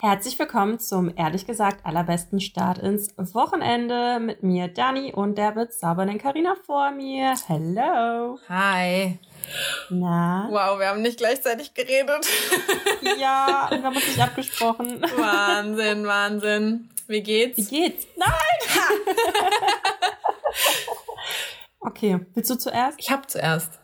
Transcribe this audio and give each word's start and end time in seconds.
Herzlich 0.00 0.38
willkommen 0.38 0.78
zum 0.78 1.12
ehrlich 1.16 1.44
gesagt 1.44 1.84
allerbesten 1.84 2.38
Start 2.38 2.78
ins 2.78 3.16
Wochenende 3.16 4.20
mit 4.20 4.44
mir, 4.44 4.68
Dani, 4.68 5.12
und 5.12 5.36
der 5.36 5.50
bezaubernden 5.50 6.18
Karina 6.18 6.54
vor 6.64 6.92
mir. 6.92 7.34
Hello. 7.48 8.38
Hi. 8.48 9.18
Na? 9.90 10.46
Wow, 10.52 10.78
wir 10.78 10.86
haben 10.86 11.02
nicht 11.02 11.18
gleichzeitig 11.18 11.74
geredet. 11.74 12.28
Ja, 13.18 13.68
und 13.72 13.78
wir 13.78 13.84
haben 13.84 13.96
uns 13.96 14.06
nicht 14.06 14.20
abgesprochen. 14.20 15.02
Wahnsinn, 15.16 16.06
Wahnsinn. 16.06 16.90
Wie 17.08 17.22
geht's? 17.22 17.58
Wie 17.58 17.64
geht's? 17.64 18.06
Nein! 18.16 18.30
okay, 21.80 22.20
willst 22.34 22.50
du 22.50 22.54
zuerst? 22.54 23.00
Ich 23.00 23.10
hab 23.10 23.28
zuerst. 23.28 23.80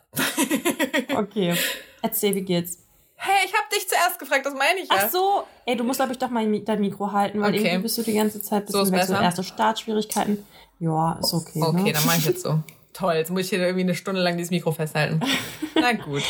Okay, 1.13 1.55
erzähl, 2.01 2.35
wie 2.35 2.43
geht's? 2.43 2.84
Hey, 3.17 3.45
ich 3.45 3.53
hab 3.53 3.69
dich 3.69 3.87
zuerst 3.87 4.19
gefragt, 4.19 4.45
das 4.45 4.53
meine 4.53 4.79
ich 4.79 4.89
ja. 4.89 4.97
Ach 4.99 5.09
so, 5.09 5.43
ey, 5.65 5.75
du 5.77 5.83
musst, 5.83 5.99
glaube 5.99 6.11
ich, 6.11 6.17
doch 6.19 6.29
mal 6.29 6.45
dein 6.59 6.81
Mikro 6.81 7.11
halten, 7.11 7.41
weil 7.41 7.53
Okay. 7.53 7.63
irgendwie 7.65 7.83
bist 7.83 7.97
du 7.97 8.03
die 8.03 8.13
ganze 8.13 8.41
Zeit 8.41 8.69
So 8.69 8.79
bisschen 8.81 8.93
ist 8.95 9.09
weg, 9.09 9.17
so 9.17 9.23
erste 9.23 9.43
Startschwierigkeiten. 9.43 10.45
Ja, 10.79 11.17
ist 11.21 11.33
okay. 11.33 11.61
Okay, 11.63 11.83
ne? 11.83 11.93
dann 11.93 12.05
mach 12.05 12.17
ich 12.17 12.25
jetzt 12.25 12.43
so. 12.43 12.59
Toll, 12.93 13.13
jetzt 13.15 13.31
muss 13.31 13.41
ich 13.41 13.49
hier 13.49 13.59
irgendwie 13.59 13.81
eine 13.83 13.95
Stunde 13.95 14.21
lang 14.21 14.37
dieses 14.37 14.51
Mikro 14.51 14.71
festhalten. 14.71 15.19
Na 15.75 15.93
gut. 15.93 16.23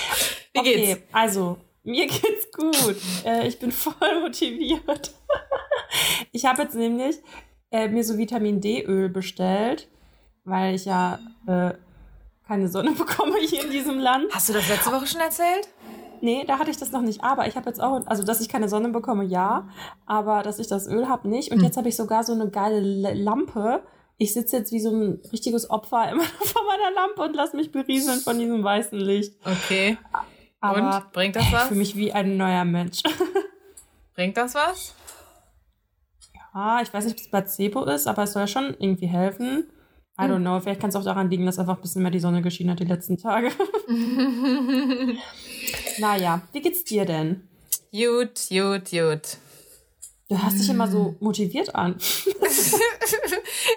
Wie 0.54 0.60
Okay, 0.60 0.86
geht's? 0.86 1.02
also, 1.12 1.58
mir 1.84 2.06
geht's 2.08 2.52
gut. 2.56 2.96
Äh, 3.26 3.48
ich 3.48 3.60
bin 3.60 3.72
voll 3.72 4.22
motiviert. 4.22 5.14
ich 6.32 6.46
habe 6.46 6.64
jetzt 6.64 6.76
nämlich 6.76 7.18
äh, 7.72 7.88
mir 7.88 8.04
so 8.04 8.18
Vitamin 8.18 8.62
D-Öl 8.62 9.10
bestellt, 9.10 9.88
weil 10.44 10.76
ich 10.76 10.86
ja 10.86 11.20
äh, 11.48 11.72
keine 12.48 12.68
Sonne 12.68 12.92
bekomme 12.98 13.38
hier 13.40 13.64
in 13.64 13.72
diesem 13.72 14.00
Land. 14.00 14.26
Hast 14.34 14.50
du 14.50 14.54
das 14.54 14.68
letzte 14.70 14.92
Woche 14.92 15.08
schon 15.08 15.22
erzählt? 15.22 15.68
Nee, 16.26 16.44
da 16.48 16.58
hatte 16.58 16.72
ich 16.72 16.78
das 16.78 16.92
noch 16.92 17.04
nicht. 17.04 17.24
Aber 17.24 17.48
ich 17.48 17.56
habe 17.56 17.70
jetzt 17.70 17.80
auch, 17.80 18.02
also 18.08 18.24
dass 18.24 18.42
ich 18.42 18.50
keine 18.50 18.68
Sonne 18.68 18.90
bekomme, 18.90 19.24
ja. 19.26 19.70
Aber 20.08 20.42
dass 20.42 20.58
ich 20.58 20.66
das 20.66 20.88
Öl 20.88 21.08
habe, 21.08 21.30
nicht. 21.30 21.52
Und 21.52 21.62
jetzt 21.62 21.78
habe 21.78 21.88
ich 21.88 21.96
sogar 21.96 22.24
so 22.24 22.34
eine 22.34 22.50
geile 22.50 23.14
Lampe. 23.14 23.84
Ich 24.18 24.34
sitze 24.34 24.58
jetzt 24.58 24.72
wie 24.72 24.80
so 24.80 24.90
ein 24.90 25.22
richtiges 25.32 25.70
Opfer 25.70 26.10
immer 26.12 26.24
vor 26.24 26.64
meiner 26.66 26.96
Lampe 26.96 27.22
und 27.22 27.36
lass 27.36 27.54
mich 27.54 27.72
berieseln 27.72 28.22
von 28.22 28.40
diesem 28.40 28.64
weißen 28.64 28.98
Licht. 28.98 29.36
Okay. 29.46 30.00
Aber 30.62 30.96
Und? 30.96 31.12
Bringt 31.12 31.36
das 31.36 31.44
ich 31.44 31.54
was? 31.54 31.68
fühle 31.68 31.78
mich 31.80 31.96
wie 31.96 32.12
ein 32.12 32.38
neuer 32.38 32.66
Mensch. 32.66 33.04
Bringt 34.16 34.36
das 34.36 34.56
was? 34.56 34.96
Ah, 36.54 36.80
ich 36.82 36.92
weiß 36.92 37.06
nicht, 37.06 37.18
ob 37.18 37.22
es 37.22 37.30
Placebo 37.30 37.84
ist, 37.84 38.08
aber 38.08 38.24
es 38.24 38.34
soll 38.34 38.42
ja 38.42 38.48
schon 38.48 38.76
irgendwie 38.80 39.06
helfen. 39.06 39.70
I 40.18 40.24
don't 40.24 40.40
know. 40.40 40.60
Vielleicht 40.60 40.80
kann 40.82 40.90
es 40.90 40.96
auch 40.96 41.04
daran 41.04 41.30
liegen, 41.30 41.46
dass 41.46 41.60
einfach 41.60 41.76
ein 41.76 41.82
bisschen 41.82 42.02
mehr 42.02 42.10
die 42.10 42.20
Sonne 42.20 42.42
geschienen 42.42 42.72
hat 42.72 42.80
die 42.80 42.86
letzten 42.86 43.18
Tage. 43.18 43.52
naja, 45.98 46.42
wie 46.52 46.62
geht's 46.62 46.84
dir 46.84 47.06
denn? 47.06 47.48
Gut, 47.92 48.48
gut, 48.50 48.90
gut. 48.92 49.22
Du 50.28 50.42
hast 50.42 50.58
dich 50.58 50.70
immer 50.70 50.90
so 50.90 51.16
motiviert 51.20 51.76
an. 51.76 51.98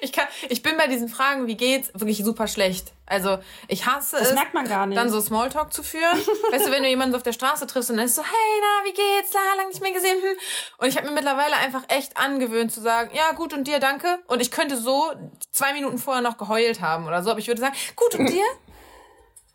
Ich, 0.01 0.13
kann, 0.13 0.27
ich 0.49 0.63
bin 0.63 0.77
bei 0.77 0.87
diesen 0.87 1.09
Fragen, 1.09 1.47
wie 1.47 1.57
geht's, 1.57 1.91
wirklich 1.95 2.23
super 2.25 2.47
schlecht. 2.47 2.93
Also 3.07 3.39
ich 3.69 3.87
hasse 3.87 4.17
Das 4.19 4.29
es, 4.29 4.35
merkt 4.35 4.55
man 4.55 4.69
gar 4.69 4.87
nicht. 4.87 4.97
dann 4.99 5.11
so 5.11 5.21
Smalltalk 5.21 5.73
zu 5.73 5.83
führen. 5.83 6.19
weißt 6.51 6.67
du, 6.67 6.71
wenn 6.71 6.83
du 6.83 6.89
jemanden 6.89 7.13
so 7.13 7.17
auf 7.17 7.23
der 7.23 7.33
Straße 7.33 7.67
triffst 7.67 7.91
und 7.91 7.97
dann 7.97 8.07
ist 8.07 8.15
so, 8.15 8.23
hey, 8.23 8.61
na, 8.61 8.85
wie 8.89 8.93
geht's? 8.93 9.33
La, 9.33 9.41
lang 9.57 9.69
nicht 9.69 9.81
mehr 9.81 9.93
gesehen. 9.93 10.17
Hm. 10.23 10.37
Und 10.79 10.89
ich 10.89 10.97
habe 10.97 11.07
mir 11.09 11.15
mittlerweile 11.15 11.57
einfach 11.57 11.83
echt 11.89 12.17
angewöhnt 12.17 12.71
zu 12.73 12.81
sagen, 12.81 13.11
ja, 13.15 13.33
gut 13.33 13.53
und 13.55 13.67
dir, 13.67 13.81
danke. 13.81 14.19
Und 14.29 14.41
ich 14.41 14.51
könnte 14.51 14.77
so 14.77 15.11
zwei 15.51 15.73
Minuten 15.73 15.99
vorher 15.99 16.23
noch 16.23 16.39
geheult 16.39 16.81
haben 16.81 17.07
oder 17.07 17.23
so, 17.23 17.31
aber 17.31 17.41
ich 17.41 17.49
würde 17.49 17.61
sagen, 17.61 17.75
gut 17.97 18.15
und 18.15 18.27
dir? 18.29 18.45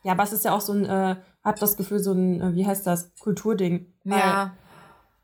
Ja, 0.03 0.13
aber 0.13 0.23
es 0.23 0.33
ist 0.33 0.45
ja 0.45 0.53
auch 0.53 0.61
so 0.61 0.73
ein, 0.73 0.85
äh, 0.85 1.15
hab 1.43 1.59
das 1.59 1.77
Gefühl, 1.77 1.99
so 1.99 2.11
ein, 2.13 2.41
äh, 2.41 2.55
wie 2.55 2.65
heißt 2.65 2.85
das, 2.87 3.11
Kulturding. 3.19 3.93
Ja, 4.03 4.53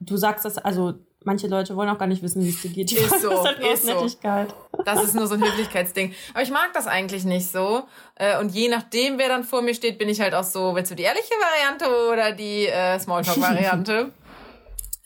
Du 0.02 0.16
sagst 0.16 0.46
das, 0.46 0.58
also 0.58 0.94
manche 1.26 1.48
Leute 1.48 1.76
wollen 1.76 1.90
auch 1.90 1.98
gar 1.98 2.08
nicht 2.08 2.24
wissen, 2.24 2.42
wie 2.42 2.50
es 2.50 2.62
dir 2.62 2.70
geht. 2.72 2.90
Die 2.92 2.96
Ist 2.96 3.22
so, 3.22 3.30
das 3.30 3.44
halt 3.44 3.60
ist 3.60 3.86
so. 3.86 3.94
Nettigkeit. 3.94 4.54
das 4.86 5.04
ist 5.04 5.14
nur 5.14 5.28
so 5.28 5.34
ein 5.36 5.44
Höflichkeitsding. 5.44 6.14
Aber 6.34 6.42
ich 6.42 6.52
mag 6.52 6.70
das 6.74 6.88
eigentlich 6.88 7.26
nicht 7.26 7.52
so. 7.52 7.84
Äh, 8.16 8.40
Und 8.40 8.54
je 8.56 8.70
nachdem, 8.70 9.18
wer 9.18 9.28
dann 9.28 9.44
vor 9.44 9.62
mir 9.62 9.74
steht, 9.74 9.98
bin 9.98 10.08
ich 10.08 10.22
halt 10.22 10.34
auch 10.34 10.46
so, 10.46 10.74
willst 10.74 10.92
du 10.92 10.96
die 10.96 11.04
ehrliche 11.04 11.34
Variante 11.34 12.12
oder 12.14 12.32
die 12.32 12.68
äh, 12.68 12.98
Smalltalk-Variante? 12.98 14.12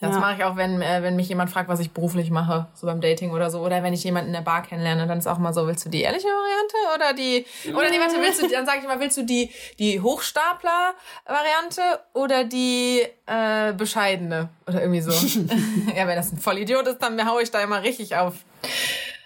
Das 0.04 0.14
Ja. 0.14 0.20
mache 0.20 0.34
ich 0.36 0.44
auch, 0.44 0.56
wenn, 0.56 0.80
äh, 0.82 1.02
wenn 1.02 1.16
mich 1.16 1.28
jemand 1.28 1.50
fragt, 1.50 1.68
was 1.68 1.80
ich 1.80 1.90
beruflich 1.92 2.30
mache, 2.30 2.66
so 2.74 2.86
beim 2.86 3.00
Dating 3.00 3.30
oder 3.32 3.50
so. 3.50 3.60
Oder 3.60 3.82
wenn 3.82 3.92
ich 3.94 4.04
jemanden 4.04 4.28
in 4.28 4.32
der 4.34 4.40
Bar 4.42 4.62
kennenlerne, 4.62 5.06
dann 5.06 5.18
ist 5.18 5.26
auch 5.26 5.38
mal 5.38 5.52
so, 5.52 5.66
willst 5.66 5.84
du 5.84 5.88
die 5.90 6.02
ehrliche 6.02 6.26
Variante 6.28 6.76
oder 6.94 7.12
die, 7.14 7.46
oder 7.74 7.90
nee, 7.90 7.98
warte, 8.00 8.16
willst 8.20 8.42
du, 8.42 8.48
dann 8.48 8.66
sage 8.66 8.78
ich 8.82 8.86
mal, 8.86 9.00
willst 9.00 9.16
du 9.16 9.24
die, 9.24 9.50
die 9.78 10.00
Hochstapler-Variante 10.00 11.82
oder 12.12 12.44
die 12.44 13.02
äh, 13.26 13.72
bescheidene? 13.72 14.48
Oder 14.66 14.80
irgendwie 14.82 15.00
so. 15.00 15.10
ja, 15.96 16.06
wenn 16.06 16.16
das 16.16 16.32
ein 16.32 16.38
Vollidiot 16.38 16.86
ist, 16.86 16.98
dann 17.02 17.26
hau 17.28 17.38
ich 17.38 17.50
da 17.50 17.60
immer 17.60 17.82
richtig 17.82 18.16
auf, 18.16 18.34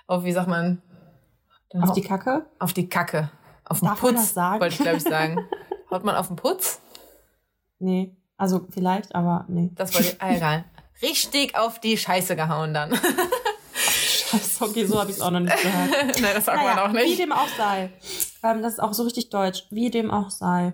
auf, 0.07 0.25
wie 0.25 0.33
sagt 0.33 0.49
man? 0.49 0.81
Dann 1.71 1.83
Auf 1.83 1.91
hau- 1.91 1.95
die 1.95 2.03
Kacke? 2.03 2.47
auf 2.59 2.73
die 2.73 2.89
Kacke. 2.89 3.31
Auf 3.65 3.81
den 3.81 3.89
Darf 3.89 4.01
Putz, 4.01 4.35
wollte 4.37 4.69
ich 4.69 4.79
glaube 4.79 4.97
ich 4.97 5.03
sagen. 5.03 5.47
Haut 5.91 6.03
man 6.05 6.15
auf 6.17 6.29
den 6.29 6.37
Putz? 6.37 6.81
Nee. 7.79 8.15
Also 8.39 8.67
vielleicht, 8.73 9.15
aber 9.15 9.45
nee. 9.49 9.71
Das 9.75 9.93
wollte 9.95 10.09
ich, 10.09 10.23
ah, 10.23 10.31
egal. 10.35 10.65
Richtig 11.03 11.57
auf 11.57 11.79
die 11.81 11.99
Scheiße 11.99 12.35
gehauen 12.37 12.73
dann. 12.73 12.95
Scheiße, 13.75 14.65
okay, 14.65 14.85
so 14.87 14.99
habe 15.01 15.11
ich 15.11 15.17
es 15.17 15.23
auch 15.23 15.31
noch 15.31 15.41
nicht 15.41 15.61
gehört. 15.61 15.91
Nein, 16.21 16.33
das 16.35 16.45
sagt 16.45 16.57
man 16.59 16.67
Naja, 16.77 16.87
auch 16.89 16.93
Wie 16.93 16.99
nicht. 17.09 17.19
dem 17.19 17.33
auch 17.33 17.49
sei. 17.57 17.91
Ähm, 18.43 18.63
das 18.63 18.75
ist 18.75 18.81
auch 18.81 18.93
so 18.95 19.03
richtig 19.05 19.31
deutsch. 19.31 19.65
Wie 19.71 19.91
dem 19.91 20.11
auch 20.11 20.31
sei. 20.31 20.73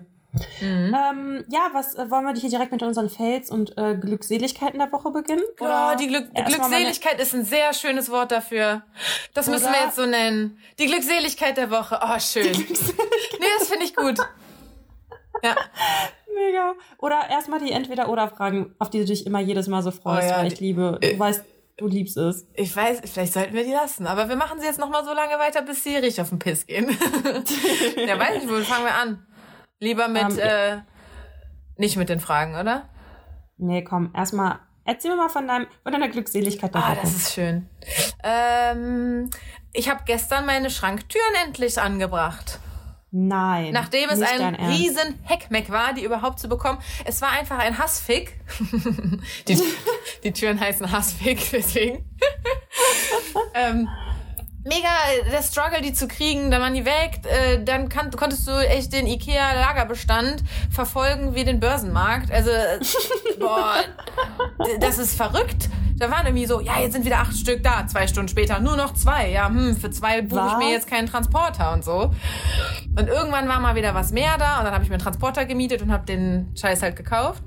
Mhm. 0.59 0.93
Ähm, 0.93 1.45
ja, 1.49 1.69
was 1.71 1.95
äh, 1.95 2.11
wollen 2.11 2.25
wir 2.25 2.33
hier 2.33 2.49
direkt 2.49 2.71
mit 2.73 2.83
unseren 2.83 3.09
Fails 3.09 3.49
und 3.49 3.77
äh, 3.77 3.95
Glückseligkeiten 3.95 4.79
der 4.79 4.91
Woche 4.91 5.09
beginnen? 5.11 5.43
Oh, 5.61 5.95
die 5.97 6.07
Glück 6.07 6.27
erst 6.33 6.57
mal 6.57 6.67
meine- 6.69 6.83
Glückseligkeit 6.85 7.21
ist 7.21 7.33
ein 7.33 7.45
sehr 7.45 7.73
schönes 7.73 8.09
Wort 8.11 8.31
dafür. 8.31 8.81
Das 9.33 9.47
müssen 9.47 9.63
wir 9.65 9.69
Oder? 9.69 9.85
jetzt 9.85 9.95
so 9.95 10.05
nennen. 10.05 10.57
Die 10.77 10.87
Glückseligkeit 10.87 11.55
der 11.55 11.71
Woche. 11.71 11.99
Oh, 12.03 12.19
schön. 12.19 12.51
Nee, 12.51 13.47
das 13.59 13.69
finde 13.69 13.85
ich 13.85 13.95
gut. 13.95 14.19
Ja. 15.45 15.55
Mega. 16.33 16.73
Oder 16.97 17.29
erstmal 17.29 17.59
die 17.59 17.71
Entweder-Oder-Fragen, 17.71 18.75
auf 18.79 18.89
die 18.89 18.99
du 18.99 19.05
dich 19.05 19.25
immer 19.25 19.39
jedes 19.39 19.67
Mal 19.67 19.81
so 19.81 19.91
freust, 19.91 20.27
Oh 20.27 20.31
ja, 20.31 20.37
weil 20.39 20.51
ich 20.51 20.59
liebe, 20.59 20.99
du 21.01 21.17
weißt, 21.19 21.43
du 21.77 21.87
liebst 21.87 22.17
es. 22.17 22.47
Ich 22.53 22.75
weiß, 22.75 23.01
vielleicht 23.05 23.33
sollten 23.33 23.53
wir 23.53 23.63
die 23.63 23.71
lassen. 23.71 24.05
Aber 24.07 24.27
wir 24.27 24.35
machen 24.35 24.59
sie 24.59 24.65
jetzt 24.65 24.79
noch 24.79 24.89
mal 24.89 25.05
so 25.05 25.13
lange 25.13 25.39
weiter, 25.39 25.61
bis 25.61 25.83
sie 25.83 25.95
richtig 25.95 26.21
auf 26.21 26.29
den 26.29 26.39
Piss 26.39 26.65
gehen. 26.65 26.89
ja, 28.07 28.19
weiß 28.19 28.43
ich 28.43 28.49
wohl. 28.49 28.63
Fangen 28.63 28.85
wir 28.85 28.95
an. 28.95 29.25
Lieber 29.79 30.07
mit, 30.07 30.23
Ähm, 30.23 30.39
äh, 30.39 30.77
nicht 31.77 31.95
mit 31.97 32.09
den 32.09 32.19
Fragen, 32.19 32.55
oder? 32.55 32.89
Nee, 33.57 33.83
komm, 33.83 34.11
erstmal, 34.13 34.59
erzähl 34.83 35.11
mir 35.11 35.17
mal 35.17 35.29
von, 35.29 35.47
deinem, 35.47 35.67
von 35.83 35.91
deiner 35.91 36.09
Glückseligkeit 36.09 36.73
der 36.73 36.83
Ah, 36.83 36.95
das 37.01 37.15
ist 37.15 37.33
schön. 37.33 37.69
Ähm, 38.23 39.29
ich 39.73 39.89
habe 39.89 40.01
gestern 40.05 40.45
meine 40.45 40.69
Schranktüren 40.69 41.35
endlich 41.45 41.79
angebracht. 41.79 42.59
Nein. 43.17 43.71
Nachdem 43.71 44.09
es 44.09 44.21
ein 44.21 44.55
riesen 44.55 45.17
Heckmeck 45.23 45.69
war, 45.69 45.93
die 45.93 46.03
überhaupt 46.03 46.37
zu 46.37 46.49
bekommen. 46.49 46.79
Es 47.05 47.21
war 47.21 47.31
einfach 47.31 47.59
ein 47.59 47.77
Hassfick. 47.77 48.37
die, 49.47 49.57
die 50.25 50.33
Türen 50.33 50.59
heißen 50.59 50.91
Hassfick, 50.91 51.39
deswegen. 51.49 52.03
ähm, 53.53 53.87
mega 54.65 54.89
der 55.31 55.41
Struggle, 55.43 55.81
die 55.81 55.93
zu 55.93 56.07
kriegen, 56.07 56.51
dann 56.51 56.61
waren 56.61 56.73
die 56.73 56.85
weg. 56.85 57.21
Äh, 57.23 57.63
dann 57.63 57.87
kann, 57.87 58.11
konntest 58.11 58.47
du 58.47 58.51
echt 58.51 58.91
den 58.93 59.07
Ikea-Lagerbestand 59.07 60.43
verfolgen 60.71 61.35
wie 61.35 61.43
den 61.45 61.59
Börsenmarkt. 61.59 62.31
Also, 62.31 62.49
äh, 62.49 62.79
boah, 63.39 63.75
das 64.79 64.97
ist 64.97 65.15
verrückt. 65.15 65.69
Da 65.97 66.11
waren 66.11 66.25
irgendwie 66.25 66.45
so, 66.45 66.59
ja, 66.59 66.79
jetzt 66.81 66.91
sind 66.91 67.05
wieder 67.05 67.19
acht 67.19 67.37
Stück 67.37 67.63
da, 67.63 67.87
zwei 67.87 68.05
Stunden 68.07 68.27
später, 68.27 68.59
nur 68.59 68.75
noch 68.75 68.93
zwei. 68.95 69.29
Ja, 69.29 69.47
hm, 69.47 69.77
für 69.77 69.89
zwei 69.91 70.21
buche 70.21 70.45
ich 70.51 70.57
mir 70.57 70.71
jetzt 70.71 70.89
keinen 70.89 71.07
Transporter 71.07 71.71
und 71.71 71.85
so. 71.85 72.11
Und 72.97 73.07
irgendwann 73.07 73.47
war 73.47 73.61
mal 73.61 73.75
wieder 73.75 73.93
was 73.93 74.11
mehr 74.11 74.37
da 74.37 74.57
und 74.59 74.65
dann 74.65 74.73
habe 74.73 74.83
ich 74.83 74.89
mir 74.89 74.95
einen 74.95 75.03
Transporter 75.03 75.45
gemietet 75.45 75.81
und 75.81 75.93
habe 75.93 76.05
den 76.05 76.51
Scheiß 76.59 76.81
halt 76.81 76.97
gekauft. 76.97 77.41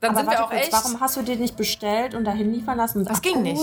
Dann 0.00 0.10
Aber 0.10 0.20
sind 0.20 0.30
wir 0.30 0.44
auch 0.44 0.50
kurz, 0.50 0.62
echt. 0.62 0.72
warum 0.72 1.00
hast 1.00 1.16
du 1.16 1.22
den 1.22 1.38
nicht 1.38 1.56
bestellt 1.56 2.14
und 2.16 2.24
dahin 2.24 2.52
liefern 2.52 2.76
lassen? 2.76 2.98
und 2.98 3.10
Das 3.10 3.22
ging 3.22 3.42
nicht. 3.42 3.62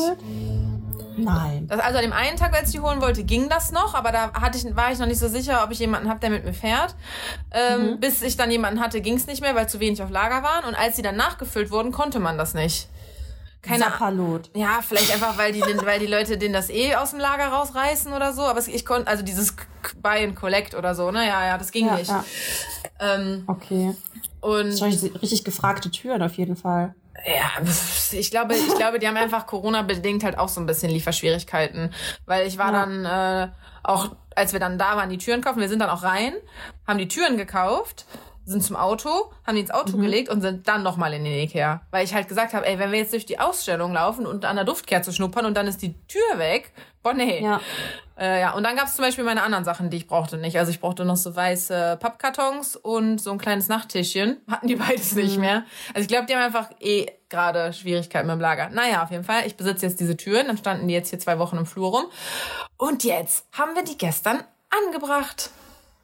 Nein. 1.17 1.67
Das, 1.67 1.79
also 1.79 1.97
an 1.97 2.03
dem 2.03 2.13
einen 2.13 2.37
Tag, 2.37 2.53
als 2.55 2.69
ich 2.69 2.75
die 2.75 2.79
holen 2.79 3.01
wollte, 3.01 3.23
ging 3.23 3.49
das 3.49 3.71
noch, 3.71 3.93
aber 3.95 4.11
da 4.11 4.31
hatte 4.33 4.57
ich, 4.57 4.75
war 4.75 4.91
ich 4.91 4.99
noch 4.99 5.07
nicht 5.07 5.19
so 5.19 5.27
sicher, 5.27 5.63
ob 5.63 5.71
ich 5.71 5.79
jemanden 5.79 6.09
habe, 6.09 6.19
der 6.19 6.29
mit 6.29 6.45
mir 6.45 6.53
fährt. 6.53 6.95
Ähm, 7.51 7.99
Bis 7.99 8.21
ich 8.21 8.37
dann 8.37 8.49
jemanden 8.51 8.79
hatte, 8.79 9.01
ging 9.01 9.15
es 9.15 9.27
nicht 9.27 9.41
mehr, 9.41 9.53
weil 9.55 9.67
zu 9.67 9.79
wenig 9.79 10.01
auf 10.01 10.09
Lager 10.09 10.41
waren. 10.43 10.65
Und 10.65 10.75
als 10.75 10.95
sie 10.95 11.01
dann 11.01 11.15
nachgefüllt 11.17 11.69
wurden, 11.71 11.91
konnte 11.91 12.19
man 12.19 12.37
das 12.37 12.53
nicht. 12.53 12.87
Keine 13.61 13.85
Ahnung. 13.85 13.99
Sapperlot. 13.99 14.49
Ja, 14.55 14.79
vielleicht 14.81 15.13
einfach, 15.13 15.37
weil 15.37 15.51
die, 15.53 15.61
weil 15.85 15.99
die 15.99 16.07
Leute 16.07 16.37
den 16.39 16.51
das 16.53 16.69
eh 16.71 16.95
aus 16.95 17.11
dem 17.11 17.19
Lager 17.19 17.47
rausreißen 17.49 18.11
oder 18.11 18.33
so. 18.33 18.41
Aber 18.41 18.57
es, 18.57 18.67
ich 18.67 18.85
konnte, 18.85 19.07
also 19.07 19.23
dieses 19.23 19.55
Buy 20.01 20.23
and 20.23 20.35
Collect 20.35 20.73
oder 20.73 20.95
so, 20.95 21.11
ne? 21.11 21.27
Ja, 21.27 21.45
ja, 21.45 21.57
das 21.59 21.71
ging 21.71 21.85
Ja, 21.85 21.95
nicht. 21.95 22.09
ja. 22.09 22.23
Ähm, 22.99 23.43
Okay. 23.45 23.93
und 24.39 24.71
Das 24.81 24.81
richtig 25.21 25.43
gefragte 25.43 25.91
Türen 25.91 26.23
auf 26.23 26.33
jeden 26.35 26.55
Fall. 26.55 26.95
Ja, 27.25 27.51
ich 28.11 28.31
glaube, 28.31 28.55
ich 28.55 28.75
glaube, 28.75 28.97
die 28.99 29.07
haben 29.07 29.17
einfach 29.17 29.45
Corona-bedingt 29.45 30.23
halt 30.23 30.37
auch 30.37 30.49
so 30.49 30.59
ein 30.59 30.65
bisschen 30.65 30.89
Lieferschwierigkeiten. 30.89 31.93
Weil 32.25 32.47
ich 32.47 32.57
war 32.57 32.71
Ja. 32.73 32.85
dann 32.85 33.05
äh, 33.05 33.51
auch, 33.83 34.15
als 34.35 34.53
wir 34.53 34.59
dann 34.59 34.77
da 34.79 34.95
waren, 34.97 35.09
die 35.09 35.17
Türen 35.17 35.41
kaufen, 35.41 35.59
wir 35.59 35.69
sind 35.69 35.79
dann 35.79 35.89
auch 35.89 36.03
rein, 36.03 36.33
haben 36.87 36.97
die 36.97 37.07
Türen 37.07 37.37
gekauft, 37.37 38.05
sind 38.51 38.63
zum 38.63 38.75
Auto, 38.75 39.09
haben 39.47 39.55
die 39.55 39.61
ins 39.61 39.71
Auto 39.71 39.97
Mhm. 39.97 40.01
gelegt 40.03 40.29
und 40.29 40.41
sind 40.41 40.67
dann 40.67 40.83
nochmal 40.83 41.13
in 41.13 41.23
den 41.23 41.33
Ikea. 41.33 41.81
Weil 41.91 42.03
ich 42.05 42.13
halt 42.13 42.27
gesagt 42.27 42.53
habe, 42.53 42.65
ey, 42.67 42.77
wenn 42.77 42.91
wir 42.91 42.99
jetzt 42.99 43.13
durch 43.13 43.25
die 43.25 43.39
Ausstellung 43.39 43.93
laufen 43.93 44.25
und 44.27 44.45
an 44.45 44.55
der 44.57 44.65
Duftkerze 44.65 45.11
schnuppern 45.13 45.45
und 45.45 45.55
dann 45.55 45.67
ist 45.67 45.81
die 45.81 45.95
Tür 46.07 46.37
weg, 46.37 46.71
boah, 47.01 47.13
nee. 47.13 47.41
Ja. 47.43 47.59
Äh, 48.17 48.41
ja, 48.41 48.51
und 48.53 48.63
dann 48.63 48.75
gab's 48.75 48.95
zum 48.95 49.03
Beispiel 49.05 49.23
meine 49.23 49.41
anderen 49.41 49.63
Sachen, 49.65 49.89
die 49.89 49.97
ich 49.97 50.05
brauchte 50.07 50.37
nicht. 50.37 50.55
Also 50.59 50.69
ich 50.71 50.79
brauchte 50.79 51.05
noch 51.05 51.15
so 51.15 51.35
weiße 51.35 51.97
Pappkartons 51.99 52.75
und 52.75 53.19
so 53.19 53.31
ein 53.31 53.39
kleines 53.39 53.67
Nachttischchen. 53.67 54.37
Hatten 54.51 54.67
die 54.67 54.75
beides 54.75 55.15
nicht 55.15 55.35
Mhm. 55.35 55.41
mehr. 55.41 55.63
Also 55.95 56.01
ich 56.01 56.07
glaube, 56.07 56.27
die 56.27 56.35
haben 56.35 56.43
einfach 56.43 56.69
eh 56.79 57.07
gerade 57.29 57.73
Schwierigkeiten 57.73 58.27
mit 58.27 58.35
dem 58.35 58.41
Lager. 58.41 58.69
Naja, 58.69 59.01
auf 59.03 59.09
jeden 59.09 59.23
Fall. 59.23 59.47
Ich 59.47 59.55
besitze 59.57 59.87
jetzt 59.87 59.99
diese 59.99 60.17
Türen. 60.17 60.47
Dann 60.47 60.57
standen 60.57 60.87
die 60.87 60.93
jetzt 60.93 61.09
hier 61.09 61.17
zwei 61.19 61.39
Wochen 61.39 61.57
im 61.57 61.65
Flur 61.65 61.89
rum. 61.89 62.05
Und 62.77 63.03
jetzt 63.03 63.45
haben 63.57 63.73
wir 63.75 63.83
die 63.83 63.97
gestern 63.97 64.43
angebracht. 64.87 65.49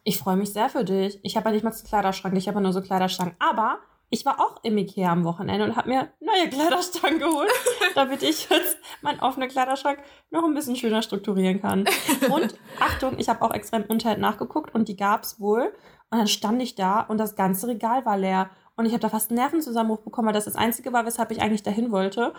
Ich 0.08 0.20
freue 0.20 0.38
mich 0.38 0.54
sehr 0.54 0.70
für 0.70 0.86
dich. 0.86 1.20
Ich 1.24 1.36
habe 1.36 1.50
ja 1.50 1.52
nicht 1.52 1.66
mal 1.66 1.74
einen 1.74 1.84
Kleiderschrank, 1.84 2.34
ich 2.38 2.48
habe 2.48 2.60
ja 2.60 2.62
nur 2.62 2.72
so 2.72 2.82
Kleiderstangen. 2.82 3.36
Aber 3.40 3.80
ich 4.10 4.26
war 4.26 4.40
auch 4.40 4.64
im 4.64 4.78
Ikea 4.78 5.12
am 5.12 5.26
Wochenende 5.26 5.66
und 5.66 5.76
habe 5.76 5.90
mir 5.90 6.08
neue 6.22 6.50
Kleiderstangen 6.50 7.20
geholt, 7.20 7.52
damit 7.96 8.24
ich 8.24 8.50
jetzt 8.50 8.78
meinen 9.02 9.20
offenen 9.20 9.50
Kleiderschrank 9.50 10.00
noch 10.30 10.46
ein 10.46 10.54
bisschen 10.54 10.78
schöner 10.78 11.02
strukturieren 11.02 11.62
kann. 11.62 11.84
Und 12.30 12.58
Achtung, 12.80 13.16
ich 13.18 13.28
habe 13.28 13.42
auch 13.42 13.54
extra 13.54 13.76
im 13.76 13.88
Internet 13.88 14.20
nachgeguckt 14.20 14.74
und 14.74 14.88
die 14.88 14.96
gab's 14.96 15.42
wohl. 15.42 15.74
Und 16.10 16.20
dann 16.20 16.28
stand 16.28 16.62
ich 16.62 16.76
da 16.76 17.02
und 17.02 17.18
das 17.18 17.36
ganze 17.36 17.68
Regal 17.68 18.06
war 18.06 18.18
leer. 18.18 18.50
Und 18.78 18.86
ich 18.86 18.94
habe 18.94 19.02
da 19.02 19.10
fast 19.10 19.32
einen 19.32 19.40
Nervenzusammenbruch 19.40 20.04
bekommen, 20.04 20.28
weil 20.28 20.34
das 20.34 20.46
das 20.46 20.56
Einzige 20.56 20.94
war, 20.94 21.06
weshalb 21.06 21.32
ich 21.32 21.42
eigentlich 21.42 21.64
dahin 21.64 21.92
wollte. 21.92 22.34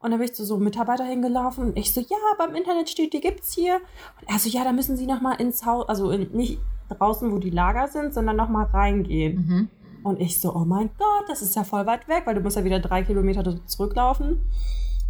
Und 0.00 0.10
dann 0.10 0.18
bin 0.18 0.28
ich 0.28 0.34
zu 0.34 0.44
so 0.44 0.56
einem 0.56 0.64
Mitarbeiter 0.64 1.04
hingelaufen 1.04 1.66
und 1.66 1.78
ich 1.78 1.94
so, 1.94 2.00
ja, 2.00 2.16
beim 2.36 2.56
Internet 2.56 2.90
steht, 2.90 3.12
die 3.12 3.20
gibt's 3.20 3.54
hier. 3.54 3.76
Und 4.20 4.28
er 4.28 4.40
so, 4.40 4.48
ja, 4.48 4.64
da 4.64 4.72
müssen 4.72 4.96
Sie 4.96 5.06
noch 5.06 5.20
mal 5.20 5.34
ins 5.34 5.64
Haus, 5.64 5.88
also 5.88 6.10
in, 6.10 6.32
nicht 6.32 6.58
draußen, 6.88 7.30
wo 7.30 7.38
die 7.38 7.50
Lager 7.50 7.86
sind, 7.86 8.12
sondern 8.12 8.34
noch 8.36 8.48
mal 8.48 8.64
reingehen. 8.64 9.36
Mhm. 9.36 9.68
Und 10.02 10.20
ich 10.20 10.40
so, 10.40 10.54
oh 10.54 10.64
mein 10.64 10.90
Gott, 10.98 11.28
das 11.28 11.42
ist 11.42 11.54
ja 11.54 11.62
voll 11.62 11.86
weit 11.86 12.08
weg, 12.08 12.24
weil 12.26 12.34
du 12.34 12.40
musst 12.40 12.56
ja 12.56 12.64
wieder 12.64 12.80
drei 12.80 13.04
Kilometer 13.04 13.42
zurücklaufen. 13.66 14.40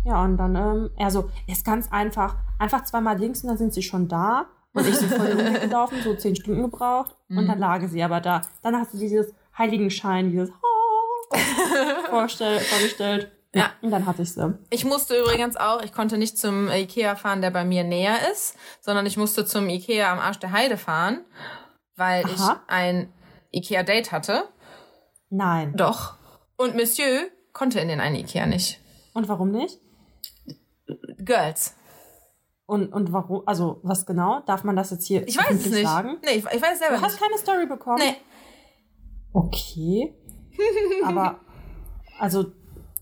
Ja, 0.05 0.23
und 0.23 0.37
dann, 0.37 0.55
ähm, 0.55 0.91
er 0.97 1.11
so, 1.11 1.31
ist 1.47 1.65
ganz 1.65 1.91
einfach. 1.91 2.37
Einfach 2.59 2.85
zweimal 2.85 3.19
links 3.19 3.43
und 3.43 3.49
dann 3.49 3.57
sind 3.57 3.73
sie 3.73 3.83
schon 3.83 4.07
da. 4.07 4.47
Und 4.75 4.87
ich 4.87 4.97
so 4.97 5.07
voll 5.07 5.35
gelaufen, 5.61 5.97
so 6.05 6.15
zehn 6.15 6.37
Stunden 6.37 6.63
gebraucht. 6.63 7.17
Und 7.31 7.47
dann 7.47 7.59
lagen 7.59 7.89
sie 7.89 8.03
aber 8.03 8.21
da. 8.21 8.43
Dann 8.63 8.77
hast 8.77 8.93
du 8.93 8.99
dieses 8.99 9.33
Heiligenschein, 9.57 10.31
dieses 10.31 10.51
oh, 10.51 10.74
vorstell, 12.11 12.61
vorgestellt. 12.61 13.31
Ja. 13.55 13.71
Und 13.83 13.91
dann 13.93 14.05
hatte 14.07 14.23
ich 14.23 14.33
sie. 14.33 14.59
Ich 14.71 14.85
musste 14.85 15.17
übrigens 15.17 15.57
auch, 15.57 15.81
ich 15.83 15.93
konnte 15.93 16.19
nicht 16.19 16.37
zum 16.39 16.69
Ikea 16.69 17.15
fahren, 17.15 17.41
der 17.41 17.51
bei 17.51 17.65
mir 17.65 17.85
näher 17.85 18.17
ist, 18.33 18.57
sondern 18.81 19.07
ich 19.07 19.17
musste 19.17 19.45
zum 19.47 19.69
Ikea 19.69 20.13
am 20.13 20.19
Arsch 20.19 20.39
der 20.41 20.51
Heide 20.51 20.77
fahren, 20.77 21.25
weil 21.97 22.25
Aha. 22.25 22.33
ich 22.67 22.73
ein 22.73 23.13
Ikea-Date 23.53 24.11
hatte. 24.11 24.49
Nein. 25.31 25.75
Doch. 25.77 26.15
Und 26.57 26.75
Monsieur 26.75 27.29
konnte 27.53 27.79
in 27.79 27.87
den 27.89 28.01
einen 28.01 28.17
Ikea 28.17 28.47
nicht. 28.47 28.81
Und 29.13 29.29
warum 29.29 29.53
nicht? 29.53 29.79
Girls. 31.19 31.77
Und, 32.67 32.93
und 32.93 33.13
warum, 33.13 33.43
also 33.47 33.79
was 33.83 34.07
genau? 34.07 34.41
Darf 34.47 34.65
man 34.65 34.75
das 34.75 34.91
jetzt 34.91 35.07
hier 35.07 35.27
Ich 35.29 35.37
weiß 35.37 35.51
es 35.65 35.71
nicht. 35.71 35.87
sagen? 35.87 36.17
Nee, 36.25 36.33
ich, 36.39 36.45
ich 36.45 36.63
weiß 36.63 36.73
es 36.73 36.79
selber 36.81 36.97
Du 36.97 37.03
hast 37.03 37.13
nicht. 37.13 37.23
keine 37.23 37.39
Story 37.39 37.67
bekommen? 37.67 37.99
Nee. 37.99 38.17
Okay. 39.33 40.15
Aber, 41.05 41.41
also, 42.19 42.47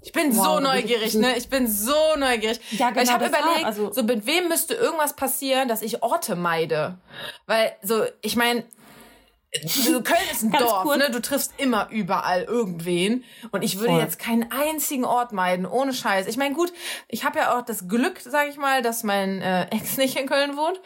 Ich 0.04 0.10
bin 0.12 0.36
Wow, 0.36 0.44
so 0.44 0.60
neugierig, 0.60 1.14
ne? 1.14 1.36
Ich 1.36 1.48
bin 1.48 1.68
so 1.68 1.94
neugierig. 2.18 2.58
Ja, 2.72 2.86
Weil 2.94 3.04
ich 3.04 3.08
genau 3.10 3.12
habe 3.12 3.26
überlegt, 3.26 3.64
also- 3.64 3.92
so 3.92 4.02
mit 4.02 4.26
wem 4.26 4.48
müsste 4.48 4.74
irgendwas 4.74 5.14
passieren, 5.14 5.68
dass 5.68 5.80
ich 5.82 6.02
Orte 6.02 6.34
meide. 6.34 6.98
Weil 7.46 7.72
so, 7.82 8.02
ich 8.20 8.34
meine, 8.34 8.64
so 9.64 10.02
Köln 10.02 10.18
ist 10.32 10.42
ein 10.42 10.50
Dorf, 10.58 10.82
kurz. 10.82 10.98
ne? 10.98 11.10
Du 11.10 11.20
triffst 11.20 11.52
immer 11.58 11.88
überall 11.90 12.42
irgendwen. 12.42 13.22
Und 13.52 13.62
ich 13.62 13.76
würde 13.78 13.90
Voll. 13.92 14.00
jetzt 14.00 14.18
keinen 14.18 14.50
einzigen 14.50 15.04
Ort 15.04 15.32
meiden, 15.32 15.66
ohne 15.66 15.92
Scheiß. 15.92 16.26
Ich 16.26 16.36
meine, 16.36 16.54
gut, 16.54 16.72
ich 17.06 17.24
habe 17.24 17.38
ja 17.38 17.56
auch 17.56 17.62
das 17.62 17.86
Glück, 17.86 18.18
sage 18.20 18.48
ich 18.50 18.56
mal, 18.56 18.82
dass 18.82 19.04
mein 19.04 19.40
äh, 19.42 19.66
Ex 19.70 19.98
nicht 19.98 20.16
in 20.18 20.26
Köln 20.26 20.56
wohnt. 20.56 20.80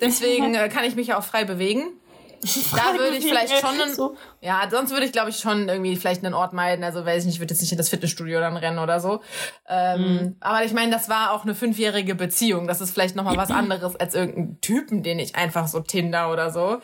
Deswegen 0.00 0.54
äh, 0.54 0.68
kann 0.68 0.84
ich 0.84 0.94
mich 0.94 1.08
ja 1.08 1.18
auch 1.18 1.24
frei 1.24 1.44
bewegen. 1.44 1.98
Da 2.76 2.98
würde 2.98 3.16
ich 3.16 3.24
vielleicht 3.24 3.58
schon 3.60 3.80
einen, 3.80 3.94
So. 3.94 4.16
ja, 4.40 4.62
sonst 4.70 4.90
würde 4.90 5.06
ich 5.06 5.12
glaube 5.12 5.30
ich 5.30 5.38
schon 5.38 5.68
irgendwie 5.68 5.96
vielleicht 5.96 6.24
einen 6.24 6.34
Ort 6.34 6.52
meiden. 6.52 6.84
Also 6.84 7.04
weiß 7.04 7.22
ich 7.22 7.26
nicht, 7.26 7.34
ich 7.36 7.40
würde 7.40 7.54
jetzt 7.54 7.60
nicht 7.60 7.72
in 7.72 7.78
das 7.78 7.88
Fitnessstudio 7.88 8.40
dann 8.40 8.56
rennen 8.56 8.78
oder 8.78 9.00
so. 9.00 9.20
Ähm, 9.68 10.36
Aber 10.40 10.64
ich 10.64 10.72
meine, 10.72 10.90
das 10.90 11.08
war 11.08 11.32
auch 11.32 11.44
eine 11.44 11.54
fünfjährige 11.54 12.14
Beziehung. 12.14 12.66
Das 12.66 12.80
ist 12.80 12.92
vielleicht 12.92 13.16
noch 13.16 13.24
mal 13.24 13.36
was 13.36 13.50
anderes 13.52 13.96
als 13.96 14.14
irgendein 14.14 14.60
Typen, 14.60 15.02
den 15.02 15.18
ich 15.18 15.36
einfach 15.36 15.68
so 15.68 15.80
Tinder 15.80 16.30
oder 16.32 16.50
so. 16.50 16.80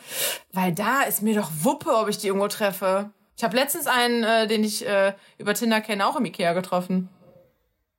Weil 0.53 0.73
da 0.73 1.01
ist 1.01 1.21
mir 1.21 1.35
doch 1.35 1.49
Wuppe, 1.61 1.91
ob 1.95 2.07
ich 2.09 2.17
die 2.17 2.27
irgendwo 2.27 2.47
treffe. 2.47 3.11
Ich 3.37 3.43
habe 3.43 3.55
letztens 3.55 3.87
einen, 3.87 4.23
äh, 4.23 4.47
den 4.47 4.63
ich 4.63 4.85
äh, 4.85 5.13
über 5.37 5.53
Tinder 5.53 5.81
kenne, 5.81 6.05
auch 6.07 6.15
im 6.15 6.25
Ikea 6.25 6.53
getroffen. 6.53 7.09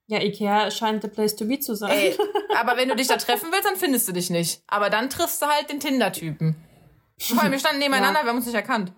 Ja, 0.06 0.20
Ikea 0.20 0.70
scheint 0.72 1.02
the 1.02 1.08
place 1.08 1.36
to 1.36 1.44
be 1.44 1.60
zu 1.60 1.74
sein. 1.76 1.92
Ey, 1.92 2.16
aber 2.60 2.76
wenn 2.76 2.88
du 2.88 2.96
dich 2.96 3.06
da 3.06 3.16
treffen 3.16 3.48
willst, 3.52 3.64
dann 3.64 3.76
findest 3.76 4.08
du 4.08 4.12
dich 4.12 4.28
nicht. 4.28 4.60
Aber 4.66 4.90
dann 4.90 5.08
triffst 5.08 5.40
du 5.40 5.46
halt 5.46 5.70
den 5.70 5.78
Tinder-Typen. 5.78 6.56
Vor 7.20 7.42
allem, 7.42 7.52
wir 7.52 7.58
standen 7.58 7.78
nebeneinander, 7.80 8.22
wir 8.22 8.30
haben 8.30 8.36
uns 8.36 8.46
nicht 8.46 8.54
erkannt. 8.54 8.92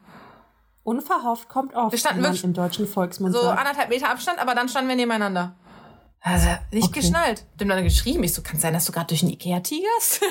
Unverhofft 0.85 1.49
kommt 1.49 1.75
oft, 1.75 1.93
Wir 1.93 1.99
standen 1.99 2.23
wirklich 2.23 2.45
im 2.45 2.55
deutschen 2.55 2.87
Volksmund 2.89 3.35
so 3.35 3.41
anderthalb 3.49 3.89
Meter 3.89 4.09
Abstand, 4.11 4.39
aber 4.39 4.55
dann 4.55 4.69
standen 4.69 4.89
wir 4.89 4.97
nebeneinander. 4.97 5.55
Also, 6.21 6.49
nicht 6.71 6.89
Okay. 6.89 7.01
geschnallt. 7.01 7.45
Dem 7.61 7.69
dann 7.69 7.83
geschrieben, 7.83 8.23
ich 8.23 8.33
so, 8.33 8.43
kann 8.43 8.59
sein, 8.59 8.73
dass 8.73 8.85
du 8.85 8.93
gerade 8.93 9.09
durch 9.09 9.21
den 9.21 9.31
Ikea 9.31 9.61
tigerst? 9.61 10.23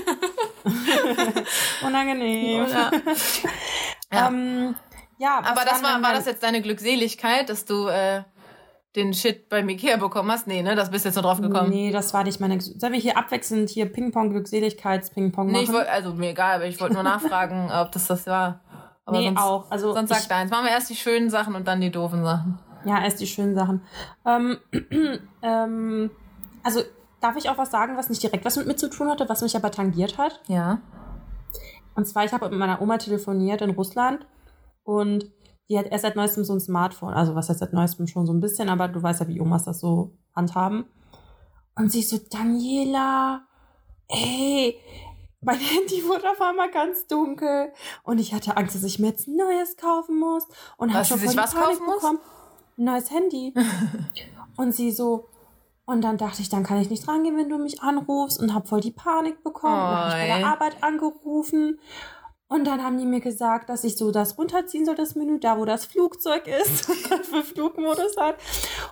Unangenehm. 1.86 2.66
Oder? 2.66 2.92
Ja. 4.14 4.28
Ähm, 4.28 4.76
ja, 5.20 5.38
aber 5.42 5.64
das 5.64 5.82
war, 5.82 6.02
war 6.04 6.12
das 6.12 6.26
jetzt 6.26 6.44
deine 6.44 6.62
Glückseligkeit, 6.62 7.48
dass 7.48 7.64
du 7.64 7.88
äh, 7.88 8.24
den 8.96 9.14
Shit 9.14 9.48
beim 9.50 9.70
Ikea 9.70 9.98
bekommen 9.98 10.32
hast? 10.32 10.48
Nee, 10.48 10.62
ne? 10.64 10.76
Das 10.76 10.92
bist 10.92 11.06
jetzt 11.06 11.16
nur 11.16 11.24
drauf 11.24 11.42
gekommen. 11.42 11.70
Nee, 11.70 11.92
das 11.92 12.14
war 12.14 12.24
nicht 12.24 12.40
meine. 12.40 12.60
Sollen 12.60 12.94
wir 12.94 13.00
hier 13.00 13.18
abwechselnd 13.18 13.70
hier 13.70 13.86
Ping-Pong, 13.92 14.32
Glückseligkeits-Ping-Pong 14.32 15.46
machen? 15.48 15.58
Nee, 15.58 15.64
ich 15.64 15.72
wollte, 15.74 15.90
also 15.92 16.14
mir 16.14 16.32
egal, 16.32 16.56
aber 16.56 16.66
ich 16.66 16.80
wollte 16.82 16.96
nur 16.96 17.04
nachfragen, 17.14 17.72
ob 17.72 17.92
das 17.92 18.08
das 18.08 18.28
war. 18.28 18.62
Aber 19.06 19.18
Nee, 19.18 19.26
sonst, 19.28 19.42
auch. 19.42 19.72
Also 19.72 19.94
sonst 19.94 20.10
sag 20.10 20.20
ich- 20.20 20.28
deins. 20.28 20.52
Machen 20.52 20.66
wir 20.66 20.72
erst 20.72 20.90
die 20.90 20.96
schönen 20.96 21.30
Sachen 21.30 21.56
und 21.56 21.68
dann 21.68 21.80
die 21.82 21.92
doofen 21.92 22.24
Sachen. 22.24 22.60
Ja, 22.86 23.02
erst 23.04 23.20
die 23.22 23.28
schönen 23.28 23.56
Sachen. 23.56 23.82
Ähm, 24.26 24.58
ähm, 25.42 26.12
also, 26.64 26.82
darf 27.22 27.36
ich 27.38 27.50
auch 27.50 27.58
was 27.58 27.72
sagen, 27.72 27.96
was 27.98 28.10
nicht 28.10 28.22
direkt 28.24 28.44
was 28.46 28.58
mit 28.58 28.68
mir 28.68 28.76
zu 28.76 28.90
tun 28.90 29.10
hatte, 29.10 29.30
was 29.30 29.42
mich 29.42 29.56
aber 29.56 29.72
tangiert 29.72 30.18
hat? 30.18 30.42
Ja. 30.48 30.80
Und 31.96 32.08
zwar, 32.08 32.26
ich 32.26 32.32
habe 32.34 32.50
mit 32.50 32.58
meiner 32.58 32.82
Oma 32.82 32.98
telefoniert 32.98 33.62
in 33.62 33.72
Russland 33.72 34.26
und 34.84 35.26
die 35.72 35.80
hat 35.80 35.88
erst 35.90 36.02
seit 36.02 36.18
neuestem 36.18 36.44
so 36.44 36.52
ein 36.54 36.60
Smartphone. 36.60 37.14
Also, 37.14 37.34
was 37.34 37.48
heißt 37.48 37.60
seit 37.60 37.72
neuestem 37.72 38.06
schon 38.06 38.26
so 38.26 38.34
ein 38.34 38.42
bisschen, 38.42 38.68
aber 38.68 38.90
du 38.90 39.02
weißt 39.02 39.22
ja, 39.22 39.28
wie 39.30 39.40
Omas 39.40 39.64
das 39.64 39.80
so 39.80 40.12
handhaben. 40.36 40.84
Und 41.76 41.90
sie 41.94 42.02
so, 42.02 42.18
Daniela, 42.30 43.44
ey, 44.10 44.78
mein 45.40 45.60
Handy 45.60 46.04
wurde 46.06 46.30
auf 46.30 46.42
einmal 46.42 46.70
ganz 46.72 47.08
dunkel 47.08 47.72
und 48.04 48.20
ich 48.20 48.34
hatte 48.34 48.58
Angst, 48.58 48.76
dass 48.76 48.84
ich 48.84 49.00
mir 49.00 49.08
jetzt 49.08 49.30
ein 49.30 49.38
neues 49.38 49.78
kaufen 49.78 50.20
muss 50.20 50.46
und 50.76 50.94
hab 50.94 51.02
Was, 51.02 51.08
schon 51.08 51.20
sich 51.20 51.38
was 51.38 51.54
Panik 51.54 51.70
kaufen 51.70 51.86
muss? 51.86 51.96
bekommen. 52.02 52.20
Ein 52.78 52.84
neues 52.84 53.10
Handy. 53.10 53.54
und 54.58 54.76
sie 54.76 54.92
so, 54.92 55.30
und 55.86 56.02
dann 56.02 56.18
dachte 56.18 56.42
ich, 56.42 56.50
dann 56.50 56.64
kann 56.64 56.82
ich 56.82 56.90
nicht 56.90 57.08
rangehen, 57.08 57.38
wenn 57.38 57.48
du 57.48 57.58
mich 57.58 57.82
anrufst 57.82 58.42
und 58.42 58.54
hab 58.54 58.68
voll 58.68 58.82
die 58.82 58.92
Panik 58.92 59.42
bekommen. 59.42 59.74
und 59.74 59.80
hab 59.80 60.06
mich 60.08 60.16
bei 60.16 60.38
der 60.38 60.48
Arbeit 60.48 60.84
angerufen. 60.84 61.80
Und 62.52 62.66
dann 62.66 62.84
haben 62.84 62.98
die 62.98 63.06
mir 63.06 63.22
gesagt, 63.22 63.70
dass 63.70 63.86
ich 63.86 63.96
so 63.96 64.12
das 64.12 64.38
runterziehen 64.38 64.86
soll, 64.86 64.96
das 64.96 65.16
Menü, 65.16 65.40
da 65.40 65.58
wo 65.58 65.64
das 65.64 65.86
Flugzeug 65.86 66.48
ist, 66.48 66.86
für 67.24 67.44
Flugmodus 67.44 68.18
hat. 68.18 68.36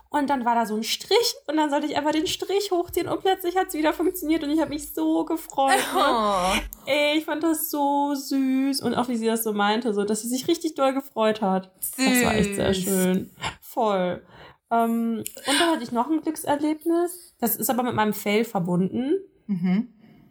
Und 0.10 0.30
dann 0.30 0.46
war 0.46 0.56
da 0.56 0.66
so 0.66 0.78
ein 0.78 0.84
Strich 0.84 1.36
und 1.46 1.58
dann 1.58 1.70
sollte 1.70 1.86
ich 1.86 1.98
einfach 1.98 2.14
den 2.14 2.26
Strich 2.26 2.72
hochziehen 2.72 3.10
und 3.10 3.20
plötzlich 3.20 3.58
hat 3.58 3.68
es 3.68 3.74
wieder 3.74 3.92
funktioniert 3.92 4.46
und 4.46 4.52
ich 4.52 4.62
habe 4.62 4.70
mich 4.70 4.94
so 4.94 5.26
gefreut. 5.26 5.76
Ne? 5.94 6.00
Oh. 6.00 6.54
Ey, 6.86 7.18
ich 7.18 7.26
fand 7.26 7.44
das 7.44 7.70
so 7.70 8.16
süß 8.16 8.80
und 8.80 8.94
auch 8.96 9.10
wie 9.10 9.18
sie 9.18 9.26
das 9.26 9.44
so 9.44 9.52
meinte, 9.52 9.94
so, 9.94 10.06
dass 10.06 10.22
sie 10.22 10.30
sich 10.30 10.48
richtig 10.48 10.76
doll 10.76 10.94
gefreut 10.94 11.42
hat. 11.42 11.70
Das 11.98 12.24
war 12.24 12.36
echt 12.36 12.56
sehr 12.56 12.74
Süß. 12.74 12.84
schön. 12.86 13.32
Voll. 13.60 14.24
Ähm, 14.72 15.18
und 15.18 15.60
dann 15.60 15.72
hatte 15.72 15.84
ich 15.84 15.92
noch 15.92 16.10
ein 16.10 16.22
Glückserlebnis. 16.22 17.36
Das 17.42 17.58
ist 17.58 17.70
aber 17.70 17.84
mit 17.84 17.94
meinem 17.94 18.14
Fail 18.14 18.46
verbunden. 18.46 19.16
Mhm. 19.48 19.90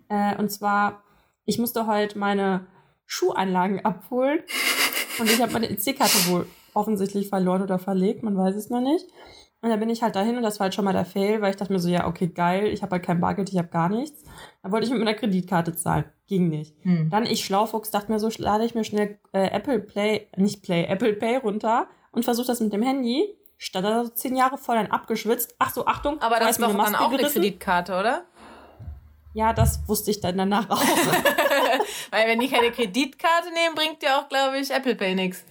Äh, 0.09 0.35
und 0.39 0.51
zwar, 0.51 1.03
ich 1.45 1.59
musste 1.59 1.87
heute 1.87 2.19
meine 2.19 2.67
Schuhanlagen 3.09 3.85
abholen. 3.85 4.41
Und 5.19 5.29
ich 5.29 5.43
habe 5.43 5.53
meine 5.53 5.69
EC-Karte 5.69 6.31
wohl 6.31 6.47
offensichtlich 6.75 7.29
verloren 7.29 7.63
oder 7.63 7.81
verlegt, 7.81 8.23
man 8.23 8.37
weiß 8.37 8.55
es 8.55 8.71
noch 8.71 8.81
nicht. 8.81 9.05
Und 9.61 9.71
da 9.71 9.77
bin 9.77 9.91
ich 9.91 10.03
halt 10.03 10.15
dahin 10.15 10.37
und 10.37 10.45
das 10.45 10.61
war 10.61 10.67
halt 10.67 10.75
schon 10.75 10.85
mal 10.85 10.93
der 10.93 11.05
Fail, 11.05 11.41
weil 11.41 11.51
ich 11.51 11.57
dachte 11.57 11.73
mir 11.73 11.81
so, 11.81 11.89
ja, 11.89 12.07
okay, 12.07 12.29
geil, 12.29 12.69
ich 12.69 12.83
habe 12.83 12.93
halt 12.93 13.03
kein 13.05 13.21
Bargeld, 13.21 13.51
ich 13.51 13.59
habe 13.59 13.67
gar 13.67 13.89
nichts. 13.89 14.23
Da 14.63 14.71
wollte 14.71 14.87
ich 14.87 14.93
mit 14.93 15.01
meiner 15.01 15.15
Kreditkarte 15.15 15.75
zahlen. 15.75 16.05
Ging 16.29 16.49
nicht. 16.49 16.77
Hm. 16.83 17.11
Dann 17.11 17.27
ich 17.27 17.45
Schlaufuchs 17.45 17.91
dachte 17.91 18.13
mir 18.13 18.21
so, 18.21 18.31
lade 18.39 18.65
ich 18.65 18.77
mir 18.77 18.85
schnell 18.85 19.19
äh, 19.33 19.49
Apple 19.49 19.81
Play, 19.81 20.29
nicht 20.37 20.63
Play, 20.63 20.85
Apple 20.85 21.15
Pay 21.15 21.39
runter 21.39 21.89
und 22.13 22.25
versuche 22.25 22.47
das 22.47 22.61
mit 22.61 22.73
dem 22.73 22.83
Handy. 22.83 23.35
Stand 23.57 23.85
da 23.85 24.05
so 24.05 24.11
zehn 24.11 24.37
Jahre 24.37 24.59
voll 24.59 24.77
dann 24.77 24.87
abgeschwitzt. 24.87 25.57
Ach 25.59 25.71
so, 25.71 25.87
Achtung. 25.87 26.21
Aber 26.21 26.39
da 26.39 26.47
das 26.47 26.63
eine 26.63 26.73
dann 26.73 26.95
auch 26.95 27.11
eine. 27.11 27.25
Kreditkarte, 27.25 27.99
oder? 27.99 28.27
Ja, 29.39 29.53
das 29.53 29.87
wusste 29.87 30.11
ich 30.11 30.21
dann 30.21 30.37
danach 30.37 30.69
auch. 30.69 30.83
Weil 32.11 32.27
wenn 32.27 32.41
die 32.41 32.49
keine 32.49 32.73
Kreditkarte 32.73 33.53
nehmen, 33.53 33.77
bringt 33.77 34.03
dir 34.03 34.19
auch, 34.19 34.29
glaube 34.29 34.59
ich, 34.59 34.73
Apple 34.73 34.97
Pay 34.97 35.15
nix. 35.15 35.45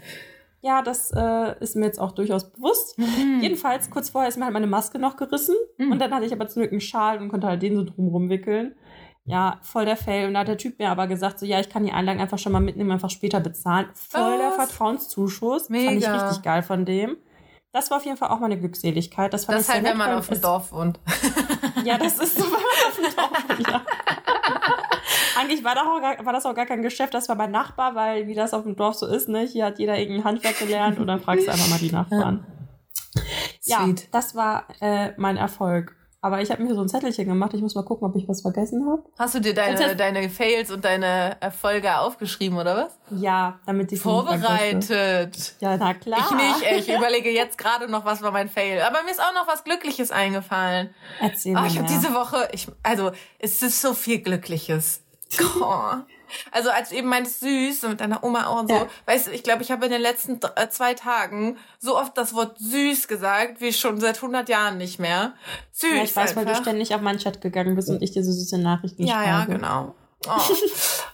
Ja, 0.60 0.82
das 0.82 1.10
äh, 1.16 1.56
ist 1.62 1.78
mir 1.78 1.86
jetzt 1.86 1.98
auch 1.98 2.12
durchaus 2.12 2.52
bewusst. 2.52 3.00
Mhm. 3.00 3.40
Jedenfalls, 3.42 3.90
kurz 3.90 4.10
vorher 4.10 4.28
ist 4.28 4.36
mir 4.36 4.44
halt 4.44 4.54
meine 4.54 4.68
Maske 4.68 5.00
noch 5.00 5.16
gerissen. 5.16 5.56
Mhm. 5.78 5.94
Und 5.94 6.00
dann 6.00 6.14
hatte 6.14 6.26
ich 6.26 6.34
aber 6.34 6.50
zum 6.50 6.64
Glück 6.64 6.74
einen 6.74 6.82
Schal 6.82 7.20
und 7.20 7.30
konnte 7.30 7.48
halt 7.48 7.62
den 7.62 7.78
so 7.78 7.86
drumrum 7.86 8.30
wickeln. 8.30 8.76
Ja, 9.24 9.58
voll 9.62 9.86
der 9.86 9.96
Fail. 9.96 10.28
Und 10.28 10.34
da 10.34 10.42
hat 10.42 10.50
der 10.50 10.58
Typ 10.58 10.80
mir 10.80 10.90
aber 10.90 11.08
gesagt, 11.08 11.40
so, 11.40 11.46
ja, 11.46 11.62
ich 11.62 11.70
kann 11.70 11.86
die 11.86 11.94
Einlagen 11.94 12.20
einfach 12.20 12.40
schon 12.40 12.52
mal 12.52 12.60
mitnehmen, 12.60 12.92
einfach 12.92 13.10
später 13.10 13.40
bezahlen. 13.40 13.88
Voll 13.94 14.38
der 14.38 14.50
Was? 14.50 14.68
Vertrauenszuschuss. 14.68 15.68
Fand 15.68 15.80
ich 15.80 15.94
Mega. 16.02 16.28
richtig 16.28 16.44
geil 16.44 16.62
von 16.62 16.84
dem. 16.84 17.16
Das 17.74 17.92
war 17.92 17.98
auf 17.98 18.06
jeden 18.06 18.18
Fall 18.18 18.30
auch 18.30 18.40
meine 18.40 18.58
Glückseligkeit. 18.58 19.34
Das 19.34 19.46
fand 19.46 19.58
Das 19.60 19.68
ich 19.68 19.74
halt, 19.74 19.84
sehr 19.84 19.92
wenn 19.92 19.98
nett, 19.98 20.08
man 20.08 20.18
auf 20.18 20.28
dem 20.30 20.42
Dorf 20.42 20.72
wohnt. 20.72 21.00
Ja, 21.84 21.98
das 21.98 22.18
ist 22.18 22.38
so, 22.38 22.44
wenn 22.46 22.52
man 22.52 22.62
auf 22.62 22.96
dem 22.96 23.16
Dorf 23.16 23.50
wohnt, 23.58 23.68
ja. 23.68 23.82
Eigentlich 25.40 25.64
war 25.64 25.76
das, 25.76 25.84
auch 25.84 26.02
gar, 26.02 26.26
war 26.26 26.34
das 26.34 26.46
auch 26.46 26.56
gar 26.56 26.66
kein 26.66 26.82
Geschäft, 26.82 27.14
das 27.14 27.30
war 27.30 27.36
mein 27.36 27.52
Nachbar, 27.52 27.94
weil 27.94 28.28
wie 28.28 28.34
das 28.34 28.54
auf 28.54 28.64
dem 28.64 28.76
Dorf 28.76 28.96
so 28.96 29.06
ist, 29.06 29.30
ne? 29.30 29.42
Hier 29.42 29.66
hat 29.66 29.78
jeder 29.80 29.98
irgendein 29.98 30.24
Handwerk 30.24 30.58
gelernt 30.58 30.98
und 30.98 31.06
dann 31.08 31.20
fragst 31.22 31.46
du 31.48 31.52
einfach 31.52 31.70
mal 31.70 31.78
die 31.80 31.92
Nachbarn. 31.92 32.46
Ja, 33.64 33.84
Sweet. 33.84 34.08
das 34.14 34.34
war 34.36 34.66
äh, 34.80 35.12
mein 35.18 35.38
Erfolg. 35.38 35.96
Aber 36.20 36.42
ich 36.42 36.50
habe 36.50 36.64
mir 36.64 36.74
so 36.74 36.82
ein 36.82 36.90
Zettelchen 36.90 37.28
gemacht. 37.28 37.54
Ich 37.54 37.62
muss 37.62 37.76
mal 37.76 37.84
gucken, 37.86 38.08
ob 38.10 38.16
ich 38.16 38.28
was 38.28 38.42
vergessen 38.42 38.88
habe. 38.90 39.04
Hast 39.20 39.36
du 39.36 39.40
dir 39.40 39.54
deine, 39.54 39.78
Das- 39.78 39.96
deine 39.98 40.30
Fails 40.30 40.72
und 40.72 40.84
deine 40.84 41.38
Erfolge 41.42 42.00
aufgeschrieben, 42.00 42.58
oder 42.58 42.76
was? 42.88 43.20
Ja, 43.22 43.60
damit 43.68 43.92
ich. 43.92 44.02
Vorbereitet. 44.02 45.56
Ja, 45.60 45.78
na 45.78 45.94
klar. 45.94 46.20
Ich 46.20 46.32
nicht. 46.36 46.88
Ich 46.90 46.96
überlege 46.98 47.30
jetzt 47.32 47.58
gerade 47.58 47.88
noch, 47.90 48.04
was 48.06 48.22
war 48.22 48.32
mein 48.32 48.50
Fail. 48.50 48.82
Aber 48.82 49.04
mir 49.04 49.12
ist 49.12 49.22
auch 49.22 49.34
noch 49.34 49.48
was 49.48 49.64
Glückliches 49.64 50.12
eingefallen. 50.12 50.90
Erzähl 51.22 51.56
Oh, 51.56 51.62
mir 51.62 51.68
ich 51.68 51.78
habe 51.78 51.88
diese 51.88 52.14
Woche, 52.14 52.50
ich, 52.52 52.68
also 52.84 53.12
es 53.40 53.62
ist 53.62 53.82
so 53.82 53.94
viel 53.94 54.20
Glückliches. 54.20 55.02
Oh. 55.62 55.94
Also 56.52 56.70
als 56.70 56.90
du 56.90 56.96
eben 56.96 57.08
meinst 57.10 57.40
süß 57.40 57.84
und 57.86 57.90
mit 57.92 58.02
deiner 58.02 58.24
Oma 58.24 58.48
auch 58.48 58.60
und 58.62 58.68
so, 58.70 58.76
Ja. 58.76 58.88
weißt 59.06 59.28
du, 59.28 59.32
ich 59.32 59.44
glaube, 59.44 59.64
ich 59.64 59.72
habe 59.72 59.86
in 59.86 59.92
den 59.92 60.02
letzten 60.02 60.40
äh, 60.56 60.70
zwei 60.70 60.94
Tagen 60.94 61.58
so 61.80 61.98
oft 61.98 62.18
das 62.18 62.34
Wort 62.34 62.58
süß 62.60 63.08
gesagt, 63.08 63.62
wie 63.62 63.74
schon 63.74 64.00
seit 64.00 64.18
100 64.18 64.50
Jahren 64.50 64.78
nicht 64.78 65.00
mehr. 65.00 65.34
Süß 65.72 65.90
ja, 65.96 66.04
ich 66.04 66.16
weiß, 66.16 66.36
weil 66.36 66.46
du 66.46 66.52
einfach. 66.52 66.64
ständig 66.64 66.94
auf 66.96 67.02
meinen 67.02 67.20
Chat 67.20 67.42
gegangen 67.42 67.76
bist 67.76 67.90
und 67.90 68.02
ich 68.02 68.12
dir 68.12 68.24
so 68.24 68.32
süße 68.32 68.58
Nachrichten 68.58 69.04
Ja, 69.06 69.24
ja, 69.24 69.38
schreibe. 69.44 69.54
genau. 69.54 69.96
Oh. 70.28 70.42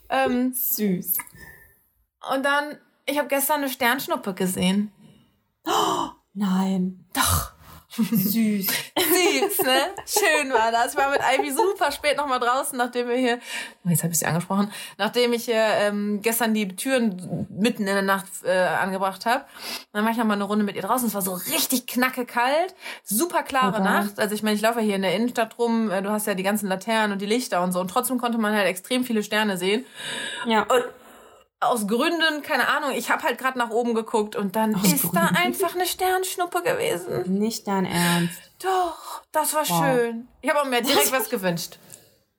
ähm, 0.10 0.54
Süß. 0.54 1.18
und 2.34 2.44
dann, 2.46 2.78
ich 3.06 3.18
habe 3.20 3.28
gestern 3.28 3.58
eine 3.58 3.70
Sternschnuppe 3.70 4.34
gesehen. 4.34 4.92
Nein. 6.34 7.06
Doch. 7.14 7.52
Süß. 7.96 8.68
Süß, 8.68 9.66
ne? 9.66 9.80
Schön 10.06 10.52
war 10.52 10.72
das. 10.72 10.94
Ich 10.94 10.98
war 10.98 11.12
mit 11.12 11.20
Ivy 11.20 11.52
super 11.52 11.92
spät 11.92 12.18
nochmal 12.18 12.40
draußen, 12.40 12.78
nachdem 12.78 13.08
wir 13.08 13.16
hier, 13.16 13.40
oh, 13.86 13.90
jetzt 13.90 14.04
habe 14.04 14.14
ich 14.14 14.20
sie 14.20 14.26
angesprochen, 14.26 14.72
nachdem 14.98 15.34
ich 15.34 15.46
hier 15.46 15.62
ähm, 15.62 16.22
gestern 16.22 16.54
die 16.54 16.76
Türen 16.76 17.48
mitten 17.50 17.82
in 17.88 17.94
der 17.94 18.02
Nacht 18.02 18.28
äh, 18.44 18.52
angebracht 18.52 19.26
habe. 19.26 19.46
Dann 19.92 20.04
war 20.04 20.12
ich 20.12 20.18
nochmal 20.18 20.38
eine 20.38 20.46
Runde 20.46 20.64
mit 20.64 20.76
ihr 20.76 20.82
draußen. 20.82 21.08
Es 21.08 21.14
war 21.14 21.22
so 21.22 21.34
richtig 21.34 21.88
knacke 21.88 22.26
kalt, 22.26 22.74
super 23.04 23.44
klare 23.44 23.74
Okay. 23.74 23.84
Nacht. 23.84 24.20
Also 24.20 24.36
ich 24.36 24.44
meine, 24.44 24.56
ich 24.56 24.62
laufe 24.62 24.80
ja 24.80 24.86
hier 24.86 24.96
in 24.96 25.02
der 25.02 25.16
Innenstadt 25.16 25.58
rum, 25.58 25.90
äh, 25.90 26.02
du 26.02 26.10
hast 26.10 26.28
ja 26.28 26.34
die 26.34 26.44
ganzen 26.44 26.68
Laternen 26.68 27.14
und 27.14 27.22
die 27.22 27.26
Lichter 27.26 27.62
und 27.62 27.72
so. 27.72 27.80
Und 27.80 27.90
trotzdem 27.90 28.20
konnte 28.20 28.38
man 28.38 28.54
halt 28.56 28.68
extrem 28.68 29.04
viele 29.04 29.24
Sterne 29.24 29.58
sehen. 29.58 29.86
Ja. 30.46 30.64
Und 30.64 30.84
aus 31.68 31.88
Gründen, 31.88 32.42
keine 32.44 32.68
Ahnung, 32.68 32.92
ich 32.96 33.10
habe 33.12 33.24
halt 33.24 33.38
gerade 33.38 33.58
nach 33.58 33.70
oben 33.70 33.94
geguckt 33.94 34.36
und 34.36 34.56
dann 34.56 34.76
Aus 34.76 34.92
ist 34.92 35.04
da 35.14 35.22
Gründen? 35.26 35.36
einfach 35.38 35.76
eine 35.76 35.86
Sternschnuppe 35.86 36.62
gewesen. 36.64 37.40
Nicht 37.40 37.68
dein 37.68 37.86
Ernst. 37.86 38.40
Doch, 38.62 39.24
das 39.32 39.54
war 39.54 39.62
Wow. 39.68 39.84
schön. 39.84 40.28
Ich 40.42 40.50
habe 40.54 40.70
mir 40.70 40.82
direkt 40.82 41.12
was 41.12 41.30
gewünscht. 41.30 41.80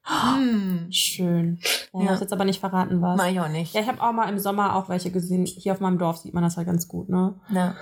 Hm, 0.02 0.88
Schön. 0.93 1.59
Ja, 1.93 2.00
Ja. 2.00 2.12
ja. 2.12 2.21
jetzt 2.21 2.33
aber 2.33 2.45
nicht 2.45 2.61
verraten, 2.61 3.00
was. 3.00 3.16
mach 3.16 3.26
ich 3.28 3.40
auch 3.40 3.49
nicht. 3.49 3.75
Ja, 3.75 3.81
ich 3.81 3.88
habe 3.88 4.02
auch 4.02 4.12
mal 4.12 4.28
im 4.28 4.38
Sommer 4.38 4.76
auch 4.76 4.88
welche 4.88 5.11
gesehen. 5.11 5.47
Hier 5.47 5.73
auf 5.73 5.81
meinem 5.81 5.99
Dorf 5.99 6.19
sieht 6.19 6.35
man 6.35 6.43
das 6.43 6.57
halt 6.57 6.66
ganz 6.66 6.88
gut, 6.88 7.09
ne? 7.09 7.40
Ja. 7.49 7.75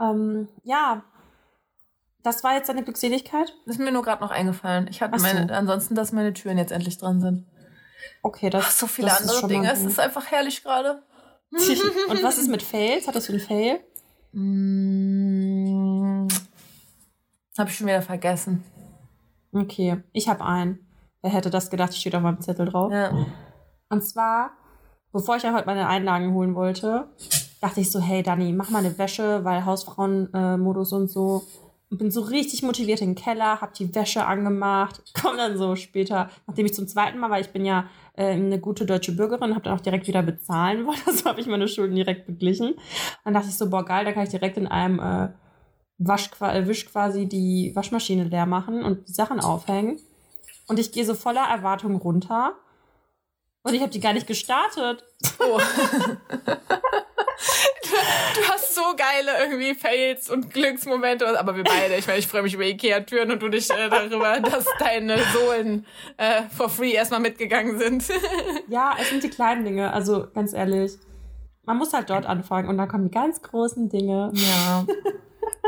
Ähm, 0.00 0.48
ja. 0.64 1.02
Das 2.24 2.42
war 2.42 2.54
jetzt 2.54 2.68
deine 2.70 2.82
Glückseligkeit? 2.82 3.54
Das 3.66 3.76
ist 3.76 3.80
mir 3.84 3.92
nur 3.92 4.02
gerade 4.02 4.22
noch 4.22 4.30
eingefallen. 4.30 4.88
Ich 4.88 5.02
hatte 5.02 5.18
so. 5.18 5.24
meine, 5.26 5.54
ansonsten, 5.54 5.94
dass 5.94 6.10
meine 6.10 6.32
Türen 6.32 6.56
jetzt 6.58 6.72
endlich 6.72 6.96
dran 6.98 7.20
sind. 7.20 7.46
Okay, 8.24 8.48
das 8.48 8.64
Ach, 8.64 8.70
so 8.70 8.86
viele 8.86 9.08
das 9.08 9.20
ist 9.20 9.28
andere 9.28 9.48
Dinge. 9.48 9.70
Es 9.70 9.84
ist 9.84 10.00
einfach 10.00 10.24
herrlich 10.30 10.64
gerade. 10.64 11.02
Und 11.50 12.22
was 12.22 12.38
ist 12.38 12.48
mit 12.48 12.62
Fails? 12.62 13.06
Hattest 13.06 13.28
du 13.28 13.34
einen 13.34 13.42
Fail? 13.42 13.80
Mm, 14.32 16.26
hab 17.58 17.68
ich 17.68 17.76
schon 17.76 17.86
wieder 17.86 18.00
vergessen. 18.00 18.64
Okay, 19.52 20.02
ich 20.14 20.26
habe 20.26 20.42
einen. 20.42 20.78
Wer 21.20 21.32
hätte 21.32 21.50
das 21.50 21.68
gedacht? 21.68 21.94
Steht 21.94 22.14
auf 22.14 22.22
meinem 22.22 22.40
Zettel 22.40 22.64
drauf. 22.64 22.90
Ja. 22.90 23.12
Und 23.90 24.02
zwar, 24.02 24.52
bevor 25.12 25.36
ich 25.36 25.42
ja 25.42 25.52
heute 25.52 25.66
meine 25.66 25.86
Einlagen 25.86 26.32
holen 26.32 26.54
wollte, 26.54 27.10
dachte 27.60 27.82
ich 27.82 27.92
so, 27.92 28.00
hey 28.00 28.22
Dani, 28.22 28.54
mach 28.54 28.70
mal 28.70 28.78
eine 28.78 28.96
Wäsche, 28.96 29.44
weil 29.44 29.66
Hausfrauenmodus 29.66 30.94
und 30.94 31.08
so. 31.08 31.42
Bin 31.98 32.10
so 32.10 32.20
richtig 32.22 32.62
motiviert 32.62 33.00
in 33.00 33.10
den 33.10 33.14
Keller, 33.14 33.60
hab 33.60 33.74
die 33.74 33.94
Wäsche 33.94 34.26
angemacht, 34.26 35.02
komm 35.20 35.36
dann 35.36 35.56
so 35.56 35.76
später, 35.76 36.30
nachdem 36.46 36.66
ich 36.66 36.74
zum 36.74 36.88
zweiten 36.88 37.18
Mal, 37.18 37.30
weil 37.30 37.42
ich 37.42 37.50
bin 37.50 37.64
ja 37.64 37.88
äh, 38.14 38.26
eine 38.26 38.58
gute 38.60 38.86
deutsche 38.86 39.12
Bürgerin, 39.12 39.54
hab 39.54 39.64
dann 39.64 39.76
auch 39.76 39.82
direkt 39.82 40.06
wieder 40.06 40.22
bezahlen 40.22 40.86
wollen, 40.86 40.98
also 41.06 41.26
habe 41.26 41.40
ich 41.40 41.46
meine 41.46 41.68
Schulden 41.68 41.96
direkt 41.96 42.26
beglichen. 42.26 42.74
Dann 43.24 43.34
dachte 43.34 43.48
ich 43.48 43.56
so, 43.56 43.70
boah 43.70 43.84
geil, 43.84 44.04
da 44.04 44.12
kann 44.12 44.24
ich 44.24 44.30
direkt 44.30 44.56
in 44.56 44.66
einem 44.66 44.98
äh, 44.98 45.28
Wasch, 45.98 46.30
äh, 46.40 46.66
Wisch 46.66 46.86
quasi 46.86 47.26
die 47.26 47.72
Waschmaschine 47.74 48.24
leer 48.24 48.46
machen 48.46 48.82
und 48.82 49.08
die 49.08 49.12
Sachen 49.12 49.40
aufhängen. 49.40 49.98
Und 50.66 50.78
ich 50.78 50.92
gehe 50.92 51.04
so 51.04 51.14
voller 51.14 51.44
Erwartung 51.44 51.96
runter. 51.96 52.54
Und 53.62 53.74
ich 53.74 53.80
habe 53.80 53.90
die 53.90 54.00
gar 54.00 54.12
nicht 54.12 54.26
gestartet. 54.26 55.04
Oh. 55.38 55.58
Du 58.34 58.48
hast 58.48 58.74
so 58.74 58.82
geile 58.96 59.38
irgendwie 59.40 59.74
Fails 59.74 60.30
und 60.30 60.52
Glücksmomente, 60.52 61.38
aber 61.38 61.56
wir 61.56 61.64
beide. 61.64 61.94
Ich 61.96 62.06
meine, 62.06 62.18
ich 62.18 62.26
freue 62.26 62.42
mich 62.42 62.54
über 62.54 62.64
Ikea-Türen 62.64 63.30
und 63.30 63.42
du 63.42 63.48
dich 63.48 63.70
äh, 63.70 63.88
darüber, 63.88 64.40
dass 64.40 64.66
deine 64.78 65.18
Sohlen 65.32 65.86
äh, 66.16 66.42
for 66.56 66.68
free 66.68 66.92
erstmal 66.92 67.20
mitgegangen 67.20 67.78
sind. 67.78 68.04
Ja, 68.68 68.96
es 69.00 69.10
sind 69.10 69.22
die 69.22 69.30
kleinen 69.30 69.64
Dinge. 69.64 69.92
Also 69.92 70.26
ganz 70.34 70.52
ehrlich, 70.52 70.92
man 71.64 71.76
muss 71.76 71.92
halt 71.92 72.10
dort 72.10 72.26
anfangen 72.26 72.68
und 72.68 72.78
dann 72.78 72.88
kommen 72.88 73.04
die 73.04 73.10
ganz 73.10 73.42
großen 73.42 73.88
Dinge. 73.88 74.32
Ja. 74.34 74.86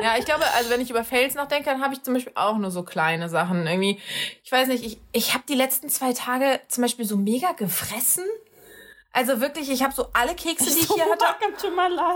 Ja, 0.03 0.17
ich 0.19 0.27
glaube, 0.27 0.45
also 0.55 0.71
wenn 0.71 0.81
ich 0.81 0.91
über 0.91 1.05
Fails 1.05 1.35
nachdenke, 1.35 1.71
dann 1.71 1.83
habe 1.83 1.95
ich 1.95 2.03
zum 2.03 2.15
Beispiel 2.15 2.33
auch 2.35 2.59
nur 2.59 2.71
so 2.71 2.83
kleine 2.83 3.29
Sachen. 3.31 3.67
Irgendwie, 3.67 3.99
ich 4.45 4.53
weiß 4.53 4.69
nicht, 4.69 4.85
ich, 4.85 5.01
ich 5.13 5.33
habe 5.33 5.45
die 5.49 5.55
letzten 5.55 5.89
zwei 5.89 6.13
Tage 6.13 6.61
zum 6.69 6.83
Beispiel 6.83 7.07
so 7.07 7.17
mega 7.17 7.53
gefressen. 7.53 8.25
Also 9.17 9.41
wirklich, 9.41 9.71
ich 9.71 9.83
habe 9.83 9.95
so 9.95 10.09
alle 10.13 10.35
Kekse, 10.35 10.67
die 10.67 10.79
ich 10.79 10.89
hier 10.93 11.05
hatte. 11.11 11.25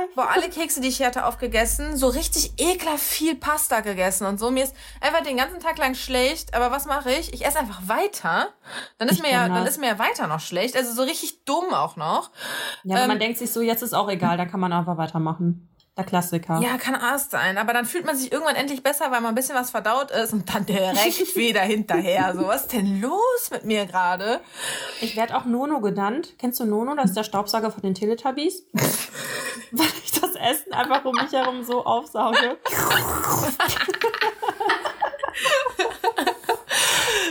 Boah, 0.14 0.28
alle 0.28 0.50
Kekse, 0.50 0.82
die 0.82 0.88
ich 0.88 0.98
hier 0.98 1.06
hatte, 1.06 1.24
aufgegessen. 1.24 1.96
So 1.96 2.08
richtig 2.08 2.52
ekelhaft 2.58 3.02
viel 3.02 3.36
Pasta 3.36 3.80
gegessen 3.80 4.26
und 4.26 4.38
so. 4.38 4.50
Mir 4.50 4.64
ist 4.64 4.74
einfach 5.00 5.22
den 5.22 5.38
ganzen 5.38 5.60
Tag 5.60 5.78
lang 5.78 5.94
schlecht. 5.94 6.52
Aber 6.52 6.70
was 6.70 6.84
mache 6.84 7.10
ich? 7.10 7.32
Ich 7.32 7.46
esse 7.46 7.58
einfach 7.58 7.88
weiter. 7.88 8.48
Dann 8.98 9.08
ist 9.08 9.16
Ich 9.16 9.22
mir 9.22 9.30
ja, 9.30 9.48
dann 9.48 9.66
ist 9.66 9.80
mir 9.80 9.86
ja 9.86 9.98
weiter 9.98 10.26
noch 10.26 10.40
schlecht. 10.40 10.76
Also 10.76 10.92
so 10.92 11.02
richtig 11.02 11.46
dumm 11.46 11.72
auch 11.72 11.96
noch. 11.96 12.32
Ja, 12.84 12.98
Ähm, 12.98 13.08
man 13.08 13.18
denkt 13.18 13.38
sich 13.38 13.50
so, 13.50 13.62
jetzt 13.62 13.80
ist 13.80 13.94
auch 13.94 14.10
egal, 14.10 14.36
da 14.36 14.44
kann 14.44 14.60
man 14.60 14.70
einfach 14.70 14.98
weitermachen. 14.98 15.70
Der 16.00 16.06
Klassiker. 16.06 16.58
Ja, 16.62 16.78
kann 16.78 16.94
Arzt 16.94 17.30
sein. 17.30 17.58
Aber 17.58 17.74
dann 17.74 17.84
fühlt 17.84 18.06
man 18.06 18.16
sich 18.16 18.32
irgendwann 18.32 18.56
endlich 18.56 18.82
besser, 18.82 19.10
weil 19.10 19.20
man 19.20 19.32
ein 19.32 19.34
bisschen 19.34 19.54
was 19.54 19.70
verdaut 19.70 20.10
ist 20.10 20.32
und 20.32 20.48
dann 20.54 20.64
direkt 20.64 20.96
wieder 21.36 21.60
hinterher. 21.60 22.32
So, 22.34 22.46
was 22.46 22.62
ist 22.62 22.72
denn 22.72 23.02
los 23.02 23.50
mit 23.50 23.66
mir 23.66 23.84
gerade? 23.84 24.40
Ich 25.02 25.14
werde 25.14 25.36
auch 25.36 25.44
Nono 25.44 25.80
genannt. 25.80 26.32
Kennst 26.38 26.58
du 26.58 26.64
Nono? 26.64 26.94
Das 26.94 27.10
ist 27.10 27.18
der 27.18 27.24
Staubsauger 27.24 27.70
von 27.70 27.82
den 27.82 27.94
Teletubbies. 27.94 28.62
Weil 29.72 29.88
ich 30.02 30.12
das 30.12 30.34
Essen 30.36 30.72
einfach 30.72 31.04
um 31.04 31.14
mich 31.14 31.32
herum 31.32 31.64
so 31.64 31.84
aufsauge. 31.84 32.56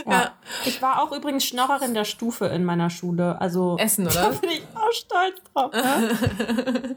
ja. 0.06 0.12
Ja. 0.12 0.32
Ich 0.64 0.80
war 0.82 1.02
auch 1.02 1.12
übrigens 1.12 1.44
Schnorrerin 1.44 1.94
der 1.94 2.04
Stufe 2.04 2.46
in 2.46 2.64
meiner 2.64 2.90
Schule. 2.90 3.40
Also 3.40 3.76
Essen, 3.78 4.04
da 4.04 4.10
oder? 4.10 4.38
bin 4.38 4.50
ich 4.50 4.62
auch 4.74 4.92
stolz 4.92 5.40
drauf. 5.52 5.72
Ne? 5.72 6.96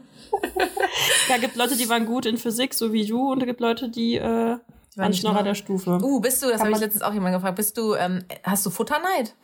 ja, 1.28 1.38
gibt 1.38 1.56
Leute, 1.56 1.76
die 1.76 1.88
waren 1.88 2.06
gut 2.06 2.26
in 2.26 2.38
Physik, 2.38 2.74
so 2.74 2.92
wie 2.92 3.06
du, 3.06 3.32
und 3.32 3.42
es 3.42 3.46
gibt 3.46 3.60
Leute, 3.60 3.88
die 3.88 4.16
äh, 4.16 4.56
waren 4.96 5.14
Schnorrer 5.14 5.42
der 5.42 5.54
Stufe. 5.54 5.98
Uh, 6.02 6.20
bist 6.20 6.42
du, 6.42 6.48
das 6.48 6.60
habe 6.60 6.72
ich 6.72 6.78
letztens 6.78 7.02
auch 7.02 7.12
jemand 7.12 7.34
gefragt, 7.34 7.56
bist 7.56 7.76
du, 7.76 7.94
ähm, 7.94 8.24
hast 8.42 8.64
du 8.66 8.70
Futterneid? 8.70 9.34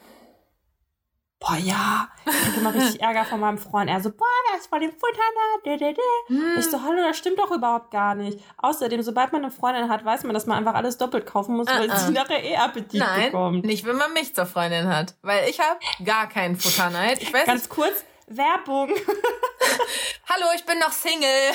Boah, 1.41 1.57
ja. 1.57 2.09
Ich 2.27 2.33
krieg 2.33 2.57
immer 2.59 2.75
richtig 2.75 3.01
Ärger 3.03 3.25
von 3.25 3.41
meinem 3.41 3.57
Freund. 3.57 3.89
Er 3.89 4.01
so, 4.01 4.11
boah, 4.11 4.27
das 4.53 4.61
ist 4.63 4.67
von 4.69 4.79
dem 4.81 4.91
Futter 4.93 5.79
dä. 5.79 5.95
Ich 6.59 6.67
so, 6.67 6.83
hallo, 6.83 7.03
das 7.03 7.17
stimmt 7.17 7.39
doch 7.39 7.51
überhaupt 7.51 7.91
gar 7.91 8.15
nicht. 8.15 8.39
Außerdem, 8.59 9.01
sobald 9.03 9.33
man 9.33 9.43
eine 9.43 9.51
Freundin 9.51 9.89
hat, 9.89 10.05
weiß 10.05 10.25
man, 10.25 10.35
dass 10.35 10.45
man 10.47 10.59
einfach 10.59 10.75
alles 10.75 10.99
doppelt 10.99 11.25
kaufen 11.25 11.57
muss, 11.57 11.67
weil 11.67 11.91
Ah, 11.91 11.95
ah. 11.95 11.99
sie 11.99 12.13
nachher 12.13 12.45
eh 12.45 12.57
Appetit 12.57 13.01
Nein, 13.01 13.33
bekommt. 13.33 13.65
nicht 13.65 13.87
wenn 13.87 13.97
man 13.97 14.13
mich 14.13 14.35
zur 14.35 14.45
Freundin 14.45 14.89
hat. 14.95 15.15
Weil 15.23 15.49
ich 15.49 15.59
habe 15.61 15.81
gar 16.05 16.29
keinen 16.29 16.57
Futterneid. 16.57 17.23
Ich 17.23 17.33
weiß 17.33 17.47
Ganz 17.47 17.63
nicht. 17.63 17.71
kurz, 17.71 18.05
Werbung. 18.33 18.91
Hallo, 20.29 20.47
ich 20.55 20.65
bin 20.65 20.79
noch 20.79 20.93
Single. 20.93 21.29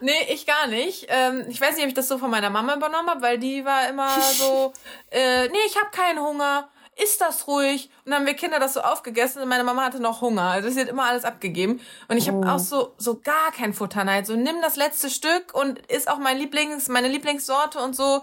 nee, 0.00 0.26
ich 0.32 0.46
gar 0.46 0.66
nicht. 0.68 1.06
Ähm, 1.08 1.46
ich 1.48 1.60
weiß 1.60 1.74
nicht, 1.74 1.82
ob 1.84 1.88
ich 1.88 1.94
das 1.94 2.06
so 2.08 2.18
von 2.18 2.30
meiner 2.30 2.50
Mama 2.50 2.74
übernommen 2.76 3.10
habe, 3.10 3.22
weil 3.22 3.38
die 3.38 3.64
war 3.64 3.88
immer 3.88 4.08
so, 4.20 4.72
äh, 5.10 5.48
nee, 5.48 5.58
ich 5.66 5.76
habe 5.76 5.90
keinen 5.90 6.20
Hunger. 6.20 6.68
isst 7.02 7.20
das 7.20 7.46
ruhig. 7.48 7.90
Und 8.04 8.10
dann 8.12 8.20
haben 8.20 8.26
wir 8.26 8.34
Kinder 8.34 8.58
das 8.60 8.74
so 8.74 8.80
aufgegessen 8.82 9.42
und 9.42 9.48
meine 9.48 9.64
Mama 9.64 9.82
hatte 9.84 9.98
noch 10.00 10.20
Hunger. 10.20 10.42
Also 10.50 10.68
sie 10.70 10.80
hat 10.80 10.88
immer 10.88 11.04
alles 11.06 11.24
abgegeben. 11.24 11.80
Und 12.08 12.16
ich 12.18 12.28
habe 12.28 12.38
Oh. 12.44 12.48
auch 12.50 12.58
so, 12.60 12.94
so 12.98 13.18
gar 13.20 13.50
kein 13.52 13.72
Futterneid. 13.74 14.26
So 14.26 14.34
nimm 14.36 14.60
das 14.62 14.76
letzte 14.76 15.10
Stück 15.10 15.54
und 15.54 15.78
isst 15.86 16.08
auch 16.08 16.18
mein 16.18 16.38
Lieblings, 16.38 16.88
meine 16.88 17.08
Lieblingssorte 17.08 17.78
und 17.80 17.94
so. 17.96 18.22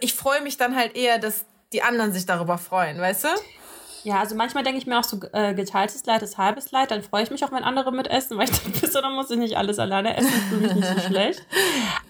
Ich 0.00 0.14
freue 0.14 0.40
mich 0.42 0.56
dann 0.56 0.74
halt 0.76 0.96
eher, 0.96 1.18
dass 1.18 1.44
die 1.72 1.82
anderen 1.82 2.12
sich 2.12 2.26
darüber 2.26 2.58
freuen, 2.58 2.98
weißt 2.98 3.24
du? 3.24 3.28
Ja, 4.04 4.20
also 4.20 4.34
manchmal 4.36 4.64
denke 4.64 4.78
ich 4.78 4.86
mir 4.86 4.98
auch 4.98 5.04
so, 5.04 5.18
äh, 5.32 5.54
geteiltes 5.54 6.06
Leid 6.06 6.22
ist 6.22 6.38
halbes 6.38 6.70
Leid. 6.70 6.90
Dann 6.90 7.02
freue 7.02 7.24
ich 7.24 7.30
mich 7.30 7.44
auch, 7.44 7.52
wenn 7.52 7.64
andere 7.64 7.92
mitessen, 7.92 8.38
weil 8.38 8.48
ich 8.48 8.58
denke, 8.58 8.86
so, 8.90 9.00
dann 9.00 9.12
muss 9.14 9.30
ich 9.30 9.38
nicht 9.38 9.56
alles 9.56 9.78
alleine 9.78 10.16
essen. 10.16 10.30
Das 10.30 10.38
ist 10.38 10.48
für 10.48 10.56
mich 10.56 10.74
nicht 10.74 10.88
so 10.88 11.00
schlecht. 11.08 11.46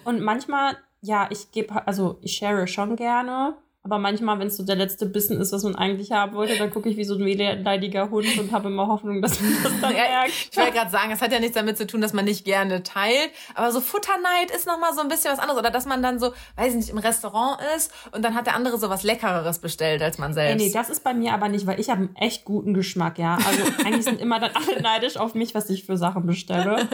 Und 0.03 0.21
manchmal, 0.21 0.77
ja, 1.01 1.27
ich 1.29 1.51
gebe, 1.51 1.87
also 1.87 2.19
ich 2.21 2.35
share 2.35 2.67
schon 2.67 2.95
gerne. 2.95 3.55
Aber 3.89 3.97
manchmal, 3.99 4.37
wenn 4.39 4.47
es 4.47 4.57
so 4.57 4.63
der 4.63 4.75
letzte 4.75 5.05
Bissen 5.07 5.39
ist, 5.41 5.51
was 5.51 5.63
man 5.63 5.75
eigentlich 5.75 6.11
haben 6.11 6.35
wollte, 6.35 6.57
dann 6.57 6.69
gucke 6.69 6.89
ich 6.89 6.97
wie 6.97 7.03
so 7.03 7.15
ein 7.15 7.25
wehleidiger 7.25 8.09
Hund 8.11 8.27
und 8.39 8.51
habe 8.51 8.67
immer 8.67 8.87
Hoffnung, 8.87 9.21
dass 9.21 9.41
man 9.41 9.51
das 9.63 9.71
dann 9.81 9.91
Ja, 9.95 10.03
merkt. 10.03 10.31
ich 10.51 10.57
wollte 10.57 10.71
gerade 10.73 10.91
sagen, 10.91 11.11
es 11.11 11.21
hat 11.21 11.31
ja 11.31 11.39
nichts 11.39 11.55
damit 11.55 11.77
zu 11.77 11.87
tun, 11.87 12.01
dass 12.01 12.13
man 12.13 12.25
nicht 12.25 12.45
gerne 12.45 12.83
teilt, 12.83 13.31
aber 13.55 13.71
so 13.71 13.81
Futterneid 13.81 14.51
ist 14.55 14.67
nochmal 14.67 14.93
so 14.93 15.01
ein 15.01 15.07
bisschen 15.07 15.31
was 15.31 15.39
anderes. 15.39 15.59
Oder 15.59 15.71
dass 15.71 15.85
man 15.87 16.03
dann 16.03 16.19
so, 16.19 16.27
weiß 16.55 16.69
ich 16.69 16.75
nicht, 16.75 16.89
im 16.89 16.97
Restaurant 16.99 17.59
ist 17.75 17.91
und 18.11 18.23
dann 18.23 18.35
hat 18.35 18.45
der 18.45 18.55
andere 18.55 18.77
so 18.77 18.89
was 18.89 19.03
Leckereres 19.03 19.59
bestellt 19.59 20.01
als 20.03 20.17
man 20.19 20.33
selbst. 20.33 20.63
nee, 20.63 20.71
das 20.71 20.89
ist 20.89 21.03
bei 21.03 21.13
mir 21.13 21.33
aber 21.33 21.49
nicht, 21.49 21.65
weil 21.65 21.79
ich 21.79 21.89
habe 21.89 22.01
einen 22.01 22.15
echt 22.15 22.45
guten 22.45 22.73
Geschmack, 22.73 23.17
ja. 23.17 23.37
Also 23.47 23.63
eigentlich 23.85 24.05
sind 24.05 24.21
immer 24.21 24.39
dann 24.39 24.51
alle 24.53 24.81
neidisch 24.81 25.17
auf 25.17 25.33
mich, 25.33 25.55
was 25.55 25.69
ich 25.69 25.85
für 25.85 25.97
Sachen 25.97 26.25
bestelle. 26.27 26.87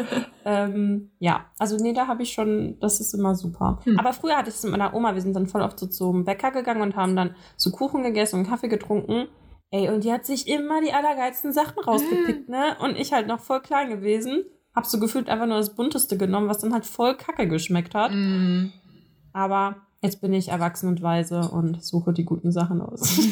ähm, 0.45 1.11
ja, 1.19 1.45
also 1.59 1.77
nee, 1.77 1.93
da 1.93 2.07
habe 2.07 2.23
ich 2.23 2.33
schon, 2.33 2.77
das 2.79 2.99
ist 2.99 3.13
immer 3.13 3.35
super. 3.35 3.79
Aber 3.97 4.13
früher 4.13 4.37
hatte 4.37 4.49
ich 4.49 4.55
es 4.55 4.63
mit 4.63 4.71
meiner 4.71 4.93
Oma, 4.93 5.13
wir 5.15 5.21
sind 5.21 5.35
dann 5.35 5.47
voll 5.47 5.61
oft 5.61 5.79
so 5.79 5.87
zum 5.87 6.23
Bäcker 6.25 6.51
gegangen 6.51 6.81
und 6.85 6.95
haben 6.95 7.15
dann 7.15 7.35
so 7.57 7.71
Kuchen 7.71 8.03
gegessen 8.03 8.39
und 8.39 8.47
Kaffee 8.49 8.67
getrunken. 8.69 9.27
Ey, 9.71 9.89
und 9.89 10.03
die 10.03 10.13
hat 10.13 10.25
sich 10.25 10.47
immer 10.47 10.79
die 10.81 10.93
allergeilsten 10.93 11.51
Sachen 11.51 11.79
rausgepickt, 11.83 12.47
ne? 12.49 12.77
Und 12.79 12.95
ich 12.97 13.11
halt 13.13 13.27
noch 13.27 13.39
voll 13.41 13.61
klein 13.61 13.89
gewesen. 13.89 14.45
Hab 14.75 14.85
so 14.85 14.99
gefühlt 14.99 15.29
einfach 15.29 15.47
nur 15.47 15.57
das 15.57 15.75
Bunteste 15.75 16.17
genommen, 16.17 16.47
was 16.47 16.59
dann 16.59 16.73
halt 16.73 16.85
voll 16.85 17.15
kacke 17.15 17.47
geschmeckt 17.47 17.95
hat. 17.95 18.11
Mm. 18.13 18.71
Aber 19.33 19.77
jetzt 20.01 20.21
bin 20.21 20.33
ich 20.33 20.49
erwachsen 20.49 20.87
und 20.89 21.01
weise 21.01 21.49
und 21.49 21.83
suche 21.83 22.13
die 22.13 22.25
guten 22.25 22.51
Sachen 22.51 22.81
aus. 22.81 23.19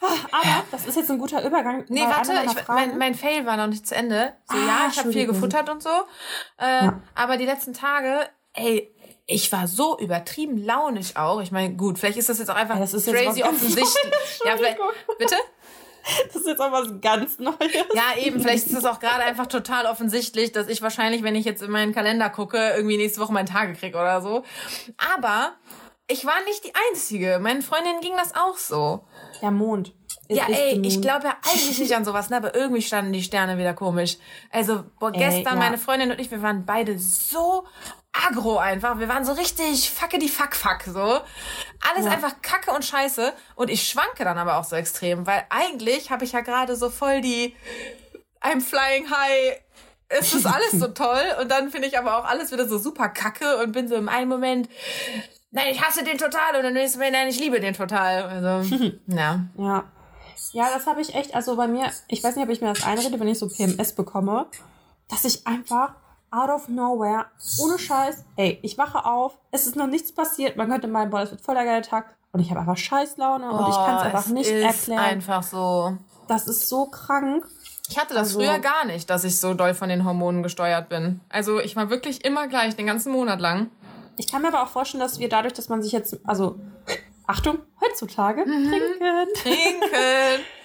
Aber 0.00 0.64
das 0.70 0.86
ist 0.86 0.96
jetzt 0.96 1.10
ein 1.10 1.18
guter 1.18 1.44
Übergang. 1.46 1.84
Nee, 1.88 2.02
warte, 2.02 2.32
ich, 2.44 2.68
mein, 2.68 2.98
mein 2.98 3.14
Fail 3.14 3.46
war 3.46 3.56
noch 3.56 3.68
nicht 3.68 3.86
zu 3.86 3.94
Ende. 3.94 4.34
So, 4.50 4.56
Ah, 4.56 4.60
ja, 4.66 4.88
ich 4.90 4.98
habe 4.98 5.12
viel 5.12 5.26
gefuttert 5.26 5.70
und 5.70 5.82
so. 5.82 5.88
Äh, 6.58 6.84
Ja. 6.86 7.00
Aber 7.14 7.36
die 7.36 7.46
letzten 7.46 7.72
Tage, 7.72 8.20
ey, 8.52 8.93
ich 9.26 9.50
war 9.52 9.66
so 9.66 9.98
übertrieben 9.98 10.58
launig 10.58 11.16
auch. 11.16 11.40
Ich 11.40 11.50
meine, 11.50 11.74
gut, 11.74 11.98
vielleicht 11.98 12.18
ist 12.18 12.28
das 12.28 12.38
jetzt 12.38 12.50
auch 12.50 12.56
einfach 12.56 12.78
das 12.78 12.92
ist 12.92 13.06
crazy 13.06 13.42
offensichtlich. 13.42 13.94
ja, 14.44 14.56
vielleicht, 14.56 14.78
bitte? 15.18 15.36
das 16.26 16.36
ist 16.36 16.46
jetzt 16.46 16.60
auch 16.60 16.72
was 16.72 17.00
ganz 17.00 17.38
Neues. 17.38 17.56
Ja, 17.94 18.22
eben, 18.22 18.40
vielleicht 18.40 18.66
ist 18.66 18.76
es 18.76 18.84
auch 18.84 19.00
gerade 19.00 19.24
einfach 19.24 19.46
total 19.46 19.86
offensichtlich, 19.86 20.52
dass 20.52 20.68
ich 20.68 20.82
wahrscheinlich, 20.82 21.22
wenn 21.22 21.34
ich 21.34 21.46
jetzt 21.46 21.62
in 21.62 21.70
meinen 21.70 21.94
Kalender 21.94 22.28
gucke, 22.28 22.74
irgendwie 22.76 22.98
nächste 22.98 23.20
Woche 23.20 23.32
meinen 23.32 23.46
Tage 23.46 23.72
krieg 23.72 23.94
oder 23.94 24.20
so. 24.20 24.44
Aber 25.14 25.54
ich 26.06 26.26
war 26.26 26.42
nicht 26.44 26.64
die 26.64 26.72
Einzige. 26.90 27.38
Meinen 27.40 27.62
Freundinnen 27.62 28.00
ging 28.02 28.12
das 28.16 28.34
auch 28.34 28.58
so. 28.58 29.06
Der 29.40 29.50
Mond. 29.50 29.94
It 30.28 30.36
Ja, 30.36 30.46
ey, 30.48 30.80
ich 30.82 31.00
glaube 31.00 31.26
ja 31.26 31.36
eigentlich 31.46 31.78
nicht 31.78 31.96
an 31.96 32.04
sowas, 32.04 32.28
ne? 32.28 32.36
aber 32.36 32.54
irgendwie 32.54 32.82
standen 32.82 33.12
die 33.12 33.22
Sterne 33.22 33.56
wieder 33.56 33.74
komisch. 33.74 34.18
Also, 34.50 34.84
boah, 34.98 35.12
Ey, 35.14 35.18
gestern, 35.18 35.54
ja. 35.54 35.56
meine 35.56 35.78
Freundin 35.78 36.10
und 36.10 36.20
ich, 36.20 36.30
wir 36.30 36.42
waren 36.42 36.66
beide 36.66 36.98
so 36.98 37.64
aggro 38.26 38.58
einfach. 38.58 38.98
Wir 38.98 39.08
waren 39.08 39.24
so 39.24 39.32
richtig 39.32 39.90
fucke 39.90 40.18
die 40.18 40.28
fuck 40.28 40.54
fuck 40.54 40.82
so. 40.86 41.00
Alles 41.00 42.04
Ja. 42.06 42.10
einfach 42.12 42.40
kacke 42.42 42.70
und 42.70 42.84
scheiße. 42.84 43.32
Und 43.56 43.70
ich 43.70 43.88
schwanke 43.88 44.24
dann 44.24 44.38
aber 44.38 44.56
auch 44.58 44.64
so 44.64 44.76
extrem, 44.76 45.26
weil 45.26 45.44
eigentlich 45.50 46.10
habe 46.10 46.24
ich 46.24 46.32
ja 46.32 46.40
gerade 46.40 46.76
so 46.76 46.90
voll 46.90 47.20
die 47.20 47.54
I'm 48.40 48.60
flying 48.60 49.10
high. 49.10 49.58
Es 50.08 50.32
ist 50.34 50.46
alles 50.46 50.72
so 50.72 50.86
toll 50.94 51.24
und 51.40 51.50
dann 51.50 51.70
finde 51.70 51.88
ich 51.88 51.98
aber 51.98 52.18
auch 52.18 52.24
alles 52.24 52.52
wieder 52.52 52.68
so 52.68 52.78
super 52.78 53.08
kacke 53.08 53.56
und 53.58 53.72
bin 53.72 53.88
so 53.88 53.96
im 53.96 54.08
einen 54.08 54.28
Moment, 54.28 54.68
nein, 55.50 55.68
ich 55.70 55.82
hasse 55.82 56.04
den 56.04 56.18
total 56.18 56.56
und 56.56 56.64
im 56.64 56.74
nächsten 56.74 56.98
Moment, 56.98 57.14
nein, 57.16 57.28
ich 57.28 57.40
liebe 57.40 57.58
den 57.58 57.74
total. 57.74 58.22
Also, 58.24 58.76
ja. 59.06 59.40
Ja. 59.56 59.84
Ja, 60.52 60.68
das 60.72 60.86
habe 60.86 61.00
ich 61.00 61.14
echt, 61.16 61.34
also 61.34 61.56
bei 61.56 61.66
mir, 61.66 61.90
ich 62.06 62.22
weiß 62.22 62.36
nicht, 62.36 62.44
ob 62.44 62.50
ich 62.50 62.60
mir 62.60 62.72
das 62.72 62.84
einrede, 62.84 63.18
wenn 63.18 63.26
ich 63.26 63.38
so 63.40 63.48
PMS 63.48 63.94
bekomme, 63.94 64.46
dass 65.08 65.24
ich 65.24 65.46
einfach 65.48 65.94
out 66.34 66.50
of 66.50 66.68
nowhere, 66.68 67.26
ohne 67.62 67.78
Scheiß, 67.78 68.24
ey, 68.36 68.58
ich 68.62 68.76
wache 68.78 69.04
auf, 69.04 69.38
es 69.50 69.66
ist 69.66 69.76
noch 69.76 69.86
nichts 69.86 70.12
passiert, 70.12 70.56
man 70.56 70.68
könnte 70.68 70.88
meinen, 70.88 71.10
boah, 71.10 71.20
das 71.20 71.30
wird 71.30 71.40
voll 71.40 71.54
der 71.54 71.64
geile 71.64 71.82
Tag 71.82 72.14
und 72.32 72.40
ich 72.40 72.50
habe 72.50 72.60
einfach 72.60 72.76
Scheißlaune 72.76 73.50
und 73.50 73.68
ich 73.68 73.74
kann 73.76 73.96
es 73.96 74.02
einfach 74.02 74.26
nicht 74.28 74.50
ist 74.50 74.64
erklären. 74.88 74.98
einfach 75.04 75.42
so. 75.42 75.96
Das 76.26 76.48
ist 76.48 76.68
so 76.68 76.86
krank. 76.86 77.46
Ich 77.88 77.98
hatte 77.98 78.14
das 78.14 78.28
Also- 78.28 78.40
früher 78.40 78.58
gar 78.58 78.86
nicht, 78.86 79.08
dass 79.10 79.24
ich 79.24 79.38
so 79.38 79.54
doll 79.54 79.74
von 79.74 79.88
den 79.88 80.04
Hormonen 80.04 80.42
gesteuert 80.42 80.88
bin. 80.88 81.20
Also 81.28 81.60
ich 81.60 81.76
war 81.76 81.90
wirklich 81.90 82.24
immer 82.24 82.48
gleich, 82.48 82.74
den 82.76 82.86
ganzen 82.86 83.12
Monat 83.12 83.40
lang. 83.40 83.70
Ich 84.16 84.30
kann 84.30 84.42
mir 84.42 84.48
aber 84.48 84.62
auch 84.62 84.68
vorstellen, 84.68 85.00
dass 85.02 85.18
wir 85.18 85.28
dadurch, 85.28 85.52
dass 85.54 85.68
man 85.68 85.82
sich 85.82 85.92
jetzt, 85.92 86.18
also, 86.24 86.58
Achtung, 87.26 87.58
heutzutage 87.80 88.44
trinken, 88.44 89.28
Trinken. 89.34 89.88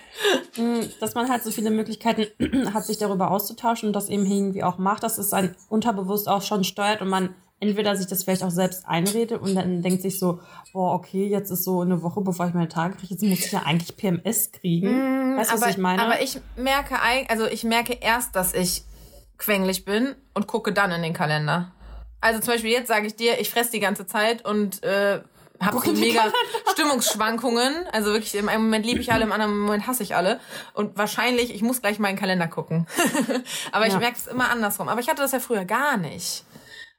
Mm, 0.58 0.82
dass 1.00 1.16
man 1.16 1.30
halt 1.30 1.44
so 1.44 1.52
viele 1.52 1.70
Möglichkeiten 1.70 2.26
hat, 2.74 2.86
sich 2.86 2.98
darüber 2.98 3.32
auszutauschen 3.32 3.88
und 3.88 3.94
das 3.94 4.10
eben 4.10 4.26
irgendwie 4.26 4.64
auch 4.64 4.78
macht, 4.78 5.04
dass 5.04 5.18
es 5.18 5.34
ein 5.34 5.56
unterbewusst 5.70 6.28
auch 6.28 6.42
schon 6.42 6.64
steuert 6.64 7.02
und 7.02 7.10
man 7.10 7.36
entweder 7.60 7.96
sich 7.96 8.08
das 8.08 8.24
vielleicht 8.24 8.44
auch 8.44 8.52
selbst 8.52 8.88
einredet 8.88 9.42
und 9.42 9.54
dann 9.54 9.82
denkt 9.82 10.02
sich 10.02 10.18
so, 10.18 10.40
boah, 10.72 10.94
okay, 10.94 11.28
jetzt 11.28 11.52
ist 11.52 11.66
so 11.66 11.82
eine 11.82 12.02
Woche, 12.02 12.22
bevor 12.22 12.48
ich 12.48 12.54
meine 12.54 12.70
Tage 12.70 12.96
kriege, 12.96 13.14
jetzt 13.14 13.24
muss 13.24 13.40
ich 13.40 13.52
ja 13.52 13.64
eigentlich 13.64 13.98
PMS 13.98 14.52
kriegen. 14.52 15.38
weißt 15.38 15.52
du, 15.52 15.62
was 15.62 15.70
ich 15.70 15.78
meine? 15.78 16.02
aber 16.02 16.22
ich 16.22 16.40
merke, 16.56 16.96
also 17.28 17.46
ich 17.46 17.64
merke 17.64 17.98
erst, 18.00 18.36
dass 18.36 18.54
ich 18.54 18.84
quengelig 19.38 19.86
bin 19.86 20.16
und 20.34 20.48
gucke 20.48 20.74
dann 20.74 20.92
in 20.92 21.02
den 21.02 21.14
Kalender. 21.14 21.72
Also 22.22 22.40
zum 22.40 22.54
Beispiel 22.54 22.72
jetzt 22.72 22.88
sage 22.88 23.08
ich 23.08 23.16
dir, 23.16 23.40
ich 23.40 23.50
fresse 23.50 23.72
die 23.72 23.80
ganze 23.80 24.06
Zeit 24.06 24.46
und 24.46 24.84
äh, 24.84 25.22
habe 25.62 25.80
so 25.80 25.92
mega 25.92 26.24
Stimmungsschwankungen. 26.72 27.86
Also 27.92 28.12
wirklich, 28.12 28.36
im 28.36 28.50
einen 28.50 28.64
Moment 28.64 28.86
liebe 28.86 29.02
ich 29.02 29.12
alle, 29.12 29.24
im 29.26 29.32
anderen 29.32 29.58
Moment 29.58 29.88
hasse 29.88 30.04
ich 30.04 30.16
alle. 30.16 30.40
Und 30.74 30.98
wahrscheinlich, 30.98 31.54
ich 31.54 31.62
muss 31.62 31.82
gleich 31.82 32.00
meinen 32.00 32.18
Kalender 32.18 32.48
gucken. 32.48 32.88
aber 33.72 33.88
ich 33.88 33.94
Ja. 33.94 34.00
merke 34.00 34.18
es 34.18 34.28
immer 34.28 34.50
andersrum. 34.50 34.88
Aber 34.90 35.00
ich 35.02 35.10
hatte 35.10 35.22
das 35.22 35.32
ja 35.32 35.40
früher 35.40 35.66
gar 35.66 35.98
nicht. 35.98 36.44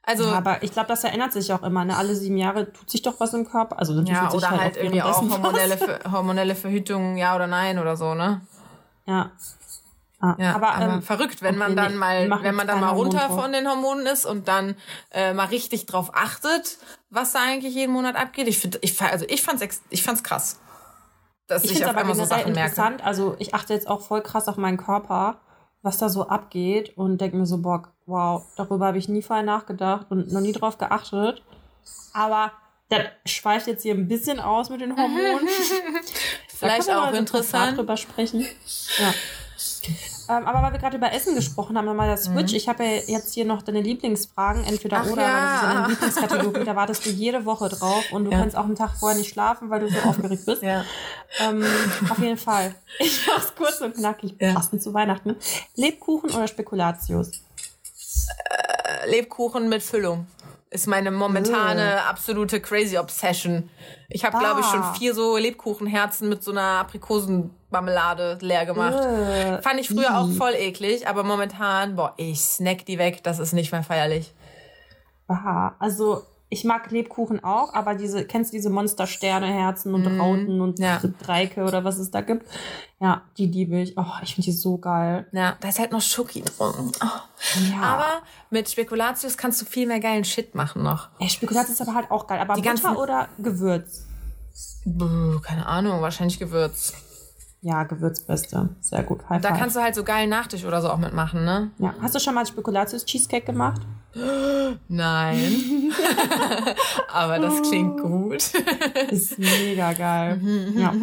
Also 0.03 0.23
Ja, 0.25 0.37
aber 0.37 0.63
ich 0.63 0.71
glaube, 0.73 0.87
das 0.87 1.01
verändert 1.01 1.31
sich 1.31 1.53
auch 1.53 1.61
immer. 1.63 1.85
Ne? 1.85 1.95
Alle 1.95 2.15
sieben 2.15 2.37
Jahre 2.37 2.71
tut 2.73 2.89
sich 2.89 3.01
doch 3.01 3.19
was 3.19 3.33
im 3.33 3.47
Körper. 3.47 3.77
Also 3.79 3.93
natürlich 3.93 4.17
ja, 4.17 4.23
tut 4.27 4.41
sich 4.41 4.49
oder 4.49 4.59
halt 4.59 4.77
auch 4.77 4.81
irgendwie 4.81 5.01
auch 5.01 5.21
hormonelle, 5.29 5.77
Ver 5.77 5.99
hormonelle 6.11 6.55
Verhütung, 6.55 7.17
ja 7.17 7.35
oder 7.35 7.47
nein 7.47 7.77
oder 7.79 7.95
so, 7.95 8.15
ne? 8.15 8.41
Ja. 9.05 9.31
Ah, 10.21 10.35
Ja, 10.37 10.55
aber, 10.55 10.75
aber, 10.75 10.93
ähm, 10.93 11.01
verrückt, 11.01 11.41
wenn 11.41 11.57
man 11.57 11.75
dann 11.75 11.97
mal, 11.97 12.29
wenn 12.43 12.55
man 12.55 12.67
dann 12.67 12.79
mal 12.79 12.89
runter 12.89 13.21
Hormontalk. 13.23 13.41
von 13.41 13.51
den 13.53 13.67
Hormonen 13.67 14.05
ist 14.05 14.25
und 14.25 14.47
dann 14.47 14.75
äh, 15.11 15.33
mal 15.33 15.47
richtig 15.47 15.85
drauf 15.87 16.11
achtet, 16.13 16.77
was 17.09 17.33
da 17.33 17.39
eigentlich 17.41 17.73
jeden 17.73 17.91
Monat 17.93 18.15
abgeht. 18.15 18.47
Ich 18.47 18.59
finde, 18.59 18.77
ich, 18.81 19.01
also 19.01 19.25
ich 19.27 19.41
fand's, 19.41 19.81
ich 19.89 20.03
fand's 20.03 20.23
krass, 20.23 20.59
dass 21.47 21.63
Ich 21.63 21.71
ich, 21.73 21.83
auf 21.83 21.89
aber 21.91 22.01
einmal 22.01 22.15
so 22.15 22.25
Sachen 22.25 22.53
merke. 22.53 22.69
interessant. 22.69 23.03
Also 23.03 23.35
ich 23.39 23.53
achte 23.55 23.73
jetzt 23.73 23.87
auch 23.89 24.01
voll 24.01 24.21
krass 24.21 24.47
auf 24.47 24.57
meinen 24.57 24.77
Körper, 24.77 25.37
was 25.81 25.97
da 25.97 26.07
so 26.09 26.27
abgeht 26.27 26.95
und 26.97 27.19
denke 27.19 27.37
mir 27.37 27.45
so, 27.47 27.57
boah, 27.57 27.83
wow, 28.05 28.43
darüber 28.55 28.85
habe 28.87 28.99
ich 28.99 29.09
nie 29.09 29.21
vorher 29.23 29.43
nachgedacht 29.43 30.07
und 30.09 30.31
noch 30.31 30.41
nie 30.41 30.51
drauf 30.53 30.77
geachtet. 30.77 31.41
Aber 32.13 32.51
das 32.89 33.01
schweift 33.25 33.67
jetzt 33.67 33.81
hier 33.83 33.95
ein 33.95 34.07
bisschen 34.07 34.39
aus 34.39 34.69
mit 34.69 34.81
den 34.81 34.95
Hormonen. 34.95 35.47
Vielleicht 36.47 36.91
auch 36.91 37.11
interessant. 37.13 37.77
drüber 37.77 37.97
sprechen. 37.97 38.41
Ja. 38.99 39.13
Ähm, 40.29 40.45
aber 40.47 40.61
weil 40.61 40.73
wir 40.73 40.79
gerade 40.79 40.97
über 40.97 41.11
Essen 41.11 41.35
gesprochen 41.35 41.77
haben, 41.77 41.85
nochmal 41.85 42.07
das 42.09 42.25
Switch. 42.25 42.53
Ich 42.53 42.69
habe 42.69 42.83
ja 42.85 43.01
jetzt 43.07 43.33
hier 43.33 43.45
noch 43.45 43.61
deine 43.63 43.81
Lieblingsfragen, 43.81 44.63
entweder 44.63 44.99
Mhm. 44.99 45.05
Ach 45.07 45.11
oder, 45.11 45.21
weil 45.23 45.31
das 45.31 45.51
ist 45.55 45.61
ja 45.61 45.67
ja. 45.67 45.73
deine 45.73 45.87
Lieblingskategorie. 45.89 46.63
Da 46.65 46.75
wartest 46.75 47.05
du 47.05 47.09
jede 47.09 47.45
Woche 47.45 47.69
drauf 47.69 48.03
und 48.11 48.25
du 48.25 48.31
Ja. 48.31 48.39
kannst 48.39 48.55
auch 48.55 48.65
einen 48.65 48.75
Tag 48.75 48.91
vorher 48.99 49.17
nicht 49.17 49.29
schlafen, 49.33 49.69
weil 49.69 49.81
du 49.81 49.89
so 49.89 49.99
aufgeregt 50.07 50.45
bist. 50.45 50.61
Ja. 50.63 50.85
Ähm, 51.39 51.65
auf 52.09 52.19
jeden 52.19 52.37
Fall. 52.37 52.75
Ich 52.99 53.25
mach's 53.27 53.53
kurz 53.55 53.81
und 53.81 53.95
knackig, 53.95 54.35
Ja. 54.39 54.53
passend 54.53 54.81
zu 54.83 54.93
Weihnachten. 54.93 55.35
Lebkuchen 55.75 56.29
oder 56.31 56.47
Spekulatius? 56.47 57.31
Lebkuchen 59.07 59.69
mit 59.69 59.81
Füllung 59.83 60.27
ist 60.69 60.87
meine 60.87 61.11
momentane 61.11 62.03
absolute 62.05 62.61
crazy 62.61 62.97
Obsession. 62.97 63.69
Ich 64.09 64.23
habe, 64.23 64.37
glaube 64.37 64.61
ich, 64.61 64.65
schon 64.67 64.83
vier 64.95 65.13
so 65.13 65.35
Lebkuchenherzen 65.37 66.29
mit 66.29 66.43
so 66.43 66.51
einer 66.51 66.85
Aprikosenmarmelade 67.71 68.37
leer 68.41 68.65
gemacht. 68.65 68.93
Äh, 69.03 69.61
Fand 69.61 69.79
ich 69.79 69.87
früher 69.89 70.17
auch 70.17 70.27
ih. 70.29 70.35
voll 70.35 70.53
eklig, 70.53 71.07
aber 71.07 71.23
momentan, 71.23 71.95
boah, 71.95 72.13
ich 72.17 72.41
snack 72.41 72.85
die 72.85 72.97
weg, 72.97 73.23
das 73.23 73.39
ist 73.39 73.53
nicht 73.53 73.71
mehr 73.71 73.83
feierlich. 73.83 74.33
Aha. 75.27 75.75
Also, 75.79 76.23
ich 76.49 76.65
mag 76.65 76.91
Lebkuchen 76.91 77.41
auch, 77.43 77.73
aber 77.73 77.95
diese, 77.95 78.25
kennst 78.25 78.51
du 78.51 78.57
diese 78.57 78.69
Monster-Sterne-Herzen 78.69 79.93
und 79.93 80.05
Rauten 80.19 80.59
und 80.59 80.79
ja. 80.79 80.99
Dreieicke 81.23 81.63
oder 81.63 81.85
was 81.85 81.97
es 81.97 82.11
da 82.11 82.19
gibt? 82.19 82.45
Ja, 82.99 83.21
die 83.37 83.45
liebe 83.47 83.79
ich. 83.79 83.97
Oh, 83.97 84.05
ich 84.21 84.35
finde 84.35 84.45
die 84.47 84.51
so 84.51 84.77
geil. 84.77 85.25
Ja, 85.31 85.55
da 85.61 85.69
ist 85.69 85.79
halt 85.79 85.93
noch 85.93 86.01
Schoki 86.01 86.41
drin. 86.41 86.91
Oh. 87.01 87.07
Ja. 87.71 87.81
Aber 87.81 88.21
mit 88.49 88.69
Spekulatius 88.69 89.37
kannst 89.37 89.61
du 89.61 89.65
viel 89.65 89.87
mehr 89.87 90.01
geilen 90.01 90.25
Shit 90.25 90.53
machen 90.53 90.83
noch. 90.83 91.07
Ey, 91.19 91.29
Spekulatius 91.29 91.79
ist 91.79 91.81
aber 91.81 91.95
halt 91.95 92.11
auch 92.11 92.27
geil. 92.27 92.39
Aber 92.41 92.55
Die 92.55 92.61
Butter 92.61 92.99
oder 92.99 93.29
Gewürz? 93.39 94.05
Buh, 94.83 95.39
keine 95.39 95.65
Ahnung, 95.65 96.01
wahrscheinlich 96.01 96.37
Gewürz. 96.37 96.93
Ja, 97.63 97.83
Gewürzbeste. 97.83 98.69
Sehr 98.79 99.03
gut. 99.03 99.21
High 99.29 99.39
Da 99.41 99.49
five. 99.49 99.59
kannst 99.59 99.75
du 99.75 99.81
halt 99.81 99.93
so 99.93 100.03
geilen 100.03 100.29
Nachtisch 100.31 100.65
oder 100.65 100.81
so 100.81 100.89
auch 100.89 100.97
mitmachen, 100.97 101.45
ne? 101.45 101.71
ja. 101.77 101.93
Hast 102.01 102.15
du 102.15 102.19
schon 102.19 102.33
mal 102.33 102.43
Spekulatius-Cheesecake 102.45 103.45
gemacht? 103.45 103.81
Nein. 104.87 105.91
Aber 107.13 107.37
das 107.39 107.61
klingt 107.61 108.01
gut. 108.01 108.41
Ist 109.11 109.37
mega 109.37 109.93
geil. 109.93 110.41
ja. 110.75 110.93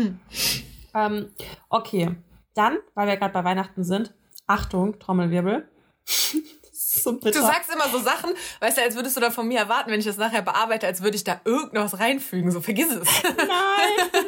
ähm, 0.94 1.29
okay. 1.68 2.16
Dann, 2.55 2.79
weil 2.94 3.07
wir 3.07 3.16
gerade 3.16 3.33
bei 3.33 3.44
Weihnachten 3.44 3.85
sind, 3.85 4.12
Achtung, 4.47 4.99
Trommelwirbel. 4.99 5.68
So. 6.90 7.12
Du 7.12 7.31
sagst 7.33 7.71
immer 7.73 7.88
so 7.92 7.99
Sachen, 7.99 8.31
weißt 8.61 8.79
du, 8.79 8.83
als 8.83 8.97
würdest 8.97 9.16
du 9.16 9.21
da 9.21 9.31
von 9.31 9.47
mir 9.47 9.59
erwarten, 9.61 9.90
wenn 9.90 10.01
ich 10.01 10.07
das 10.07 10.16
nachher 10.16 10.42
bearbeite, 10.42 10.87
als 10.87 11.01
würde 11.03 11.16
ich 11.16 11.23
da 11.23 11.40
irgendwas 11.44 12.01
reinfügen. 12.01 12.51
So, 12.51 12.61
vergiss 12.61 12.90
es. 12.90 13.09
Nein. 13.23 14.25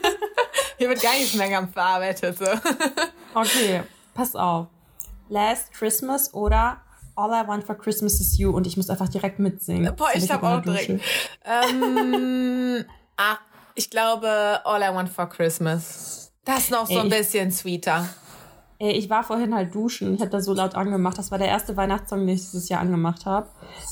Hier 0.81 0.89
wird 0.89 1.03
gar 1.03 1.13
nichts 1.13 1.35
mehr 1.35 1.51
ganz 1.51 1.73
bearbeitet. 1.73 2.39
So. 2.39 2.47
Okay, 3.35 3.83
pass 4.15 4.35
auf. 4.35 4.69
Last 5.29 5.75
Christmas 5.75 6.33
oder 6.33 6.81
All 7.15 7.29
I 7.31 7.47
Want 7.47 7.65
for 7.65 7.77
Christmas 7.77 8.19
is 8.19 8.39
You 8.39 8.51
und 8.51 8.67
ich 8.67 8.79
muss 8.79 8.89
einfach 8.89 9.09
direkt 9.09 9.39
mitsingen. 9.39 9.95
Boah, 9.95 10.09
ich 10.15 10.29
hab 10.31 10.43
auch 10.43 10.63
direkt. 10.63 11.03
Ähm, 11.45 12.85
ah, 13.19 13.37
ich 13.75 13.91
glaube, 13.91 14.63
All 14.65 14.81
I 14.83 14.95
Want 14.95 15.11
for 15.11 15.29
Christmas. 15.29 16.33
Das 16.47 16.61
ist 16.61 16.71
noch 16.71 16.87
so 16.87 16.95
Ey, 16.95 17.01
ein 17.01 17.11
bisschen 17.11 17.53
sweeter. 17.53 18.09
Ey, 18.83 18.93
ich 18.93 19.11
war 19.11 19.23
vorhin 19.23 19.55
halt 19.55 19.75
duschen. 19.75 20.15
Ich 20.15 20.23
habe 20.23 20.31
da 20.31 20.41
so 20.41 20.55
laut 20.55 20.75
angemacht. 20.75 21.19
Das 21.19 21.31
war 21.31 21.37
der 21.37 21.49
erste 21.49 21.77
Weihnachtssong, 21.77 22.21
den 22.21 22.31
ich 22.31 22.41
dieses 22.41 22.71
Jahr 22.71 22.81
angemacht 22.81 23.27
habe. 23.27 23.47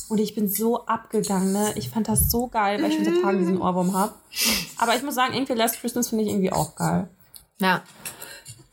Und 0.08 0.18
ich 0.18 0.34
bin 0.34 0.48
so 0.48 0.86
abgegangen, 0.86 1.52
ne? 1.52 1.74
Ich 1.76 1.90
fand 1.90 2.08
das 2.08 2.30
so 2.30 2.46
geil, 2.46 2.82
weil 2.82 2.88
ich 2.90 2.96
schon 2.96 3.04
seit 3.04 3.22
Tagen 3.22 3.38
diesen 3.38 3.60
Ohrwurm 3.60 3.92
habe. 3.92 4.14
Aber 4.78 4.96
ich 4.96 5.02
muss 5.02 5.14
sagen, 5.14 5.34
irgendwie 5.34 5.52
Last 5.52 5.78
Christmas 5.78 6.08
finde 6.08 6.24
ich 6.24 6.30
irgendwie 6.30 6.52
auch 6.52 6.74
geil. 6.74 7.06
Ja. 7.60 7.82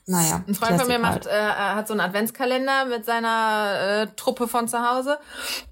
Naja. 0.08 0.44
Ein 0.48 0.54
Freund 0.54 0.80
von 0.80 0.88
mir 0.88 1.00
macht, 1.00 1.26
äh, 1.26 1.32
hat 1.32 1.88
so 1.88 1.94
einen 1.96 2.02
Adventskalender 2.02 2.86
mit 2.86 3.06
seiner 3.06 4.04
äh, 4.04 4.08
Truppe 4.16 4.48
von 4.48 4.68
zu 4.68 4.78
Hause. 4.88 5.18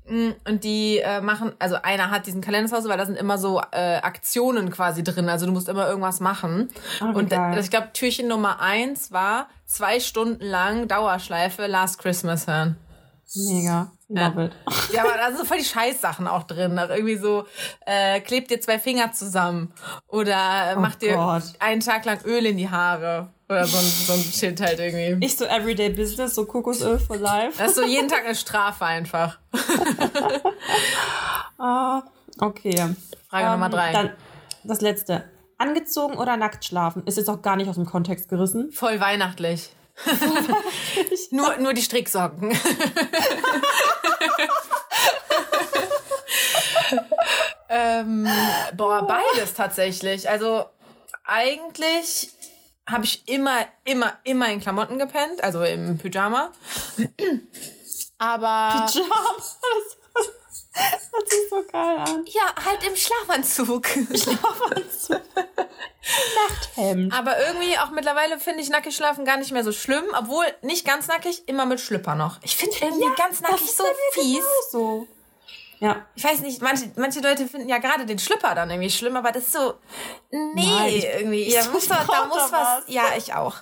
Mm, 0.08 0.32
Und 0.48 0.63
die 0.63 0.98
äh, 0.98 1.22
machen, 1.22 1.54
also 1.60 1.76
einer 1.84 2.10
hat 2.10 2.26
diesen 2.26 2.41
Kalender 2.41 2.67
zu 2.67 2.76
Hause, 2.76 2.89
weil 2.89 2.98
da 2.98 3.06
sind 3.06 3.15
immer 3.17 3.38
so 3.38 3.62
äh, 3.72 3.98
Aktionen 3.98 4.72
quasi 4.72 5.04
drin. 5.04 5.30
Also 5.30 5.46
du 5.46 5.52
musst 5.52 5.69
immer 5.69 5.88
irgendwas 5.88 6.19
machen. 6.19 6.69
Wie 7.00 7.06
und 7.06 7.30
geil. 7.30 7.56
äh, 7.56 7.60
ich 7.60 7.69
glaube, 7.69 7.89
Türchen 7.93 8.28
Nummer 8.28 8.60
eins 8.60 9.12
war 9.12 9.50
zwei 9.67 10.00
Stunden 10.00 10.43
lang 10.43 10.88
Dauerschleife 10.88 11.67
Last 11.67 12.00
Christmas 12.00 12.48
hören. 12.48 12.76
Mega. 13.36 13.91
Love 14.10 14.46
it. 14.46 14.52
Ja, 14.93 15.02
aber 15.04 15.13
da 15.17 15.28
sind 15.30 15.39
so 15.39 15.46
voll 15.46 15.58
die 15.58 15.63
Scheißsachen 15.63 16.28
auch 16.28 16.43
drin. 16.43 16.78
Auch 16.78 16.89
irgendwie 16.89 17.17
so, 17.17 17.46
äh, 17.86 18.19
klebt 18.19 18.52
dir 18.52 18.60
zwei 18.62 18.78
Finger 18.80 19.12
zusammen. 19.12 19.74
Oder 20.08 20.72
äh, 20.72 20.76
Oh 20.76 20.80
mach 20.80 20.96
dir 20.96 21.15
Gott. 21.15 21.43
einen 21.60 21.82
Tag 21.82 22.06
lang 22.06 22.19
Öl 22.26 22.46
in 22.48 22.58
die 22.58 22.69
Haare. 22.69 23.30
Oder 23.54 23.66
so 23.66 23.78
ein, 23.78 23.84
so 23.84 24.13
ein 24.13 24.20
Shit 24.20 24.60
halt 24.62 24.80
irgendwie. 24.80 25.26
Ich 25.26 25.38
so 25.38 25.46
Everyday 25.46 25.89
Business, 25.89 26.36
so 26.36 26.46
Kokosöl 26.46 27.00
for 27.00 27.18
life. 27.18 27.58
Das 27.58 27.70
ist 27.70 27.76
so 27.76 27.84
jeden 27.84 28.08
Tag 28.08 28.26
eine 28.26 28.36
Strafe 28.36 28.86
einfach. 28.86 29.39
Ah, 31.60 32.04
okay. 32.39 32.76
Frage 33.30 33.52
Nummer 33.52 33.70
drei. 33.70 33.94
Dann 33.94 34.12
das 34.66 34.82
letzte. 34.82 35.24
Angezogen 35.58 36.18
oder 36.18 36.36
nackt 36.36 36.66
schlafen? 36.66 37.04
Ist 37.06 37.18
jetzt 37.18 37.30
auch 37.30 37.42
gar 37.42 37.56
nicht 37.56 37.70
aus 37.70 37.76
dem 37.76 37.86
Kontext 37.86 38.28
gerissen. 38.28 38.74
Voll 38.74 39.00
weihnachtlich. 39.00 39.70
nur, 41.32 41.56
nur 41.58 41.74
die 41.74 41.84
Stricksocken. 41.84 42.52
ähm, 47.70 48.28
boah, 48.76 49.08
beides 49.08 49.54
tatsächlich. 49.54 50.30
Also 50.30 50.66
eigentlich 51.24 52.32
habe 52.89 53.06
ich 53.06 53.28
immer, 53.28 53.65
immer, 53.86 54.17
immer 54.24 54.50
in 54.50 54.60
Klamotten 54.60 55.00
gepennt, 55.00 55.43
also 55.43 55.63
im 55.63 55.98
Pyjama. 55.98 56.52
Aber 58.17 58.86
Pyjamas. 58.88 59.58
Das 60.76 61.30
sich 61.30 61.50
so 61.52 61.63
geil 61.72 61.98
an. 62.00 62.26
ja, 62.26 62.65
halt 62.65 62.84
im 62.84 62.96
Schlafanzug. 62.96 63.86
Nachthemd. 66.50 67.13
Aber 67.13 67.38
irgendwie 67.46 67.78
auch 67.78 67.91
mittlerweile 67.91 68.39
finde 68.39 68.62
ich 68.62 68.69
nackig 68.69 68.96
schlafen 68.96 69.24
gar 69.24 69.38
nicht 69.38 69.52
mehr 69.52 69.63
so 69.63 69.72
schlimm, 69.72 70.04
obwohl 70.17 70.46
nicht 70.63 70.84
ganz 70.86 71.08
nackig, 71.08 71.48
immer 71.48 71.67
mit 71.67 71.80
Schlüpper 71.80 72.15
noch. 72.15 72.39
Ich 72.41 72.56
finde 72.56 72.76
irgendwie 72.82 73.15
ganz 73.15 73.41
nackig 73.41 73.72
so 73.72 73.84
fies. 74.13 74.43
So. 74.72 75.08
Ja. 75.80 75.98
Ich 76.16 76.24
weiß 76.24 76.40
nicht, 76.42 76.62
manche, 76.62 76.92
manche 76.96 77.20
Leute 77.20 77.46
finden 77.48 77.68
ja 77.70 77.78
gerade 77.78 78.06
den 78.06 78.20
Schlüpper 78.20 78.56
dann 78.56 78.70
irgendwie 78.70 78.90
schlimm, 78.90 79.16
aber 79.18 79.32
das 79.32 79.44
ist 79.44 79.54
so, 79.54 79.74
nee, 80.32 80.66
Nein, 80.66 80.88
ich- 80.88 81.06
irgendwie, 81.06 81.42
ich 81.44 81.56
da 81.56 81.70
muss, 81.72 81.88
da, 81.88 82.04
da 82.08 82.26
muss 82.28 82.52
was, 82.52 82.84
ja, 82.88 83.04
ich 83.18 83.34
auch. 83.34 83.56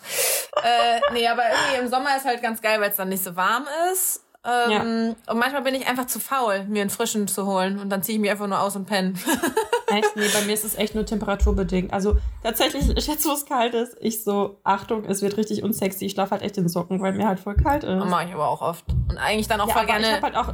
äh, 0.64 1.00
nee, 1.14 1.28
aber 1.28 1.44
irgendwie 1.44 1.84
im 1.86 1.90
Sommer 1.90 2.16
ist 2.18 2.26
halt 2.26 2.42
ganz 2.42 2.62
geil, 2.62 2.80
weil 2.82 2.92
es 2.92 2.98
dann 2.98 3.10
nicht 3.10 3.24
so 3.24 3.36
warm 3.36 3.66
ist. 3.92 4.24
Ähm, 4.44 5.16
Und 5.28 5.38
manchmal 5.38 5.62
bin 5.62 5.76
ich 5.76 5.88
einfach 5.88 6.08
zu 6.08 6.20
faul, 6.20 6.64
mir 6.64 6.82
einen 6.82 6.90
frischen 6.90 7.28
zu 7.28 7.46
holen 7.46 7.78
und 7.80 7.90
dann 7.92 8.02
ziehe 8.02 8.16
ich 8.16 8.22
mich 8.22 8.32
einfach 8.32 8.48
nur 8.48 8.60
aus 8.60 8.76
und 8.76 8.86
penne. 8.86 9.14
Echt? 9.88 10.16
Nee, 10.16 10.30
bei 10.34 10.42
mir 10.42 10.54
ist 10.54 10.64
es 10.64 10.74
echt 10.76 10.96
nur 10.96 11.06
temperaturbedingt. 11.06 11.94
Also 11.94 12.18
tatsächlich, 12.42 12.88
jetzt 13.06 13.26
wo 13.28 13.34
es 13.34 13.46
kalt 13.46 13.74
ist, 13.76 13.96
ich 14.00 14.24
so, 14.24 14.58
Achtung, 14.64 15.04
es 15.06 15.22
wird 15.22 15.38
richtig 15.38 15.64
unsexy. 15.64 16.06
Ich 16.06 16.14
schlafe 16.14 16.32
halt 16.32 16.42
echt 16.44 16.58
in 16.58 16.68
Socken, 16.70 17.02
weil 17.02 17.12
mir 17.14 17.28
halt 17.28 17.40
voll 17.40 17.56
kalt 17.56 17.84
ist. 17.84 18.06
Mache 18.06 18.26
ich 18.30 18.34
aber 18.34 18.48
auch 18.48 18.62
oft. 18.62 18.86
Und 19.10 19.18
eigentlich 19.20 19.48
dann 19.50 19.60
auch 19.62 19.68
ja, 19.68 19.74
voll 19.74 19.84
aber 19.84 19.98
ich 20.00 20.06
gerne. 20.06 20.16
habe 20.24 20.26
halt 20.26 20.38
auch, 20.38 20.54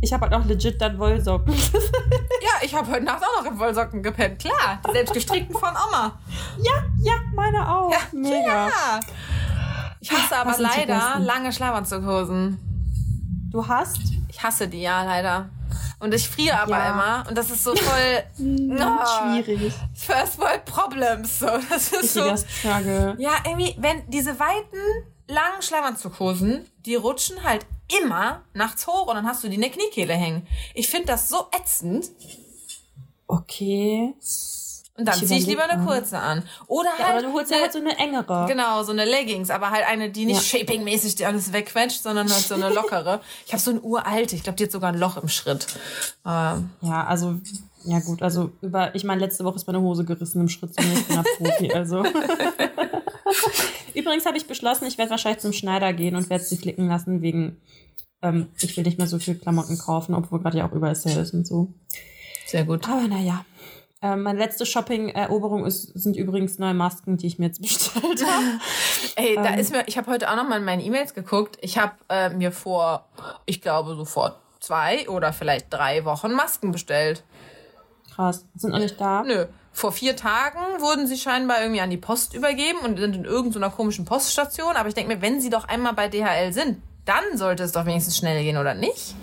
ich 0.00 0.12
habe 0.12 0.26
halt 0.26 0.34
auch 0.34 0.44
legit 0.46 0.80
dann 0.80 0.98
Wollsocken. 0.98 1.52
ja, 2.42 2.50
ich 2.62 2.74
habe 2.74 2.90
heute 2.90 3.04
Nacht 3.04 3.22
auch 3.22 3.42
noch 3.42 3.50
in 3.50 3.58
Wollsocken 3.58 4.02
gepennt. 4.02 4.38
Klar, 4.38 4.80
die 4.86 4.92
selbst 4.92 5.14
gestrickten 5.14 5.54
von 5.56 5.70
Oma. 5.70 6.18
ja, 6.58 6.72
ja, 7.02 7.14
meine 7.34 7.68
auch. 7.68 7.92
Mega. 8.12 8.68
Ja. 8.68 9.00
Ich 10.00 10.12
hasse 10.12 10.36
aber 10.36 10.54
sind 10.54 10.68
die 10.74 10.80
leider 10.80 11.18
lange 11.18 11.52
Schlafanzughosen. 11.52 12.58
Du 13.50 13.66
hast 13.66 13.98
Ich 14.28 14.42
hasse 14.42 14.68
die 14.68 14.82
ja 14.82 15.02
leider. 15.02 15.48
Und 15.98 16.12
ich 16.12 16.28
friere 16.28 16.60
aber 16.60 16.76
Ja. 16.78 16.92
immer. 16.92 17.24
Und 17.28 17.38
das 17.38 17.50
ist 17.50 17.64
so 17.64 17.74
voll 17.74 18.22
oh, 18.38 19.42
schwierig. 19.42 19.72
First 19.94 20.38
World 20.38 20.64
Problems. 20.66 21.38
So. 21.38 21.46
Das 21.70 21.92
ist 21.92 22.14
so. 22.14 22.22
Richtiger 22.22 22.36
Struggle. 22.36 23.14
Ja, 23.18 23.32
irgendwie, 23.46 23.74
wenn 23.78 24.08
diese 24.10 24.38
weiten, 24.38 24.76
langen 25.26 25.62
Schlafanzughosen, 25.62 26.66
die 26.84 26.96
rutschen 26.96 27.42
halt 27.42 27.66
immer 28.00 28.42
nachts 28.54 28.86
hoch 28.86 29.06
und 29.08 29.14
dann 29.14 29.26
hast 29.26 29.44
du 29.44 29.48
die 29.48 29.54
in 29.56 29.60
der 29.60 29.70
Kniekehle 29.70 30.14
hängen. 30.14 30.46
Ich 30.74 30.88
finde 30.88 31.06
das 31.08 31.28
so 31.28 31.46
ätzend. 31.56 32.10
Okay. 33.26 34.14
Und 34.98 35.04
dann 35.06 35.14
ziehe 35.14 35.38
ich 35.38 35.46
lieber 35.46 35.68
eine 35.68 35.84
kurze 35.84 36.18
an. 36.18 36.42
Oder 36.68 36.88
Ja, 36.98 37.04
halt. 37.08 37.18
aber 37.18 37.22
du 37.26 37.32
holst 37.34 37.50
ja 37.50 37.56
eine- 37.58 37.64
halt 37.64 37.72
so 37.74 37.78
eine 37.80 37.98
engere. 37.98 38.46
Genau, 38.48 38.82
so 38.82 38.92
eine 38.92 39.04
Leggings, 39.04 39.50
aber 39.50 39.70
halt 39.70 39.86
eine, 39.86 40.08
die 40.10 40.24
nicht 40.24 40.40
shaping-mäßig 40.42 41.16
dir 41.16 41.26
alles 41.28 41.52
wegquetscht, 41.52 42.02
sondern 42.02 42.30
halt 42.32 42.44
so 42.46 42.54
eine 42.54 42.70
lockere. 42.74 43.20
Ich 43.44 43.52
habe 43.52 43.60
so 43.62 43.72
eine 43.72 43.80
uralte, 43.82 44.34
ich 44.36 44.42
glaube, 44.42 44.56
die 44.56 44.64
hat 44.64 44.72
sogar 44.72 44.92
ein 44.92 44.98
Loch 44.98 45.18
im 45.18 45.28
Schritt. 45.28 45.66
Ähm, 46.24 46.70
Ja, 46.80 47.04
also, 47.04 47.34
ja 47.84 47.98
gut, 48.00 48.22
also 48.22 48.52
über, 48.62 48.94
ich 48.94 49.04
meine, 49.04 49.20
letzte 49.20 49.44
Woche 49.44 49.56
ist 49.56 49.66
meine 49.66 49.80
Hose 49.82 50.04
gerissen 50.04 50.40
im 50.40 50.48
Schritt 50.48 50.74
zu 50.74 50.82
mir, 50.82 50.94
ich 50.94 51.06
bin 51.06 51.22
Profi, 51.38 51.72
also. 51.72 52.02
Übrigens 53.96 54.26
habe 54.26 54.36
ich 54.36 54.46
beschlossen, 54.46 54.86
ich 54.86 54.98
werde 54.98 55.10
wahrscheinlich 55.10 55.40
zum 55.40 55.52
Schneider 55.52 55.92
gehen 55.92 56.16
und 56.16 56.28
werde 56.30 56.44
sie 56.44 56.56
flicken 56.56 56.88
lassen, 56.88 57.22
wegen, 57.22 57.60
ähm, 58.22 58.48
ich 58.60 58.76
will 58.76 58.84
nicht 58.84 58.98
mehr 58.98 59.06
so 59.06 59.18
viel 59.18 59.36
Klamotten 59.36 59.78
kaufen, 59.78 60.14
obwohl 60.14 60.40
gerade 60.40 60.58
ja 60.58 60.68
auch 60.68 60.72
überall 60.72 60.94
Sale 60.94 61.20
ist 61.20 61.32
und 61.34 61.46
so. 61.46 61.72
sehr 62.46 62.64
gut. 62.64 62.88
Aber 62.88 63.08
naja. 63.08 63.44
Ähm, 64.02 64.22
meine 64.22 64.38
letzte 64.38 64.66
Shopping-Eroberung 64.66 65.68
sind 65.70 66.16
übrigens 66.18 66.58
neue 66.58 66.74
Masken, 66.74 67.16
die 67.16 67.26
ich 67.26 67.38
mir 67.38 67.46
jetzt 67.46 67.62
bestellt 67.62 68.24
habe. 68.26 68.60
Ey, 69.16 69.34
da 69.36 69.54
Ähm. 69.54 69.58
ist 69.58 69.72
mir, 69.72 69.84
ich 69.88 69.96
habe 69.96 70.10
heute 70.10 70.30
auch 70.30 70.36
noch 70.36 70.46
mal 70.46 70.58
in 70.58 70.64
meine 70.64 70.82
E-Mails 70.84 71.14
geguckt. 71.14 71.56
Ich 71.62 71.78
habe 71.78 71.92
äh, 72.10 72.28
mir 72.28 72.52
vor, 72.52 73.06
ich 73.46 73.62
glaube, 73.62 73.96
so 73.96 74.04
vor 74.04 74.38
zwei 74.60 75.08
oder 75.08 75.32
vielleicht 75.32 75.72
drei 75.72 76.04
Wochen 76.04 76.32
Masken 76.32 76.72
bestellt. 76.72 77.24
Krass. 78.14 78.44
Sind 78.54 78.70
noch 78.72 78.78
nicht 78.78 79.00
da? 79.00 79.22
Nö. 79.22 79.46
Vor 79.76 79.92
vier 79.92 80.16
Tagen 80.16 80.58
wurden 80.80 81.06
sie 81.06 81.18
scheinbar 81.18 81.60
irgendwie 81.60 81.82
an 81.82 81.90
die 81.90 81.98
Post 81.98 82.32
übergeben 82.32 82.78
und 82.82 82.98
sind 82.98 83.14
in 83.14 83.24
irgendeiner 83.26 83.68
komischen 83.68 84.06
Poststation. 84.06 84.74
Aber 84.74 84.88
ich 84.88 84.94
denke 84.94 85.14
mir, 85.14 85.20
wenn 85.20 85.38
sie 85.42 85.50
doch 85.50 85.68
einmal 85.68 85.92
bei 85.92 86.08
DHL 86.08 86.50
sind, 86.54 86.80
dann 87.04 87.36
sollte 87.36 87.62
es 87.62 87.72
doch 87.72 87.84
wenigstens 87.84 88.16
schnell 88.16 88.42
gehen, 88.42 88.56
oder 88.56 88.72
nicht? 88.72 89.14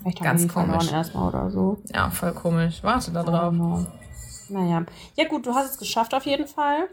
Vielleicht 0.00 0.18
haben 0.18 0.24
Ganz 0.24 0.48
komisch. 0.52 0.90
erstmal 0.90 1.28
oder 1.28 1.50
so. 1.52 1.78
Ja, 1.94 2.10
voll 2.10 2.32
komisch. 2.32 2.80
Warte 2.82 3.12
da 3.12 3.22
drauf. 3.22 3.52
Genau. 3.52 3.86
Naja. 4.48 4.82
Ja 5.14 5.28
gut, 5.28 5.46
du 5.46 5.54
hast 5.54 5.70
es 5.70 5.78
geschafft 5.78 6.14
auf 6.14 6.26
jeden 6.26 6.48
Fall. 6.48 6.88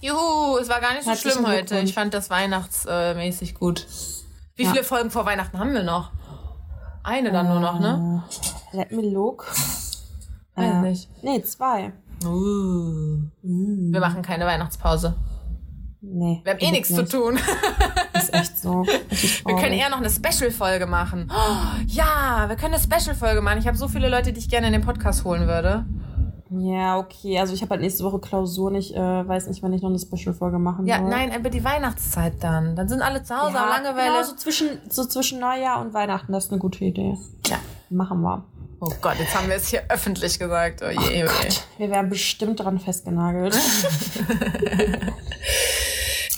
Juhu, 0.00 0.56
es 0.56 0.70
war 0.70 0.80
gar 0.80 0.92
nicht 0.94 1.04
so 1.04 1.10
Herzlichen 1.10 1.44
schlimm 1.44 1.46
heute. 1.52 1.78
Ich 1.80 1.92
fand 1.92 2.14
das 2.14 2.30
weihnachtsmäßig 2.30 3.56
gut. 3.56 3.86
Wie 4.56 4.62
Ja. 4.64 4.70
viele 4.70 4.84
Folgen 4.84 5.10
vor 5.10 5.26
Weihnachten 5.26 5.58
haben 5.58 5.74
wir 5.74 5.82
noch? 5.82 6.12
Eine 7.02 7.30
dann 7.30 7.46
nur 7.46 7.60
noch, 7.60 7.78
ne? 7.78 8.22
Let 8.72 8.90
me 8.90 9.02
look. 9.02 9.44
Weiß 10.54 10.64
Äh, 10.72 10.80
nicht. 10.80 11.10
Nee, 11.22 11.42
zwei. 11.42 11.92
Uh. 12.24 13.22
Wir 13.42 14.00
machen 14.00 14.22
keine 14.22 14.46
Weihnachtspause. 14.46 15.14
Nee. 16.00 16.40
Wir 16.44 16.52
haben 16.52 16.60
eh 16.60 16.70
nichts 16.70 16.94
zu 16.94 17.04
tun. 17.04 17.38
Ist 18.14 18.34
echt 18.34 18.58
so. 18.58 18.82
Richtig 19.10 19.44
Wir 19.46 19.56
können 19.56 19.72
eher 19.72 19.88
noch 19.88 19.98
eine 19.98 20.10
Special-Folge 20.10 20.86
machen. 20.86 21.30
Oh, 21.30 21.82
ja, 21.86 22.44
wir 22.46 22.56
können 22.56 22.74
eine 22.74 22.82
Special-Folge 22.82 23.40
machen. 23.40 23.58
Ich 23.58 23.66
habe 23.66 23.76
so 23.76 23.88
viele 23.88 24.08
Leute, 24.08 24.32
die 24.32 24.38
ich 24.38 24.48
gerne 24.48 24.66
in 24.66 24.74
den 24.74 24.82
Podcast 24.82 25.24
holen 25.24 25.46
würde. 25.46 25.86
Ja, 26.50 26.98
okay. 26.98 27.40
Also 27.40 27.54
ich 27.54 27.62
habe 27.62 27.70
halt 27.70 27.80
nächste 27.80 28.04
Woche 28.04 28.20
Klausur. 28.20 28.72
Ich 28.74 28.94
äh, 28.94 28.98
weiß 29.00 29.48
nicht, 29.48 29.62
wann 29.62 29.72
ich 29.72 29.82
noch 29.82 29.88
eine 29.88 29.98
Special-Folge 29.98 30.58
machen 30.58 30.86
Ja, 30.86 30.98
soll. 30.98 31.08
nein, 31.08 31.34
über 31.36 31.50
die 31.50 31.64
Weihnachtszeit 31.64 32.34
dann. 32.40 32.76
Dann 32.76 32.88
sind 32.88 33.00
alle 33.02 33.22
zu 33.22 33.34
Hause, 33.34 33.54
ja, 33.54 33.68
Langeweile. 33.68 34.12
Genau, 34.12 34.22
so 34.22 34.36
zwischen, 34.36 34.68
so 34.88 35.04
zwischen 35.06 35.40
Neujahr 35.40 35.80
und 35.80 35.94
Weihnachten. 35.94 36.32
Das 36.32 36.44
ist 36.44 36.52
eine 36.52 36.60
gute 36.60 36.84
Idee. 36.84 37.16
Ja. 37.46 37.56
Machen 37.90 38.20
wir. 38.20 38.44
Oh 38.86 38.94
Gott, 39.00 39.18
jetzt 39.18 39.34
haben 39.34 39.48
wir 39.48 39.56
es 39.56 39.68
hier 39.68 39.82
öffentlich 39.88 40.38
gesagt. 40.38 40.82
Oh 40.82 40.88
je, 40.90 41.24
oh 41.24 41.28
je. 41.42 41.48
Wir 41.78 41.90
werden 41.90 42.10
bestimmt 42.10 42.60
dran 42.60 42.78
festgenagelt. 42.78 43.56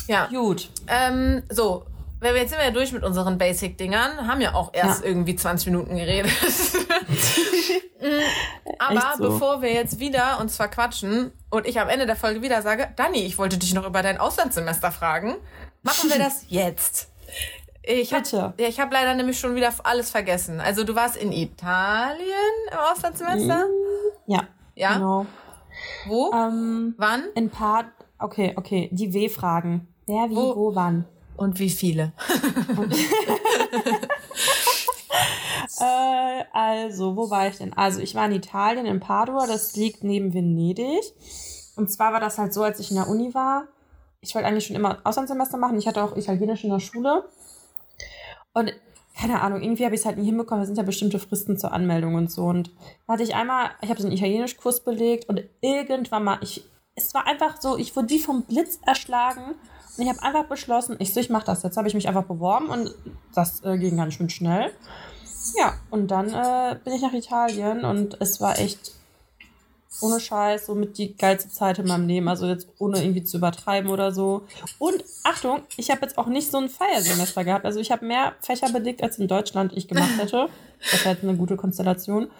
Ja. 0.09 0.27
Gut. 0.27 0.71
Ähm, 0.87 1.43
so, 1.51 1.85
wenn 2.21 2.35
wir 2.35 2.41
jetzt 2.43 2.51
sind 2.51 2.59
wir 2.61 2.67
ja 2.67 2.71
durch 2.71 2.93
mit 2.93 3.03
unseren 3.03 3.39
Basic-Dingern, 3.39 4.29
haben 4.29 4.41
ja 4.41 4.55
auch 4.55 4.73
erst 4.73 5.01
Ja. 5.03 5.09
irgendwie 5.09 5.35
20 5.35 5.67
Minuten 5.67 5.97
geredet. 5.97 6.31
Aber 8.79 8.95
Echt 8.95 9.17
so. 9.19 9.31
bevor 9.31 9.63
wir 9.63 9.73
jetzt 9.73 9.99
wieder 9.99 10.39
uns 10.41 10.55
verquatschen 10.57 11.33
und 11.51 11.67
ich 11.67 11.81
am 11.81 11.89
Ende 11.89 12.07
der 12.07 12.15
Folge 12.15 12.41
wieder 12.43 12.63
sage, 12.63 12.89
Dani, 12.95 13.25
ich 13.25 13.37
wollte 13.39 13.59
dich 13.59 13.75
noch 13.75 13.85
über 13.85 14.03
dein 14.03 14.19
Auslandssemester 14.19 14.93
fragen, 14.93 15.35
machen 15.83 16.09
wir 16.11 16.19
das 16.19 16.45
jetzt. 16.49 17.09
Ich 17.89 18.13
habe 18.13 18.23
Bitte. 18.25 18.53
ja, 18.59 18.69
ich 18.69 18.81
hab 18.81 18.93
leider 18.93 19.15
nämlich 19.15 19.39
schon 19.39 19.55
wieder 19.55 19.73
alles 19.85 20.11
vergessen. 20.11 20.61
Also 20.61 20.83
du 20.83 20.97
warst 20.97 21.17
in 21.17 21.31
Italien 21.31 22.27
im 22.73 22.79
Auslandssemester? 22.93 23.67
Ja. 24.27 24.43
Ja? 24.75 24.95
Genau. 24.95 25.27
Wo? 26.07 26.33
Ähm, 26.33 26.95
Wann? 26.99 27.25
ein 27.37 27.49
paar. 27.51 27.85
Okay, 28.19 28.55
okay. 28.57 28.89
Die 28.93 29.13
W-Fragen. 29.15 29.87
Wer, 30.07 30.29
wie, 30.31 30.35
Wo? 30.37 30.57
wo, 30.57 30.75
wann? 30.75 31.05
Und 31.37 31.59
wie 31.59 31.71
viele? 31.71 32.13
Äh, 35.79 36.45
also, 36.53 37.17
wo 37.17 37.29
war 37.29 37.49
ich 37.49 37.59
denn? 37.59 37.73
Also, 37.75 38.01
ich 38.01 38.15
war 38.15 38.25
in 38.27 38.33
Italien, 38.33 38.87
in 38.87 39.01
Padua. 39.01 39.47
Das 39.47 39.77
liegt 39.77 40.05
neben 40.05 40.33
Venedig. 40.33 41.03
Und 41.77 41.91
zwar 41.91 42.13
war 42.13 42.21
das 42.21 42.39
halt 42.39 42.55
so, 42.55 42.63
als 42.63 42.81
ich 42.81 42.91
in 42.91 42.97
der 42.97 43.09
Uni 43.09 43.35
war. 43.35 43.65
Ich 44.21 44.35
wollte 44.35 44.49
eigentlich 44.49 44.67
schon 44.67 44.77
immer 44.77 44.99
Auslandssemester 45.05 45.59
machen. 45.59 45.79
Ich 45.79 45.87
hatte 45.87 46.03
auch 46.03 46.17
Italienisch 46.17 46.65
in 46.65 46.71
der 46.71 46.81
Schule. 46.81 47.25
Und 48.57 48.73
keine 49.15 49.43
Ahnung, 49.43 49.61
irgendwie 49.61 49.85
habe 49.85 49.95
ich 49.95 50.01
es 50.01 50.07
halt 50.07 50.17
nie 50.17 50.25
hinbekommen. 50.25 50.63
Da 50.63 50.67
sind 50.67 50.79
ja 50.79 50.83
bestimmte 50.83 51.19
Fristen 51.19 51.59
zur 51.59 51.73
Anmeldung 51.73 52.15
und 52.15 52.33
so. 52.33 52.45
Und 52.45 52.71
da 53.07 53.13
hatte 53.13 53.23
ich 53.23 53.35
einmal, 53.35 53.69
ich 53.83 53.91
habe 53.91 54.01
so 54.01 54.07
einen 54.07 54.17
Italienischkurs 54.17 54.83
belegt 54.83 55.29
und 55.29 55.43
irgendwann 55.61 56.25
mal, 56.25 56.39
ich, 56.41 56.65
es 56.95 57.13
war 57.13 57.27
einfach 57.27 57.61
so, 57.61 57.77
ich 57.77 57.95
wurde 57.95 58.09
wie 58.09 58.19
vom 58.19 58.45
Blitz 58.45 58.81
erschlagen. 58.87 59.57
Und 59.97 60.03
ich 60.03 60.09
habe 60.09 60.23
einfach 60.23 60.47
beschlossen, 60.47 60.97
ich 61.01 61.13
so, 61.13 61.21
ich 61.21 61.29
mache 61.29 61.45
das. 61.45 61.65
Jetzt 61.65 61.77
habe 61.77 61.87
ich 61.87 61.93
mich 61.93 62.09
einfach 62.09 62.25
beworben 62.25 62.69
und 62.69 62.95
das 63.35 63.63
äh, 63.63 63.77
ging 63.77 63.99
ganz 63.99 64.15
schön 64.15 64.31
schnell. 64.31 64.73
Ja, 65.59 65.75
und 65.91 66.11
dann 66.11 66.33
äh, 66.33 66.79
bin 66.83 66.95
ich 66.95 67.03
nach 67.03 67.13
Italien 67.13 67.85
und 67.85 68.17
es 68.21 68.41
war 68.41 68.59
echt 68.59 68.93
ohne 70.01 70.21
Scheiß 70.21 70.67
somit 70.67 70.99
die 70.99 71.17
geilste 71.17 71.49
Zeit 71.49 71.79
in 71.79 71.87
meinem 71.87 72.07
Leben. 72.07 72.29
Also 72.29 72.47
jetzt 72.47 72.69
ohne 72.79 73.03
irgendwie 73.03 73.25
zu 73.25 73.39
übertreiben 73.39 73.91
oder 73.91 74.13
so. 74.13 74.47
Und 74.79 75.05
Achtung, 75.25 75.63
ich 75.77 75.91
habe 75.91 76.03
jetzt 76.03 76.19
auch 76.19 76.27
nicht 76.27 76.51
so 76.51 76.59
ein 76.59 76.69
Feiersemester 76.69 77.45
gehabt. 77.45 77.65
Also 77.65 77.81
ich 77.81 77.91
habe 77.91 78.05
mehr 78.05 78.35
Fächer 78.41 78.71
belegt, 78.71 79.03
als 79.03 79.19
in 79.19 79.29
Deutschland 79.29 79.73
ich 79.75 79.89
gemacht 79.89 80.13
hätte. 80.19 80.49
Das 80.81 80.95
ist 80.95 81.07
halt 81.07 81.23
eine 81.23 81.37
gute 81.37 81.57
Konstellation. 81.57 82.31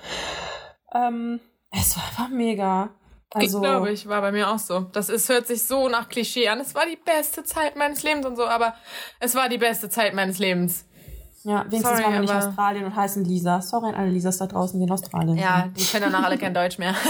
Ähm, 0.95 1.41
es 1.71 1.97
war 1.97 2.05
einfach 2.05 2.29
mega. 2.29 2.91
Also, 3.31 3.59
ich 3.59 3.63
glaube, 3.63 3.91
ich 3.91 4.09
war 4.09 4.21
bei 4.21 4.33
mir 4.33 4.51
auch 4.51 4.59
so. 4.59 4.81
Das 4.93 5.09
ist, 5.09 5.29
hört 5.29 5.47
sich 5.47 5.65
so 5.65 5.89
nach 5.89 6.09
Klischee 6.09 6.49
an. 6.49 6.61
Es 6.61 6.75
war 6.75 6.87
die 6.87 6.97
beste 6.97 7.43
Zeit 7.45 7.77
meines 7.77 8.03
Lebens 8.03 8.25
und 8.25 8.37
so, 8.37 8.47
aber 8.47 8.75
es 9.21 9.35
war 9.35 9.49
die 9.49 9.59
beste 9.59 9.91
Zeit 9.91 10.15
meines 10.15 10.39
Lebens. 10.39 10.87
Ja, 11.49 11.65
wenigstens 11.69 11.83
Sorry, 11.91 12.03
waren 12.03 12.13
wir 12.15 12.21
nicht 12.21 12.35
Australien 12.35 12.85
und 12.87 12.97
heißen 12.97 13.25
Lisa. 13.25 13.61
Sorry 13.63 13.91
an 13.91 13.95
alle 13.95 14.09
Lisas 14.11 14.39
da 14.39 14.47
draußen, 14.47 14.81
die 14.81 14.85
in 14.85 14.91
Australien 14.91 15.37
Ja, 15.39 15.63
sind. 15.63 15.79
die 15.79 15.85
können 15.85 16.11
danach 16.11 16.25
alle 16.27 16.39
kein 16.39 16.53
Deutsch 16.53 16.79
mehr. 16.79 16.93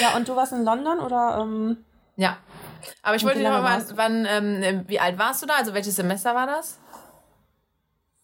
Ja, 0.00 0.16
und 0.16 0.26
du 0.26 0.34
warst 0.34 0.52
in 0.52 0.64
London 0.64 0.98
oder? 0.98 1.38
Ähm, 1.42 1.76
ja. 2.16 2.36
Aber 3.02 3.14
ich 3.14 3.24
wollte 3.24 3.40
noch 3.40 3.50
mal, 3.50 3.62
warst 3.62 3.96
wann, 3.96 4.26
ähm, 4.28 4.84
wie 4.88 4.98
alt 4.98 5.16
warst 5.18 5.42
du 5.42 5.46
da? 5.46 5.54
Also 5.58 5.74
welches 5.74 5.94
Semester 5.96 6.34
war 6.34 6.46
das? 6.46 6.78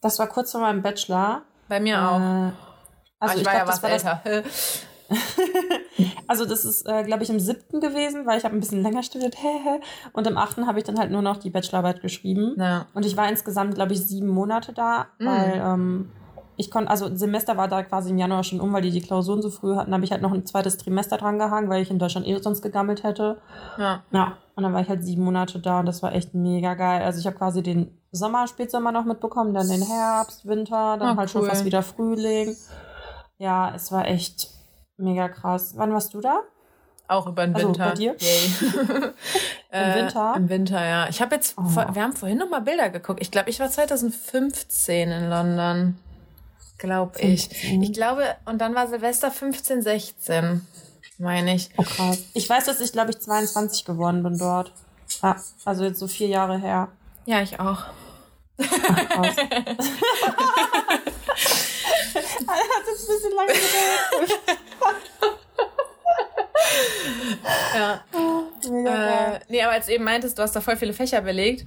das 0.01 0.19
war 0.19 0.27
kurz 0.27 0.51
vor 0.53 0.61
meinem 0.61 0.83
Bachelor. 0.83 1.43
Bei 1.69 1.79
mir 1.81 1.95
Äh, 1.95 1.99
auch. 1.99 2.15
also 2.15 2.53
Aber 3.21 3.35
ich, 3.35 3.41
ich 3.41 3.47
war 3.47 3.53
glaub, 3.55 3.55
ja 3.55 3.65
das 3.67 3.83
was 3.83 3.83
war 3.83 3.91
das 3.91 4.25
älter. 4.25 4.49
Also 6.29 6.45
das 6.45 6.65
ist, 6.65 6.87
äh, 6.87 7.03
glaube 7.05 7.23
ich, 7.25 7.31
im 7.31 7.41
siebten 7.41 7.81
gewesen, 7.81 8.27
weil 8.27 8.39
ich 8.39 8.45
habe 8.45 8.55
ein 8.55 8.61
bisschen 8.61 8.83
länger 8.83 9.03
studiert. 9.03 9.35
und 10.13 10.27
im 10.27 10.37
achten 10.37 10.67
habe 10.67 10.79
ich 10.79 10.85
dann 10.85 10.99
halt 10.99 11.11
nur 11.11 11.23
noch 11.23 11.39
die 11.39 11.51
Bachelorarbeit 11.51 12.03
geschrieben. 12.03 12.55
Ja. 12.59 12.87
Und 12.95 13.05
ich 13.07 13.17
war 13.17 13.29
insgesamt, 13.29 13.75
glaube 13.75 13.95
ich, 13.95 14.05
sieben 14.07 14.29
Monate 14.29 14.73
da, 14.73 15.07
Mm. 15.19 15.27
weil 15.27 15.63
ähm, 15.65 16.11
ich 16.57 16.71
konnte, 16.71 16.91
also 16.91 17.07
ein 17.07 17.17
Semester 17.17 17.57
war 17.57 17.67
da 17.69 17.83
quasi 17.83 18.11
im 18.11 18.19
Januar 18.19 18.45
schon 18.45 18.61
um, 18.61 18.73
weil 18.73 18.83
die 18.83 18.91
die 18.91 19.01
Klausuren 19.01 19.41
so 19.43 19.49
früh 19.51 19.75
hatten, 19.77 19.93
habe 19.95 20.05
ich 20.05 20.13
halt 20.13 20.23
noch 20.23 20.33
ein 20.33 20.45
zweites 20.45 20.77
Trimester 20.77 21.17
dran 21.17 21.39
gehangen, 21.39 21.69
weil 21.71 21.83
ich 21.83 21.91
in 21.91 21.99
Deutschland 21.99 22.27
eh 22.27 22.37
sonst 22.41 22.63
gegammelt 22.63 23.03
hätte. 23.05 23.41
ja. 23.79 24.03
Ja, 24.13 24.37
und 24.55 24.63
dann 24.65 24.73
war 24.75 24.81
ich 24.83 24.89
halt 24.89 25.03
sieben 25.05 25.23
Monate 25.25 25.61
da 25.61 25.81
und 25.81 25.87
das 25.87 26.03
war 26.03 26.13
echt 26.15 26.35
mega 26.35 26.75
geil. 26.75 27.03
Also 27.03 27.19
ich 27.21 27.27
habe 27.27 27.37
quasi 27.37 27.63
den 27.63 27.97
Sommer, 28.13 28.47
Spätsommer 28.49 28.93
noch 28.93 29.05
mitbekommen, 29.05 29.55
dann 29.55 29.69
den 29.69 29.83
Herbst, 29.83 30.47
Winter, 30.47 30.97
dann 30.99 31.11
Ah, 31.11 31.17
halt 31.17 31.31
schon 31.31 31.43
cool. 31.43 31.49
fast 31.49 31.65
wieder 31.65 31.83
Frühling. 31.83 32.57
Ja, 33.39 33.73
es 33.75 33.91
war 33.93 34.07
echt 34.07 34.49
mega 34.99 35.29
krass. 35.29 35.73
Wann 35.77 35.93
warst 35.93 36.13
du 36.15 36.21
da? 36.21 36.41
Auch 37.07 37.27
über 37.27 37.47
den 37.47 37.55
Also, 37.55 37.69
Winter. 37.69 37.89
bei 37.89 37.95
dir? 37.95 38.17
Yay. 38.19 38.51
Im 39.73 39.95
Winter? 39.95 40.35
Im 40.37 40.49
Winter, 40.51 40.85
ja. 40.87 41.09
Ich 41.09 41.23
habe 41.23 41.35
jetzt, 41.37 41.55
Oh. 41.57 41.65
vor, 41.65 41.95
wir 41.95 42.03
haben 42.03 42.13
vorhin 42.15 42.37
noch 42.39 42.51
mal 42.51 42.61
Bilder 42.61 42.91
geguckt. 42.91 43.21
Ich 43.23 43.31
glaube, 43.31 43.49
ich 43.49 43.59
war 43.61 43.71
2015 43.71 45.11
in 45.11 45.31
London. 45.31 45.99
Glaube 46.77 47.19
ich. 47.21 47.49
15. 47.49 47.83
Ich 47.83 47.93
glaube, 47.95 48.37
und 48.45 48.59
dann 48.61 48.75
war 48.75 48.87
Silvester 48.89 49.31
15, 49.31 49.81
16, 49.83 50.67
meine 51.19 51.55
ich. 51.55 51.71
Oh 51.79 51.83
krass. 51.83 52.25
Ich 52.35 52.49
weiß, 52.49 52.67
dass 52.67 52.81
ich, 52.81 52.93
glaube 52.93 53.11
ich, 53.11 53.19
22 53.21 53.85
geworden 53.87 54.23
bin 54.23 54.37
dort. 54.39 54.73
Ja, 55.23 55.37
also 55.65 55.85
jetzt 55.85 55.99
so 56.01 56.07
vier 56.09 56.29
Jahre 56.29 56.59
her. 56.59 56.89
Ja, 57.25 57.41
ich 57.41 57.59
auch. 57.59 57.85
Ach, 58.61 59.09
krass. 59.09 59.37
Hat 62.15 62.87
jetzt 62.87 63.09
ein 63.09 63.15
bisschen 63.17 63.33
lange 63.35 63.53
gedauert. 63.53 64.59
Ja. 67.75 68.05
Mega. 68.69 69.35
Äh, 69.35 69.41
nee, 69.49 69.63
aber 69.63 69.73
als 69.73 69.87
du 69.87 69.93
eben 69.93 70.05
meintest, 70.05 70.39
du 70.39 70.43
hast 70.43 70.55
da 70.57 70.61
voll 70.61 70.77
viele 70.77 70.93
Fächer 70.93 71.21
belegt. 71.21 71.67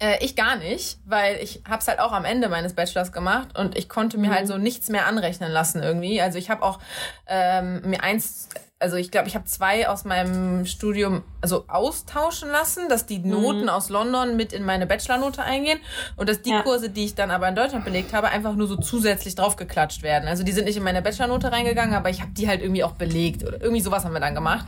Äh, 0.00 0.24
ich 0.24 0.36
gar 0.36 0.56
nicht, 0.56 0.98
weil 1.04 1.36
ich 1.42 1.62
hab's 1.68 1.88
halt 1.88 1.98
auch 1.98 2.12
am 2.12 2.24
Ende 2.24 2.48
meines 2.48 2.74
Bachelors 2.74 3.12
gemacht 3.12 3.58
und 3.58 3.76
ich 3.76 3.88
konnte 3.88 4.16
mir 4.16 4.30
halt 4.30 4.46
so 4.46 4.56
nichts 4.56 4.88
mehr 4.88 5.06
anrechnen 5.06 5.50
lassen 5.50 5.82
irgendwie. 5.82 6.20
Also 6.22 6.38
ich 6.38 6.50
habe 6.50 6.62
auch 6.62 6.78
ähm, 7.26 7.82
mir 7.84 8.02
eins, 8.02 8.48
also 8.80 8.96
ich 8.96 9.10
glaube, 9.10 9.26
ich 9.26 9.34
habe 9.34 9.44
zwei 9.44 9.88
aus 9.88 10.04
meinem 10.04 10.64
Studium 10.64 11.22
also 11.40 11.64
austauschen 11.66 12.48
lassen, 12.48 12.88
dass 12.88 13.06
die 13.06 13.18
Noten 13.18 13.68
aus 13.68 13.88
London 13.88 14.36
mit 14.36 14.52
in 14.52 14.64
meine 14.64 14.86
Bachelornote 14.86 15.42
eingehen 15.42 15.80
und 16.16 16.28
dass 16.28 16.42
die 16.42 16.50
Ja. 16.50 16.62
Kurse, 16.62 16.88
die 16.88 17.04
ich 17.06 17.14
dann 17.16 17.32
aber 17.32 17.48
in 17.48 17.56
Deutschland 17.56 17.84
belegt 17.84 18.12
habe, 18.12 18.28
einfach 18.28 18.54
nur 18.54 18.68
so 18.68 18.76
zusätzlich 18.76 19.34
draufgeklatscht 19.34 20.02
werden. 20.04 20.28
Also 20.28 20.44
die 20.44 20.52
sind 20.52 20.66
nicht 20.66 20.76
in 20.76 20.84
meine 20.84 21.02
Bachelornote 21.02 21.50
reingegangen, 21.50 21.94
aber 21.94 22.08
ich 22.10 22.20
habe 22.20 22.30
die 22.32 22.46
halt 22.48 22.60
irgendwie 22.62 22.84
auch 22.84 22.92
belegt 22.92 23.42
oder 23.44 23.60
irgendwie 23.60 23.80
sowas 23.80 24.04
haben 24.04 24.12
wir 24.12 24.20
dann 24.20 24.36
gemacht. 24.36 24.66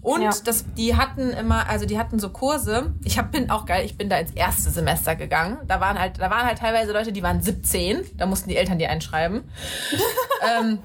Und 0.00 0.22
Ja. 0.22 0.30
das, 0.44 0.64
die 0.74 0.96
hatten 0.96 1.30
immer, 1.30 1.68
also 1.68 1.84
die 1.84 1.98
hatten 1.98 2.18
so 2.18 2.30
Kurse. 2.30 2.94
Ich 3.04 3.18
hab, 3.18 3.32
bin 3.32 3.50
auch 3.50 3.66
geil, 3.66 3.84
ich 3.84 3.98
bin 3.98 4.08
da 4.08 4.16
ins 4.16 4.32
erste 4.32 4.70
Semester 4.70 5.14
gegangen. 5.14 5.58
Da 5.66 5.78
waren 5.78 5.98
halt, 5.98 6.18
da 6.18 6.30
waren 6.30 6.46
halt 6.46 6.58
teilweise 6.58 6.92
Leute, 6.92 7.12
die 7.12 7.22
waren 7.22 7.42
17. 7.42 8.02
Da 8.16 8.24
mussten 8.24 8.48
die 8.48 8.56
Eltern 8.56 8.78
die 8.78 8.86
einschreiben. 8.86 9.44
ähm, 10.58 10.78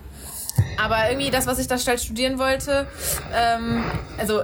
aber 0.78 1.10
irgendwie 1.10 1.32
das, 1.32 1.48
was 1.48 1.60
ich 1.60 1.68
da 1.68 1.78
schnell 1.78 2.00
studieren 2.00 2.40
wollte, 2.40 2.88
ähm, 3.34 3.84
also 4.18 4.44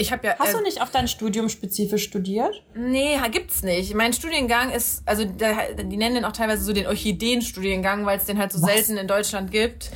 ich 0.00 0.12
habe 0.12 0.26
ja. 0.26 0.36
Hast 0.38 0.54
äh, 0.54 0.56
du 0.56 0.62
nicht 0.62 0.80
auf 0.80 0.90
dein 0.90 1.08
Studium 1.08 1.48
spezifisch 1.48 2.04
studiert? 2.04 2.62
Nee, 2.74 3.18
gibt's 3.32 3.62
nicht. 3.64 3.94
Mein 3.94 4.12
Studiengang 4.12 4.70
ist, 4.70 5.02
also 5.06 5.24
da, 5.24 5.72
die 5.82 5.96
nennen 5.96 6.14
den 6.14 6.24
auch 6.24 6.32
teilweise 6.32 6.62
so 6.62 6.72
den 6.72 6.86
Orchideen-Studiengang, 6.86 8.06
weil 8.06 8.18
es 8.18 8.24
den 8.24 8.38
halt 8.38 8.52
so 8.52 8.62
Was? 8.62 8.70
selten 8.70 8.96
in 8.96 9.08
Deutschland 9.08 9.50
gibt. 9.50 9.90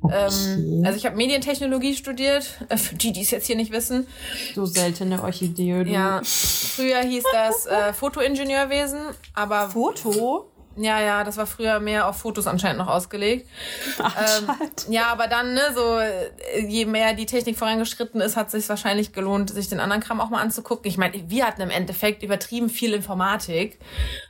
Okay. 0.00 0.14
Ähm, 0.14 0.82
also 0.84 0.96
ich 0.96 1.04
habe 1.04 1.16
Medientechnologie 1.16 1.94
studiert, 1.94 2.58
äh, 2.70 2.78
für 2.78 2.94
die, 2.94 3.12
die 3.12 3.20
es 3.20 3.30
jetzt 3.30 3.46
hier 3.46 3.56
nicht 3.56 3.70
wissen. 3.70 4.06
So 4.54 4.64
seltene 4.64 5.22
Orchidee. 5.22 5.84
Du. 5.84 5.90
Ja, 5.90 6.22
früher 6.24 7.02
hieß 7.02 7.24
das 7.30 7.66
äh, 7.66 7.92
Fotoingenieurwesen, 7.92 9.00
aber 9.34 9.68
Foto? 9.68 10.50
Ja, 10.76 11.00
ja, 11.00 11.24
das 11.24 11.36
war 11.36 11.46
früher 11.46 11.80
mehr 11.80 12.08
auf 12.08 12.18
Fotos 12.18 12.46
anscheinend 12.46 12.78
noch 12.78 12.88
ausgelegt. 12.88 13.48
Ähm, 13.98 14.48
Anscheinend. 14.48 14.86
ja, 14.88 15.06
aber 15.06 15.28
dann, 15.28 15.54
ne, 15.54 15.60
so, 15.74 15.98
äh, 15.98 16.66
je 16.66 16.84
mehr 16.84 17.14
die 17.14 17.26
Technik 17.26 17.56
vorangeschritten 17.56 18.20
ist, 18.20 18.36
hat 18.36 18.46
es 18.46 18.52
sich 18.52 18.68
wahrscheinlich 18.68 19.12
gelohnt, 19.12 19.50
sich 19.50 19.68
den 19.68 19.80
anderen 19.80 20.02
Kram 20.02 20.20
auch 20.20 20.30
mal 20.30 20.40
anzugucken. 20.40 20.86
Ich 20.88 20.98
meine, 20.98 21.28
wir 21.28 21.46
hatten 21.46 21.62
im 21.62 21.70
Endeffekt 21.70 22.22
übertrieben 22.22 22.68
viel 22.68 22.92
Informatik. 22.92 23.78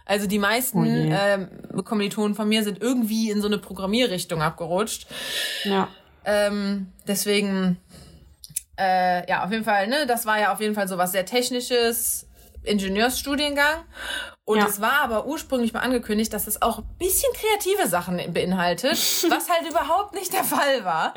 Also 0.07 0.27
die 0.27 0.39
meisten 0.39 0.79
Oh 0.79 1.17
ähm, 1.17 1.49
Kommilitonen 1.85 2.35
von 2.35 2.49
mir 2.49 2.63
sind 2.63 2.81
irgendwie 2.81 3.31
in 3.31 3.41
so 3.41 3.47
eine 3.47 3.59
Programmierrichtung 3.59 4.43
abgerutscht. 4.43 5.07
Ja. 5.65 5.89
Ähm, 6.25 6.93
deswegen, 7.07 7.79
äh, 8.79 9.29
ja, 9.29 9.45
auf 9.45 9.51
jeden 9.51 9.65
Fall, 9.65 9.89
ne, 9.89 10.07
das 10.07 10.25
war 10.25 10.41
ja 10.41 10.53
auf 10.53 10.61
jeden 10.61 10.75
Fall 10.75 10.89
so 10.89 10.99
was 10.99 11.13
sehr 11.13 11.27
Technisches, 11.27 12.27
Ingenieursstudiengang. 12.63 13.85
Und 14.47 14.59
ja. 14.59 14.67
es 14.67 14.79
war 14.79 15.01
aber 15.01 15.27
ursprünglich 15.27 15.73
mal 15.73 15.81
angekündigt, 15.81 16.31
dass 16.35 16.47
es 16.47 16.61
auch 16.61 16.79
ein 16.79 16.85
bisschen 16.99 17.33
kreative 17.33 17.89
Sachen 17.89 18.17
beinhaltet, 18.35 18.93
was 19.31 19.49
halt 19.49 19.71
überhaupt 19.71 20.15
nicht 20.15 20.35
der 20.35 20.45
Fall 20.45 20.85
war. 20.85 21.15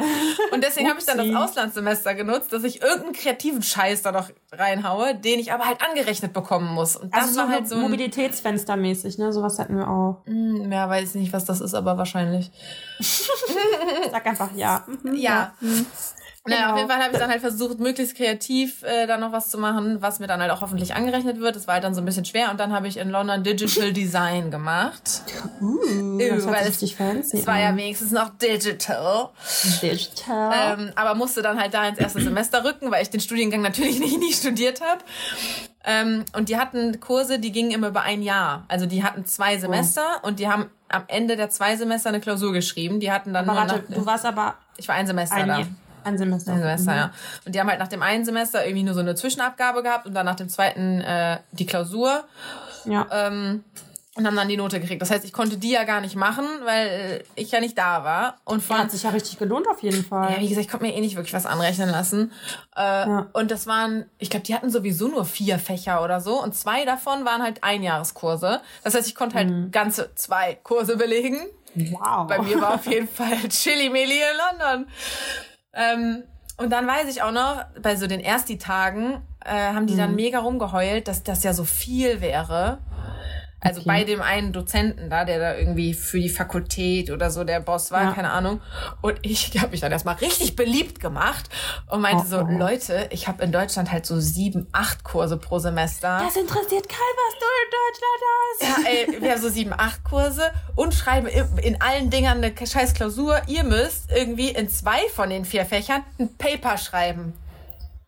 Und 0.54 0.64
deswegen 0.64 0.90
habe 0.90 0.98
ich 1.00 1.06
dann 1.06 1.18
das 1.18 1.36
Auslandssemester 1.36 2.16
genutzt, 2.16 2.54
dass 2.54 2.64
ich 2.64 2.82
irgendeinen 2.82 3.12
kreativen 3.12 3.62
Scheiß 3.62 4.02
da 4.02 4.14
noch 4.14 4.30
reinhaue, 4.54 5.14
den 5.16 5.40
ich 5.40 5.52
aber 5.52 5.66
halt 5.66 5.82
angerechnet 5.82 6.32
bekommen 6.32 6.74
muss. 6.74 6.96
Und 6.96 7.14
das 7.14 7.24
also 7.24 7.40
war 7.40 7.48
so 7.48 7.52
halt 7.52 7.68
so 7.68 7.76
ein 7.76 7.82
Mobilitätsfenstermäßig, 7.82 9.18
ne? 9.18 9.34
Sowas 9.34 9.60
hatten 9.60 9.76
wir 9.76 9.90
auch. 9.90 10.22
Mm, 10.26 10.72
ja, 10.72 10.88
weiß 10.88 11.16
nicht, 11.16 11.34
was 11.34 11.44
das 11.44 11.60
ist, 11.60 11.74
aber 11.74 11.98
wahrscheinlich. 11.98 12.50
Sag 14.12 14.26
einfach 14.26 14.56
ja. 14.56 14.86
Ja. 15.04 15.12
ja. 15.14 15.54
Mhm. 16.48 16.54
Naja, 16.54 16.62
genau. 16.62 16.74
auf 16.74 16.78
jeden 16.78 16.90
Fall 16.90 17.04
habe 17.04 17.14
ich 17.14 17.20
dann 17.20 17.30
halt 17.30 17.42
versucht, 17.42 17.80
möglichst 17.80 18.16
kreativ 18.16 18.84
äh, 18.84 19.06
da 19.06 19.18
noch 19.18 19.32
was 19.32 19.50
zu 19.50 19.58
machen, 19.58 20.02
was 20.02 20.20
mir 20.20 20.28
dann 20.28 20.42
halt 20.42 20.52
auch 20.52 20.62
hoffentlich 20.62 20.96
angerechnet 20.96 21.40
wird. 21.40 21.56
Das 21.56 21.68
war 21.68 21.76
halt 21.76 21.84
dann 21.84 21.94
so 21.94 22.02
ein 22.02 22.06
bisschen 22.06 22.26
schwer. 22.26 22.52
Und 22.52 22.60
dann 22.60 22.74
habe 22.74 22.88
ich 22.88 22.98
in 22.98 23.10
London 23.10 23.44
Digital 23.44 23.92
Design 23.94 24.52
gemacht. 24.52 25.22
Uh, 25.62 26.18
das 26.18 26.46
weil 26.46 26.66
richtig 26.66 26.96
fancy. 26.96 27.40
Es 27.40 27.48
war 27.48 27.60
ja 27.60 27.76
wenigstens 27.76 28.12
noch 28.12 28.30
Digital. 28.38 29.30
Digital. 29.82 30.80
Ähm, 30.80 30.92
aber 30.96 31.16
musste 31.16 31.42
dann 31.42 31.60
halt 31.60 31.74
da 31.74 31.88
ins 31.88 32.00
erste 32.00 32.22
Semester 32.22 32.64
rücken, 32.64 32.92
weil 32.92 33.02
ich 33.04 33.10
den 33.10 33.20
Studiengang 33.20 33.62
natürlich 33.62 34.00
nicht 34.00 34.20
nie 34.20 34.34
studiert 34.34 34.82
habe. 34.82 35.04
Ähm, 35.84 36.26
und 36.36 36.50
die 36.50 36.58
hatten 36.58 37.00
Kurse, 37.00 37.40
die 37.40 37.52
gingen 37.52 37.72
immer 37.72 37.88
über 37.88 38.02
ein 38.02 38.22
Jahr. 38.22 38.66
Also 38.68 38.86
die 38.86 39.04
hatten 39.04 39.26
zwei 39.26 39.58
Semester 39.58 40.04
oh. 40.22 40.28
und 40.28 40.40
die 40.40 40.48
haben 40.48 40.70
am 40.90 41.04
Ende 41.08 41.36
der 41.36 41.50
zwei 41.50 41.76
Semester 41.76 42.10
eine 42.10 42.20
Klausur 42.20 42.54
geschrieben. 42.54 43.00
Die 43.00 43.12
hatten 43.12 43.34
dann 43.34 43.50
aber 43.50 43.62
nur 43.62 43.70
warte, 43.70 43.86
nach, 43.90 43.98
du 43.98 44.06
warst 44.06 44.26
aber 44.26 44.56
ich 44.78 44.88
war 44.88 44.96
ein 44.96 45.08
Semester 45.08 45.36
ein 45.36 45.48
da. 45.48 45.68
Ein 46.08 46.18
Semester. 46.18 46.54
Ein 46.54 46.60
Semester, 46.60 46.92
mhm. 46.92 46.98
ja. 46.98 47.12
Und 47.46 47.56
die 47.56 47.60
haben 47.60 47.70
halt 47.70 47.80
nach 47.80 47.88
dem 47.88 48.02
einen 48.02 48.26
Semester 48.26 48.66
irgendwie 48.66 48.84
nur 48.84 48.94
so 48.94 49.02
eine 49.02 49.16
Zwischenabgabe 49.16 49.84
gehabt 49.84 50.06
und 50.06 50.14
dann 50.14 50.26
nach 50.26 50.36
dem 50.36 50.50
zweiten 50.50 51.02
äh, 51.02 51.40
die 51.52 51.66
Klausur. 51.66 52.24
Ja. 52.86 53.08
Ähm, 53.12 53.64
und 54.18 54.26
haben 54.26 54.36
dann 54.36 54.48
die 54.48 54.58
Note 54.58 54.80
gekriegt. 54.80 55.02
Das 55.02 55.12
heißt, 55.12 55.24
ich 55.26 55.34
konnte 55.34 55.58
die 55.58 55.70
ja 55.70 55.84
gar 55.84 56.02
nicht 56.02 56.16
machen, 56.16 56.46
weil 56.64 56.88
äh, 56.88 57.24
ich 57.36 57.52
ja 57.52 57.60
nicht 57.60 57.78
da 57.78 58.04
war. 58.04 58.38
Und 58.46 58.64
von, 58.64 58.78
ja, 58.78 58.84
hat 58.84 58.92
sich 58.92 59.04
ja 59.04 59.12
richtig 59.12 59.38
gelohnt 59.38 59.68
auf 59.68 59.84
jeden 59.84 60.04
Fall. 60.04 60.32
Ja, 60.34 60.40
wie 60.40 60.50
gesagt, 60.50 60.66
ich 60.66 60.72
konnte 60.72 60.88
mir 60.88 60.96
eh 60.96 61.02
nicht 61.02 61.16
wirklich 61.16 61.36
was 61.36 61.46
anrechnen 61.46 61.90
lassen. 61.90 62.32
Äh, 62.76 62.82
ja. 62.82 63.28
Und 63.34 63.52
das 63.52 63.68
waren, 63.68 64.06
ich 64.18 64.32
glaube, 64.32 64.44
die 64.44 64.56
hatten 64.56 64.72
sowieso 64.72 65.08
nur 65.08 65.24
vier 65.24 65.60
Fächer 65.60 66.04
oder 66.04 66.20
so. 66.20 66.42
Und 66.42 66.56
zwei 66.56 66.84
davon 66.84 67.26
waren 67.26 67.44
halt 67.44 67.64
Einjahreskurse. 67.64 68.62
Das 68.84 68.96
heißt, 68.96 69.08
ich 69.08 69.14
konnte 69.14 69.36
halt 69.36 69.52
mhm. 69.52 69.72
ganze 69.72 70.10
zwei 70.16 70.56
Kurse 70.64 70.98
belegen. 70.98 71.38
Wow. 71.76 72.26
Bei 72.28 72.42
mir 72.42 72.60
war 72.60 72.74
auf 72.74 72.88
jeden 72.88 73.08
Fall 73.08 73.38
Chili 73.50 73.90
Meli 73.90 74.18
in 74.18 74.60
London. 74.60 74.88
Ähm, 75.78 76.24
und 76.58 76.72
dann 76.72 76.88
weiß 76.88 77.08
ich 77.10 77.22
auch 77.22 77.32
noch, 77.32 77.64
bei 77.82 77.96
so 77.96 78.08
den 78.08 78.20
Ersti-Tagen 78.20 79.22
äh, 79.46 79.52
haben 79.52 79.86
die 79.86 79.94
mhm. 79.94 79.98
dann 79.98 80.16
mega 80.16 80.40
rumgeheult, 80.40 81.08
dass 81.08 81.24
das 81.24 81.44
ja 81.44 81.54
so 81.54 81.66
viel 81.66 82.20
wäre. 82.20 82.80
Also 83.60 83.82
okay. 83.82 83.88
bei 83.88 84.04
dem 84.04 84.22
einen 84.22 84.54
Dozenten 84.54 85.10
da, 85.10 85.26
der 85.26 85.40
da 85.40 85.56
irgendwie 85.56 85.96
für 85.96 86.20
die 86.20 86.30
Fakultät 86.30 87.10
oder 87.10 87.32
so 87.32 87.44
der 87.44 87.60
Boss 87.60 87.90
war, 87.90 88.04
ja. 88.04 88.12
keine 88.12 88.30
Ahnung. 88.30 88.62
Und 89.02 89.18
ich 89.24 89.60
habe 89.60 89.72
mich 89.72 89.80
dann 89.80 89.92
erstmal 89.92 90.16
richtig 90.16 90.56
beliebt 90.56 91.00
gemacht 91.00 91.50
und 91.90 92.02
meinte 92.02 92.24
oh, 92.28 92.30
so, 92.30 92.38
oh. 92.40 92.48
Leute, 92.48 93.08
ich 93.10 93.28
habe 93.28 93.44
in 93.44 93.52
Deutschland 93.52 93.92
halt 93.92 94.06
so 94.06 94.20
sieben, 94.20 94.68
acht 94.74 95.04
Kurse 95.04 95.38
pro 95.38 95.58
Semester. 95.58 96.22
Das 96.24 96.36
interessiert 96.36 96.88
keinen, 96.88 97.18
was 97.26 97.34
du 97.40 97.46
in 97.64 97.72
Deutschland 97.82 98.22
hast. 98.30 98.62
Ja, 98.62 98.90
ey, 98.92 99.22
wir 99.22 99.32
haben 99.32 99.42
so 99.42 99.50
sieben, 99.50 99.74
acht 99.74 100.04
Kurse 100.04 100.52
und 100.76 100.94
schreiben 100.94 101.28
in 101.28 101.82
allen 101.82 102.12
Dingern 102.12 102.44
eine 102.44 102.54
scheiß 102.56 102.94
Klausur. 102.94 103.42
Ihr 103.48 103.64
müsst 103.64 104.12
irgendwie 104.12 104.50
in 104.50 104.70
zwei 104.70 105.00
von 105.16 105.32
den 105.32 105.46
vier 105.46 105.66
Fächern 105.66 106.04
ein 106.20 106.30
Paper 106.38 106.78
schreiben. 106.78 107.34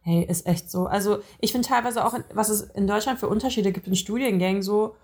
Hey, 0.02 0.24
ist 0.24 0.46
echt 0.46 0.70
so. 0.70 0.86
Also 0.86 1.24
ich 1.40 1.52
finde 1.52 1.68
teilweise 1.68 2.06
auch, 2.06 2.14
was 2.34 2.50
es 2.50 2.62
in 2.62 2.86
Deutschland 2.86 3.20
für 3.20 3.28
Unterschiede 3.28 3.72
gibt 3.72 3.88
in 3.88 3.96
Studiengängen, 3.96 4.62
so 4.62 4.96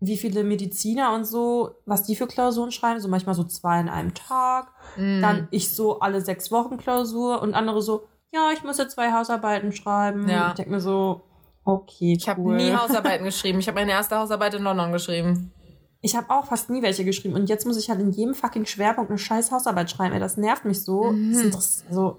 wie 0.00 0.16
viele 0.16 0.44
Mediziner 0.44 1.12
und 1.14 1.24
so, 1.24 1.70
was 1.84 2.04
die 2.04 2.14
für 2.14 2.26
Klausuren 2.26 2.70
schreiben, 2.70 3.00
so 3.00 3.08
manchmal 3.08 3.34
so 3.34 3.44
zwei 3.44 3.80
in 3.80 3.88
einem 3.88 4.14
Tag, 4.14 4.68
mm. 4.96 5.20
dann 5.20 5.48
ich 5.50 5.74
so 5.74 5.98
alle 6.00 6.20
sechs 6.20 6.52
Wochen 6.52 6.76
Klausur 6.76 7.42
und 7.42 7.54
andere 7.54 7.82
so, 7.82 8.04
ja, 8.32 8.50
ich 8.52 8.62
muss 8.62 8.78
jetzt 8.78 8.94
zwei 8.94 9.12
Hausarbeiten 9.12 9.72
schreiben. 9.72 10.28
Ja. 10.28 10.48
Ich 10.50 10.54
denke 10.54 10.70
mir 10.70 10.80
so, 10.80 11.22
okay, 11.64 12.16
Ich 12.16 12.28
cool. 12.28 12.34
habe 12.34 12.54
nie 12.54 12.72
Hausarbeiten 12.76 13.24
geschrieben. 13.24 13.58
Ich 13.58 13.66
habe 13.66 13.80
meine 13.80 13.92
erste 13.92 14.16
Hausarbeit 14.16 14.54
in 14.54 14.62
London 14.62 14.92
geschrieben. 14.92 15.52
Ich 16.00 16.14
habe 16.14 16.30
auch 16.30 16.46
fast 16.46 16.70
nie 16.70 16.80
welche 16.80 17.04
geschrieben 17.04 17.34
und 17.34 17.48
jetzt 17.48 17.66
muss 17.66 17.76
ich 17.76 17.90
halt 17.90 18.00
in 18.00 18.12
jedem 18.12 18.34
fucking 18.34 18.66
Schwerpunkt 18.66 19.10
eine 19.10 19.18
scheiß 19.18 19.50
Hausarbeit 19.50 19.90
schreiben. 19.90 20.14
Ey, 20.14 20.20
das 20.20 20.36
nervt 20.36 20.64
mich 20.64 20.84
so. 20.84 21.10
Mhm. 21.10 21.50
Das 21.50 21.66
ist 21.66 21.84
so, 21.90 22.18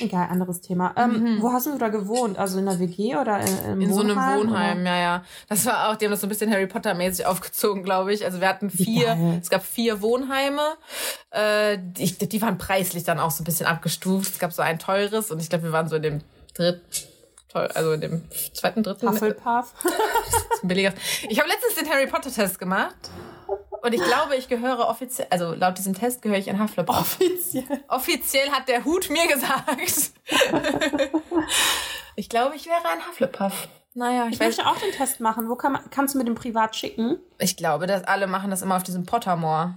Egal, 0.00 0.28
anderes 0.28 0.60
Thema. 0.60 0.92
Ähm, 0.96 1.36
mhm. 1.36 1.42
Wo 1.42 1.52
hast 1.52 1.66
du 1.66 1.78
da 1.78 1.88
gewohnt? 1.88 2.36
Also 2.38 2.58
in 2.58 2.66
der 2.66 2.80
WG 2.80 3.16
oder 3.16 3.40
im 3.40 3.80
In 3.80 3.90
Wohnheim, 3.90 3.92
so 3.92 4.00
einem 4.00 4.40
Wohnheim, 4.48 4.80
oder? 4.80 4.90
ja, 4.90 5.00
ja. 5.00 5.24
Das 5.48 5.64
war 5.66 5.88
auch, 5.88 5.96
die 5.96 6.06
haben 6.06 6.10
das 6.10 6.20
so 6.20 6.26
ein 6.26 6.30
bisschen 6.30 6.50
Harry 6.50 6.66
Potter-mäßig 6.66 7.26
aufgezogen, 7.26 7.84
glaube 7.84 8.12
ich. 8.12 8.24
Also 8.24 8.40
wir 8.40 8.48
hatten 8.48 8.70
vier, 8.70 9.38
es 9.40 9.50
gab 9.50 9.64
vier 9.64 10.02
Wohnheime. 10.02 10.62
Äh, 11.30 11.78
die, 11.80 12.28
die 12.28 12.42
waren 12.42 12.58
preislich 12.58 13.04
dann 13.04 13.20
auch 13.20 13.30
so 13.30 13.42
ein 13.42 13.44
bisschen 13.44 13.66
abgestuft. 13.66 14.32
Es 14.32 14.38
gab 14.40 14.52
so 14.52 14.62
ein 14.62 14.78
teures 14.78 15.30
und 15.30 15.40
ich 15.40 15.48
glaube, 15.48 15.64
wir 15.64 15.72
waren 15.72 15.88
so 15.88 15.96
in 15.96 16.02
dem 16.02 16.20
dritten 16.54 16.80
also 17.54 17.92
in 17.92 18.00
dem 18.00 18.22
zweiten, 18.54 18.82
dritten. 18.82 19.08
Hufflepuff. 19.08 19.74
billiger. 20.62 20.94
Ich 21.28 21.38
habe 21.38 21.50
letztens 21.50 21.74
den 21.74 21.88
Harry 21.90 22.06
Potter 22.06 22.32
Test 22.32 22.58
gemacht. 22.58 23.10
Und 23.82 23.92
ich 23.92 24.02
glaube, 24.02 24.36
ich 24.36 24.48
gehöre 24.48 24.88
offiziell, 24.88 25.26
also 25.30 25.54
laut 25.54 25.76
diesem 25.76 25.94
Test 25.94 26.22
gehöre 26.22 26.38
ich 26.38 26.46
in 26.46 26.62
Hufflepuff. 26.62 27.18
Offiziell. 27.20 27.82
Offiziell 27.88 28.50
hat 28.50 28.68
der 28.68 28.84
Hut 28.84 29.10
mir 29.10 29.26
gesagt. 29.26 29.68
ich 32.16 32.28
glaube, 32.28 32.54
ich 32.54 32.66
wäre 32.66 32.88
ein 32.92 33.06
Hufflepuff. 33.08 33.68
Naja, 33.94 34.26
ich, 34.26 34.34
ich 34.34 34.38
möchte 34.38 34.66
auch 34.66 34.76
den 34.76 34.92
Test 34.92 35.18
machen. 35.20 35.48
Wo 35.48 35.56
kann 35.56 35.72
man, 35.72 35.90
kannst 35.90 36.14
du 36.14 36.18
mir 36.18 36.24
den 36.24 36.36
privat 36.36 36.76
schicken? 36.76 37.18
Ich 37.38 37.56
glaube, 37.56 37.88
dass 37.88 38.04
alle 38.04 38.28
machen 38.28 38.50
das 38.50 38.62
immer 38.62 38.76
auf 38.76 38.84
diesem 38.84 39.04
Pottermore. 39.04 39.74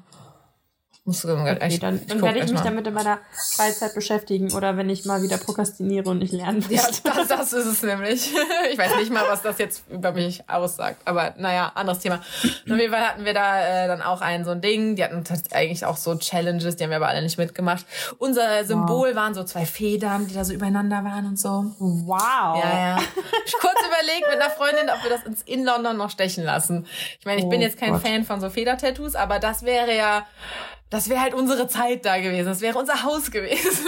Musst 1.08 1.24
du 1.24 1.32
okay, 1.34 1.56
echt, 1.60 1.84
dann, 1.84 2.02
dann 2.08 2.20
werde 2.24 2.40
ich 2.40 2.52
mich 2.52 2.62
damit 2.62 2.88
in 2.88 2.94
meiner 2.96 3.20
Freizeit 3.54 3.94
beschäftigen 3.94 4.52
oder 4.54 4.76
wenn 4.76 4.90
ich 4.90 5.06
mal 5.06 5.22
wieder 5.22 5.38
prokrastiniere 5.38 6.10
und 6.10 6.18
nicht 6.18 6.34
lernen 6.34 6.68
will. 6.68 6.78
Ja, 6.78 6.88
das, 7.04 7.28
das 7.28 7.54
ist 7.54 7.68
es 7.68 7.84
nämlich. 7.84 8.34
Ich 8.72 8.80
weiß 8.80 8.96
nicht 8.98 9.12
mal, 9.12 9.24
was 9.30 9.44
das 9.44 9.60
jetzt 9.60 9.84
über 9.90 10.12
mich 10.12 10.50
aussagt. 10.50 11.02
Aber 11.06 11.36
naja, 11.38 11.72
anderes 11.76 12.00
Thema. 12.00 12.16
Auf 12.44 12.78
jeden 12.78 12.92
Fall 12.92 13.08
hatten 13.08 13.24
wir 13.24 13.36
da 13.36 13.84
äh, 13.84 13.88
dann 13.88 14.02
auch 14.02 14.22
ein 14.22 14.44
so 14.44 14.52
ein 14.52 14.62
Ding. 14.62 14.96
Die 14.96 15.04
hatten 15.04 15.24
eigentlich 15.52 15.86
auch 15.86 15.98
so 15.98 16.16
Challenges, 16.16 16.76
die 16.76 16.84
haben 16.84 16.90
wir 16.90 16.98
aber 16.98 17.08
alle 17.08 17.22
nicht 17.22 17.38
mitgemacht. 17.38 17.86
Unser 18.18 18.66
Symbol 18.66 19.10
wow. 19.10 19.16
waren 19.16 19.34
so 19.36 19.44
zwei 19.44 19.68
Federn, 19.68 20.26
die 20.26 20.34
da 20.34 20.44
so 20.44 20.54
übereinander 20.54 21.04
waren 21.04 21.28
und 21.28 21.40
so. 21.40 21.66
Wow. 21.78 22.64
Ja, 22.64 22.80
ja. 22.80 23.00
Ich 23.46 23.54
kurz 23.54 23.80
überlegt 23.80 24.28
mit 24.32 24.42
einer 24.42 24.50
Freundin, 24.50 24.90
ob 24.90 25.04
wir 25.04 25.12
das 25.12 25.24
uns 25.26 25.44
in 25.44 25.64
London 25.64 25.98
noch 25.98 26.10
stechen 26.10 26.44
lassen. 26.44 26.88
Ich 27.20 27.26
meine, 27.26 27.40
ich 27.40 27.46
oh 27.46 27.50
bin 27.50 27.62
jetzt 27.62 27.78
kein 27.78 27.92
Gott. 27.92 28.02
Fan 28.02 28.24
von 28.24 28.42
so 28.42 28.50
Federtattoos, 28.50 29.14
aber 29.14 29.38
das 29.38 29.64
wäre 29.64 29.96
ja 29.96 30.26
das 30.90 31.10
wäre 31.10 31.22
halt 31.22 31.34
unsere 31.34 31.68
Zeit 31.68 32.06
da 32.06 32.18
gewesen. 32.20 32.46
Das 32.46 32.62
wäre 32.62 32.78
unser 32.78 33.04
Haus 33.04 33.32
gewesen. 33.32 33.88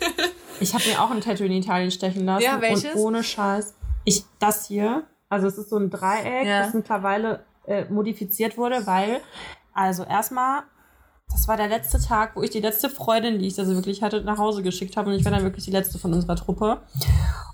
ich 0.60 0.74
habe 0.74 0.84
mir 0.88 1.02
auch 1.02 1.10
ein 1.10 1.20
Tattoo 1.20 1.44
in 1.44 1.52
Italien 1.52 1.90
stechen 1.90 2.24
lassen. 2.24 2.44
Ja, 2.44 2.60
welches? 2.60 2.94
Und 2.94 3.00
ohne 3.00 3.24
Scheiß. 3.24 3.74
Ich, 4.04 4.24
das 4.38 4.66
hier, 4.66 5.04
also 5.28 5.48
es 5.48 5.58
ist 5.58 5.70
so 5.70 5.76
ein 5.76 5.90
Dreieck, 5.90 6.46
ja. 6.46 6.64
das 6.64 6.74
mittlerweile 6.74 7.44
äh, 7.66 7.84
modifiziert 7.86 8.56
wurde, 8.56 8.86
weil, 8.86 9.20
also 9.74 10.04
erstmal, 10.04 10.62
das 11.28 11.48
war 11.48 11.56
der 11.56 11.68
letzte 11.68 12.00
Tag, 12.00 12.36
wo 12.36 12.42
ich 12.42 12.50
die 12.50 12.60
letzte 12.60 12.88
Freundin, 12.88 13.40
die 13.40 13.48
ich 13.48 13.54
da 13.56 13.64
so 13.64 13.74
wirklich 13.74 14.02
hatte, 14.02 14.22
nach 14.22 14.38
Hause 14.38 14.62
geschickt 14.62 14.96
habe. 14.96 15.10
Und 15.10 15.16
ich 15.16 15.24
war 15.24 15.32
dann 15.32 15.42
wirklich 15.42 15.64
die 15.64 15.72
letzte 15.72 15.98
von 15.98 16.14
unserer 16.14 16.36
Truppe. 16.36 16.82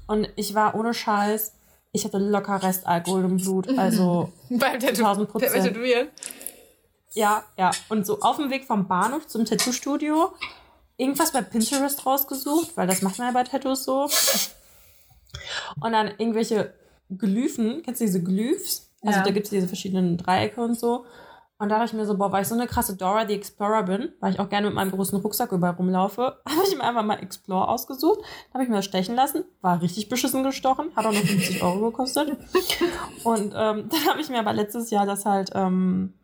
Und 0.07 0.29
ich 0.37 0.55
war 0.55 0.75
ohne 0.75 0.93
Scheiß, 0.93 1.55
ich 1.93 2.05
hatte 2.05 2.19
locker 2.19 2.63
Restalkohol 2.63 3.25
im 3.25 3.37
Blut. 3.39 3.79
Also 3.79 4.33
Beim 4.51 4.79
Tattoo 4.79 5.05
1000 5.05 5.29
Prozent. 5.31 5.53
Ja, 7.15 7.45
ja. 7.57 7.71
Und 7.89 8.07
so 8.07 8.21
auf 8.21 8.37
dem 8.37 8.51
Weg 8.51 8.65
vom 8.65 8.89
Bahnhof 8.89 9.27
zum 9.27 9.45
Tattoo-Studio 9.45 10.33
irgendwas 10.97 11.33
bei 11.33 11.43
Pinterest 11.43 12.05
rausgesucht, 12.07 12.77
weil 12.77 12.87
das 12.87 13.03
macht 13.03 13.19
man 13.19 13.29
ja 13.29 13.33
bei 13.33 13.45
Tattoos 13.45 13.85
so. 13.85 14.09
Und 15.81 15.93
dann 15.93 16.09
irgendwelche 16.19 16.75
Glyphen, 17.11 17.83
kennst 17.83 18.01
du 18.01 18.07
diese 18.07 18.23
Glyphs? 18.23 18.91
Also 19.03 19.19
ja. 19.19 19.25
da 19.25 19.31
gibt 19.31 19.47
es 19.47 19.51
diese 19.51 19.67
verschiedenen 19.67 20.17
Dreiecke 20.17 20.61
und 20.61 20.79
so. 20.79 21.05
Und 21.59 21.69
da 21.69 21.79
dachte 21.79 21.91
ich 21.91 21.93
mir 21.93 22.07
so, 22.07 22.17
boah, 22.17 22.33
weil 22.33 22.43
ich 22.43 22.49
so 22.49 22.57
eine 22.57 22.67
krasse 22.67 22.97
Dora 22.97 23.25
the 23.27 23.35
Explorer 23.35 23.85
bin, 23.85 24.13
weil 24.19 24.33
ich 24.33 24.41
auch 24.41 24.49
gerne 24.49 24.67
mit 24.67 24.75
meinem 24.75 24.91
großen 24.91 25.21
Rucksack 25.21 25.53
überall 25.53 25.75
rumlaufe, 25.75 26.23
habe 26.49 26.67
ich 26.67 26.77
mir 26.77 26.83
einfach 26.83 27.05
mal 27.05 27.23
Explore 27.23 27.69
ausgesucht. 27.69 28.21
Da 28.21 28.55
habe 28.55 28.65
ich 28.65 28.69
mir 28.69 28.77
das 28.77 28.85
stechen 28.85 29.15
lassen. 29.15 29.45
War 29.61 29.81
richtig 29.81 30.09
beschissen 30.09 30.43
gestochen. 30.43 30.91
Hat 30.97 31.07
auch 31.07 31.13
noch 31.13 31.21
50 31.21 31.63
Euro 31.63 31.91
gekostet. 31.91 32.37
Und 33.25 33.55
ähm, 33.57 33.89
dann 33.91 34.07
habe 34.09 34.21
ich 34.21 34.29
mir 34.29 34.41
aber 34.41 34.53
letztes 34.53 34.91
Jahr 34.91 35.07
das 35.07 35.25
halt 35.25 35.51
ähm, 35.55 36.15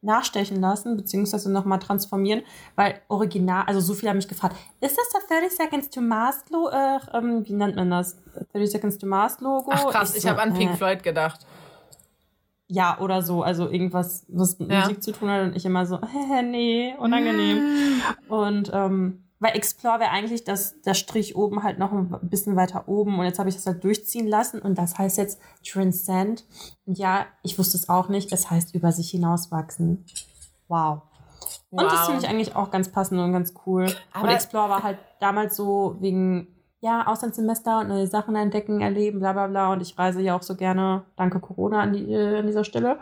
nachstechen 0.00 0.60
lassen, 0.60 0.96
beziehungsweise 0.96 1.50
nochmal 1.50 1.78
transformieren, 1.80 2.42
weil 2.76 3.00
original, 3.08 3.64
also 3.66 3.80
so 3.80 3.94
viele 3.94 4.10
haben 4.10 4.18
mich 4.18 4.28
gefragt, 4.28 4.56
ist 4.80 4.96
das 4.96 5.08
das 5.12 5.26
30 5.26 5.56
Seconds 5.56 5.90
to 5.90 6.00
Mars 6.00 6.44
Logo, 6.50 6.70
äh, 6.70 6.98
ähm, 7.16 7.46
wie 7.46 7.52
nennt 7.52 7.76
man 7.76 7.90
das? 7.90 8.16
30 8.52 8.70
Seconds 8.70 8.98
to 8.98 9.06
Mars 9.06 9.40
Logo? 9.40 9.70
Ach 9.72 9.88
krass, 9.88 10.14
ich, 10.14 10.22
so, 10.22 10.28
habe 10.28 10.42
an 10.42 10.54
Pink 10.54 10.72
äh, 10.72 10.76
Floyd 10.76 11.02
gedacht. 11.02 11.46
Ja, 12.68 12.98
oder 13.00 13.22
so, 13.22 13.42
also 13.42 13.68
irgendwas, 13.68 14.26
was 14.28 14.58
mit 14.58 14.70
ja. 14.70 14.80
Musik 14.80 15.02
zu 15.02 15.12
tun 15.12 15.30
hat 15.30 15.42
und 15.42 15.56
ich 15.56 15.64
immer 15.64 15.86
so, 15.86 15.98
nee, 16.42 16.94
unangenehm. 16.98 18.02
Und 18.28 18.70
ähm, 18.72 19.24
weil 19.40 19.56
Explore 19.56 20.00
wäre 20.00 20.10
eigentlich 20.10 20.44
das, 20.44 20.80
der 20.82 20.94
Strich 20.94 21.36
oben 21.36 21.62
halt 21.62 21.78
noch 21.78 21.92
ein 21.92 22.18
bisschen 22.22 22.56
weiter 22.56 22.88
oben 22.88 23.18
und 23.18 23.24
jetzt 23.24 23.38
habe 23.38 23.48
ich 23.48 23.54
das 23.54 23.66
halt 23.66 23.84
durchziehen 23.84 24.26
lassen 24.26 24.60
und 24.60 24.76
das 24.76 24.98
heißt 24.98 25.18
jetzt 25.18 25.40
Transcend. 25.66 26.44
Und 26.86 26.98
ja, 26.98 27.26
ich 27.42 27.58
wusste 27.58 27.76
es 27.76 27.88
auch 27.88 28.08
nicht, 28.08 28.32
es 28.32 28.50
heißt 28.50 28.74
über 28.74 28.92
sich 28.92 29.10
hinauswachsen. 29.10 30.04
Wow. 30.68 31.02
Und 31.70 31.82
das 31.84 31.92
Wow. 32.00 32.06
finde 32.06 32.22
ich 32.24 32.28
eigentlich 32.28 32.56
auch 32.56 32.70
ganz 32.70 32.90
passend 32.90 33.20
und 33.20 33.32
ganz 33.32 33.54
cool. 33.66 33.86
Aber- 34.12 34.24
und 34.24 34.34
Explore 34.34 34.68
war 34.68 34.82
halt 34.82 34.98
damals 35.20 35.54
so 35.56 35.96
wegen, 36.00 36.48
ja, 36.80 37.06
Auslandssemester 37.06 37.80
und 37.80 37.88
neue 37.88 38.06
Sachen 38.06 38.36
entdecken, 38.36 38.80
erleben, 38.80 39.18
bla 39.20 39.32
bla 39.32 39.46
bla. 39.48 39.72
Und 39.72 39.80
ich 39.82 39.98
reise 39.98 40.20
ja 40.20 40.36
auch 40.36 40.42
so 40.42 40.54
gerne, 40.56 41.04
danke 41.16 41.40
Corona 41.40 41.80
an, 41.82 41.92
die, 41.92 42.10
äh, 42.12 42.38
an 42.38 42.46
dieser 42.46 42.64
Stelle. 42.64 42.98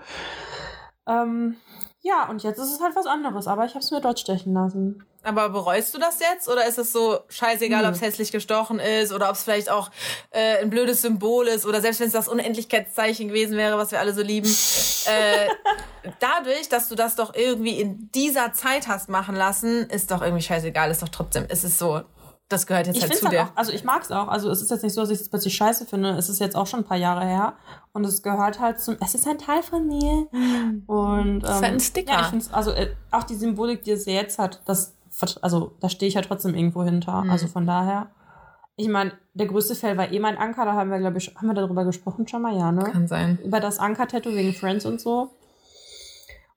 Ähm, 1.07 1.57
ja, 2.07 2.29
und 2.29 2.45
jetzt 2.45 2.59
ist 2.59 2.73
es 2.73 2.81
halt 2.81 2.95
was 2.95 3.07
anderes, 3.07 3.49
aber 3.49 3.65
ich 3.65 3.73
habe 3.73 3.81
es 3.81 3.91
mir 3.91 4.01
dort 4.01 4.21
stechen 4.21 4.55
lassen. 4.55 5.05
Aber 5.25 5.49
bereust 5.49 5.93
du 5.93 5.99
das 5.99 6.21
jetzt? 6.21 6.49
Oder 6.49 6.65
ist 6.69 6.79
es 6.79 6.93
so 6.93 7.19
scheißegal, 7.29 7.83
Nö. 7.83 7.89
ob 7.89 7.95
es 7.95 8.01
hässlich 8.01 8.31
gestochen 8.31 8.79
ist 8.79 9.13
oder 9.13 9.29
ob 9.29 9.35
es 9.35 9.43
vielleicht 9.43 9.69
auch 9.69 9.91
äh, 10.31 10.59
ein 10.59 10.71
blödes 10.71 11.03
Symbol 11.03 11.49
ist 11.49 11.67
oder 11.67 11.81
selbst 11.81 11.99
wenn 11.99 12.07
es 12.07 12.13
das 12.13 12.29
Unendlichkeitszeichen 12.29 13.27
gewesen 13.27 13.57
wäre, 13.57 13.77
was 13.77 13.91
wir 13.91 13.99
alle 13.99 14.15
so 14.15 14.23
lieben. 14.23 14.47
äh, 15.07 15.49
dadurch, 16.21 16.69
dass 16.69 16.89
du 16.89 16.95
das 16.95 17.17
doch 17.17 17.35
irgendwie 17.35 17.81
in 17.81 18.09
dieser 18.13 18.53
Zeit 18.53 18.87
hast 18.87 19.09
machen 19.09 19.35
lassen, 19.35 19.91
ist 19.91 20.13
doch 20.13 20.23
irgendwie 20.23 20.45
scheißegal, 20.45 20.93
ist 20.93 21.03
doch 21.03 21.09
trotzdem, 21.09 21.47
ist 21.47 21.65
es 21.65 21.77
so, 21.77 22.03
das 22.49 22.67
gehört 22.67 22.87
jetzt 22.87 22.97
Ich 22.97 23.03
halt 23.03 23.15
zu 23.17 23.27
halt 23.27 23.35
dir. 23.35 23.43
auch, 23.43 23.57
also 23.57 23.73
ich 23.73 23.83
mag 23.83 24.03
es 24.03 24.13
auch. 24.13 24.29
Also 24.29 24.51
es 24.51 24.63
ist 24.63 24.71
jetzt 24.71 24.85
nicht 24.85 24.95
so, 24.95 25.01
dass 25.01 25.11
ich 25.11 25.21
es 25.21 25.29
plötzlich 25.29 25.55
scheiße 25.57 25.87
finde. 25.87 26.11
Es 26.11 26.29
ist 26.29 26.39
jetzt 26.39 26.55
auch 26.55 26.67
schon 26.67 26.81
ein 26.81 26.87
paar 26.87 26.97
Jahre 26.97 27.25
her. 27.25 27.55
Und 27.93 28.05
es 28.05 28.23
gehört 28.23 28.61
halt 28.61 28.81
zum, 28.81 28.97
es 29.01 29.15
ist 29.15 29.27
ein 29.27 29.39
Teil 29.39 29.63
von 29.63 29.87
mir. 29.87 30.29
Und, 30.87 31.39
ähm, 31.39 31.41
ist 31.43 31.49
halt 31.49 31.65
ein 31.65 31.81
Sticker. 31.81 32.13
Ja, 32.13 32.21
ich 32.21 32.27
finde 32.27 32.45
also 32.53 32.71
äh, 32.71 32.95
auch 33.11 33.25
die 33.25 33.35
Symbolik, 33.35 33.83
die 33.83 33.91
es 33.91 34.07
jetzt 34.07 34.39
hat, 34.39 34.63
das, 34.65 34.95
also 35.43 35.73
da 35.81 35.89
stehe 35.89 36.09
ich 36.09 36.15
halt 36.17 36.27
trotzdem 36.27 36.55
irgendwo 36.55 36.85
hinter. 36.85 37.23
Mhm. 37.25 37.31
Also 37.31 37.49
von 37.49 37.67
daher. 37.67 38.11
Ich 38.77 38.89
meine, 38.89 39.13
der 39.35 39.47
größte 39.47 39.75
Fell 39.75 39.97
war 39.97 40.13
eh 40.13 40.21
mein 40.21 40.37
Anker, 40.37 40.67
da 40.67 40.75
haben 40.75 40.91
wir, 40.91 40.99
glaube 40.99 41.19
ich, 41.19 41.35
haben 41.35 41.47
wir 41.47 41.55
darüber 41.55 41.85
gesprochen 41.85 42.29
schon 42.29 42.43
mal, 42.43 42.57
ja, 42.57 42.71
ne? 42.71 42.85
Kann 42.85 43.09
sein. 43.09 43.39
Über 43.43 43.59
das 43.59 43.79
Anker-Tattoo 43.79 44.31
wegen 44.35 44.53
Friends 44.53 44.85
und 44.85 45.01
so. 45.01 45.31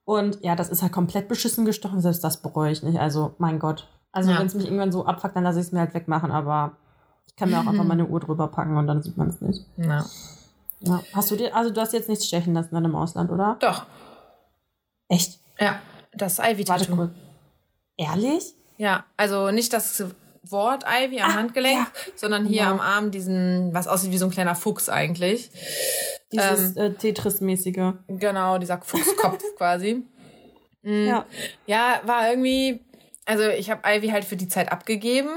Und 0.04 0.44
ja, 0.44 0.56
das 0.56 0.70
ist 0.70 0.82
halt 0.82 0.92
komplett 0.92 1.30
beschissen 1.30 1.66
gestochen, 1.66 2.02
selbst 2.02 2.24
das 2.24 2.42
bereue 2.42 2.72
ich 2.72 2.84
nicht. 2.84 3.00
Also, 3.00 3.36
mein 3.38 3.58
Gott. 3.58 3.88
Also, 4.12 4.32
Ja. 4.32 4.40
wenn 4.40 4.48
es 4.48 4.54
mich 4.56 4.66
irgendwann 4.66 4.92
so 4.92 5.06
abfuckt, 5.06 5.36
dann 5.36 5.44
lasse 5.44 5.60
ich 5.60 5.68
es 5.68 5.72
mir 5.72 5.80
halt 5.80 5.94
wegmachen, 5.94 6.32
aber 6.32 6.78
ich 7.28 7.36
kann 7.36 7.50
mir 7.50 7.60
auch 7.60 7.68
einfach 7.68 7.84
meine 7.84 8.06
Uhr 8.06 8.20
drüber 8.20 8.48
packen 8.48 8.76
und 8.78 8.88
dann 8.88 9.02
sieht 9.04 9.18
man 9.18 9.30
es 9.30 9.40
nicht. 9.42 9.66
Ja. 9.78 10.06
Ja. 10.82 11.02
Hast 11.14 11.30
du 11.32 11.36
dir, 11.36 11.56
also 11.56 11.70
du 11.72 11.80
hast 11.82 11.94
jetzt 11.94 12.10
nichts 12.10 12.26
stechen 12.26 12.54
lassen 12.54 12.74
dann 12.74 12.86
im 12.86 12.96
Ausland, 12.96 13.30
oder? 13.32 13.58
Doch. 13.60 13.86
Echt? 15.08 15.40
Ja. 15.60 15.80
Das 16.14 16.38
Warte 16.40 16.52
Ivy-Tattoo. 16.54 16.96
kurz. 16.96 17.12
Ehrlich? 17.98 18.54
Ja, 18.78 19.04
also 19.18 19.52
nicht 19.52 19.74
das 19.74 20.04
Wort 20.44 20.86
Ivy 20.88 21.20
am 21.22 21.32
Ah, 21.32 21.34
Handgelenk, 21.36 21.88
sondern 22.16 22.46
hier 22.46 22.62
Genau. 22.64 22.72
am 22.76 22.80
Arm 22.80 23.12
diesen, 23.12 23.74
was 23.74 23.88
aussieht 23.88 24.12
wie 24.12 24.18
so 24.18 24.26
ein 24.26 24.32
kleiner 24.32 24.56
Fuchs 24.56 24.88
eigentlich. 24.90 25.52
Dieses 26.32 26.78
Ähm. 26.78 26.84
äh, 26.84 26.90
Tetris-mäßige. 26.94 27.94
Genau, 28.08 28.58
dieser 28.58 28.80
Fuchskopf 28.82 29.44
quasi. 29.58 30.06
Mhm. 30.82 31.06
Ja. 31.08 31.26
Ja, 31.68 32.02
war 32.06 32.30
irgendwie, 32.30 32.80
also 33.26 33.44
ich 33.50 33.70
habe 33.70 33.82
Ivy 33.86 34.10
halt 34.10 34.26
für 34.26 34.36
die 34.38 34.48
Zeit 34.48 34.72
abgegeben. 34.72 35.30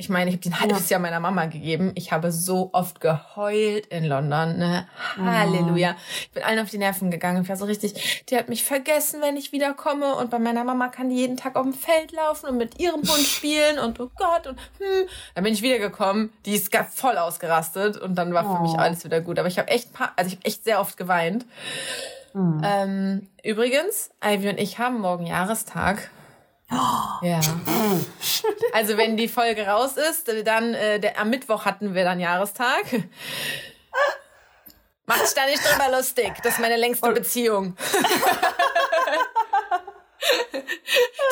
Ich 0.00 0.08
meine, 0.08 0.30
ich 0.30 0.36
habe 0.36 0.42
den 0.44 0.52
ein 0.52 0.60
halbes 0.60 0.88
Jahr 0.90 1.00
meiner 1.00 1.18
Mama 1.18 1.46
gegeben. 1.46 1.90
Ich 1.96 2.12
habe 2.12 2.30
so 2.30 2.70
oft 2.72 3.00
geheult 3.00 3.86
in 3.86 4.04
London. 4.04 4.56
Ne? 4.56 4.86
Halleluja. 5.16 5.96
Ich 6.20 6.30
bin 6.30 6.44
allen 6.44 6.60
auf 6.60 6.70
die 6.70 6.78
Nerven 6.78 7.10
gegangen. 7.10 7.42
Ich 7.42 7.48
war 7.48 7.56
so 7.56 7.64
richtig, 7.64 8.24
die 8.28 8.36
hat 8.36 8.48
mich 8.48 8.62
vergessen, 8.62 9.20
wenn 9.20 9.36
ich 9.36 9.50
wiederkomme. 9.50 10.14
Und 10.14 10.30
bei 10.30 10.38
meiner 10.38 10.62
Mama 10.62 10.86
kann 10.86 11.08
die 11.10 11.16
jeden 11.16 11.36
Tag 11.36 11.56
auf 11.56 11.64
dem 11.64 11.72
Feld 11.72 12.12
laufen 12.12 12.46
und 12.48 12.58
mit 12.58 12.78
ihrem 12.78 13.00
Hund 13.00 13.10
spielen. 13.26 13.80
Und 13.80 13.98
oh 13.98 14.08
Gott. 14.14 14.46
Und 14.46 14.56
hm. 14.78 15.08
Dann 15.34 15.42
bin 15.42 15.52
ich 15.52 15.62
wiedergekommen. 15.62 16.32
Die 16.46 16.54
ist 16.54 16.72
voll 16.94 17.18
ausgerastet. 17.18 17.96
Und 17.96 18.14
dann 18.14 18.32
war 18.32 18.44
für 18.44 18.62
mich 18.62 18.74
Oh. 18.74 18.78
alles 18.78 19.04
wieder 19.04 19.20
gut. 19.20 19.40
Aber 19.40 19.48
ich 19.48 19.58
habe 19.58 19.66
echt, 19.66 19.88
also 20.14 20.28
ich 20.28 20.36
habe 20.36 20.44
echt 20.46 20.62
sehr 20.62 20.78
oft 20.78 20.96
geweint. 20.96 21.44
Hm. 22.34 22.62
Ähm, 22.64 23.28
übrigens, 23.42 24.10
Ivy 24.24 24.50
und 24.50 24.60
ich 24.60 24.78
haben 24.78 25.00
morgen 25.00 25.26
Jahrestag. 25.26 26.08
Ja. 26.70 27.40
Also 28.72 28.96
wenn 28.96 29.16
die 29.16 29.28
Folge 29.28 29.66
raus 29.66 29.96
ist, 29.96 30.28
dann 30.44 30.74
äh, 30.74 31.00
der, 31.00 31.18
am 31.18 31.30
Mittwoch 31.30 31.64
hatten 31.64 31.94
wir 31.94 32.04
dann 32.04 32.20
Jahrestag. 32.20 32.84
Mach 35.06 35.18
dich 35.18 35.32
da 35.34 35.46
nicht 35.46 35.62
drüber 35.64 35.96
lustig. 35.96 36.32
Das 36.42 36.54
ist 36.54 36.60
meine 36.60 36.76
längste 36.76 37.10
Beziehung. 37.10 37.76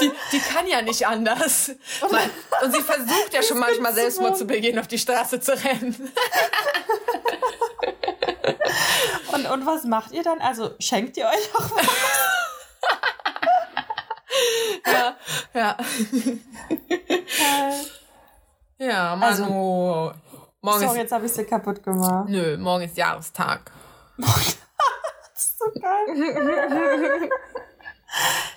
Die, 0.00 0.12
die 0.32 0.40
kann 0.40 0.66
ja 0.66 0.82
nicht 0.82 1.06
anders. 1.06 1.70
Und 2.00 2.72
sie 2.72 2.82
versucht 2.82 3.32
ja 3.32 3.42
schon 3.42 3.58
manchmal 3.58 3.94
Selbstmord 3.94 4.36
zu 4.36 4.46
begehen, 4.46 4.78
auf 4.78 4.86
die 4.86 4.98
Straße 4.98 5.40
zu 5.40 5.52
rennen. 5.52 6.12
Und, 9.32 9.46
und 9.46 9.66
was 9.66 9.84
macht 9.84 10.12
ihr 10.12 10.22
dann? 10.22 10.40
Also 10.40 10.74
schenkt 10.78 11.16
ihr 11.16 11.26
euch 11.26 11.54
auch 11.54 11.70
was? 11.76 12.45
Ja, 14.86 15.16
ja. 15.54 15.76
Ja, 18.78 19.16
Manu. 19.16 19.24
Also- 19.26 19.44
morgen 20.60 20.80
Sorry, 20.80 20.86
ist, 20.86 20.96
jetzt 20.96 21.12
habe 21.12 21.26
ich 21.26 21.32
sie 21.32 21.44
kaputt 21.44 21.82
gemacht. 21.82 22.28
nö, 22.28 22.56
morgen 22.58 22.84
ist 22.84 22.96
Jahrestag. 22.96 23.70
Das 25.38 25.44
ist 25.50 25.58
so 25.58 25.66
geil. 25.80 26.16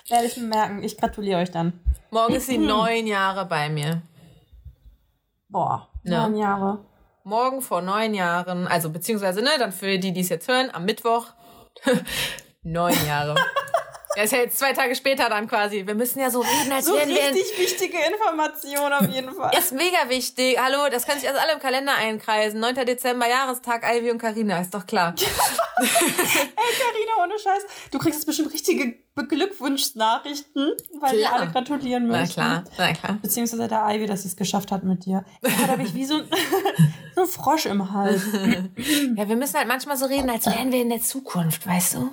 Werde 0.08 0.26
ich 0.26 0.36
mir 0.38 0.46
merken. 0.46 0.82
Ich 0.82 0.96
gratuliere 0.96 1.40
euch 1.40 1.50
dann. 1.50 1.78
Morgen 2.10 2.34
ist 2.34 2.46
sie 2.46 2.56
neun 2.56 3.06
Jahre 3.06 3.44
bei 3.44 3.68
mir. 3.68 4.00
Boah, 5.50 5.88
Ja. 6.04 6.26
neun 6.26 6.38
Jahre. 6.38 6.84
Morgen 7.22 7.60
vor 7.60 7.82
neun 7.82 8.14
Jahren, 8.14 8.66
also 8.66 8.88
beziehungsweise, 8.88 9.42
ne, 9.42 9.50
dann 9.58 9.72
für 9.72 9.98
die, 9.98 10.12
die 10.12 10.20
es 10.22 10.30
jetzt 10.30 10.48
hören, 10.48 10.70
am 10.72 10.86
Mittwoch 10.86 11.26
neun 12.62 12.94
Jahre. 13.06 13.34
Er 14.16 14.24
ist 14.24 14.32
ja 14.32 14.38
jetzt 14.38 14.58
zwei 14.58 14.72
Tage 14.72 14.96
später 14.96 15.28
dann 15.28 15.46
quasi. 15.46 15.86
Wir 15.86 15.94
müssen 15.94 16.18
ja 16.18 16.30
so 16.30 16.40
reden, 16.40 16.72
als 16.72 16.86
So 16.86 16.94
wären 16.94 17.08
wir 17.08 17.28
in 17.28 17.34
richtig 17.34 17.56
wichtige 17.58 17.96
Information 18.12 18.92
auf 18.92 19.08
jeden 19.08 19.32
Fall. 19.32 19.56
Ist 19.56 19.72
mega 19.72 20.08
wichtig. 20.08 20.58
Hallo, 20.60 20.88
das 20.90 21.06
können 21.06 21.20
sich 21.20 21.28
also 21.28 21.40
alle 21.40 21.52
im 21.52 21.60
Kalender 21.60 21.94
einkreisen. 21.94 22.58
9. 22.58 22.74
Dezember, 22.86 23.28
Jahrestag, 23.28 23.84
Ivy 23.88 24.10
und 24.10 24.18
Karina, 24.18 24.60
ist 24.60 24.74
doch 24.74 24.84
klar. 24.84 25.14
Ey, 25.80 25.86
Carina, 25.86 27.22
ohne 27.22 27.38
Scheiß. 27.38 27.62
Du 27.92 27.98
kriegst 27.98 28.18
jetzt 28.18 28.26
bestimmt 28.26 28.52
richtige 28.52 28.96
Beglückwunschnachrichten, 29.14 30.72
weil 31.00 31.16
wir 31.18 31.32
alle 31.32 31.48
gratulieren 31.52 32.08
Na 32.08 32.18
möchten. 32.18 32.34
klar, 32.34 32.64
na 32.78 32.92
klar. 32.92 33.18
Beziehungsweise 33.22 33.68
der 33.68 33.86
Ivy, 33.90 34.06
dass 34.06 34.22
sie 34.22 34.28
es 34.28 34.36
geschafft 34.36 34.72
hat 34.72 34.82
mit 34.82 35.04
dir. 35.06 35.24
Da 35.42 35.68
habe 35.68 35.82
ich 35.82 35.94
wie 35.94 36.04
so 36.04 36.16
ein, 36.16 36.28
so 37.14 37.22
ein 37.22 37.26
Frosch 37.28 37.66
im 37.66 37.92
Hals. 37.92 38.22
Ja, 39.16 39.28
wir 39.28 39.36
müssen 39.36 39.56
halt 39.56 39.68
manchmal 39.68 39.96
so 39.96 40.06
reden, 40.06 40.30
als 40.30 40.46
wären 40.46 40.72
wir 40.72 40.80
in 40.82 40.88
der 40.88 41.00
Zukunft, 41.00 41.66
weißt 41.66 41.94
du? 41.94 42.10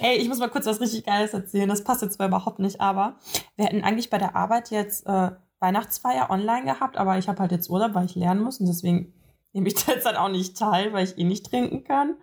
Ey, 0.00 0.16
ich 0.16 0.28
muss 0.28 0.38
mal 0.38 0.50
kurz 0.50 0.66
was 0.66 0.80
richtig 0.80 1.04
Geiles 1.04 1.32
erzählen. 1.34 1.68
Das 1.68 1.84
passt 1.84 2.02
jetzt 2.02 2.14
zwar 2.14 2.28
überhaupt 2.28 2.58
nicht, 2.58 2.80
aber 2.80 3.16
wir 3.56 3.66
hätten 3.66 3.82
eigentlich 3.82 4.10
bei 4.10 4.18
der 4.18 4.36
Arbeit 4.36 4.70
jetzt 4.70 5.06
äh, 5.06 5.30
Weihnachtsfeier 5.60 6.30
online 6.30 6.64
gehabt, 6.64 6.96
aber 6.96 7.18
ich 7.18 7.28
habe 7.28 7.38
halt 7.40 7.52
jetzt 7.52 7.70
Urlaub, 7.70 7.94
weil 7.94 8.06
ich 8.06 8.14
lernen 8.14 8.42
muss 8.42 8.60
und 8.60 8.66
deswegen 8.66 9.14
nehme 9.52 9.68
ich 9.68 9.74
da 9.86 9.92
jetzt 9.92 10.06
halt 10.06 10.16
auch 10.16 10.28
nicht 10.28 10.58
teil, 10.58 10.92
weil 10.92 11.04
ich 11.04 11.18
eh 11.18 11.24
nicht 11.24 11.46
trinken 11.46 11.84
kann. 11.84 12.16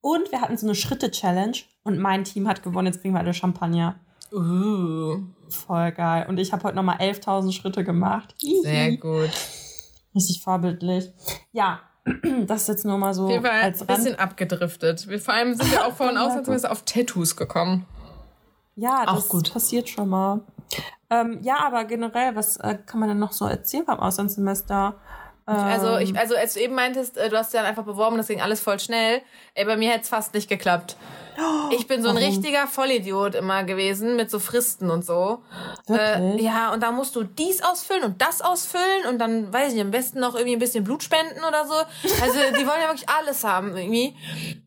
Und 0.00 0.32
wir 0.32 0.40
hatten 0.40 0.56
so 0.56 0.66
eine 0.66 0.74
Schritte-Challenge 0.74 1.58
und 1.82 1.98
mein 1.98 2.24
Team 2.24 2.48
hat 2.48 2.62
gewonnen. 2.62 2.86
Jetzt 2.86 3.02
kriegen 3.02 3.14
wir 3.14 3.20
alle 3.20 3.34
Champagner. 3.34 4.00
Uh, 4.32 5.18
Voll 5.48 5.92
geil. 5.92 6.26
Und 6.28 6.38
ich 6.38 6.52
habe 6.52 6.62
heute 6.62 6.76
nochmal 6.76 6.98
11.000 6.98 7.52
Schritte 7.52 7.84
gemacht. 7.84 8.34
sehr 8.62 8.96
gut. 8.96 9.30
Richtig 10.14 10.42
vorbildlich. 10.42 11.10
Ja, 11.52 11.80
das 12.46 12.62
ist 12.62 12.68
jetzt 12.68 12.84
nur 12.84 12.98
mal 12.98 13.14
so 13.14 13.28
jeden 13.28 13.42
Fall 13.44 13.52
ein 13.52 13.74
Rand. 13.74 13.86
bisschen 13.86 14.18
abgedriftet. 14.18 15.08
Wir, 15.08 15.20
vor 15.20 15.34
allem 15.34 15.54
sind 15.54 15.70
wir 15.72 15.86
auch 15.86 15.94
von 15.94 16.16
ausnahmsweise 16.16 16.70
auf 16.70 16.82
Tattoos 16.84 17.36
gekommen. 17.36 17.86
Ja, 18.76 19.04
Auch 19.06 19.16
das 19.16 19.28
gut. 19.28 19.52
passiert 19.52 19.88
schon 19.88 20.08
mal. 20.08 20.40
Ähm, 21.10 21.38
ja, 21.42 21.58
aber 21.66 21.84
generell, 21.84 22.34
was 22.36 22.56
äh, 22.58 22.78
kann 22.86 23.00
man 23.00 23.08
denn 23.08 23.18
noch 23.18 23.32
so 23.32 23.44
erzählen 23.46 23.84
beim 23.84 23.98
Auslandssemester? 24.00 24.94
Ähm, 25.46 25.54
Also, 25.56 25.96
ich, 25.98 26.16
also 26.18 26.36
als 26.36 26.54
du 26.54 26.60
eben 26.60 26.74
meintest, 26.74 27.18
äh, 27.18 27.28
du 27.28 27.36
hast 27.36 27.52
ja 27.52 27.62
einfach 27.64 27.84
beworben, 27.84 28.16
das 28.16 28.28
ging 28.28 28.40
alles 28.40 28.60
voll 28.60 28.78
schnell. 28.78 29.20
Ey, 29.54 29.64
bei 29.64 29.76
mir 29.76 29.90
hätte 29.90 30.02
es 30.02 30.08
fast 30.08 30.32
nicht 30.34 30.48
geklappt. 30.48 30.96
Ich 31.70 31.86
bin 31.86 32.02
so 32.02 32.08
ein 32.08 32.16
Warum? 32.16 32.28
richtiger 32.28 32.66
Vollidiot 32.66 33.34
immer 33.34 33.64
gewesen 33.64 34.16
mit 34.16 34.30
so 34.30 34.38
Fristen 34.38 34.90
und 34.90 35.04
so. 35.04 35.42
Äh, 35.88 36.40
ja, 36.42 36.72
und 36.72 36.82
da 36.82 36.92
musst 36.92 37.16
du 37.16 37.22
dies 37.22 37.62
ausfüllen 37.62 38.04
und 38.04 38.20
das 38.20 38.40
ausfüllen 38.40 39.06
und 39.08 39.18
dann, 39.18 39.52
weiß 39.52 39.68
ich 39.68 39.74
nicht, 39.74 39.84
am 39.84 39.90
besten 39.90 40.20
noch 40.20 40.34
irgendwie 40.34 40.54
ein 40.56 40.58
bisschen 40.58 40.84
Blut 40.84 41.02
spenden 41.02 41.44
oder 41.46 41.66
so. 41.66 41.74
Also 42.22 42.38
die 42.58 42.66
wollen 42.66 42.80
ja 42.80 42.88
wirklich 42.88 43.08
alles 43.08 43.44
haben 43.44 43.76
irgendwie. 43.76 44.14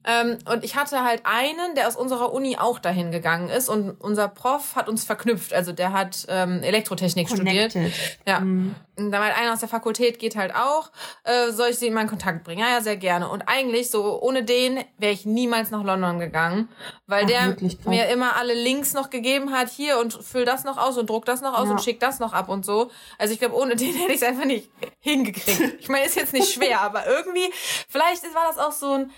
Ähm, 0.06 0.38
und 0.52 0.64
ich 0.64 0.76
hatte 0.76 1.04
halt 1.04 1.22
einen, 1.24 1.76
der 1.76 1.88
aus 1.88 1.96
unserer 1.96 2.34
Uni 2.34 2.58
auch 2.58 2.80
dahin 2.80 3.12
gegangen 3.12 3.50
ist 3.50 3.70
und 3.70 3.92
unser 4.02 4.28
Prof 4.28 4.76
hat 4.76 4.90
uns 4.90 5.04
verknüpft. 5.04 5.54
Also 5.54 5.72
der 5.72 5.94
hat 5.94 6.26
ähm, 6.30 6.62
Elektrotechnik 6.64 7.30
studiert. 7.30 7.74
Connected. 7.74 7.94
Ja. 8.28 8.40
Mhm. 8.40 8.76
Und 8.96 9.12
da 9.12 9.20
war 9.20 9.28
halt 9.28 9.38
einer 9.38 9.54
aus 9.54 9.60
der 9.60 9.70
Fakultät, 9.70 10.20
geht 10.20 10.36
halt 10.36 10.54
auch. 10.54 10.92
Äh, 11.24 11.52
soll 11.52 11.70
ich 11.70 11.80
sie 11.80 11.88
in 11.88 11.94
meinen 11.94 12.10
Kontakt 12.10 12.44
bringen? 12.44 12.62
Ja, 12.62 12.70
ja, 12.70 12.82
sehr 12.82 12.98
gerne. 12.98 13.30
Und 13.30 13.44
eigentlich, 13.48 13.90
so 13.90 14.22
ohne 14.22 14.44
den 14.44 14.80
wäre 14.98 15.14
ich 15.14 15.26
niemals 15.26 15.72
nach 15.72 15.84
London 15.84 16.20
gegangen. 16.20 16.63
Weil 17.08 17.24
Ach, 17.24 17.28
der 17.28 17.46
wirklich 17.48 17.84
mir 17.86 18.08
immer 18.10 18.36
alle 18.36 18.54
Links 18.54 18.94
noch 18.94 19.10
gegeben 19.10 19.52
hat, 19.52 19.70
hier 19.70 20.00
und 20.00 20.14
füll 20.14 20.46
das 20.46 20.64
noch 20.64 20.78
aus 20.78 20.98
und 20.98 21.10
druck 21.10 21.26
das 21.26 21.42
noch 21.42 21.58
aus 21.58 21.66
Ja. 21.66 21.72
und 21.72 21.82
schick 21.84 22.00
das 22.00 22.20
noch 22.20 22.34
ab 22.34 22.50
und 22.50 22.66
so. 22.66 22.92
Also 23.18 23.34
ich 23.34 23.40
glaube, 23.40 23.56
ohne 23.56 23.76
den 23.78 23.94
hätte 23.96 24.12
ich 24.14 24.22
es 24.22 24.28
einfach 24.28 24.46
nicht 24.46 24.70
hingekriegt. 25.00 25.76
Ich 25.80 25.90
meine, 25.90 26.06
ist 26.06 26.16
jetzt 26.16 26.34
nicht 26.34 26.52
schwer, 26.54 26.82
aber 26.82 27.06
irgendwie, 27.08 27.52
vielleicht 27.90 28.24
war 28.34 28.48
das 28.48 28.58
auch 28.58 28.72
so 28.72 28.94
ein, 28.94 29.12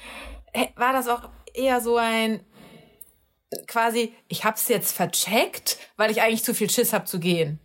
war 0.75 0.93
das 0.93 1.07
auch 1.07 1.29
eher 1.53 1.81
so 1.81 1.97
ein, 1.97 2.45
quasi, 3.67 4.13
ich 4.27 4.43
hab's 4.43 4.67
jetzt 4.67 4.95
vercheckt, 4.95 5.77
weil 5.97 6.11
ich 6.11 6.21
eigentlich 6.21 6.43
zu 6.43 6.53
viel 6.53 6.69
Schiss 6.69 6.93
hab 6.93 7.07
zu 7.07 7.19
gehen. 7.19 7.59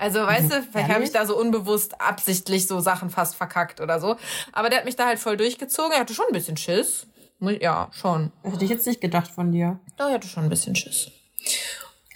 Also, 0.00 0.20
weißt 0.20 0.52
du, 0.52 0.62
vielleicht 0.62 0.90
habe 0.90 1.02
ich 1.02 1.10
da 1.10 1.26
so 1.26 1.36
unbewusst 1.36 2.00
absichtlich 2.00 2.68
so 2.68 2.78
Sachen 2.78 3.10
fast 3.10 3.34
verkackt 3.34 3.80
oder 3.80 3.98
so. 3.98 4.14
Aber 4.52 4.70
der 4.70 4.78
hat 4.78 4.84
mich 4.84 4.94
da 4.94 5.06
halt 5.06 5.18
voll 5.18 5.36
durchgezogen. 5.36 5.90
Er 5.90 5.98
hatte 6.00 6.14
schon 6.14 6.26
ein 6.28 6.32
bisschen 6.32 6.56
Schiss. 6.56 7.08
Ja, 7.40 7.88
schon. 7.92 8.32
Hätte 8.42 8.64
ich 8.64 8.70
jetzt 8.70 8.86
nicht 8.86 9.00
gedacht 9.00 9.30
von 9.30 9.52
dir. 9.52 9.78
Doch, 9.96 10.08
er 10.08 10.14
hatte 10.14 10.26
schon 10.28 10.44
ein 10.44 10.48
bisschen 10.50 10.74
Schiss. 10.74 11.10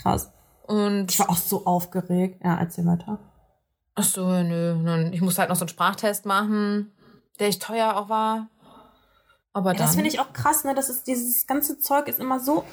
Krass. 0.01 0.33
Und 0.67 1.11
Ich 1.13 1.19
war 1.19 1.31
auch 1.31 1.37
so 1.37 1.65
aufgeregt. 1.67 2.41
Ja, 2.45 2.57
erzähl 2.59 2.87
weiter. 2.87 3.19
ach 3.95 4.05
so, 4.05 4.27
nö, 4.27 5.11
ich 5.13 5.21
musste 5.21 5.41
halt 5.41 5.51
noch 5.51 5.57
so 5.57 5.63
einen 5.63 5.69
Sprachtest 5.69 6.25
machen, 6.27 6.93
der 7.39 7.49
echt 7.49 7.63
teuer 7.63 7.97
auch 7.97 8.09
war. 8.09 8.49
Aber 9.53 9.73
Ja, 9.73 9.79
das 9.79 9.95
finde 9.95 10.09
ich 10.09 10.19
auch 10.19 10.33
krass, 10.33 10.65
ne? 10.65 10.75
Das 10.75 10.89
ist, 10.89 11.07
dieses 11.07 11.47
ganze 11.47 11.79
Zeug 11.79 12.09
ist 12.09 12.19
immer 12.19 12.41
so 12.41 12.65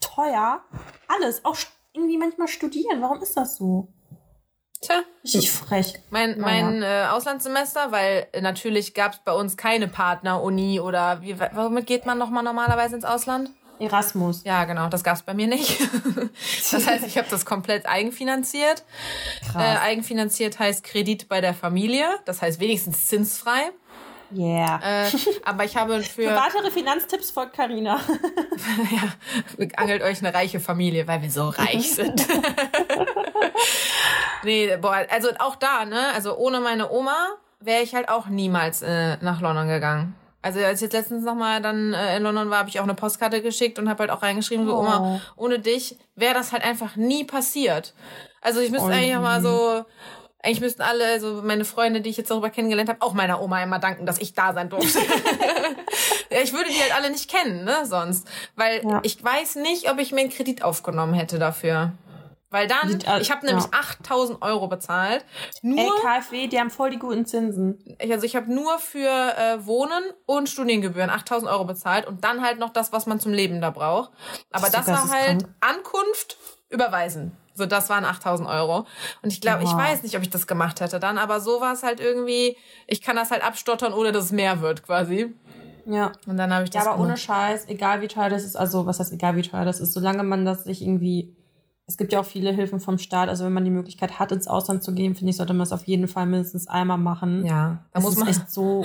teuer. 0.00 0.60
Alles. 1.08 1.44
Auch 1.44 1.56
irgendwie 1.92 2.18
manchmal 2.18 2.48
studieren. 2.48 3.00
Warum 3.00 3.22
ist 3.22 3.36
das 3.36 3.56
so? 3.56 3.88
Tja, 4.80 5.02
Richtig 5.24 5.50
frech. 5.50 5.94
mein, 6.10 6.38
Naja. 6.38 6.64
mein 6.64 6.82
äh, 6.82 7.06
Auslandssemester, 7.10 7.92
weil 7.92 8.26
äh, 8.32 8.40
natürlich 8.40 8.94
gab 8.94 9.12
es 9.14 9.18
bei 9.24 9.32
uns 9.32 9.56
keine 9.56 9.88
Partner-Uni 9.88 10.80
oder 10.80 11.22
wie, 11.22 11.36
womit 11.54 11.86
geht 11.86 12.06
man 12.06 12.18
nochmal 12.18 12.42
normalerweise 12.42 12.96
ins 12.96 13.04
Ausland? 13.04 13.50
Erasmus. 13.78 14.42
Ja, 14.44 14.64
genau, 14.64 14.88
das 14.88 15.04
gab's 15.04 15.22
bei 15.22 15.34
mir 15.34 15.46
nicht. 15.46 15.78
das 16.70 16.86
heißt, 16.86 17.06
ich 17.06 17.18
habe 17.18 17.28
das 17.30 17.44
komplett 17.44 17.86
eigenfinanziert. 17.86 18.84
Äh, 19.42 19.52
Krass. 19.52 19.80
eigenfinanziert 19.82 20.58
heißt 20.58 20.82
Kredit 20.84 21.28
bei 21.28 21.40
der 21.40 21.52
Familie, 21.54 22.06
das 22.24 22.40
heißt 22.42 22.58
wenigstens 22.60 23.06
zinsfrei. 23.06 23.70
yeah. 24.34 24.80
Äh, 24.82 25.10
aber 25.44 25.64
ich 25.64 25.76
habe 25.76 26.02
Für 26.02 26.22
für 26.22 26.34
weitere 26.34 26.70
Finanztipps 26.70 27.30
folgt 27.30 27.52
Carina. 27.54 28.00
ja, 29.58 29.66
angelt 29.76 30.02
euch 30.02 30.20
eine 30.20 30.32
reiche 30.32 30.58
Familie, 30.58 31.06
weil 31.06 31.20
wir 31.20 31.30
so 31.30 31.48
reich 31.50 31.92
sind. 31.94 32.26
Nee, 34.46 34.76
boah, 34.80 35.04
also 35.10 35.28
auch 35.38 35.56
da, 35.56 35.84
ne? 35.84 36.00
Also 36.14 36.36
ohne 36.36 36.60
meine 36.60 36.90
Oma 36.90 37.16
wäre 37.60 37.82
ich 37.82 37.94
halt 37.94 38.08
auch 38.08 38.26
niemals 38.26 38.80
äh, 38.82 39.16
nach 39.20 39.40
London 39.42 39.68
gegangen. 39.68 40.14
Also 40.42 40.60
als 40.60 40.78
ich 40.78 40.82
jetzt 40.84 40.92
letztens 40.92 41.24
nochmal 41.24 41.60
dann 41.60 41.92
äh, 41.92 42.16
in 42.16 42.22
London 42.22 42.48
war, 42.50 42.58
habe 42.58 42.68
ich 42.68 42.78
auch 42.78 42.84
eine 42.84 42.94
Postkarte 42.94 43.42
geschickt 43.42 43.78
und 43.80 43.88
habe 43.88 44.00
halt 44.00 44.10
auch 44.10 44.22
reingeschrieben, 44.22 44.64
so 44.66 44.76
Oh. 44.76 44.78
Oma, 44.80 45.20
ohne 45.36 45.58
dich 45.58 45.96
wäre 46.14 46.34
das 46.34 46.52
halt 46.52 46.64
einfach 46.64 46.94
nie 46.96 47.24
passiert. 47.24 47.94
Also 48.40 48.60
ich 48.60 48.70
müsste 48.70 48.88
Oh, 48.88 48.92
eigentlich 48.92 49.16
auch 49.16 49.22
mal 49.22 49.42
so, 49.42 49.84
eigentlich 50.42 50.60
müssten 50.60 50.82
alle, 50.82 51.18
so 51.18 51.42
meine 51.42 51.64
Freunde, 51.64 52.00
die 52.00 52.10
ich 52.10 52.16
jetzt 52.16 52.30
darüber 52.30 52.50
kennengelernt 52.50 52.88
habe, 52.88 53.02
auch 53.02 53.12
meiner 53.14 53.42
Oma 53.42 53.60
immer 53.62 53.80
danken, 53.80 54.06
dass 54.06 54.18
ich 54.18 54.34
da 54.34 54.52
sein 54.52 54.68
durfte. 54.68 55.00
ja, 56.30 56.38
ich 56.44 56.52
würde 56.52 56.70
die 56.70 56.80
halt 56.80 56.94
alle 56.94 57.10
nicht 57.10 57.28
kennen, 57.28 57.64
ne, 57.64 57.84
sonst. 57.84 58.28
Weil 58.54 58.82
Ja. 58.84 59.00
ich 59.02 59.22
weiß 59.24 59.56
nicht, 59.56 59.90
ob 59.90 59.98
ich 59.98 60.12
mir 60.12 60.20
einen 60.20 60.30
Kredit 60.30 60.62
aufgenommen 60.62 61.14
hätte 61.14 61.40
dafür. 61.40 61.90
Weil 62.50 62.68
dann, 62.68 63.00
al- 63.06 63.20
ich 63.20 63.30
habe 63.32 63.44
nämlich 63.44 63.64
ja. 63.64 63.70
8000 63.72 64.40
Euro 64.40 64.68
bezahlt. 64.68 65.24
Nur, 65.62 65.78
Ey, 65.80 65.90
KfW, 66.00 66.46
die 66.46 66.60
haben 66.60 66.70
voll 66.70 66.90
die 66.90 66.98
guten 66.98 67.26
Zinsen. 67.26 67.78
also 68.00 68.24
ich 68.24 68.36
habe 68.36 68.52
nur 68.52 68.78
für 68.78 69.08
äh, 69.08 69.66
Wohnen 69.66 70.02
und 70.26 70.48
Studiengebühren 70.48 71.10
8000 71.10 71.50
Euro 71.50 71.64
bezahlt 71.64 72.06
und 72.06 72.22
dann 72.24 72.42
halt 72.42 72.58
noch 72.60 72.70
das, 72.70 72.92
was 72.92 73.06
man 73.06 73.18
zum 73.18 73.32
Leben 73.32 73.60
da 73.60 73.70
braucht. 73.70 74.12
Aber 74.52 74.70
Das 74.70 74.72
das, 74.72 74.86
war 74.86 75.10
halt 75.10 75.42
geisteskrank. 75.42 75.54
Ankunft, 75.60 76.36
überweisen. 76.68 77.36
So, 77.54 77.66
das 77.66 77.88
waren 77.88 78.04
8000 78.04 78.48
Euro. 78.48 78.86
Und 79.22 79.32
ich 79.32 79.40
glaube, 79.40 79.64
ich 79.64 79.70
Wow. 79.70 79.78
weiß 79.78 80.02
nicht, 80.04 80.14
ob 80.16 80.22
ich 80.22 80.30
das 80.30 80.46
gemacht 80.46 80.80
hätte 80.80 81.00
dann, 81.00 81.18
aber 81.18 81.40
so 81.40 81.60
war 81.60 81.72
es 81.72 81.82
halt 81.82 82.00
irgendwie, 82.00 82.56
ich 82.86 83.00
kann 83.02 83.16
das 83.16 83.30
halt 83.32 83.42
abstottern, 83.44 83.92
ohne 83.92 84.12
dass 84.12 84.26
es 84.26 84.32
mehr 84.32 84.60
wird 84.60 84.82
quasi. 84.84 85.34
Ja. 85.86 86.12
Und 86.26 86.36
dann 86.36 86.52
habe 86.52 86.64
ich 86.64 86.70
Ja, 86.70 86.80
das 86.80 86.86
aber 86.86 86.96
ohne 86.96 87.06
gemacht. 87.14 87.20
Scheiß, 87.22 87.66
egal 87.68 88.02
wie 88.02 88.08
teuer 88.08 88.28
das 88.28 88.44
ist, 88.44 88.56
also 88.56 88.86
was 88.86 89.00
heißt 89.00 89.12
egal 89.12 89.36
wie 89.36 89.42
teuer 89.42 89.64
das 89.64 89.80
ist, 89.80 89.92
solange 89.94 90.22
man 90.22 90.44
das 90.44 90.64
sich 90.64 90.82
irgendwie. 90.82 91.34
Es 91.88 91.96
gibt 91.96 92.12
ja 92.12 92.20
auch 92.20 92.24
viele 92.26 92.50
Hilfen 92.52 92.80
vom 92.80 92.98
Staat, 92.98 93.28
also 93.28 93.44
wenn 93.44 93.52
man 93.52 93.64
die 93.64 93.70
Möglichkeit 93.70 94.18
hat, 94.18 94.32
ins 94.32 94.48
Ausland 94.48 94.82
zu 94.82 94.92
gehen, 94.92 95.14
finde 95.14 95.30
ich, 95.30 95.36
sollte 95.36 95.54
man 95.54 95.62
es 95.62 95.72
auf 95.72 95.84
jeden 95.84 96.08
Fall 96.08 96.26
mindestens 96.26 96.66
einmal 96.66 96.98
machen. 96.98 97.44
Ja, 97.46 97.78
da 97.92 98.00
das 98.00 98.02
muss 98.02 98.12
ist 98.14 98.18
man, 98.18 98.28
echt 98.28 98.50
so 98.50 98.84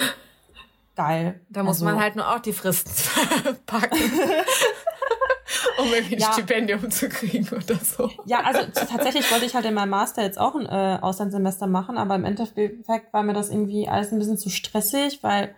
geil. 0.96 1.40
da 1.50 1.64
muss 1.64 1.78
Also, 1.78 1.86
man 1.86 2.00
halt 2.00 2.16
nur 2.16 2.30
auch 2.30 2.40
die 2.40 2.54
Fristen 2.54 2.92
packen. 3.66 3.98
um 5.80 5.88
irgendwie 5.94 6.16
ein 6.16 6.22
Ja. 6.22 6.32
Stipendium 6.34 6.92
zu 6.92 7.10
kriegen 7.10 7.48
oder 7.50 7.76
so. 7.76 8.10
Ja, 8.26 8.42
also 8.42 8.60
tatsächlich 8.74 9.32
wollte 9.32 9.46
ich 9.46 9.56
halt 9.56 9.66
in 9.66 9.74
meinem 9.74 9.90
Master 9.90 10.22
jetzt 10.22 10.40
auch 10.40 10.54
ein 10.56 10.66
äh, 10.68 11.00
Auslandssemester 11.02 11.66
machen, 11.68 11.98
aber 11.98 12.14
im 12.16 12.24
Endeffekt 12.24 13.14
war 13.14 13.24
mir 13.24 13.34
das 13.34 13.50
irgendwie 13.50 13.88
alles 13.90 14.12
ein 14.12 14.20
bisschen 14.20 14.38
zu 14.38 14.50
stressig, 14.50 15.20
weil 15.24 15.56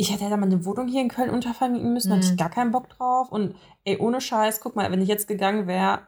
ich 0.00 0.12
hätte 0.12 0.24
ja 0.24 0.36
mal 0.36 0.46
eine 0.46 0.64
Wohnung 0.64 0.88
hier 0.88 1.00
in 1.02 1.08
Köln 1.08 1.30
untervermieten 1.30 1.92
müssen, 1.92 2.08
da 2.10 2.16
hatte 2.16 2.26
Mhm. 2.26 2.32
ich 2.32 2.38
gar 2.38 2.50
keinen 2.50 2.70
Bock 2.70 2.88
drauf. 2.90 3.30
Und 3.30 3.54
ey, 3.84 3.98
ohne 3.98 4.20
Scheiß, 4.20 4.60
guck 4.60 4.74
mal, 4.76 4.90
wenn 4.90 5.02
ich 5.02 5.08
jetzt 5.08 5.28
gegangen 5.28 5.66
wäre, 5.66 6.00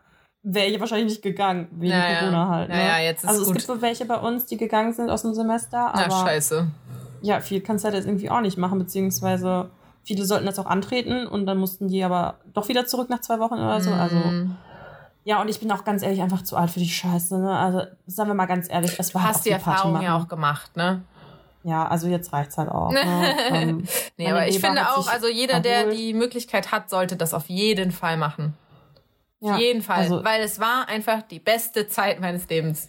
wäre 0.42 0.66
ich 0.66 0.80
wahrscheinlich 0.80 1.08
nicht 1.08 1.22
gegangen, 1.22 1.68
wegen 1.72 1.92
Ja, 1.92 2.10
ja. 2.10 2.18
Corona 2.20 2.48
halt. 2.48 2.68
Ne? 2.70 2.84
ja, 2.86 2.98
jetzt 2.98 3.22
ist 3.24 3.28
also 3.30 3.42
es 3.42 3.46
gut. 3.48 3.56
gibt 3.58 3.68
wohl 3.68 3.82
welche 3.82 4.04
bei 4.06 4.16
uns, 4.18 4.46
die 4.46 4.56
gegangen 4.56 4.92
sind 4.92 5.10
aus 5.10 5.22
dem 5.22 5.34
Semester, 5.34 5.92
Na, 5.94 6.04
aber 6.06 6.10
scheiße. 6.26 6.66
ja, 7.20 7.40
viel 7.40 7.60
kannst 7.60 7.84
du 7.84 7.86
halt 7.86 7.96
jetzt 7.96 8.06
irgendwie 8.06 8.30
auch 8.30 8.40
nicht 8.40 8.56
machen, 8.58 8.78
beziehungsweise 8.78 9.70
viele 10.04 10.24
sollten 10.24 10.46
das 10.46 10.58
auch 10.58 10.66
antreten 10.66 11.26
und 11.26 11.46
dann 11.46 11.58
mussten 11.58 11.86
die 11.88 12.02
aber 12.02 12.38
doch 12.54 12.68
wieder 12.68 12.86
zurück 12.86 13.08
nach 13.10 13.20
zwei 13.20 13.38
Wochen 13.38 13.54
oder 13.54 13.80
so. 13.80 13.92
Also 13.92 14.16
Mm. 14.16 14.56
ja, 15.24 15.40
und 15.40 15.48
ich 15.48 15.60
bin 15.60 15.70
auch 15.70 15.84
ganz 15.84 16.02
ehrlich 16.02 16.22
einfach 16.22 16.42
zu 16.42 16.56
alt 16.56 16.70
für 16.70 16.80
die 16.80 16.88
Scheiße. 16.88 17.38
Ne? 17.38 17.56
Also 17.56 17.82
sagen 18.06 18.28
wir 18.30 18.34
mal 18.34 18.46
ganz 18.46 18.68
ehrlich, 18.68 18.96
es 18.98 19.14
war 19.14 19.22
halt 19.22 19.34
hast 19.36 19.46
die 19.46 19.50
so 19.50 19.56
Party 19.58 19.70
Erfahrung 19.70 20.02
ja 20.02 20.16
auch 20.16 20.26
gemacht, 20.28 20.76
ne? 20.76 21.02
Ja, 21.64 21.86
also 21.86 22.08
jetzt 22.08 22.32
reicht's 22.32 22.58
halt 22.58 22.68
auch. 22.68 22.90
Ne? 22.92 23.00
ähm, 23.50 23.86
Nee, 24.16 24.28
aber 24.30 24.48
ich 24.48 24.54
Leber 24.56 24.68
finde 24.68 24.90
auch, 24.90 25.08
also 25.08 25.28
jeder, 25.28 25.60
der 25.60 25.76
erholt. 25.78 25.96
die 25.96 26.12
Möglichkeit 26.14 26.72
hat, 26.72 26.90
sollte 26.90 27.16
das 27.16 27.34
auf 27.34 27.46
jeden 27.46 27.92
Fall 27.92 28.16
machen. 28.16 28.56
ja, 29.40 29.54
Auf 29.54 29.60
jeden 29.60 29.82
Fall. 29.82 29.98
Also 29.98 30.24
weil 30.24 30.42
es 30.42 30.58
war 30.58 30.88
einfach 30.88 31.22
die 31.22 31.38
beste 31.38 31.86
Zeit 31.88 32.20
meines 32.20 32.48
Lebens. 32.48 32.88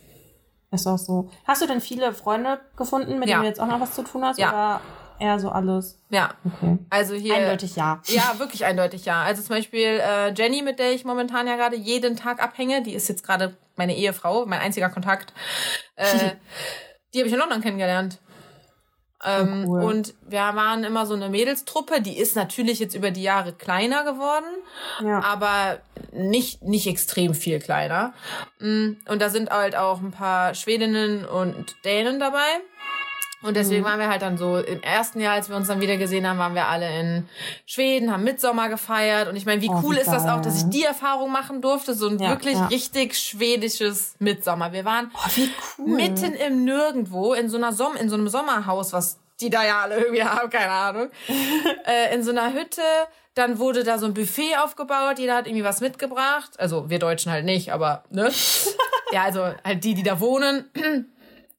ist 0.72 0.88
auch 0.88 0.98
so. 0.98 1.30
Hast 1.46 1.62
du 1.62 1.68
denn 1.68 1.82
viele 1.82 2.14
Freunde 2.14 2.60
gefunden, 2.76 3.20
mit 3.20 3.30
Ja. 3.30 3.36
denen 3.36 3.44
du 3.44 3.48
jetzt 3.50 3.60
auch 3.60 3.68
noch 3.68 3.80
was 3.80 3.94
zu 3.94 4.02
tun 4.04 4.26
hast? 4.26 4.40
Ja. 4.40 4.50
Oder 4.50 4.82
eher 5.20 5.40
so 5.40 5.50
alles? 5.50 6.00
Ja. 6.10 6.32
Okay. 6.44 6.80
Also 6.90 7.14
hier. 7.14 7.36
Eindeutig 7.36 7.76
ja. 7.76 8.02
Ja, 8.08 8.40
wirklich 8.40 8.66
eindeutig 8.66 9.06
ja. 9.06 9.22
Also 9.22 9.44
zum 9.44 9.56
Beispiel 9.56 10.02
äh, 10.04 10.34
Jenny, 10.34 10.64
mit 10.64 10.80
der 10.80 10.94
ich 10.94 11.06
momentan 11.06 11.46
ja 11.46 11.56
gerade 11.58 11.76
jeden 11.76 12.16
Tag 12.16 12.42
abhänge, 12.42 12.82
die 12.82 12.96
ist 12.96 13.08
jetzt 13.08 13.24
gerade 13.24 13.56
meine 13.76 13.96
Ehefrau, 13.96 14.48
mein 14.48 14.60
einziger 14.62 14.90
Kontakt. 14.90 15.32
Äh, 15.96 16.06
die 17.14 17.20
habe 17.20 17.28
ich 17.28 17.34
in 17.34 17.40
London 17.40 17.62
kennengelernt. 17.62 18.20
Ähm, 19.26 19.66
cool. 19.68 19.84
Und 19.84 20.14
wir 20.28 20.40
waren 20.40 20.84
immer 20.84 21.06
so 21.06 21.14
eine 21.14 21.30
Mädelstruppe, 21.30 22.02
die 22.02 22.18
ist 22.18 22.36
natürlich 22.36 22.80
jetzt 22.80 22.96
über 22.96 23.12
die 23.12 23.24
Jahre 23.24 23.54
kleiner 23.54 24.04
geworden, 24.04 24.46
Ja. 25.02 25.24
aber 25.24 25.80
nicht, 26.12 26.62
nicht 26.64 26.88
extrem 26.88 27.34
viel 27.34 27.60
kleiner. 27.60 28.14
Mm, 28.60 28.94
Und 29.08 29.22
da 29.22 29.30
sind 29.30 29.50
halt 29.50 29.76
auch 29.76 30.02
ein 30.02 30.12
paar 30.12 30.54
Schwedinnen 30.56 31.26
und 31.26 31.76
Dänen 31.86 32.20
dabei. 32.20 32.60
Und 33.44 33.56
deswegen 33.56 33.84
waren 33.84 34.00
wir 34.00 34.10
halt 34.10 34.22
dann 34.22 34.38
so, 34.38 34.58
im 34.58 34.82
ersten 34.82 35.20
Jahr, 35.20 35.34
als 35.36 35.50
wir 35.50 35.56
uns 35.56 35.68
dann 35.68 35.82
wieder 35.82 35.98
gesehen 35.98 36.28
haben, 36.28 36.40
waren 36.40 36.56
wir 36.56 36.68
alle 36.68 37.00
in 37.00 37.28
Schweden, 37.66 38.12
haben 38.12 38.24
Mitsommer 38.24 38.70
gefeiert. 38.70 39.28
Und 39.28 39.36
ich 39.36 39.46
meine, 39.46 39.62
wie 39.62 39.70
Oh, 39.70 39.82
cool 39.84 39.96
wie 39.96 40.00
ist 40.00 40.08
das 40.12 40.26
auch, 40.28 40.42
dass 40.42 40.64
ich 40.64 40.70
die 40.70 40.84
Erfahrung 40.84 41.32
machen 41.32 41.62
durfte, 41.62 41.94
so 41.94 42.08
ein 42.08 42.20
Ja, 42.20 42.30
wirklich 42.30 42.56
ja. 42.56 42.68
richtig 42.68 43.18
schwedisches 43.18 44.16
Mitsommer. 44.20 44.72
Wir 44.74 44.86
waren 44.86 45.12
Oh, 45.14 45.42
cool. 45.80 45.96
mitten 45.96 46.34
im 46.34 46.64
Nirgendwo 46.64 47.34
in 47.34 47.50
so 47.50 47.58
einer 47.58 47.74
Som 47.74 47.96
in 47.96 48.10
so 48.10 48.16
einem 48.16 48.28
Sommerhaus, 48.30 48.94
was 48.94 49.20
die 49.42 49.50
da 49.50 49.66
ja 49.66 49.82
alle 49.82 49.98
irgendwie 49.98 50.24
haben, 50.24 50.50
keine 50.50 50.72
Ahnung. 50.72 51.10
äh, 51.86 52.14
in 52.16 52.24
so 52.24 52.32
einer 52.32 52.54
Hütte. 52.54 52.82
Dann 53.36 53.58
wurde 53.58 53.84
da 53.84 53.98
so 53.98 54.06
ein 54.06 54.14
Buffet 54.14 54.58
aufgebaut. 54.64 55.18
Jeder 55.18 55.36
hat 55.36 55.48
irgendwie 55.48 55.64
was 55.64 55.82
mitgebracht. 55.82 56.52
Also 56.60 56.92
wir 56.92 57.00
Deutschen 57.00 57.32
halt 57.32 57.46
nicht, 57.46 57.74
aber 57.74 58.04
ne? 58.12 58.32
ja, 59.12 59.24
also 59.24 59.42
halt 59.64 59.84
die, 59.84 59.96
die 59.96 60.04
da 60.04 60.20
wohnen. 60.20 60.66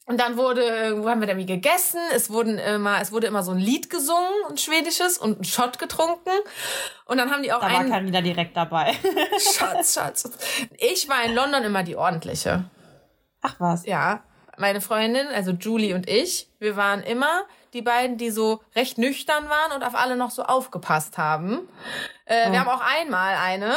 Und 0.07 0.21
dann 0.21 0.37
wurde, 0.37 1.03
wo 1.03 1.09
haben 1.09 1.21
wir 1.21 1.27
da 1.27 1.33
irgendwie 1.33 1.55
gegessen? 1.55 2.01
Es 2.15 2.29
wurden 2.29 2.59
immer, 2.59 3.01
es 3.01 3.11
wurde 3.11 3.27
immer 3.27 3.43
so 3.43 3.53
ein 3.53 3.59
Lied 3.59 3.89
gesungen, 3.89 4.33
ein 4.51 4.59
schwedisches 4.59 5.17
und 5.17 5.41
ein 5.41 5.45
Shot 5.45 5.79
getrunken. 5.79 6.31
Und 7.07 7.17
dann 7.17 7.31
haben 7.31 7.43
die 7.43 7.53
auch 7.53 7.61
Da 7.61 7.71
war 7.71 7.81
einen 7.81 7.91
Carina 7.91 8.21
direkt 8.21 8.55
dabei. 8.55 8.95
Schatz, 9.39 9.95
Schatz. 9.95 10.31
Ich 10.77 11.09
war 11.09 11.25
in 11.25 11.35
London 11.35 11.65
immer 11.65 11.83
die 11.83 11.97
ordentliche. 11.97 12.65
Ach 13.41 13.55
was. 13.59 13.87
Ja, 13.87 14.23
meine 14.59 14.83
Freundin, 14.83 15.27
also 15.29 15.53
Julie 15.53 15.95
und 15.95 16.09
ich, 16.09 16.49
wir 16.59 16.77
waren 16.77 17.03
immer 17.03 17.45
die 17.75 17.83
beiden, 17.83 18.17
die 18.17 18.31
so 18.31 18.61
recht 18.75 18.97
nüchtern 18.99 19.49
waren 19.49 19.73
und 19.73 19.83
auf 19.83 19.95
alle 19.95 20.17
noch 20.17 20.31
so 20.31 20.45
aufgepasst 20.45 21.19
haben. 21.19 21.69
Äh, 22.25 22.51
Wir 22.51 22.61
haben 22.61 22.69
auch 22.71 22.81
einmal 22.81 23.35
eine 23.35 23.75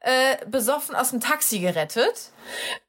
äh, 0.00 0.36
besoffen 0.46 0.96
aus 0.96 1.10
dem 1.10 1.20
Taxi 1.20 1.60
gerettet. 1.60 2.32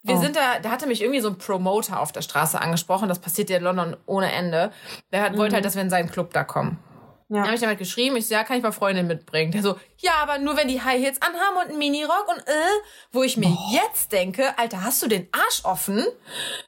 Wir 0.01 0.15
Oh. 0.15 0.21
sind 0.21 0.35
da, 0.35 0.59
da 0.61 0.71
hatte 0.71 0.87
mich 0.87 1.01
irgendwie 1.01 1.19
so 1.21 1.29
ein 1.29 1.37
Promoter 1.37 1.99
auf 1.99 2.11
der 2.11 2.21
Straße 2.23 2.59
angesprochen. 2.59 3.07
Das 3.09 3.19
passiert 3.19 3.49
ja 3.49 3.57
in 3.57 3.63
London 3.63 3.95
ohne 4.07 4.31
Ende. 4.31 4.71
Der 5.11 5.21
hat, 5.21 5.37
wollte 5.37 5.55
halt, 5.55 5.65
dass 5.65 5.75
wir 5.75 5.81
in 5.83 5.89
seinen 5.91 6.09
Club 6.09 6.33
da 6.33 6.43
kommen. 6.43 6.79
Ja. 7.27 7.37
Dann 7.37 7.45
habe 7.45 7.55
ich 7.55 7.61
damit 7.61 7.79
geschrieben, 7.79 8.15
ich 8.17 8.27
so, 8.27 8.35
ja, 8.35 8.43
kann 8.43 8.57
ich 8.57 8.61
mal 8.61 8.71
Freundin 8.71 9.07
mitbringen. 9.07 9.51
Der 9.51 9.63
so, 9.63 9.79
ja, 9.97 10.11
aber 10.21 10.37
nur 10.37 10.57
wenn 10.57 10.67
die 10.67 10.83
High 10.83 11.01
Heels 11.01 11.19
anhaben 11.23 11.57
und 11.57 11.69
einen 11.69 11.79
Minirock 11.79 12.27
und 12.27 12.37
äh, 12.47 12.51
wo 13.11 13.23
ich 13.23 13.35
mir 13.35 13.49
oh. 13.49 13.71
jetzt 13.71 14.11
denke, 14.11 14.55
Alter, 14.59 14.83
hast 14.83 15.01
du 15.01 15.07
den 15.07 15.27
Arsch 15.31 15.61
offen? 15.63 16.05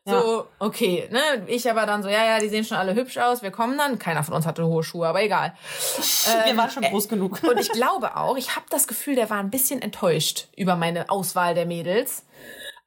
Ja. 0.06 0.20
So, 0.20 0.48
okay, 0.58 1.08
ne? 1.12 1.46
Ich 1.46 1.70
aber 1.70 1.86
dann 1.86 2.02
so, 2.02 2.10
ja, 2.10 2.26
ja, 2.26 2.40
die 2.40 2.50
sehen 2.50 2.64
schon 2.64 2.78
alle 2.78 2.96
hübsch 2.96 3.20
aus, 3.20 3.44
wir 3.44 3.52
kommen 3.52 3.78
dann. 3.78 4.00
Keiner 4.00 4.24
von 4.24 4.34
uns 4.34 4.48
hatte 4.48 4.66
hohe 4.66 4.84
Schuhe, 4.84 5.08
aber 5.08 5.22
egal. 5.22 5.56
wir 6.26 6.46
ähm, 6.48 6.58
waren 6.58 6.72
schon 6.72 6.84
groß 6.84 7.08
genug. 7.08 7.44
Und 7.48 7.60
ich 7.60 7.72
glaube 7.72 8.18
auch, 8.18 8.36
ich 8.36 8.56
habe 8.56 8.66
das 8.72 8.88
Gefühl, 8.88 9.14
der 9.14 9.30
war 9.30 9.38
ein 9.38 9.52
bisschen 9.52 9.80
enttäuscht 9.80 10.48
über 10.56 10.76
meine 10.76 11.12
Auswahl 11.12 11.54
der 11.54 11.68
Mädels. 11.68 12.26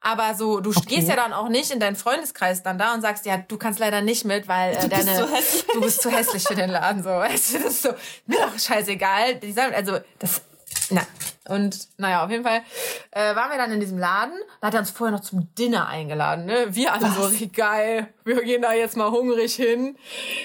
Aber 0.02 0.34
so, 0.34 0.60
du 0.60 0.70
okay. 0.70 0.96
gehst 0.96 1.08
ja 1.08 1.16
dann 1.16 1.34
auch 1.34 1.48
nicht 1.48 1.70
in 1.70 1.78
deinen 1.78 1.96
Freundeskreis 1.96 2.62
dann 2.62 2.78
da 2.78 2.94
und 2.94 3.02
sagst, 3.02 3.26
ja, 3.26 3.36
du 3.36 3.58
kannst 3.58 3.78
leider 3.78 4.00
nicht 4.00 4.24
mit, 4.24 4.48
weil 4.48 4.74
äh, 4.74 4.80
du 4.80 4.88
deine, 4.88 5.26
bist 5.26 5.66
du 5.74 5.80
bist 5.80 6.02
zu 6.02 6.10
hässlich 6.10 6.42
für 6.44 6.54
den 6.54 6.70
Laden, 6.70 7.02
so, 7.02 7.10
weißt 7.10 7.54
du, 7.54 7.58
das 7.58 7.72
ist 7.72 7.82
so, 7.82 7.90
mir 8.26 8.38
doch 8.38 8.58
scheißegal. 8.58 9.36
Die 9.36 9.52
sagen, 9.52 9.74
also, 9.74 9.98
das, 10.18 10.40
na, 10.88 11.02
und 11.50 11.88
naja, 11.98 12.24
auf 12.24 12.30
jeden 12.30 12.44
Fall 12.44 12.62
äh, 13.10 13.34
waren 13.34 13.50
wir 13.50 13.58
dann 13.58 13.72
in 13.72 13.80
diesem 13.80 13.98
Laden. 13.98 14.38
Da 14.60 14.68
hat 14.68 14.74
er 14.74 14.80
uns 14.80 14.90
vorher 14.90 15.16
noch 15.16 15.22
zum 15.22 15.52
Dinner 15.54 15.88
eingeladen. 15.88 16.46
Ne? 16.46 16.66
Wir 16.70 16.92
alle 16.92 17.10
so, 17.10 17.30
geil, 17.52 18.08
wir 18.24 18.42
gehen 18.42 18.62
da 18.62 18.72
jetzt 18.72 18.96
mal 18.96 19.10
hungrig 19.10 19.54
hin. 19.54 19.96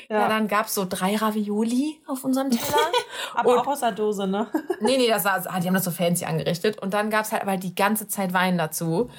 Ja, 0.10 0.22
ja 0.22 0.28
dann 0.30 0.48
gab's 0.48 0.74
so 0.74 0.86
drei 0.88 1.16
Ravioli 1.16 2.02
auf 2.08 2.24
unserem 2.24 2.50
Teller. 2.50 2.92
aber 3.36 3.54
und, 3.54 3.60
auch 3.60 3.68
aus 3.68 3.82
der 3.82 3.92
Dose, 3.92 4.28
ne? 4.28 4.48
nee, 4.82 4.98
nee, 4.98 5.08
das 5.08 5.26
war, 5.26 5.44
ah, 5.46 5.60
die 5.60 5.68
haben 5.68 5.76
das 5.76 5.86
so 5.86 5.92
fancy 5.92 6.26
angerichtet. 6.26 6.82
Und 6.82 6.94
dann 6.94 7.10
gab's 7.10 7.32
halt 7.32 7.42
aber 7.42 7.58
die 7.58 7.76
ganze 7.76 8.08
Zeit 8.08 8.34
Wein 8.34 8.58
dazu. 8.58 9.10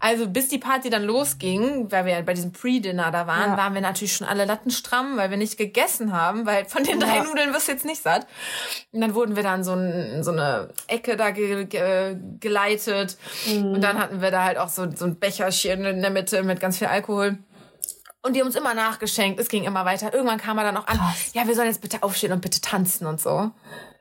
Also 0.00 0.28
bis 0.28 0.48
die 0.48 0.58
Party 0.58 0.90
dann 0.90 1.04
losging, 1.04 1.90
weil 1.90 2.06
wir 2.06 2.22
bei 2.22 2.34
diesem 2.34 2.52
Pre-Dinner 2.52 3.10
da 3.10 3.26
waren, 3.26 3.52
ja. 3.52 3.56
waren 3.56 3.74
wir 3.74 3.80
natürlich 3.80 4.16
schon 4.16 4.26
alle 4.26 4.44
lattenstramm, 4.44 5.16
weil 5.16 5.30
wir 5.30 5.36
nicht 5.36 5.56
gegessen 5.58 6.12
haben, 6.12 6.46
weil 6.46 6.64
von 6.64 6.84
den 6.84 7.00
drei 7.00 7.16
ja. 7.16 7.24
Nudeln 7.24 7.52
wirst 7.52 7.68
du 7.68 7.72
jetzt 7.72 7.84
nicht 7.84 8.02
satt. 8.02 8.26
Und 8.92 9.00
dann 9.00 9.14
wurden 9.14 9.36
wir 9.36 9.42
dann 9.42 9.64
so, 9.64 9.72
ein, 9.72 10.22
so 10.22 10.30
eine 10.30 10.70
Ecke 10.86 11.16
da 11.16 11.30
ge 11.34 11.66
ge 11.66 12.16
geleitet. 12.40 13.18
Mhm. 13.46 13.72
Und 13.72 13.80
dann 13.82 13.98
hatten 13.98 14.22
wir 14.22 14.30
da 14.30 14.44
halt 14.44 14.58
auch 14.58 14.68
so, 14.68 14.90
so 14.94 15.04
ein 15.04 15.18
Becherchen 15.18 15.84
in 15.84 16.00
der 16.00 16.10
Mitte 16.10 16.42
mit 16.42 16.60
ganz 16.60 16.78
viel 16.78 16.86
Alkohol. 16.86 17.38
Und 18.22 18.34
die 18.34 18.40
haben 18.40 18.46
uns 18.46 18.56
immer 18.56 18.72
nachgeschenkt. 18.72 19.38
Es 19.38 19.48
ging 19.48 19.64
immer 19.64 19.84
weiter. 19.84 20.14
Irgendwann 20.14 20.38
kam 20.38 20.56
er 20.56 20.64
dann 20.64 20.78
auch 20.78 20.86
an, 20.86 20.96
Krass. 20.96 21.34
ja, 21.34 21.46
wir 21.46 21.54
sollen 21.54 21.68
jetzt 21.68 21.82
bitte 21.82 22.02
aufstehen 22.02 22.32
und 22.32 22.40
bitte 22.40 22.62
tanzen 22.62 23.06
und 23.06 23.20
so. 23.20 23.50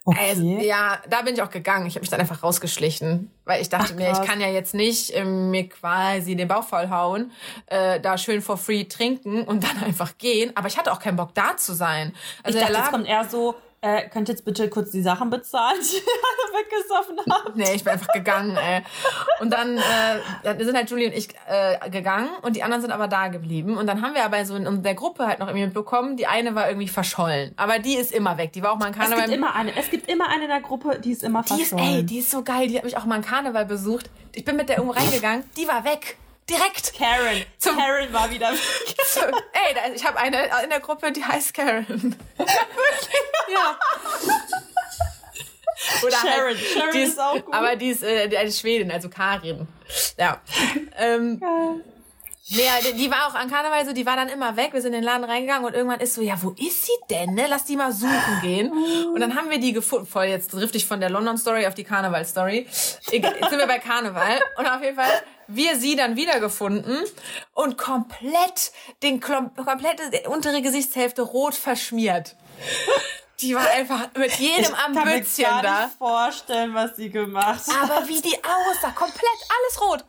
Okay. 0.05 0.29
Also, 0.29 0.43
ja, 0.43 1.01
da 1.09 1.21
bin 1.21 1.33
ich 1.33 1.41
auch 1.41 1.49
gegangen. 1.49 1.85
Ich 1.87 1.95
habe 1.95 2.01
mich 2.01 2.09
dann 2.09 2.19
einfach 2.19 2.43
rausgeschlichen, 2.43 3.31
weil 3.45 3.61
ich 3.61 3.69
dachte 3.69 3.93
Ach, 3.93 3.97
mir, 3.97 4.11
ich 4.11 4.21
kann 4.21 4.41
ja 4.41 4.47
jetzt 4.47 4.73
nicht 4.73 5.11
äh, 5.11 5.23
mir 5.23 5.69
quasi 5.69 6.35
den 6.35 6.47
Bauch 6.47 6.63
vollhauen, 6.63 7.31
äh, 7.67 8.01
da 8.01 8.17
schön 8.17 8.41
for 8.41 8.57
free 8.57 8.83
trinken 8.83 9.43
und 9.43 9.63
dann 9.63 9.83
einfach 9.83 10.17
gehen. 10.17 10.51
Aber 10.55 10.67
ich 10.67 10.77
hatte 10.77 10.91
auch 10.91 10.99
keinen 10.99 11.15
Bock 11.15 11.33
da 11.33 11.55
zu 11.55 11.73
sein. 11.73 12.13
Also 12.43 12.59
ich 12.59 12.65
dachte, 12.65 12.81
es 12.81 12.91
kommt 12.91 13.07
eher 13.07 13.25
so, 13.25 13.55
äh, 13.83 14.07
könnt 14.07 14.29
jetzt 14.29 14.45
bitte 14.45 14.69
kurz 14.69 14.91
die 14.91 15.01
Sachen 15.01 15.29
bezahlen, 15.29 15.77
die 15.81 15.97
ihr 15.97 16.59
weggesoffen 16.59 17.17
habt? 17.29 17.55
Nee, 17.55 17.75
ich 17.75 17.83
bin 17.83 17.93
einfach 17.93 18.07
gegangen, 18.13 18.55
ey. 18.55 18.81
Und 19.41 19.51
dann, 19.51 19.77
äh, 19.77 19.81
dann 20.43 20.57
sind 20.57 20.75
halt 20.75 20.89
Julie 20.89 21.07
und 21.07 21.13
ich 21.13 21.29
äh, 21.47 21.89
gegangen 21.89 22.29
und 22.43 22.55
die 22.55 22.63
anderen 22.63 22.81
sind 22.81 22.91
aber 22.91 23.09
da 23.09 23.27
geblieben. 23.27 23.77
Und 23.77 23.87
dann 23.87 24.01
haben 24.01 24.15
wir 24.15 24.23
aber 24.23 24.45
so 24.45 24.55
in 24.55 24.83
der 24.83 24.95
Gruppe 24.95 25.27
halt 25.27 25.39
noch 25.39 25.47
irgendwie 25.47 25.65
mitbekommen, 25.65 26.15
die 26.15 26.27
eine 26.27 26.55
war 26.55 26.69
irgendwie 26.69 26.87
verschollen. 26.87 27.53
Aber 27.57 27.79
die 27.79 27.95
ist 27.95 28.13
immer 28.13 28.37
weg. 28.37 28.53
Die 28.53 28.63
war 28.63 28.71
auch 28.71 28.77
mal 28.77 28.87
in 28.87 28.93
Karneval. 28.93 29.19
Es 29.19 29.25
gibt 29.25 29.37
immer 29.37 29.55
eine, 29.55 29.75
es 29.75 29.89
gibt 29.89 30.09
immer 30.09 30.29
eine 30.29 30.43
in 30.43 30.49
der 30.49 30.61
Gruppe, 30.61 30.99
die 31.03 31.11
ist 31.11 31.23
immer 31.23 31.43
verschollen. 31.43 31.83
Die 31.83 31.91
ist, 31.91 31.95
ey, 31.95 32.03
die 32.05 32.19
ist 32.19 32.31
so 32.31 32.41
geil. 32.41 32.67
Die 32.69 32.77
hat 32.77 32.85
mich 32.85 32.95
auch 32.95 33.05
mal 33.05 33.17
in 33.17 33.21
Karneval 33.23 33.65
besucht. 33.65 34.09
Ich 34.31 34.45
bin 34.45 34.55
mit 34.55 34.69
der 34.69 34.77
irgendwo 34.77 34.97
reingegangen. 34.97 35.43
Die 35.57 35.67
war 35.67 35.83
weg. 35.83 36.17
Direkt. 36.49 36.93
Karen. 36.97 37.43
Zum, 37.57 37.77
Karen 37.77 38.11
war 38.11 38.29
wieder 38.29 38.51
weg. 38.51 38.97
Zum, 39.05 39.23
ey, 39.23 39.93
ich 39.95 40.05
habe 40.05 40.17
eine 40.19 40.43
in 40.63 40.69
der 40.69 40.81
Gruppe, 40.81 41.11
die 41.11 41.23
heißt 41.23 41.53
Karen. 41.53 42.15
ja. 43.53 43.77
Oder 46.03 46.17
Sharon. 46.17 46.45
Halt, 46.45 46.57
Sharon 46.59 46.91
die 46.93 46.99
ist, 46.99 47.09
ist, 47.09 47.19
auch 47.19 47.45
gut. 47.45 47.53
Aber 47.53 47.75
die 47.75 47.89
ist 47.89 48.03
äh, 48.03 48.29
eine 48.37 48.51
Schwedin, 48.51 48.91
also 48.91 49.09
Karin. 49.09 49.67
Ja. 50.17 50.41
Ähm, 50.97 51.41
Nee, 52.49 52.67
die, 52.97 53.09
war 53.09 53.27
auch 53.27 53.35
an 53.35 53.49
Karneval 53.49 53.85
so, 53.85 53.93
die 53.93 54.05
war 54.05 54.17
dann 54.17 54.27
immer 54.27 54.57
weg. 54.57 54.73
Wir 54.73 54.81
sind 54.81 54.93
in 54.93 54.99
den 54.99 55.03
Laden 55.05 55.23
reingegangen 55.23 55.65
und 55.65 55.73
irgendwann 55.73 56.01
ist 56.01 56.13
so, 56.13 56.21
ja, 56.21 56.35
wo 56.41 56.49
ist 56.51 56.85
sie 56.85 56.91
denn? 57.09 57.33
Ne? 57.33 57.45
Lass 57.47 57.63
die 57.63 57.77
mal 57.77 57.93
suchen 57.93 58.41
gehen. 58.41 58.71
Und 58.71 59.19
dann 59.21 59.35
haben 59.35 59.49
wir 59.49 59.59
die 59.59 59.71
gefunden. 59.71 60.05
Voll, 60.05 60.25
jetzt 60.25 60.51
trifft 60.51 60.75
ich 60.75 60.85
von 60.85 60.99
der 60.99 61.09
London 61.09 61.37
Story 61.37 61.65
auf 61.65 61.73
die 61.73 61.85
Karneval 61.85 62.25
Story. 62.25 62.67
Jetzt 62.69 62.99
sind 63.01 63.21
wir 63.57 63.65
bei 63.65 63.79
Karneval. 63.79 64.41
Und 64.57 64.67
auf 64.67 64.83
jeden 64.83 64.97
Fall 64.97 65.23
wir 65.47 65.77
sie 65.77 65.95
dann 65.95 66.15
wiedergefunden 66.15 66.99
und 67.53 67.77
komplett 67.77 68.71
den 69.03 69.19
komplette 69.19 70.29
untere 70.29 70.61
Gesichtshälfte 70.61 71.21
rot 71.21 71.55
verschmiert. 71.55 72.35
Die 73.43 73.55
war 73.55 73.69
einfach 73.69 74.07
mit 74.15 74.33
jedem 74.39 74.73
am 74.73 74.93
Bützchen 74.93 75.03
da. 75.03 75.21
Ich 75.25 75.43
kann 75.43 75.55
mir 75.55 75.61
gar 75.61 75.85
nicht 75.85 75.97
vorstellen, 75.97 76.73
was 76.73 76.95
sie 76.95 77.09
gemacht 77.09 77.61
hat. 77.67 77.91
Aber 77.91 78.07
wie 78.07 78.21
die 78.21 78.37
aussah, 78.37 78.91
komplett 78.91 79.39
alles 79.49 79.81
rot 79.81 80.05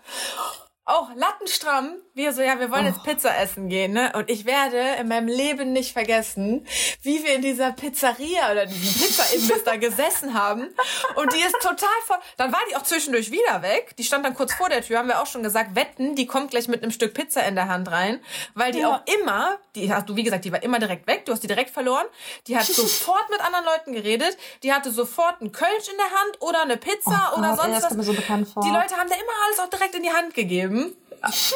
auch 0.87 1.14
lattenstramm. 1.14 1.95
Wir 2.12 2.32
so, 2.32 2.43
ja, 2.43 2.61
wir 2.61 2.70
wollen 2.70 2.85
oh. 2.85 2.89
jetzt 2.89 3.03
Pizza 3.03 3.37
essen 3.39 3.68
gehen, 3.68 3.93
ne? 3.93 4.12
Und 4.14 4.30
ich 4.30 4.45
werde 4.45 5.01
in 5.01 5.09
meinem 5.09 5.28
Leben 5.28 5.72
nicht 5.72 5.93
vergessen, 5.93 6.66
wie 7.03 7.24
wir 7.24 7.35
in 7.35 7.43
dieser 7.43 7.72
Pizzeria 7.72 8.53
oder 8.53 8.66
diesem 8.66 8.93
Pizza-Imbiss 9.03 9.64
da 9.64 9.76
gesessen 9.76 10.35
haben. 10.35 10.68
Und 11.16 11.32
die 11.32 11.41
ist 11.41 11.57
total 11.61 11.89
voll. 12.05 12.18
Dann 12.37 12.53
war 12.53 12.61
die 12.70 12.76
auch 12.76 12.82
zwischendurch 12.82 13.30
wieder 13.30 13.62
weg. 13.62 13.97
Die 13.97 14.05
stand 14.05 14.24
dann 14.26 14.35
kurz 14.35 14.53
vor 14.53 14.68
der 14.68 14.82
Tür, 14.82 14.99
haben 14.99 15.09
wir 15.09 15.22
auch 15.22 15.26
schon 15.26 15.43
gesagt, 15.43 15.74
wetten, 15.74 16.14
die 16.14 16.26
kommt 16.26 16.51
gleich 16.51 16.68
mit 16.68 16.82
einem 16.82 16.93
Stück 16.93 17.14
Pizza 17.14 17.45
in 17.47 17.55
der 17.55 17.68
Hand 17.68 17.91
rein. 17.91 18.20
Weil 18.55 18.72
die 18.72 18.80
ja. 18.80 18.95
auch 18.95 19.14
immer, 19.20 19.59
die 19.74 19.93
hast 19.93 20.09
du, 20.09 20.16
wie 20.16 20.22
gesagt, 20.22 20.45
die 20.45 20.53
war 20.53 20.62
immer 20.62 20.78
direkt 20.78 21.07
weg. 21.07 21.24
Du 21.24 21.32
hast 21.32 21.43
die 21.43 21.49
direkt 21.49 21.70
verloren. 21.70 22.07
Die 22.47 22.57
hat 22.57 22.66
sofort 22.66 23.28
mit 23.30 23.41
anderen 23.41 23.64
Leuten 23.64 23.93
geredet. 23.95 24.37
Die 24.62 24.72
hatte 24.72 24.91
sofort 24.91 25.41
einen 25.41 25.51
Kölsch 25.51 25.89
in 25.91 25.97
der 25.97 26.20
Hand 26.20 26.41
oder 26.41 26.62
eine 26.62 26.76
Pizza 26.76 27.32
oh 27.32 27.39
oder 27.39 27.51
Gott, 27.51 27.62
sonst 27.62 27.76
ey, 27.76 27.99
was. 27.99 28.07
So. 28.55 28.61
Die 28.61 28.68
Leute 28.68 28.97
haben 28.97 29.09
da 29.09 29.14
immer 29.14 29.32
alles 29.47 29.59
auch 29.61 29.70
direkt 29.70 29.95
in 29.95 30.03
die 30.03 30.12
Hand 30.12 30.35
gegeben 30.35 30.73
geben. 30.74 30.96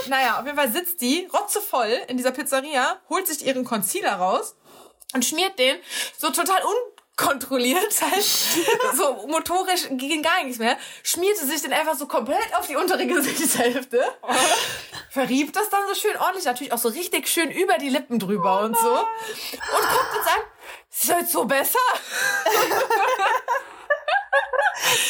Naja, 0.08 0.38
auf 0.38 0.46
jeden 0.46 0.56
Fall 0.56 0.70
sitzt 0.70 1.00
die 1.00 1.28
rotzevoll 1.32 1.90
in 2.08 2.16
dieser 2.16 2.32
Pizzeria, 2.32 3.00
holt 3.08 3.26
sich 3.26 3.44
ihren 3.44 3.64
Concealer 3.64 4.14
raus 4.14 4.56
und 5.14 5.24
schmiert 5.24 5.58
den 5.58 5.76
so 6.16 6.30
total 6.30 6.62
unkontrolliert, 6.62 8.00
halt, 8.10 8.24
so 8.94 9.26
motorisch 9.26 9.88
ging 9.90 10.22
gar 10.22 10.42
nichts 10.42 10.58
mehr, 10.58 10.78
schmierte 11.02 11.44
sich 11.44 11.60
den 11.60 11.72
einfach 11.72 11.96
so 11.96 12.06
komplett 12.06 12.56
auf 12.56 12.66
die 12.66 12.76
untere 12.76 13.06
Gesichtshälfte, 13.06 14.02
verrieb 15.10 15.52
das 15.52 15.68
dann 15.68 15.86
so 15.86 15.94
schön 15.94 16.16
ordentlich, 16.16 16.46
natürlich 16.46 16.72
auch 16.72 16.78
so 16.78 16.88
richtig 16.88 17.28
schön 17.28 17.50
über 17.50 17.76
die 17.76 17.90
Lippen 17.90 18.18
drüber 18.18 18.60
oh 18.62 18.64
und 18.64 18.76
so. 18.76 18.90
Und 18.90 19.82
guckt 19.82 20.18
uns 20.18 20.26
an, 20.26 20.40
ist 20.90 21.08
jetzt 21.08 21.32
so 21.32 21.44
besser? 21.44 21.78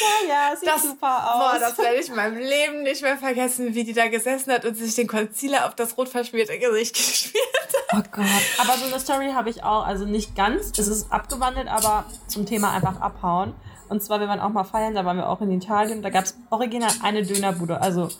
ja, 0.00 0.28
ja, 0.28 0.56
sieht 0.56 0.68
das, 0.68 0.82
super 0.82 1.34
aus. 1.34 1.38
Boah, 1.38 1.58
das 1.60 1.78
werde 1.78 1.96
ich 1.96 2.08
in 2.08 2.16
meinem 2.16 2.38
Leben 2.38 2.82
nicht 2.82 3.02
mehr 3.02 3.16
vergessen, 3.16 3.74
wie 3.74 3.84
die 3.84 3.92
da 3.92 4.08
gesessen 4.08 4.52
hat 4.52 4.64
und 4.64 4.74
sich 4.74 4.94
den 4.94 5.06
Concealer 5.06 5.66
auf 5.66 5.74
das 5.74 5.96
rot 5.96 6.08
verschmierte 6.08 6.58
Gesicht 6.58 6.94
geschmiert 6.96 7.44
hat. 7.92 7.94
Oh 7.94 8.02
Gott. 8.10 8.26
Aber 8.58 8.76
so 8.76 8.86
eine 8.86 9.00
Story 9.00 9.30
habe 9.32 9.50
ich 9.50 9.62
auch, 9.62 9.86
also 9.86 10.04
nicht 10.04 10.34
ganz, 10.36 10.78
es 10.78 10.88
ist 10.88 11.12
abgewandelt, 11.12 11.68
aber 11.68 12.04
zum 12.26 12.46
Thema 12.46 12.72
einfach 12.72 13.00
abhauen. 13.00 13.54
Und 13.88 14.02
zwar, 14.02 14.20
wir 14.20 14.28
waren 14.28 14.40
auch 14.40 14.50
mal 14.50 14.64
feiern, 14.64 14.94
da 14.94 15.04
waren 15.04 15.16
wir 15.16 15.28
auch 15.28 15.40
in 15.40 15.50
Italien, 15.50 16.02
da 16.02 16.10
gab 16.10 16.24
es 16.24 16.36
original 16.50 16.90
eine 17.02 17.22
Dönerbude. 17.22 17.80
Also 17.80 18.10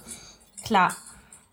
klar, 0.64 0.96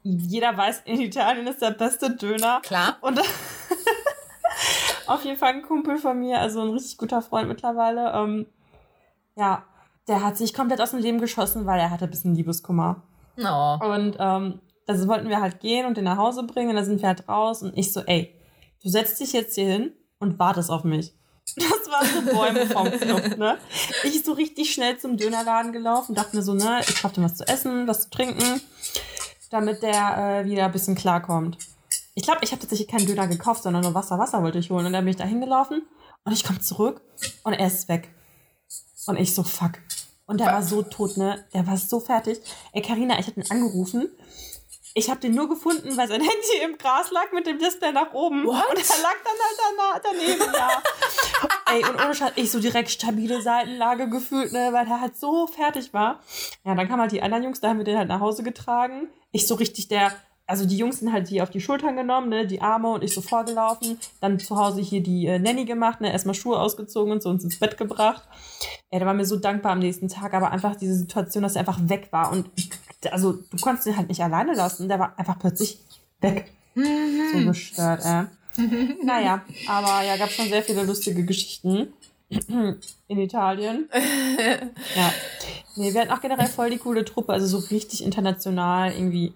jeder 0.03 0.55
weiß, 0.55 0.83
in 0.85 1.01
Italien 1.01 1.47
ist 1.47 1.61
der 1.61 1.71
beste 1.71 2.11
Döner. 2.11 2.61
Klar. 2.61 2.97
Und 3.01 3.19
auf 5.07 5.25
jeden 5.25 5.37
Fall 5.37 5.53
ein 5.53 5.63
Kumpel 5.63 5.97
von 5.97 6.19
mir, 6.19 6.39
also 6.39 6.61
ein 6.61 6.69
richtig 6.69 6.97
guter 6.97 7.21
Freund 7.21 7.47
mittlerweile, 7.47 8.13
ähm, 8.13 8.45
ja, 9.35 9.63
der 10.07 10.23
hat 10.23 10.37
sich 10.37 10.53
komplett 10.53 10.81
aus 10.81 10.91
dem 10.91 10.99
Leben 10.99 11.19
geschossen, 11.19 11.65
weil 11.65 11.79
er 11.79 11.89
hatte 11.89 12.05
ein 12.05 12.11
bisschen 12.11 12.35
Liebeskummer. 12.35 13.03
Oh. 13.37 13.77
Und 13.85 14.15
ähm, 14.19 14.61
da 14.85 15.07
wollten 15.07 15.29
wir 15.29 15.41
halt 15.41 15.59
gehen 15.59 15.85
und 15.85 15.97
den 15.97 16.03
nach 16.03 16.17
Hause 16.17 16.43
bringen 16.43 16.69
und 16.69 16.75
da 16.75 16.83
sind 16.83 17.01
wir 17.01 17.07
halt 17.07 17.27
raus 17.27 17.63
und 17.63 17.77
ich 17.77 17.91
so, 17.91 18.01
ey, 18.01 18.39
du 18.83 18.89
setzt 18.89 19.19
dich 19.19 19.33
jetzt 19.33 19.55
hier 19.55 19.65
hin 19.65 19.93
und 20.19 20.39
wartest 20.39 20.69
auf 20.69 20.83
mich. 20.83 21.13
Das 21.55 21.91
waren 21.91 22.25
so 22.25 22.35
Bäume 22.35 22.65
vom 22.65 22.91
Flucht, 22.91 23.37
ne? 23.37 23.59
Ich 24.03 24.25
so 24.25 24.33
richtig 24.33 24.73
schnell 24.73 24.97
zum 24.97 25.15
Dönerladen 25.15 25.71
gelaufen, 25.71 26.15
dachte 26.15 26.35
mir 26.35 26.41
so, 26.41 26.55
ne, 26.55 26.81
ich 26.81 27.01
kauf 27.01 27.13
dir 27.13 27.23
was 27.23 27.35
zu 27.35 27.47
essen, 27.47 27.87
was 27.87 28.01
zu 28.01 28.09
trinken, 28.09 28.59
damit 29.51 29.83
der 29.83 30.41
äh, 30.41 30.49
wieder 30.49 30.65
ein 30.65 30.71
bisschen 30.71 30.95
klarkommt. 30.95 31.59
Ich 32.15 32.23
glaube, 32.23 32.39
ich 32.41 32.51
habe 32.51 32.61
tatsächlich 32.61 32.87
keinen 32.87 33.05
Döner 33.05 33.27
gekauft, 33.27 33.63
sondern 33.63 33.83
nur 33.83 33.93
Wasser. 33.93 34.17
Wasser 34.17 34.41
wollte 34.41 34.57
ich 34.57 34.71
holen. 34.71 34.85
Und 34.85 34.93
dann 34.93 35.03
bin 35.03 35.11
ich 35.11 35.17
da 35.17 35.25
hingelaufen 35.25 35.83
und 36.23 36.31
ich 36.31 36.43
komme 36.43 36.59
zurück 36.59 37.01
und 37.43 37.53
er 37.53 37.67
ist 37.67 37.87
weg. 37.89 38.09
Und 39.07 39.17
ich 39.17 39.33
so, 39.33 39.43
fuck. 39.43 39.73
Und 40.25 40.39
der 40.39 40.47
Was? 40.47 40.53
war 40.53 40.63
so 40.63 40.81
tot, 40.81 41.17
ne? 41.17 41.45
Der 41.53 41.67
war 41.67 41.77
so 41.77 41.99
fertig. 41.99 42.39
Ey, 42.73 42.81
Karina, 42.81 43.19
ich 43.19 43.27
hab 43.27 43.37
ihn 43.37 43.45
angerufen. 43.49 44.09
Ich 44.97 45.09
habe 45.09 45.19
den 45.19 45.35
nur 45.35 45.49
gefunden, 45.49 45.97
weil 45.97 46.07
sein 46.07 46.21
Handy 46.29 46.63
im 46.63 46.77
Gras 46.77 47.11
lag 47.11 47.31
mit 47.33 47.45
dem 47.45 47.59
Display 47.59 47.91
nach 47.91 48.13
oben. 48.13 48.45
What? 48.45 48.69
Und 48.69 48.77
er 48.77 49.01
lag 49.03 49.15
dann 49.23 49.93
halt 49.93 50.03
daneben, 50.03 50.53
ja. 50.53 50.83
Ey, 51.73 51.83
und 51.83 52.01
ohne 52.01 52.15
Scheiß, 52.15 52.31
ich 52.35 52.49
so 52.49 52.59
direkt 52.59 52.89
stabile 52.89 53.41
Seitenlage 53.41 54.09
gefühlt, 54.09 54.53
ne, 54.53 54.71
weil 54.71 54.87
er 54.87 55.01
halt 55.01 55.17
so 55.17 55.47
fertig 55.47 55.93
war. 55.93 56.21
Ja, 56.63 56.75
dann 56.75 56.87
kamen 56.87 57.01
halt 57.01 57.11
die 57.11 57.21
anderen 57.21 57.43
Jungs, 57.43 57.59
da 57.59 57.69
haben 57.69 57.77
wir 57.79 57.83
den 57.83 57.97
halt 57.97 58.07
nach 58.07 58.21
Hause 58.21 58.43
getragen. 58.43 59.09
Ich 59.31 59.47
so 59.47 59.55
richtig 59.55 59.89
der 59.89 60.13
also 60.47 60.65
die 60.65 60.77
Jungs 60.77 60.99
sind 60.99 61.11
halt 61.11 61.27
hier 61.27 61.43
auf 61.43 61.49
die 61.49 61.61
Schultern 61.61 61.95
genommen, 61.95 62.29
ne, 62.29 62.45
die 62.45 62.61
Arme 62.61 62.89
und 62.89 63.03
ich 63.03 63.13
so 63.13 63.21
vorgelaufen. 63.21 63.99
Dann 64.21 64.39
zu 64.39 64.57
Hause 64.57 64.81
hier 64.81 65.01
die 65.01 65.25
äh, 65.25 65.39
Nanny 65.39 65.65
gemacht, 65.65 66.01
ne, 66.01 66.11
erstmal 66.11 66.35
Schuhe 66.35 66.59
ausgezogen 66.59 67.11
und 67.11 67.23
so 67.23 67.29
uns 67.29 67.43
ins 67.43 67.59
Bett 67.59 67.77
gebracht. 67.77 68.23
Ey, 68.91 68.99
der 68.99 69.07
war 69.07 69.13
mir 69.13 69.25
so 69.25 69.37
dankbar 69.37 69.71
am 69.71 69.79
nächsten 69.79 70.07
Tag, 70.07 70.33
aber 70.33 70.51
einfach 70.51 70.75
diese 70.75 70.95
Situation, 70.95 71.43
dass 71.43 71.55
er 71.55 71.61
einfach 71.61 71.79
weg 71.89 72.09
war 72.11 72.31
und 72.31 72.49
also 73.11 73.33
du 73.33 73.57
konntest 73.57 73.87
ihn 73.87 73.97
halt 73.97 74.09
nicht 74.09 74.21
alleine 74.21 74.53
lassen, 74.53 74.87
der 74.87 74.99
war 74.99 75.17
einfach 75.17 75.37
plötzlich 75.39 75.79
weg. 76.21 76.51
so 76.75 77.45
gestört, 77.45 78.03
äh. 78.05 78.25
naja, 79.03 79.43
aber 79.67 80.03
ja, 80.03 80.17
gab 80.17 80.31
schon 80.31 80.47
sehr 80.47 80.63
viele 80.63 80.83
lustige 80.83 81.23
Geschichten 81.25 81.93
in 82.29 83.19
Italien. 83.19 83.89
ja. 84.95 85.13
Nee, 85.75 85.93
wir 85.93 86.01
hatten 86.01 86.11
auch 86.11 86.21
generell 86.21 86.47
voll 86.47 86.69
die 86.69 86.77
coole 86.77 87.03
Truppe, 87.03 87.33
also 87.33 87.45
so 87.45 87.67
richtig 87.67 88.03
international, 88.03 88.93
irgendwie 88.93 89.33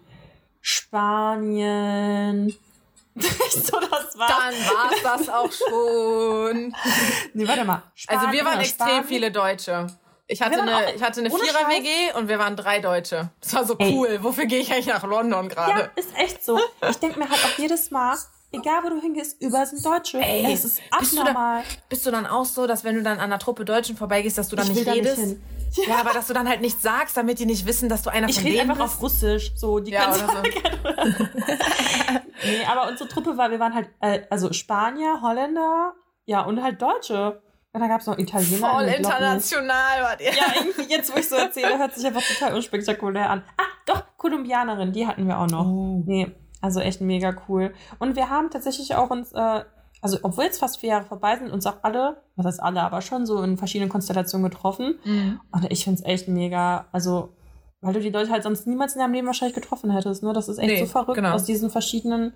Spanien. 0.61 2.55
so, 3.19 3.79
das 3.79 4.17
war's. 4.17 4.31
Dann 4.31 4.53
war's 4.53 5.01
das 5.03 5.29
auch 5.29 5.51
schon. 5.51 6.73
nee, 7.33 7.47
warte 7.47 7.65
mal. 7.65 7.83
Spanien, 7.95 8.25
also 8.25 8.37
wir 8.37 8.45
waren 8.45 8.59
extrem 8.59 8.87
Spanien. 8.87 9.03
viele 9.05 9.31
Deutsche. 9.31 9.87
Ich 10.31 10.41
hatte 10.43 10.61
eine, 10.61 10.93
ich 10.93 11.01
hatte 11.01 11.21
eine 11.21 11.31
Vierer-WG 11.31 12.13
und 12.15 12.27
wir 12.29 12.37
waren 12.37 12.55
drei 12.55 12.79
Deutsche. 12.79 13.31
Das 13.41 13.55
war 13.55 13.65
so 13.65 13.75
Ey. 13.79 13.91
cool. 13.91 14.19
Wofür 14.21 14.45
gehe 14.45 14.59
ich 14.59 14.71
eigentlich 14.71 14.85
nach 14.85 15.03
London 15.03 15.49
gerade? 15.49 15.79
Ja, 15.79 15.89
ist 15.95 16.15
echt 16.15 16.45
so. 16.45 16.59
Ich 16.87 16.97
denke 16.97 17.17
mir 17.17 17.27
halt 17.27 17.43
auch 17.43 17.57
jedes 17.57 17.89
Mal, 17.89 18.15
egal 18.51 18.83
wo 18.83 18.89
du 18.89 19.01
hingehst, 19.01 19.41
überall 19.41 19.65
sind 19.65 19.83
Deutsche. 19.83 20.19
Ey, 20.19 20.53
es 20.53 20.65
ist 20.65 20.81
abnormal. 20.91 21.63
Bist 21.63 21.65
du, 21.65 21.71
dann, 21.73 21.89
bist 21.89 22.05
du 22.05 22.11
dann 22.11 22.27
auch 22.27 22.45
so, 22.45 22.67
dass 22.67 22.83
wenn 22.83 22.95
du 22.95 23.01
dann 23.01 23.17
an 23.17 23.25
einer 23.25 23.39
Truppe 23.39 23.65
Deutschen 23.65 23.97
vorbeigehst, 23.97 24.37
dass 24.37 24.49
du 24.49 24.55
dann 24.55 24.67
ich 24.67 24.75
nicht 24.75 24.87
redest? 24.87 25.17
Da 25.17 25.25
nicht 25.25 25.39
ja. 25.77 25.83
ja. 25.87 25.99
aber 25.99 26.13
dass 26.13 26.27
du 26.27 26.33
dann 26.33 26.47
halt 26.47 26.61
nichts 26.61 26.81
sagst, 26.81 27.17
damit 27.17 27.39
die 27.39 27.45
nicht 27.45 27.65
wissen, 27.65 27.89
dass 27.89 28.01
du 28.01 28.09
einer 28.09 28.29
ich 28.29 28.35
von 28.35 28.43
denen 28.45 28.55
bist. 28.55 28.63
Ich 28.63 28.69
rede 28.69 28.81
einfach 28.81 28.95
auf 28.95 29.01
Russisch. 29.01 29.51
So, 29.55 29.79
die 29.79 29.91
ja, 29.91 30.09
oder 30.09 30.27
so. 30.27 30.41
nee, 32.43 32.65
aber 32.69 32.89
unsere 32.89 33.09
Truppe 33.09 33.37
war, 33.37 33.51
wir 33.51 33.59
waren 33.59 33.73
halt, 33.73 33.89
äh, 34.01 34.21
also 34.29 34.53
Spanier, 34.53 35.21
Holländer, 35.21 35.93
ja, 36.25 36.41
und 36.41 36.61
halt 36.61 36.81
Deutsche. 36.81 37.41
Und 37.71 37.81
dann 37.81 37.89
gab 37.89 38.01
es 38.01 38.07
noch 38.07 38.17
Italiener. 38.17 38.67
Voll 38.67 38.85
international 38.85 40.01
war 40.01 40.19
ihr. 40.19 40.31
Ja, 40.31 40.53
irgendwie, 40.55 40.91
jetzt 40.91 41.13
wo 41.13 41.19
ich 41.19 41.29
so 41.29 41.35
erzähle, 41.35 41.77
hört 41.77 41.93
sich 41.93 42.05
einfach 42.05 42.23
total 42.23 42.55
unspektakulär 42.55 43.29
an. 43.29 43.43
Ah, 43.57 43.63
doch, 43.85 44.03
Kolumbianerin, 44.17 44.91
die 44.91 45.05
hatten 45.05 45.27
wir 45.27 45.37
auch 45.37 45.47
noch. 45.47 45.65
Oh. 45.65 46.03
Nee, 46.05 46.31
also 46.61 46.79
echt 46.79 47.01
mega 47.01 47.35
cool. 47.47 47.73
Und 47.99 48.15
wir 48.15 48.29
haben 48.29 48.49
tatsächlich 48.49 48.95
auch 48.95 49.11
uns, 49.11 49.33
äh, 49.33 49.63
also 50.01 50.17
obwohl 50.23 50.45
jetzt 50.45 50.59
fast 50.59 50.79
vier 50.79 50.89
Jahre 50.89 51.05
vorbei 51.05 51.37
sind, 51.37 51.51
uns 51.51 51.65
auch 51.65 51.77
alle, 51.81 52.21
was 52.35 52.45
heißt 52.45 52.63
alle, 52.63 52.81
aber 52.81 53.01
schon 53.01 53.25
so 53.25 53.41
in 53.43 53.57
verschiedenen 53.57 53.89
Konstellationen 53.89 54.49
getroffen. 54.49 54.99
Mhm. 55.03 55.39
Und 55.51 55.71
ich 55.71 55.83
finde 55.83 56.01
es 56.01 56.05
echt 56.05 56.27
mega, 56.27 56.85
also 56.91 57.33
weil 57.81 57.93
du 57.93 57.99
die 58.01 58.09
Leute 58.09 58.31
halt 58.31 58.43
sonst 58.43 58.67
niemals 58.67 58.95
in 58.95 58.99
deinem 58.99 59.13
Leben 59.13 59.27
wahrscheinlich 59.27 59.55
getroffen 59.55 59.91
hättest. 59.91 60.23
Ne? 60.23 60.33
Das 60.33 60.49
ist 60.49 60.57
echt 60.57 60.67
nee, 60.67 60.79
so 60.79 60.85
verrückt 60.85 61.15
genau. 61.15 61.31
aus 61.31 61.45
diesen 61.45 61.69
verschiedenen 61.69 62.33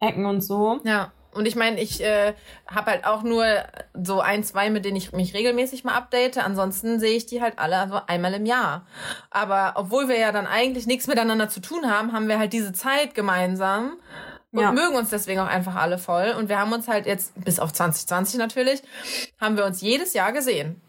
Ecken 0.00 0.26
und 0.26 0.40
so. 0.40 0.80
Ja. 0.84 1.12
Und 1.32 1.46
ich 1.46 1.56
meine, 1.56 1.80
ich 1.80 2.00
äh, 2.00 2.32
habe 2.68 2.92
halt 2.92 3.04
auch 3.04 3.24
nur 3.24 3.44
so 3.92 4.20
ein, 4.20 4.44
zwei, 4.44 4.70
mit 4.70 4.84
denen 4.84 4.96
ich 4.96 5.12
mich 5.12 5.34
regelmäßig 5.34 5.82
mal 5.82 5.94
update. 5.94 6.38
Ansonsten 6.38 7.00
sehe 7.00 7.16
ich 7.16 7.26
die 7.26 7.42
halt 7.42 7.58
alle 7.58 7.76
also 7.76 8.00
einmal 8.06 8.34
im 8.34 8.46
Jahr. 8.46 8.86
Aber 9.30 9.72
obwohl 9.74 10.08
wir 10.08 10.16
ja 10.16 10.30
dann 10.30 10.46
eigentlich 10.46 10.86
nichts 10.86 11.08
miteinander 11.08 11.48
zu 11.48 11.60
tun 11.60 11.90
haben, 11.90 12.12
haben 12.12 12.28
wir 12.28 12.38
halt 12.38 12.52
diese 12.52 12.72
Zeit 12.72 13.16
gemeinsam 13.16 13.94
und 14.54 14.60
ja. 14.60 14.70
mögen 14.70 14.94
uns 14.94 15.10
deswegen 15.10 15.40
auch 15.40 15.48
einfach 15.48 15.74
alle 15.74 15.98
voll. 15.98 16.32
Und 16.38 16.48
wir 16.48 16.60
haben 16.60 16.72
uns 16.72 16.86
halt 16.86 17.06
jetzt, 17.06 17.32
bis 17.44 17.58
auf 17.58 17.72
2020 17.72 18.38
natürlich, 18.38 18.82
haben 19.40 19.56
wir 19.56 19.64
uns 19.64 19.80
jedes 19.80 20.14
Jahr 20.14 20.32
gesehen. 20.32 20.80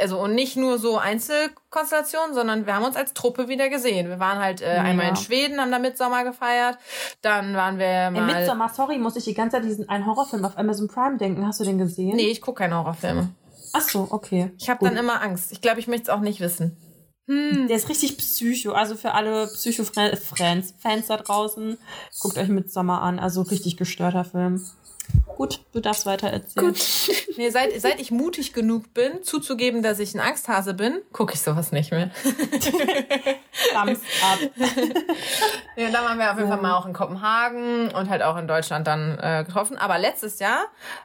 Also 0.00 0.20
und 0.20 0.34
nicht 0.34 0.56
nur 0.56 0.78
so 0.78 0.98
Einzelkonstellationen, 0.98 2.34
sondern 2.34 2.66
wir 2.66 2.76
haben 2.76 2.84
uns 2.84 2.94
als 2.94 3.14
Truppe 3.14 3.48
wieder 3.48 3.70
gesehen. 3.70 4.08
Wir 4.08 4.20
waren 4.20 4.38
halt 4.38 4.60
äh, 4.60 4.76
ja. 4.76 4.82
einmal 4.82 5.08
in 5.08 5.16
Schweden, 5.16 5.60
haben 5.60 5.72
da 5.72 5.80
Mitsommer 5.80 6.22
gefeiert. 6.22 6.78
Dann 7.22 7.54
waren 7.54 7.78
wir 7.78 8.10
mal. 8.10 8.28
Ey, 8.28 8.40
Mitsommer, 8.40 8.68
sorry, 8.68 8.98
muss 8.98 9.16
ich 9.16 9.24
die 9.24 9.34
ganze 9.34 9.56
Zeit 9.56 9.64
diesen 9.64 9.88
einen 9.88 10.06
Horrorfilm 10.06 10.44
auf 10.44 10.56
Amazon 10.56 10.86
Prime 10.86 11.16
denken. 11.16 11.44
Hast 11.44 11.58
du 11.58 11.64
den 11.64 11.78
gesehen? 11.78 12.14
Nee, 12.14 12.28
ich 12.28 12.40
gucke 12.40 12.62
keine 12.62 12.76
Horrorfilme. 12.76 13.30
Ach 13.72 13.80
so, 13.80 14.06
okay. 14.10 14.52
Ich 14.58 14.70
habe 14.70 14.84
dann 14.84 14.96
immer 14.96 15.22
Angst. 15.22 15.50
Ich 15.50 15.60
glaube, 15.60 15.80
ich 15.80 15.88
möchte 15.88 16.04
es 16.04 16.08
auch 16.10 16.20
nicht 16.20 16.40
wissen. 16.40 16.76
Hm. 17.28 17.68
Der 17.68 17.76
ist 17.76 17.88
richtig 17.90 18.16
psycho. 18.16 18.72
Also 18.72 18.96
für 18.96 19.12
alle 19.12 19.46
Psycho-Fans 19.48 20.74
Fans 20.78 21.06
da 21.06 21.16
draußen, 21.18 21.76
guckt 22.20 22.38
euch 22.38 22.48
Mitsommer 22.48 23.02
an. 23.02 23.18
Also 23.18 23.42
richtig 23.42 23.76
gestörter 23.76 24.24
Film. 24.24 24.64
Gut, 25.38 25.60
du 25.72 25.78
darfst 25.78 26.04
weiter 26.04 26.28
erzählen. 26.28 26.66
Gut. 26.68 26.78
Nee, 27.38 27.50
seit, 27.50 27.80
seit 27.80 28.00
ich 28.00 28.10
mutig 28.10 28.52
genug 28.52 28.92
bin, 28.94 29.22
zuzugeben, 29.22 29.80
dass 29.80 30.00
ich 30.00 30.12
ein 30.12 30.18
Angsthase 30.18 30.74
bin, 30.74 31.00
gucke 31.12 31.34
ich 31.34 31.40
sowas 31.40 31.70
nicht 31.70 31.92
mehr. 31.92 32.10
Thumbs 33.72 34.00
ab. 34.20 34.38
ja, 35.76 35.90
da 35.90 36.02
waren 36.02 36.18
wir 36.18 36.32
auf 36.32 36.36
jeden 36.36 36.48
Fall 36.48 36.60
mal 36.60 36.74
auch 36.74 36.84
in 36.84 36.92
Kopenhagen 36.92 37.92
und 37.92 38.10
halt 38.10 38.24
auch 38.24 38.36
in 38.38 38.48
Deutschland 38.48 38.88
dann 38.88 39.16
äh, 39.22 39.44
getroffen. 39.46 39.78
Aber 39.78 39.98
letztes 40.00 40.40
Jahr 40.40 40.64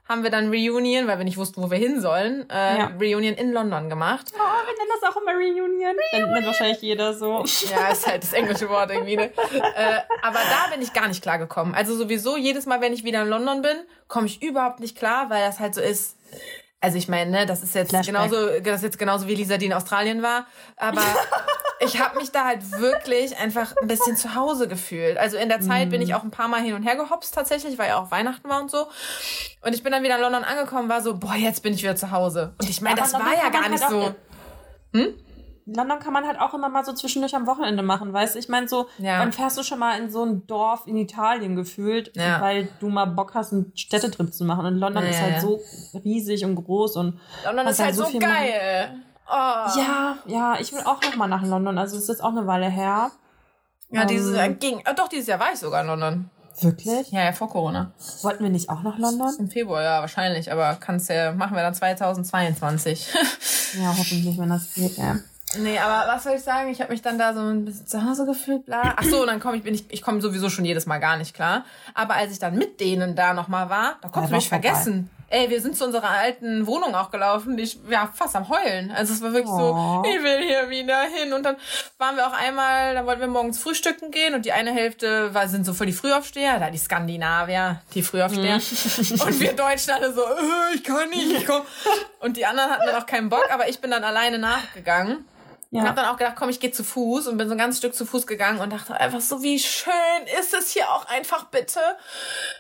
haben 0.10 0.24
wir 0.24 0.32
dann 0.32 0.50
Reunion, 0.50 1.06
weil 1.06 1.20
wir 1.20 1.24
nicht 1.24 1.38
wussten, 1.38 1.62
wo 1.62 1.70
wir 1.70 1.78
hin 1.78 2.02
sollen, 2.02 2.50
äh, 2.50 2.80
ja. 2.80 2.92
Reunion 3.00 3.36
in 3.36 3.54
London 3.54 3.88
gemacht. 3.88 4.34
Oh, 4.34 4.40
wir 4.40 4.76
nennen 4.76 4.92
das 5.00 5.12
auch 5.12 5.22
immer 5.22 5.34
Reunion. 5.34 5.70
Dann 6.14 6.34
nennt 6.34 6.48
wahrscheinlich 6.48 6.82
jeder 6.82 7.14
so. 7.14 7.46
Ja, 7.70 7.90
ist 7.90 8.08
halt 8.08 8.24
das 8.24 8.34
englische 8.34 8.70
Wort 8.70 8.90
irgendwie. 8.90 9.18
Ne? 9.18 9.26
äh, 9.26 10.00
aber 10.24 10.40
da 10.40 10.72
bin 10.72 10.82
ich 10.82 10.94
gar 10.94 11.08
nicht 11.08 11.22
klar 11.22 11.38
gekommen. 11.38 11.76
Also 11.76 11.96
sowieso 11.96 12.38
jedes 12.38 12.66
Mal, 12.66 12.82
wenn 12.82 12.94
ich 12.94 13.04
wieder 13.04 13.22
in 13.22 13.28
London 13.28 13.62
bin, 13.62 13.78
komme 14.14 14.28
ich 14.28 14.44
überhaupt 14.44 14.80
nicht 14.80 14.96
klar, 14.96 15.32
weil 15.32 15.44
das 15.44 15.60
halt 15.60 15.74
so 15.74 15.82
ist. 15.82 16.18
Also 16.80 16.98
ich 16.98 17.08
meine, 17.08 17.32
ne, 17.32 17.46
das 17.48 17.64
ist 17.64 17.74
jetzt 17.74 17.90
Flashback. 17.90 18.14
genauso, 18.14 18.60
das 18.60 18.78
ist 18.78 18.84
jetzt 18.84 19.00
genauso 19.00 19.28
wie 19.28 19.34
Lisa, 19.34 19.58
die 19.58 19.66
in 19.66 19.74
Australien 19.74 20.22
war. 20.22 20.46
Aber 20.78 21.02
ich 21.80 22.00
habe 22.00 22.18
mich 22.20 22.32
da 22.32 22.46
halt 22.46 22.72
wirklich 22.74 23.36
einfach 23.38 23.74
ein 23.82 23.88
bisschen 23.88 24.16
zu 24.16 24.36
Hause 24.36 24.68
gefühlt. 24.68 25.18
Also 25.18 25.38
in 25.38 25.50
der 25.50 25.62
Zeit 25.62 25.88
mm. 25.88 25.92
bin 25.92 26.02
ich 26.04 26.10
mhm. 26.10 26.16
auch 26.16 26.24
ein 26.24 26.30
paar 26.30 26.48
Mal 26.48 26.62
hin 26.62 26.76
und 26.76 26.84
her 26.84 26.96
gehopst 26.96 27.34
tatsächlich, 27.34 27.80
weil 27.80 27.88
ja 27.88 27.98
auch 27.98 28.12
Weihnachten 28.12 28.48
war 28.48 28.62
und 28.62 28.70
so. 28.70 28.88
Und 29.62 29.74
ich 29.74 29.82
bin 29.82 29.92
dann 29.92 30.04
wieder 30.04 30.18
in 30.18 30.22
London 30.22 30.44
angekommen, 30.44 30.90
war 30.90 31.02
so, 31.02 31.18
boah, 31.18 31.36
jetzt 31.36 31.64
bin 31.64 31.74
ich 31.74 31.82
wieder 31.82 31.96
zu 31.96 32.12
Hause. 32.12 32.54
Und 32.60 32.70
ich 32.70 32.82
meine, 32.82 32.98
das 32.98 33.14
war 33.14 33.34
ja 33.36 33.50
gar 33.50 33.70
nicht 33.70 33.82
halt 33.82 33.92
so. 33.92 34.16
Hm? 34.94 35.16
London 35.66 36.00
kann 36.00 36.14
man 36.14 36.26
halt 36.26 36.40
auch 36.40 36.54
immer 36.54 36.70
mal 36.70 36.84
so 36.84 36.94
zwischendurch 36.94 37.36
am 37.36 37.48
Wochenende 37.48 37.84
machen, 37.84 38.12
weißt 38.12 38.36
du? 38.36 38.40
Ich 38.40 38.50
meine, 38.50 38.68
so, 38.68 38.88
ja. 38.98 39.20
dann 39.20 39.32
fährst 39.32 39.58
du 39.58 39.64
schon 39.64 39.80
mal 39.80 39.98
in 40.00 40.10
so 40.10 40.24
ein 40.24 40.46
Dorf 40.48 40.88
in 40.88 40.98
Italien 40.98 41.56
gefühlt, 41.56 42.16
ja. 42.16 42.42
weil 42.42 42.68
du 42.80 42.90
mal 42.90 43.06
Bock 43.06 43.34
hast, 43.34 43.54
einen 43.54 43.72
Städtetrip 43.76 44.34
zu 44.34 44.44
machen. 44.46 44.66
Und 44.66 44.76
London 44.76 45.04
ja, 45.04 45.10
ist 45.10 45.22
halt 45.22 45.42
so 45.42 45.62
riesig 46.04 46.44
und 46.44 46.56
groß 46.56 46.98
und. 46.98 47.20
London 47.46 47.68
ist 47.68 47.80
halt, 47.80 47.88
halt 47.88 47.96
so, 47.96 48.06
so 48.06 48.20
geil. 48.20 49.02
Oh. 49.28 49.32
Ja, 49.32 50.18
ja, 50.26 50.58
ich 50.60 50.74
will 50.74 50.82
auch 50.82 51.02
noch 51.02 51.16
mal 51.16 51.28
nach 51.28 51.44
London. 51.44 51.78
Also 51.78 51.96
es 51.96 52.04
ist 52.04 52.10
jetzt 52.10 52.24
auch 52.24 52.32
eine 52.32 52.46
Weile 52.46 52.70
her. 52.70 53.12
Ja, 53.90 54.06
dieses 54.06 54.36
Jahr 54.36 54.46
ähm, 54.46 54.60
ging. 54.60 54.84
Oh, 54.90 54.94
doch, 54.96 55.08
dieses 55.08 55.28
Jahr 55.28 55.40
war 55.40 55.54
ich 55.54 55.60
sogar 55.60 55.82
in 55.82 55.88
London. 55.88 56.30
Wirklich? 56.62 57.12
Ja, 57.12 57.24
ja, 57.24 57.32
vor 57.32 57.50
Corona. 57.50 57.94
Wollten 58.22 58.44
wir 58.44 58.52
nicht 58.52 58.70
auch 58.70 58.84
nach 58.84 58.98
London? 58.98 59.34
Im 59.40 59.50
Februar, 59.50 59.82
ja, 59.82 60.02
wahrscheinlich. 60.02 60.52
Aber 60.52 60.76
kannst 60.76 61.10
ja, 61.10 61.32
machen 61.32 61.56
wir 61.56 61.64
dann 61.64 61.74
2022. 61.74 63.08
ja, 63.82 63.88
hoffentlich, 63.98 64.38
wenn 64.38 64.50
das 64.50 64.74
geht, 64.74 64.98
ja. 64.98 65.18
Nee, 65.60 65.78
aber 65.78 66.12
was 66.12 66.24
soll 66.24 66.34
ich 66.36 66.42
sagen? 66.42 66.70
Ich 66.70 66.82
habe 66.82 66.92
mich 66.92 67.02
dann 67.02 67.18
da 67.18 67.34
so 67.34 67.42
ein 67.42 67.66
bisschen 67.66 67.88
zu 67.88 68.04
Hause 68.04 68.26
gefühlt, 68.26 68.66
bla. 68.66 68.94
Ach 68.96 69.04
so, 69.04 69.22
und 69.22 69.28
dann 69.28 69.40
komme 69.40 69.58
ich, 69.58 69.64
bin 69.64 69.74
ich, 69.74 69.86
ich 69.90 70.02
komme 70.02 70.22
sowieso 70.22 70.50
schon 70.50 70.66
jedes 70.66 70.86
Mal 70.86 71.00
gar 71.00 71.18
nicht 71.18 71.34
klar. 71.34 71.66
Aber 71.94 72.16
als 72.16 72.32
ich 72.32 72.40
dann 72.40 72.58
mit 72.58 72.80
denen 72.80 73.16
da 73.16 73.34
nochmal 73.34 73.70
war, 73.70 73.98
da 74.02 74.10
konnte 74.10 74.30
ich 74.30 74.36
mich 74.36 74.50
vergessen. 74.50 75.10
Ey, 75.30 75.50
wir 75.50 75.62
sind 75.62 75.76
zu 75.76 75.86
unserer 75.86 76.12
alten 76.12 76.68
Wohnung 76.68 76.94
auch 76.94 77.10
gelaufen, 77.10 77.58
ich, 77.58 77.80
ja, 77.90 78.08
fast 78.14 78.36
am 78.36 78.50
Heulen. 78.50 78.92
Also 78.92 79.14
es 79.14 79.22
war 79.24 79.34
wirklich 79.34 79.52
oh. 79.52 80.04
so, 80.04 80.04
ich 80.08 80.22
will 80.22 80.46
hier 80.46 80.70
wieder 80.70 81.02
hin. 81.02 81.34
Und 81.34 81.42
dann 81.42 81.56
waren 81.98 82.16
wir 82.16 82.28
auch 82.28 82.34
einmal, 82.34 82.94
da 82.94 83.04
wollten 83.08 83.22
wir 83.22 83.28
morgens 83.28 83.58
frühstücken 83.58 84.12
gehen 84.12 84.36
und 84.36 84.46
die 84.46 84.52
eine 84.52 84.72
Hälfte 84.72 85.34
war, 85.34 85.48
sind 85.48 85.66
so 85.66 85.74
voll 85.74 85.88
die 85.88 85.94
Frühaufsteher, 85.94 86.60
da 86.60 86.70
die 86.70 86.78
Skandinavier, 86.78 87.82
die 87.96 88.04
Frühaufsteher. 88.04 88.58
Mhm. 88.58 89.22
und 89.22 89.40
wir 89.40 89.54
Deutschen 89.54 89.94
alle 89.94 90.14
so, 90.14 90.22
äh, 90.22 90.76
ich 90.76 90.84
kann 90.84 91.10
nicht, 91.10 91.32
ich 91.32 91.48
komm. 91.48 91.64
Und 92.20 92.38
die 92.38 92.46
anderen 92.46 92.70
hatten 92.70 92.86
dann 92.86 93.02
auch 93.02 93.08
keinen 93.08 93.30
Bock, 93.30 93.48
aber 93.52 93.68
ich 93.68 93.82
bin 93.82 93.90
dann 93.90 94.04
alleine 94.04 94.38
nachgegangen. 94.38 95.26
Ja. 95.74 95.82
Und 95.82 95.88
habe 95.88 96.02
dann 96.02 96.10
auch 96.14 96.18
gedacht, 96.18 96.36
komm, 96.38 96.50
ich 96.50 96.60
gehe 96.60 96.72
zu 96.72 96.84
Fuß 96.84 97.26
und 97.26 97.38
bin 97.38 97.48
so 97.48 97.56
ein 97.56 97.58
ganzes 97.58 97.80
Stück 97.80 97.96
zu 97.96 98.06
Fuß 98.06 98.28
gegangen 98.28 98.60
und 98.60 98.72
dachte 98.72 98.94
einfach 98.94 99.22
so, 99.22 99.42
wie 99.42 99.58
schön 99.58 99.92
ist 100.40 100.54
es 100.54 100.70
hier 100.70 100.88
auch 100.92 101.08
einfach 101.08 101.46
bitte. 101.46 101.80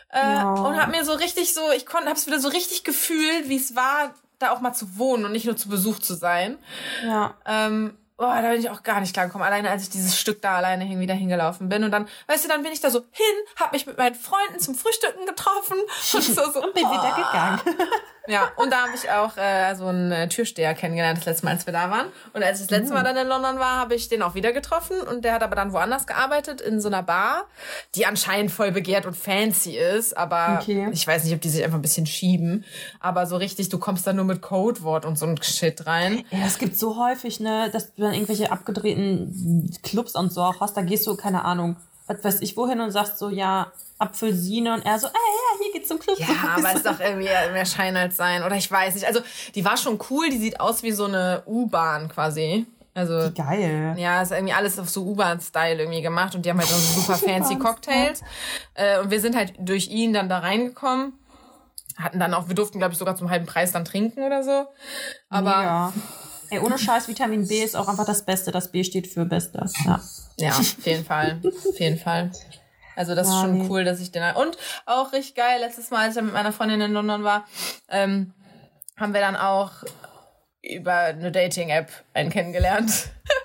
Äh, 0.09 0.17
ja. 0.17 0.51
Und 0.51 0.81
habe 0.81 0.89
mir 0.89 1.05
so 1.05 1.13
richtig 1.13 1.53
so, 1.53 1.61
ich 1.71 1.85
konnte, 1.85 2.07
habe 2.07 2.17
es 2.17 2.25
wieder 2.25 2.39
so 2.39 2.49
richtig 2.49 2.83
gefühlt, 2.83 3.49
wie 3.49 3.57
es 3.57 3.75
war, 3.75 4.15
da 4.39 4.49
auch 4.49 4.61
mal 4.61 4.73
zu 4.73 4.97
wohnen 4.97 5.25
und 5.25 5.31
nicht 5.31 5.45
nur 5.45 5.55
zu 5.55 5.69
Besuch 5.69 5.99
zu 5.99 6.15
sein. 6.15 6.57
Ja. 7.05 7.35
Ähm, 7.45 7.95
Boah, 8.23 8.41
da 8.41 8.51
bin 8.51 8.59
ich 8.61 8.69
auch 8.69 8.83
gar 8.83 9.01
nicht 9.01 9.11
klar 9.11 9.25
gekommen. 9.25 9.43
Alleine 9.43 9.69
als 9.69 9.83
ich 9.83 9.89
dieses 9.89 10.17
Stück 10.17 10.41
da 10.41 10.55
alleine 10.55 10.85
hin, 10.85 10.97
wieder 11.01 11.13
hingelaufen 11.13 11.67
bin. 11.67 11.83
Und 11.83 11.91
dann, 11.91 12.07
weißt 12.27 12.45
du, 12.45 12.47
dann 12.47 12.63
bin 12.63 12.71
ich 12.71 12.79
da 12.79 12.89
so 12.89 12.99
hin, 13.11 13.35
hab 13.59 13.73
mich 13.73 13.85
mit 13.85 13.97
meinen 13.97 14.15
Freunden 14.15 14.61
zum 14.61 14.75
Frühstücken 14.75 15.25
getroffen 15.25 15.75
und 16.13 16.23
so, 16.23 16.49
so 16.49 16.63
und 16.63 16.73
bin 16.73 16.85
oh. 16.85 16.91
wieder 16.91 17.15
gegangen. 17.17 17.61
Ja, 18.25 18.51
und 18.55 18.71
da 18.71 18.83
habe 18.83 18.93
ich 18.95 19.09
auch 19.09 19.35
äh, 19.35 19.75
so 19.75 19.87
einen 19.87 20.11
äh, 20.13 20.29
Türsteher 20.29 20.73
kennengelernt, 20.75 21.17
das 21.17 21.25
letzte 21.25 21.45
Mal, 21.45 21.51
als 21.51 21.65
wir 21.65 21.73
da 21.73 21.89
waren. 21.91 22.07
Und 22.31 22.41
als 22.41 22.61
ich 22.61 22.67
das 22.67 22.79
letzte 22.79 22.93
Mal 22.93 23.01
mm. 23.01 23.05
dann 23.05 23.17
in 23.17 23.27
London 23.27 23.59
war, 23.59 23.81
habe 23.81 23.95
ich 23.95 24.07
den 24.07 24.21
auch 24.21 24.33
wieder 24.33 24.53
getroffen. 24.53 25.01
Und 25.01 25.25
der 25.25 25.33
hat 25.33 25.43
aber 25.43 25.57
dann 25.57 25.73
woanders 25.73 26.07
gearbeitet, 26.07 26.61
in 26.61 26.79
so 26.79 26.87
einer 26.87 27.03
Bar, 27.03 27.47
die 27.95 28.05
anscheinend 28.05 28.49
voll 28.51 28.71
begehrt 28.71 29.05
und 29.05 29.17
fancy 29.17 29.77
ist. 29.77 30.15
Aber 30.15 30.59
okay. 30.61 30.87
ich 30.93 31.05
weiß 31.05 31.25
nicht, 31.25 31.33
ob 31.33 31.41
die 31.41 31.49
sich 31.49 31.65
einfach 31.65 31.77
ein 31.77 31.81
bisschen 31.81 32.05
schieben. 32.05 32.63
Aber 33.01 33.25
so 33.25 33.35
richtig, 33.35 33.67
du 33.67 33.77
kommst 33.77 34.07
da 34.07 34.13
nur 34.13 34.25
mit 34.25 34.41
Codewort 34.41 35.03
und 35.03 35.19
so 35.19 35.25
ein 35.25 35.41
Shit 35.43 35.85
rein. 35.85 36.23
Ja, 36.31 36.45
es 36.45 36.57
gibt 36.57 36.77
so 36.77 36.97
häufig, 36.97 37.41
ne, 37.41 37.69
dass 37.73 37.91
dann 38.13 38.19
irgendwelche 38.19 38.51
abgedrehten 38.51 39.75
Clubs 39.83 40.15
und 40.15 40.31
so 40.31 40.41
auch 40.41 40.59
hast. 40.61 40.77
Da 40.77 40.81
gehst 40.81 41.07
du, 41.07 41.15
keine 41.15 41.43
Ahnung, 41.43 41.75
was 42.07 42.23
weiß 42.23 42.41
ich 42.41 42.55
wohin 42.55 42.79
und 42.79 42.91
sagst 42.91 43.17
so, 43.17 43.29
ja, 43.29 43.71
Apfelsine 43.97 44.73
und 44.73 44.85
er 44.85 44.99
so, 44.99 45.07
ah 45.07 45.11
ja, 45.13 45.63
hier 45.63 45.73
geht's 45.73 45.87
zum 45.87 45.99
Club. 45.99 46.19
Ja, 46.19 46.27
aber 46.57 46.69
es 46.69 46.75
ist 46.77 46.85
doch 46.85 46.99
irgendwie 46.99 47.29
mehr 47.53 47.65
Schein 47.65 47.95
als 47.95 48.17
sein. 48.17 48.43
Oder 48.43 48.55
ich 48.55 48.69
weiß 48.69 48.95
nicht. 48.95 49.07
Also, 49.07 49.21
die 49.55 49.63
war 49.63 49.77
schon 49.77 49.99
cool. 50.09 50.29
Die 50.29 50.37
sieht 50.37 50.59
aus 50.59 50.83
wie 50.83 50.91
so 50.91 51.05
eine 51.05 51.43
U-Bahn 51.45 52.09
quasi. 52.09 52.65
Also, 52.95 53.29
Wie 53.29 53.33
geil. 53.33 53.95
ja, 53.97 54.21
ist 54.21 54.31
irgendwie 54.31 54.53
alles 54.53 54.77
auf 54.77 54.89
so 54.89 55.03
U-Bahn-Style 55.03 55.81
irgendwie 55.81 56.01
gemacht 56.01 56.35
und 56.35 56.45
die 56.45 56.49
haben 56.51 56.59
halt 56.59 56.69
so 56.69 57.01
super 57.01 57.17
fancy 57.17 57.55
Cocktails. 57.57 58.21
Äh, 58.75 58.99
und 58.99 59.09
wir 59.09 59.19
sind 59.19 59.35
halt 59.35 59.53
durch 59.57 59.87
ihn 59.87 60.13
dann 60.13 60.29
da 60.29 60.39
reingekommen. 60.39 61.13
Hatten 61.97 62.19
dann 62.19 62.33
auch, 62.33 62.49
wir 62.49 62.55
durften, 62.55 62.79
glaube 62.79 62.93
ich, 62.93 62.99
sogar 62.99 63.15
zum 63.15 63.29
halben 63.29 63.45
Preis 63.45 63.71
dann 63.71 63.85
trinken 63.85 64.23
oder 64.23 64.43
so. 64.43 64.65
Aber 65.29 65.63
ja. 65.63 65.93
Ey, 66.53 66.59
ohne 66.59 66.77
Scheiß, 66.77 67.07
Vitamin 67.07 67.47
B 67.47 67.63
ist 67.63 67.75
auch 67.75 67.87
einfach 67.87 68.05
das 68.05 68.21
Beste. 68.21 68.51
Das 68.51 68.71
B 68.71 68.83
steht 68.83 69.07
für 69.07 69.25
Beste. 69.25 69.65
Ja. 69.85 69.99
Ja, 70.37 70.49
auf 70.59 70.85
jeden 70.85 71.03
Fall. 71.03 71.41
Auf 71.43 71.79
jeden 71.79 71.97
Fall. 71.97 72.31
Also 72.95 73.15
das 73.15 73.27
ist 73.27 73.33
schon 73.33 73.57
nee. 73.57 73.67
cool, 73.69 73.83
dass 73.83 73.99
ich 73.99 74.11
den... 74.11 74.35
Und 74.35 74.55
auch 74.85 75.13
richtig 75.13 75.33
geil, 75.33 75.61
letztes 75.61 75.89
Mal, 75.89 76.05
als 76.05 76.15
ich 76.15 76.21
mit 76.21 76.31
meiner 76.31 76.53
Freundin 76.53 76.79
in 76.81 76.93
London 76.93 77.23
war, 77.23 77.47
ähm, 77.89 78.33
haben 78.97 79.15
wir 79.15 79.21
dann 79.21 79.35
auch 79.35 79.71
über 80.61 80.93
eine 80.93 81.31
Dating-App 81.31 81.91
einen 82.13 82.29
kennengelernt. 82.29 83.09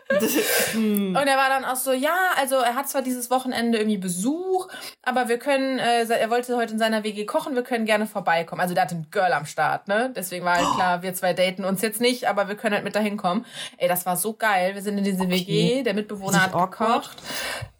Und 0.75 1.15
er 1.17 1.37
war 1.37 1.49
dann 1.51 1.65
auch 1.65 1.77
so, 1.77 1.93
ja, 1.93 2.17
also 2.37 2.57
er 2.57 2.75
hat 2.75 2.89
zwar 2.89 3.03
dieses 3.03 3.31
Wochenende 3.31 3.79
irgendwie 3.79 3.99
Besuch, 3.99 4.69
aber 5.03 5.29
wir 5.29 5.39
können, 5.39 5.79
äh, 5.79 6.05
er 6.05 6.31
wollte 6.31 6.57
heute 6.57 6.73
in 6.73 6.79
seiner 6.79 7.05
WG 7.05 7.27
kochen, 7.27 7.55
wir 7.55 7.63
können 7.63 7.85
gerne 7.85 8.07
vorbeikommen. 8.07 8.61
Also 8.61 8.75
der 8.75 8.85
hat 8.85 8.93
ein 8.93 9.07
Girl 9.11 9.33
am 9.33 9.45
Start, 9.47 9.87
ne? 9.89 10.11
Deswegen 10.17 10.45
war 10.45 10.57
halt 10.57 10.75
klar, 10.77 11.03
wir 11.03 11.13
zwei 11.15 11.35
daten 11.35 11.65
uns 11.65 11.83
jetzt 11.83 12.01
nicht, 12.01 12.27
aber 12.27 12.49
wir 12.49 12.55
können 12.55 12.75
halt 12.75 12.85
mit 12.85 12.95
dahin 12.97 13.17
kommen. 13.19 13.45
Ey, 13.77 13.89
das 13.89 14.07
war 14.07 14.17
so 14.17 14.33
geil. 14.33 14.75
Wir 14.75 14.83
sind 14.83 14.97
in 14.99 15.05
diese 15.05 15.29
WG, 15.29 15.83
der 15.83 15.95
Mitbewohner 15.95 16.43
hat 16.43 16.53
gekocht. 16.53 17.17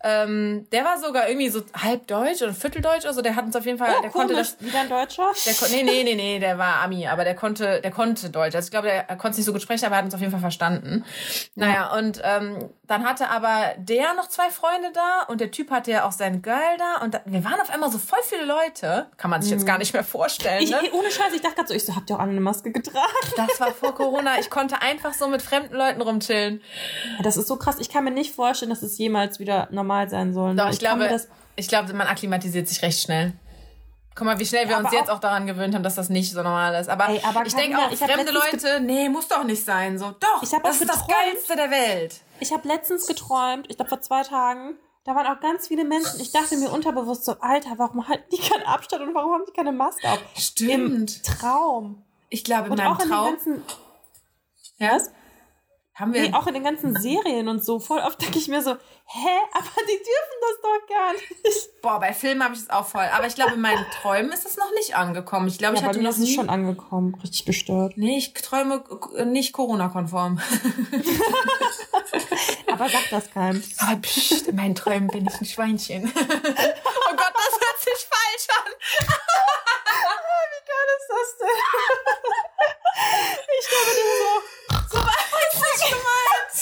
Ähm, 0.05 0.67
der 0.71 0.85
war 0.85 0.99
sogar 1.01 1.29
irgendwie 1.29 1.49
so 1.49 1.61
halb 1.75 2.07
deutsch 2.07 2.41
oder 2.41 2.55
vierteldeutsch, 2.55 3.05
also 3.05 3.21
der 3.21 3.35
hat 3.35 3.45
uns 3.47 3.57
auf 3.57 3.67
jeden 3.67 3.79
Fall, 3.79 3.93
Oh, 3.99 4.01
der 4.03 4.11
konnte 4.11 4.35
komisch. 4.35 4.53
das, 4.57 4.65
Wieder 4.65 4.81
ein 4.83 4.89
Deutscher? 4.89 5.27
der, 5.45 5.69
nee, 5.71 5.83
nee, 5.83 6.05
nee, 6.05 6.15
nee, 6.15 6.39
der 6.39 6.57
war 6.57 6.83
Ami, 6.83 7.09
aber 7.09 7.25
der 7.25 7.35
konnte, 7.35 7.81
der 7.81 7.91
konnte 7.91 8.31
Deutsch. 8.31 8.55
Also 8.55 8.67
ich 8.67 8.71
glaube, 8.71 8.87
der 8.87 9.03
konnte 9.17 9.31
es 9.31 9.37
nicht 9.39 9.47
so 9.47 9.53
gut 9.53 9.61
sprechen, 9.63 9.87
aber 9.87 9.97
er 9.97 9.99
hat 9.99 10.05
uns 10.05 10.15
auf 10.15 10.21
jeden 10.21 10.31
Fall 10.31 10.41
verstanden. 10.41 11.05
Naja, 11.57 11.93
und 11.97 12.18
ähm, 12.25 12.71
dann 12.87 13.05
hatte 13.05 13.29
aber 13.29 13.75
der 13.79 14.15
noch 14.15 14.29
zwei 14.29 14.51
Freunde 14.51 14.91
da 14.93 15.23
und 15.29 15.41
der 15.41 15.51
Typ 15.51 15.71
hatte 15.71 15.91
ja 15.91 16.07
auch 16.07 16.13
sein 16.13 16.43
Girl 16.43 16.77
da 16.79 17.03
und 17.03 17.15
da, 17.15 17.21
wir 17.25 17.45
waren 17.45 17.61
auf 17.61 17.71
einmal 17.71 17.91
so 17.91 17.99
voll 17.99 18.19
viele 18.23 18.45
Leute. 18.45 19.07
Kann 19.17 19.31
man 19.31 19.43
sich 19.43 19.51
jetzt 19.51 19.67
gar 19.67 19.79
nicht 19.79 19.93
mehr 19.93 20.05
vorstellen, 20.05 20.63
Ich, 20.63 20.71
ne? 20.71 20.81
ey, 20.83 20.91
ohne 20.93 21.11
Scheiß, 21.11 21.33
ich 21.35 21.41
dachte 21.41 21.57
gerade 21.57 21.69
so, 21.69 21.75
ich 21.75 21.85
so, 21.85 21.95
habt 21.95 22.11
ihr 22.11 22.17
auch 22.17 22.21
alle 22.21 22.31
eine 22.31 22.41
Maske 22.41 22.73
getragen? 22.73 23.07
Das 23.37 23.61
war 23.61 23.73
vor 23.73 23.95
Corona. 23.95 24.39
Ich 24.39 24.51
konnte 24.51 24.81
einfach 24.83 25.15
so 25.15 25.29
mit 25.29 25.43
fremden 25.43 25.75
Leuten 25.75 26.01
rumchillen. 26.01 26.61
Das 27.23 27.37
ist 27.37 27.49
so 27.49 27.57
krass. 27.57 27.77
Ich 27.79 27.91
kann 27.91 28.05
mir 28.05 28.11
nicht 28.11 28.35
vorstellen, 28.35 28.71
dass 28.71 28.83
es 28.83 28.99
jemals 28.99 29.39
wieder 29.39 29.69
normal 29.71 30.09
sein 30.09 30.33
soll. 30.33 30.55
Doch, 30.57 30.67
ne? 30.67 30.71
ich, 30.73 30.81
kann 30.81 30.99
mir 30.99 31.09
glaube, 31.09 31.25
ich 31.57 31.69
glaube, 31.69 31.93
man 31.93 32.07
akklimatisiert 32.07 32.69
sich 32.69 32.83
recht 32.83 33.01
schnell. 33.01 33.33
Guck 34.19 34.27
mal, 34.27 34.39
wie 34.41 34.47
schnell 34.47 34.65
wir 34.65 34.73
Ja, 34.73 34.79
uns 34.79 34.89
aber 34.89 34.97
jetzt 34.97 35.11
auch- 35.11 35.15
auch 35.17 35.21
daran 35.21 35.47
gewöhnt 35.47 35.77
haben, 35.77 35.85
dass 35.85 35.95
das 35.95 36.09
nicht 36.09 36.33
so 36.33 36.43
normal 36.43 36.75
ist. 36.81 36.89
Aber, 36.89 37.09
Ey, 37.09 37.21
aber 37.23 37.47
ich 37.47 37.55
denke 37.55 37.79
auch, 37.79 37.89
ich 37.93 38.01
fremde 38.01 38.33
Leute, 38.33 38.81
nee, 38.81 39.09
muss 39.09 39.29
doch 39.29 39.45
nicht 39.45 39.65
sein. 39.65 39.97
So, 39.97 40.11
doch, 40.19 40.43
Ich 40.43 40.51
das 40.51 40.81
ist 40.81 40.89
das. 40.91 41.07
Geilste 41.07 41.55
der 41.55 41.71
Welt. 41.71 42.21
ich 42.41 42.53
habe 42.53 42.67
letztens 42.67 43.07
geträumt, 43.07 43.67
ich 43.71 43.77
glaube 43.77 43.91
vor 43.91 44.01
zwei 44.01 44.25
Tagen, 44.25 44.77
da 45.05 45.15
waren 45.15 45.27
auch 45.29 45.41
ganz 45.41 45.69
viele 45.69 45.85
Menschen. 45.85 46.21
Ich 46.21 46.33
dachte 46.33 46.57
mir 46.57 46.69
unterbewusst 46.71 47.25
so, 47.27 47.37
Alter, 47.41 47.75
warum 47.77 48.09
halten 48.09 48.25
die 48.33 48.39
keinen 48.41 48.65
Abstand 48.65 49.03
und 49.05 49.15
warum 49.15 49.33
haben 49.35 49.45
die 49.47 49.53
keine 49.53 49.71
Maske 49.71 50.11
auf? 50.11 50.19
Im 50.61 51.07
Traum. 51.23 52.03
Ich 52.29 52.43
glaube, 52.43 52.67
in 52.67 52.73
Und 52.73 52.79
meinem 52.79 52.89
auch 52.93 52.99
in 52.99 53.05
den 53.05 53.09
Traum 53.11 53.31
ganzen, 53.31 53.63
ja, 54.79 54.97
was? 54.97 55.13
haben 55.95 56.13
wir... 56.13 56.23
Nee, 56.23 56.35
auch 56.35 56.47
in 56.49 56.55
den 56.55 56.65
ganzen 56.65 56.95
Serien 57.01 57.49
und 57.49 57.65
so. 57.65 57.79
Voll 57.79 58.01
oft 58.01 58.21
denke 58.21 58.39
ich 58.39 58.49
mir 58.49 58.63
so, 58.63 58.77
hä, 59.11 59.39
aber 59.53 59.83
die 59.89 59.97
dürfen 59.97 60.39
das 60.41 60.61
doch 60.63 60.87
gar 60.89 61.13
nicht. 61.13 61.81
boah, 61.83 61.99
bei 61.99 62.13
Filmen 62.13 62.45
habe 62.45 62.55
ich 62.55 62.61
es 62.61 62.71
auch 62.71 62.87
voll. 62.87 63.09
Aber 63.15 63.27
ich 63.27 63.35
glaube, 63.35 63.55
in 63.55 63.61
meinen 63.61 63.85
Träumen 64.03 64.31
ist 64.33 64.45
es 64.47 64.57
noch 64.57 64.71
nicht 64.75 64.95
angekommen. 64.97 65.49
Ich 65.49 65.59
glaube, 65.59 65.77
ich 65.77 65.81
Ja, 65.81 65.87
bei 65.87 65.95
hatte 65.95 66.03
noch 66.03 66.11
ist 66.11 66.19
nie... 66.19 66.35
schon 66.35 66.51
angekommen. 66.51 67.15
Richtig 67.23 67.47
gestört. 67.47 67.95
Nee, 67.97 68.19
ich 68.19 68.35
träume 68.35 68.85
nicht 69.27 69.53
Corona-konform. 69.53 70.41
Aber 72.71 72.89
sag 72.89 73.09
das 73.11 73.31
keinem. 73.31 73.63
Aber 73.79 73.97
pst, 74.01 74.49
in 74.49 74.57
meinen 74.57 74.75
Träumen 74.75 75.09
bin 75.09 75.27
ich 75.27 75.41
ein 75.41 75.47
Schweinchen. 75.47 76.05
oh 76.15 76.21
Gott, 76.21 77.33
das 77.35 77.59
hört 77.61 77.81
sich 77.81 78.07
falsch 78.09 78.49
an. 78.65 78.73
Wie 80.51 80.63
geil 80.69 80.89
ist 80.99 81.09
das 81.09 81.29
denn? 81.39 81.59
ich 83.59 83.67
mir 83.71 83.85
das 83.89 83.97
so. 84.19 84.33
So 84.91 84.99
war 85.05 85.23
es 85.51 85.55
nicht 85.55 85.85
gemeint. 85.91 86.57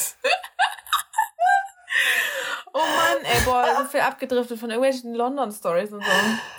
Oh 2.72 2.78
Mann, 2.78 3.24
ey, 3.24 3.40
boah, 3.46 3.64
so 3.78 3.84
viel 3.86 4.00
abgedriftet 4.00 4.58
von 4.60 4.68
irgendwelchen 4.68 5.14
London-Stories 5.14 5.92
und 5.92 6.04
so. 6.04 6.10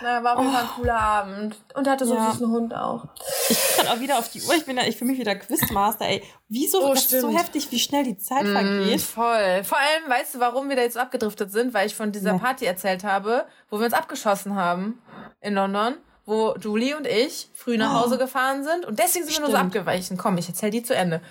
Naja, 0.01 0.23
war 0.23 0.35
auf 0.35 0.41
jeden 0.41 0.51
Fall 0.53 0.63
ein 0.63 0.69
cooler 0.75 0.99
Abend. 0.99 1.55
Und 1.75 1.85
er 1.85 1.93
hatte 1.93 2.05
so 2.07 2.15
Ja. 2.15 2.21
einen 2.23 2.31
süßen 2.31 2.49
Hund 2.49 2.73
auch. 2.75 3.05
Ich 3.49 3.57
guck 3.75 3.85
grad 3.85 3.95
auch 3.95 3.99
wieder 3.99 4.17
auf 4.17 4.27
die 4.31 4.41
Uhr. 4.41 4.55
Ich 4.55 4.65
bin 4.65 4.77
ja, 4.77 4.83
ich 4.87 4.97
fühle 4.97 5.11
mich 5.11 5.19
wieder 5.19 5.35
Quizmaster, 5.35 6.05
ey. 6.07 6.23
Wieso? 6.49 6.83
Oh, 6.83 6.93
das 6.95 7.11
ist 7.11 7.21
so 7.21 7.29
heftig, 7.29 7.69
wie 7.71 7.77
schnell 7.77 8.03
die 8.03 8.17
Zeit 8.17 8.45
Mm, 8.45 8.51
vergeht. 8.53 9.01
voll. 9.01 9.63
Vor 9.63 9.77
allem, 9.77 10.09
weißt 10.09 10.35
du, 10.35 10.39
warum 10.39 10.69
wir 10.69 10.75
da 10.75 10.81
jetzt 10.81 10.95
so 10.95 10.99
abgedriftet 11.01 11.51
sind? 11.51 11.73
Weil 11.75 11.85
ich 11.85 11.95
von 11.95 12.11
dieser. 12.11 12.39
Party 12.39 12.65
erzählt 12.65 13.03
habe, 13.03 13.45
wo 13.69 13.77
wir 13.77 13.85
uns 13.85 13.93
abgeschossen 13.93 14.55
haben 14.55 14.99
in 15.39 15.53
London, 15.53 15.97
wo 16.27 16.53
Julie 16.59 16.95
und 16.95 17.07
ich 17.07 17.47
früh 17.55 17.77
nach 17.77 17.93
Hause 18.03 18.17
gefahren 18.19 18.63
sind. 18.63 18.85
Und 18.85 18.99
deswegen 18.99 19.25
sind 19.25 19.33
wir 19.35 19.39
nur 19.39 19.49
so 19.49 19.55
Oh. 19.55 19.59
Stimmt. 19.59 19.75
abgewichen. 19.77 20.17
Komm, 20.17 20.37
ich 20.37 20.47
erzähl 20.47 20.69
die 20.69 20.83
zu 20.83 20.93
Ende. 20.95 21.21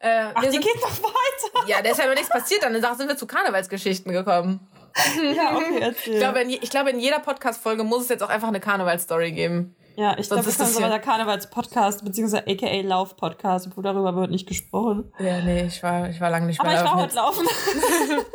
Äh, 0.00 0.24
Ach, 0.34 0.42
die 0.42 0.50
sind, 0.50 0.64
geht 0.64 0.74
noch 0.80 0.90
weiter. 1.02 1.68
ja, 1.68 1.82
da 1.82 1.90
ist 1.90 1.98
ja 1.98 2.06
noch 2.06 2.14
nichts 2.14 2.30
passiert. 2.30 2.62
Dann 2.64 2.74
sind 2.74 3.08
wir 3.08 3.16
zu 3.16 3.26
Karnevalsgeschichten 3.28 4.10
gekommen. 4.12 4.66
Ja, 5.36 5.56
okay, 5.56 5.78
erzähl. 5.80 6.12
Ich 6.14 6.18
glaube, 6.20 6.40
in, 6.42 6.50
ich 6.50 6.68
glaube, 6.70 6.90
in 6.90 6.98
jeder 7.00 7.18
Podcast-Folge 7.20 7.82
muss 7.84 8.02
es 8.02 8.08
jetzt 8.10 8.22
auch 8.22 8.28
einfach 8.28 8.48
eine 8.48 8.60
Karnevalsstory 8.60 9.32
geben. 9.32 9.74
ja, 9.96 10.16
ich 10.18 10.26
glaube, 10.26 10.42
das 10.42 10.52
ist 10.52 10.60
das 10.60 10.76
der 10.76 10.98
Karnevals-Podcast, 10.98 12.04
beziehungsweise 12.04 12.44
aka 12.46 12.80
Lauf-Podcast, 12.82 13.70
wo 13.74 13.80
darüber 13.80 14.14
wird 14.16 14.30
nicht 14.30 14.46
gesprochen. 14.46 15.10
Ja, 15.18 15.40
nee, 15.40 15.64
ich 15.64 15.82
war, 15.82 16.10
ich 16.10 16.20
war 16.20 16.28
lange 16.28 16.44
nicht 16.46 16.60
Aber 16.60 16.68
mehr 16.70 16.78
ich 16.84 16.84
war 16.90 16.96
laufen. 16.96 17.04
heute 17.04 17.14
laufen. 17.14 17.46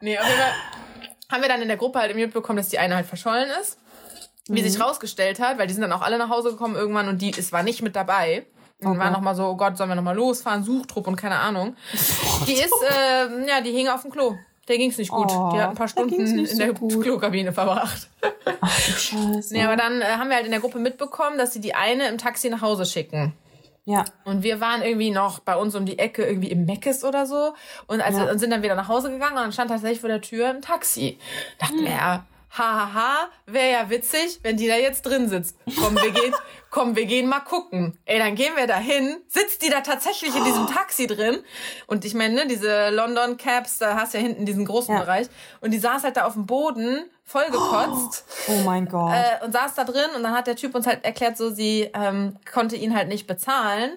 Nee, 0.00 0.18
auf 0.18 0.24
jeden 0.26 0.38
Fall 0.40 0.52
haben 1.30 1.42
wir 1.42 1.48
dann 1.48 1.62
in 1.62 1.68
der 1.68 1.76
Gruppe 1.76 1.98
halt 1.98 2.14
mitbekommen, 2.16 2.56
dass 2.56 2.68
die 2.70 2.78
eine 2.78 2.96
halt 2.96 3.06
verschollen 3.06 3.50
ist. 3.60 3.78
Wie 4.48 4.62
Mhm. 4.62 4.68
sich 4.68 4.80
rausgestellt 4.80 5.38
hat, 5.40 5.58
weil 5.58 5.66
die 5.66 5.74
sind 5.74 5.82
dann 5.82 5.92
auch 5.92 6.02
alle 6.02 6.18
nach 6.18 6.28
Hause 6.30 6.50
gekommen 6.50 6.74
irgendwann 6.76 7.08
und 7.08 7.20
die 7.22 7.30
es 7.36 7.52
war 7.52 7.62
nicht 7.62 7.82
mit 7.82 7.94
dabei. 7.96 8.46
Und 8.82 8.98
war 8.98 9.06
Okay. 9.06 9.12
noch 9.12 9.20
mal 9.20 9.34
so, 9.34 9.44
oh 9.46 9.56
Gott, 9.56 9.76
sollen 9.76 9.90
wir 9.90 9.94
noch 9.94 10.02
mal 10.02 10.16
losfahren, 10.16 10.64
Suchtrupp 10.64 11.06
und 11.06 11.16
keine 11.16 11.38
Ahnung. 11.38 11.76
Die 12.46 12.54
ist, 12.54 12.72
äh, 12.82 13.46
ja, 13.46 13.60
die 13.60 13.72
hing 13.72 13.88
auf 13.88 14.00
dem 14.02 14.10
Klo. 14.10 14.36
Der 14.68 14.78
ging's 14.78 14.96
nicht 14.96 15.10
gut. 15.10 15.30
Oh, 15.30 15.50
die 15.52 15.60
hat 15.60 15.70
ein 15.70 15.74
paar 15.74 15.86
ging's 15.88 16.12
Stunden 16.12 16.38
in 16.38 16.46
so 16.46 16.56
der 16.58 16.72
gut. 16.72 17.02
Klokabine 17.02 17.52
verbracht. 17.52 18.08
Ach 18.60 18.78
Scheiße. 18.78 19.52
Nee, 19.52 19.64
aber 19.64 19.76
dann 19.76 20.00
äh, 20.00 20.04
haben 20.04 20.28
wir 20.30 20.36
halt 20.36 20.46
in 20.46 20.52
der 20.52 20.60
Gruppe 20.60 20.78
mitbekommen, 20.78 21.36
dass 21.38 21.52
sie 21.52 21.60
die 21.60 21.74
eine 21.74 22.08
im 22.08 22.16
Taxi 22.18 22.48
nach 22.48 22.62
Hause 22.62 22.86
schicken. 22.86 23.34
ja. 23.84 24.04
Und 24.24 24.42
wir 24.44 24.60
waren 24.60 24.80
irgendwie 24.82 25.10
noch 25.10 25.40
bei 25.40 25.56
uns 25.56 25.74
um 25.74 25.84
die 25.84 25.98
Ecke 25.98 26.24
irgendwie 26.24 26.50
im 26.50 26.64
Meckes 26.64 27.04
oder 27.04 27.26
so. 27.26 27.52
Und, 27.86 28.00
also, 28.00 28.20
Ja. 28.20 28.30
und 28.30 28.38
sind 28.38 28.50
dann 28.50 28.62
wieder 28.62 28.76
nach 28.76 28.88
Hause 28.88 29.10
gegangen 29.10 29.36
und 29.36 29.42
dann 29.42 29.52
stand 29.52 29.70
tatsächlich 29.70 30.00
vor 30.00 30.08
der 30.08 30.20
Tür 30.22 30.48
ein 30.50 30.62
Taxi. 30.62 31.18
Dachten 31.58 31.78
Hm. 31.78 31.84
wir, 31.84 31.90
ja, 31.90 32.24
hahaha, 32.50 33.28
wäre 33.46 33.70
ja 33.72 33.90
witzig, 33.90 34.40
wenn 34.42 34.56
die 34.56 34.66
da 34.68 34.76
jetzt 34.76 35.02
drin 35.02 35.28
sitzt. 35.28 35.56
Komm, 35.80 35.94
wir 35.96 36.10
gehen, 36.10 36.34
komm, 36.70 36.96
wir 36.96 37.06
gehen 37.06 37.28
mal 37.28 37.40
gucken. 37.40 37.98
Ey, 38.04 38.18
dann 38.18 38.34
gehen 38.34 38.54
wir 38.56 38.66
da 38.66 38.76
hin. 38.78 39.16
Sitzt 39.28 39.62
die 39.62 39.70
da 39.70 39.80
tatsächlich 39.80 40.34
in 40.34 40.44
diesem 40.44 40.66
Taxi 40.74 41.06
drin? 41.06 41.38
Und 41.86 42.04
ich 42.04 42.14
meine, 42.14 42.34
ne, 42.34 42.46
diese 42.46 42.90
London 42.90 43.36
Cabs, 43.36 43.78
da 43.78 43.94
hast 43.94 44.14
du 44.14 44.18
ja 44.18 44.24
hinten 44.24 44.46
diesen 44.46 44.64
großen 44.64 44.94
Ja. 44.94 45.00
Bereich. 45.02 45.28
Und 45.60 45.70
die 45.72 45.78
saß 45.78 46.02
halt 46.04 46.16
da 46.16 46.24
auf 46.24 46.34
dem 46.34 46.46
Boden, 46.46 47.08
vollgekotzt 47.24 48.24
Oh 48.48 48.60
mein 48.64 48.86
Gott. 48.88 49.12
äh, 49.14 49.44
und 49.44 49.52
saß 49.52 49.74
da 49.74 49.84
drin 49.84 50.10
und 50.16 50.22
dann 50.22 50.32
hat 50.34 50.46
der 50.48 50.56
Typ 50.56 50.74
uns 50.74 50.86
halt 50.86 51.04
erklärt, 51.04 51.36
so 51.36 51.50
sie 51.50 51.88
ähm, 51.94 52.36
konnte 52.52 52.74
ihn 52.76 52.96
halt 52.96 53.08
nicht 53.08 53.26
bezahlen, 53.28 53.92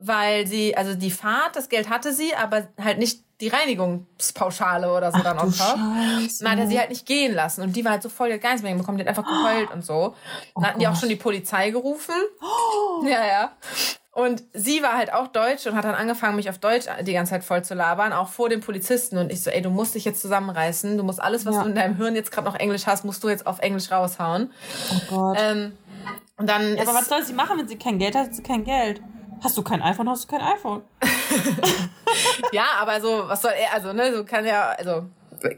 weil 0.00 0.46
sie, 0.46 0.76
also 0.76 0.94
die 0.94 1.10
Fahrt, 1.10 1.54
das 1.56 1.68
Geld 1.68 1.88
hatte 1.88 2.12
sie, 2.12 2.34
aber 2.34 2.66
halt 2.82 2.98
nicht 2.98 3.22
die 3.40 3.48
Reinigungspauschale 3.48 4.92
oder 4.92 5.12
so 5.12 5.18
dann 5.22 5.38
du 5.38 5.44
on 5.44 5.52
top. 5.52 5.78
Scheiße. 6.18 6.44
Dann 6.44 6.52
hat 6.52 6.58
er 6.58 6.66
sie 6.66 6.78
halt 6.78 6.90
nicht 6.90 7.06
gehen 7.06 7.34
lassen 7.34 7.62
und 7.62 7.74
die 7.74 7.84
war 7.84 7.92
halt 7.92 8.02
so 8.02 8.08
voll 8.08 8.28
der 8.28 8.38
Geist 8.38 8.62
bekommen, 8.62 8.98
die 8.98 9.04
hat 9.04 9.08
einfach 9.08 9.24
geheult 9.26 9.70
und 9.70 9.84
so. 9.84 10.14
Dann 10.54 10.66
hatten 10.66 10.78
die 10.78 10.86
auch 10.88 10.92
Oh 10.92 10.96
schon 10.96 11.08
die 11.08 11.16
Polizei 11.16 11.70
gerufen. 11.70 12.14
Ja, 13.04 13.24
ja. 13.26 13.52
Und 14.12 14.42
sie 14.52 14.82
war 14.82 14.96
halt 14.96 15.12
auch 15.12 15.28
Deutsch 15.28 15.66
und 15.66 15.76
hat 15.76 15.84
dann 15.84 15.94
angefangen, 15.94 16.36
mich 16.36 16.50
auf 16.50 16.58
Deutsch 16.58 16.86
die 17.02 17.12
ganze 17.12 17.30
Zeit 17.30 17.44
voll 17.44 17.62
zu 17.64 17.74
labern, 17.74 18.12
auch 18.12 18.28
vor 18.28 18.48
den 18.48 18.60
Polizisten. 18.60 19.16
Und 19.18 19.30
ich 19.30 19.42
so, 19.42 19.50
ey, 19.50 19.62
du 19.62 19.70
musst 19.70 19.94
dich 19.94 20.04
jetzt 20.04 20.20
zusammenreißen. 20.20 20.98
Du 20.98 21.04
musst 21.04 21.22
alles, 21.22 21.46
was 21.46 21.54
Ja. 21.54 21.62
du 21.62 21.68
in 21.68 21.74
deinem 21.76 21.96
Hirn 21.96 22.16
jetzt 22.16 22.32
gerade 22.32 22.46
noch 22.46 22.56
Englisch 22.56 22.86
hast, 22.86 23.04
musst 23.04 23.22
du 23.22 23.28
jetzt 23.28 23.46
auf 23.46 23.60
Englisch 23.60 23.90
raushauen. 23.90 24.52
oh 24.92 25.00
Gott. 25.08 25.38
Ähm, 25.40 25.72
und 26.36 26.48
dann 26.48 26.76
ja, 26.76 26.82
aber 26.82 26.94
was 26.94 27.06
soll 27.08 27.22
sie 27.24 27.32
machen, 27.34 27.56
wenn 27.58 27.68
sie 27.68 27.76
kein 27.78 27.98
Geld 27.98 28.16
hat? 28.16 28.26
Hat 28.26 28.34
sie 28.34 28.42
kein 28.42 28.64
Geld. 28.64 29.00
Hast 29.42 29.56
du 29.56 29.62
kein 29.62 29.82
iPhone, 29.82 30.08
hast 30.08 30.24
du 30.24 30.36
kein 30.36 30.40
iPhone. 30.42 30.82
ja, 32.52 32.64
aber 32.80 33.00
so, 33.00 33.28
was 33.28 33.40
soll 33.40 33.52
er, 33.52 33.72
also, 33.72 33.92
ne, 33.92 34.14
so 34.14 34.24
kann 34.24 34.44
ja, 34.44 34.70
also, 34.70 35.06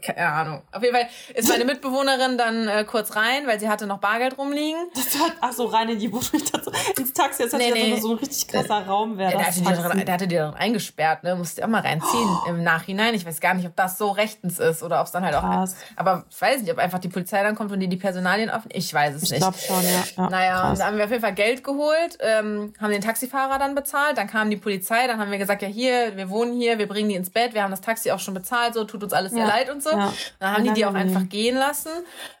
keine 0.01 0.27
Ahnung. 0.27 0.61
Auf 0.71 0.81
jeden 0.81 0.95
Fall 0.95 1.07
ist 1.33 1.49
meine 1.49 1.65
Mitbewohnerin 1.65 2.37
dann 2.37 2.67
äh, 2.67 2.83
kurz 2.85 3.15
rein, 3.15 3.45
weil 3.47 3.59
sie 3.59 3.69
hatte 3.69 3.85
noch 3.87 3.99
Bargeld 3.99 4.37
rumliegen. 4.37 4.79
Das 4.95 5.19
war, 5.19 5.27
ach 5.41 5.51
so, 5.53 5.65
rein 5.65 5.89
in 5.89 5.99
die 5.99 6.11
Wohnung. 6.11 6.23
Ich 6.33 6.49
dachte, 6.51 6.71
ins 6.97 7.13
Taxi, 7.13 7.43
jetzt 7.43 7.53
hat 7.53 7.59
Nee, 7.59 7.71
nee, 7.71 7.91
nee. 7.93 7.99
so, 7.99 8.11
ein 8.13 8.17
richtig 8.17 8.47
krasser 8.47 8.85
Raum 8.85 9.17
wäre. 9.17 9.31
Ja, 9.31 9.37
der, 9.37 9.47
das 9.47 9.63
hatte 9.63 9.97
die 9.97 10.05
der 10.05 10.13
hatte 10.13 10.27
die 10.27 10.35
darin 10.35 10.55
eingesperrt, 10.55 11.23
ne? 11.23 11.35
Musste 11.35 11.63
auch 11.63 11.67
mal 11.69 11.81
reinziehen 11.81 12.29
im 12.47 12.63
Nachhinein. 12.63 13.13
Ich 13.13 13.25
weiß 13.25 13.39
gar 13.39 13.53
nicht, 13.53 13.65
ob 13.67 13.75
das 13.75 13.97
so 13.97 14.09
rechtens 14.11 14.59
ist 14.59 14.83
oder 14.83 14.99
ob 14.99 15.05
es 15.07 15.11
dann 15.11 15.23
halt 15.23 15.35
auch. 15.35 15.41
Krass. 15.41 15.75
Aber 15.95 16.25
ich 16.29 16.41
weiß 16.41 16.61
nicht, 16.61 16.71
ob 16.71 16.77
einfach 16.79 16.99
die 16.99 17.09
Polizei 17.09 17.43
dann 17.43 17.55
kommt 17.55 17.71
und 17.71 17.79
die 17.79 17.87
die 17.87 17.97
Personalien 17.97 18.49
offen. 18.49 18.69
Ich 18.73 18.93
weiß 18.93 19.15
es 19.15 19.23
Ich 19.23 19.31
nicht. 19.31 19.41
glaube 19.41 19.57
schon, 19.57 19.83
ja. 19.83 20.03
ja 20.17 20.29
Naja, 20.29 20.61
und 20.63 20.67
krass. 20.69 20.79
da 20.79 20.85
haben 20.87 20.97
wir 20.97 21.03
auf 21.05 21.09
jeden 21.11 21.21
Fall 21.21 21.33
Geld 21.33 21.63
geholt, 21.63 22.17
ähm, 22.19 22.73
haben 22.81 22.91
den 22.91 23.01
Taxifahrer 23.01 23.59
dann 23.59 23.75
bezahlt, 23.75 24.17
dann 24.17 24.27
kam 24.27 24.49
die 24.49 24.57
Polizei, 24.57 25.07
dann 25.07 25.19
haben 25.19 25.31
wir 25.31 25.37
gesagt, 25.37 25.61
ja 25.61 25.67
hier, 25.67 26.15
wir 26.15 26.29
wohnen 26.29 26.53
hier, 26.53 26.77
wir 26.79 26.87
bringen 26.87 27.09
die 27.09 27.15
ins 27.15 27.29
Bett, 27.29 27.53
wir 27.53 27.63
haben 27.63 27.71
das 27.71 27.81
Taxi 27.81 28.11
auch 28.11 28.19
schon 28.19 28.33
bezahlt, 28.33 28.73
so 28.73 28.83
tut 28.83 29.03
uns 29.03 29.13
alles 29.13 29.31
sehr 29.33 29.41
Ja, 29.43 29.47
leid 29.47 29.69
und 29.73 29.83
so. 29.83 29.89
ja. 29.91 30.13
Dann 30.39 30.53
haben 30.53 30.63
die 30.63 30.73
die 30.73 30.85
auch 30.85 30.93
einfach 30.93 31.27
gehen 31.27 31.55
lassen. 31.57 31.89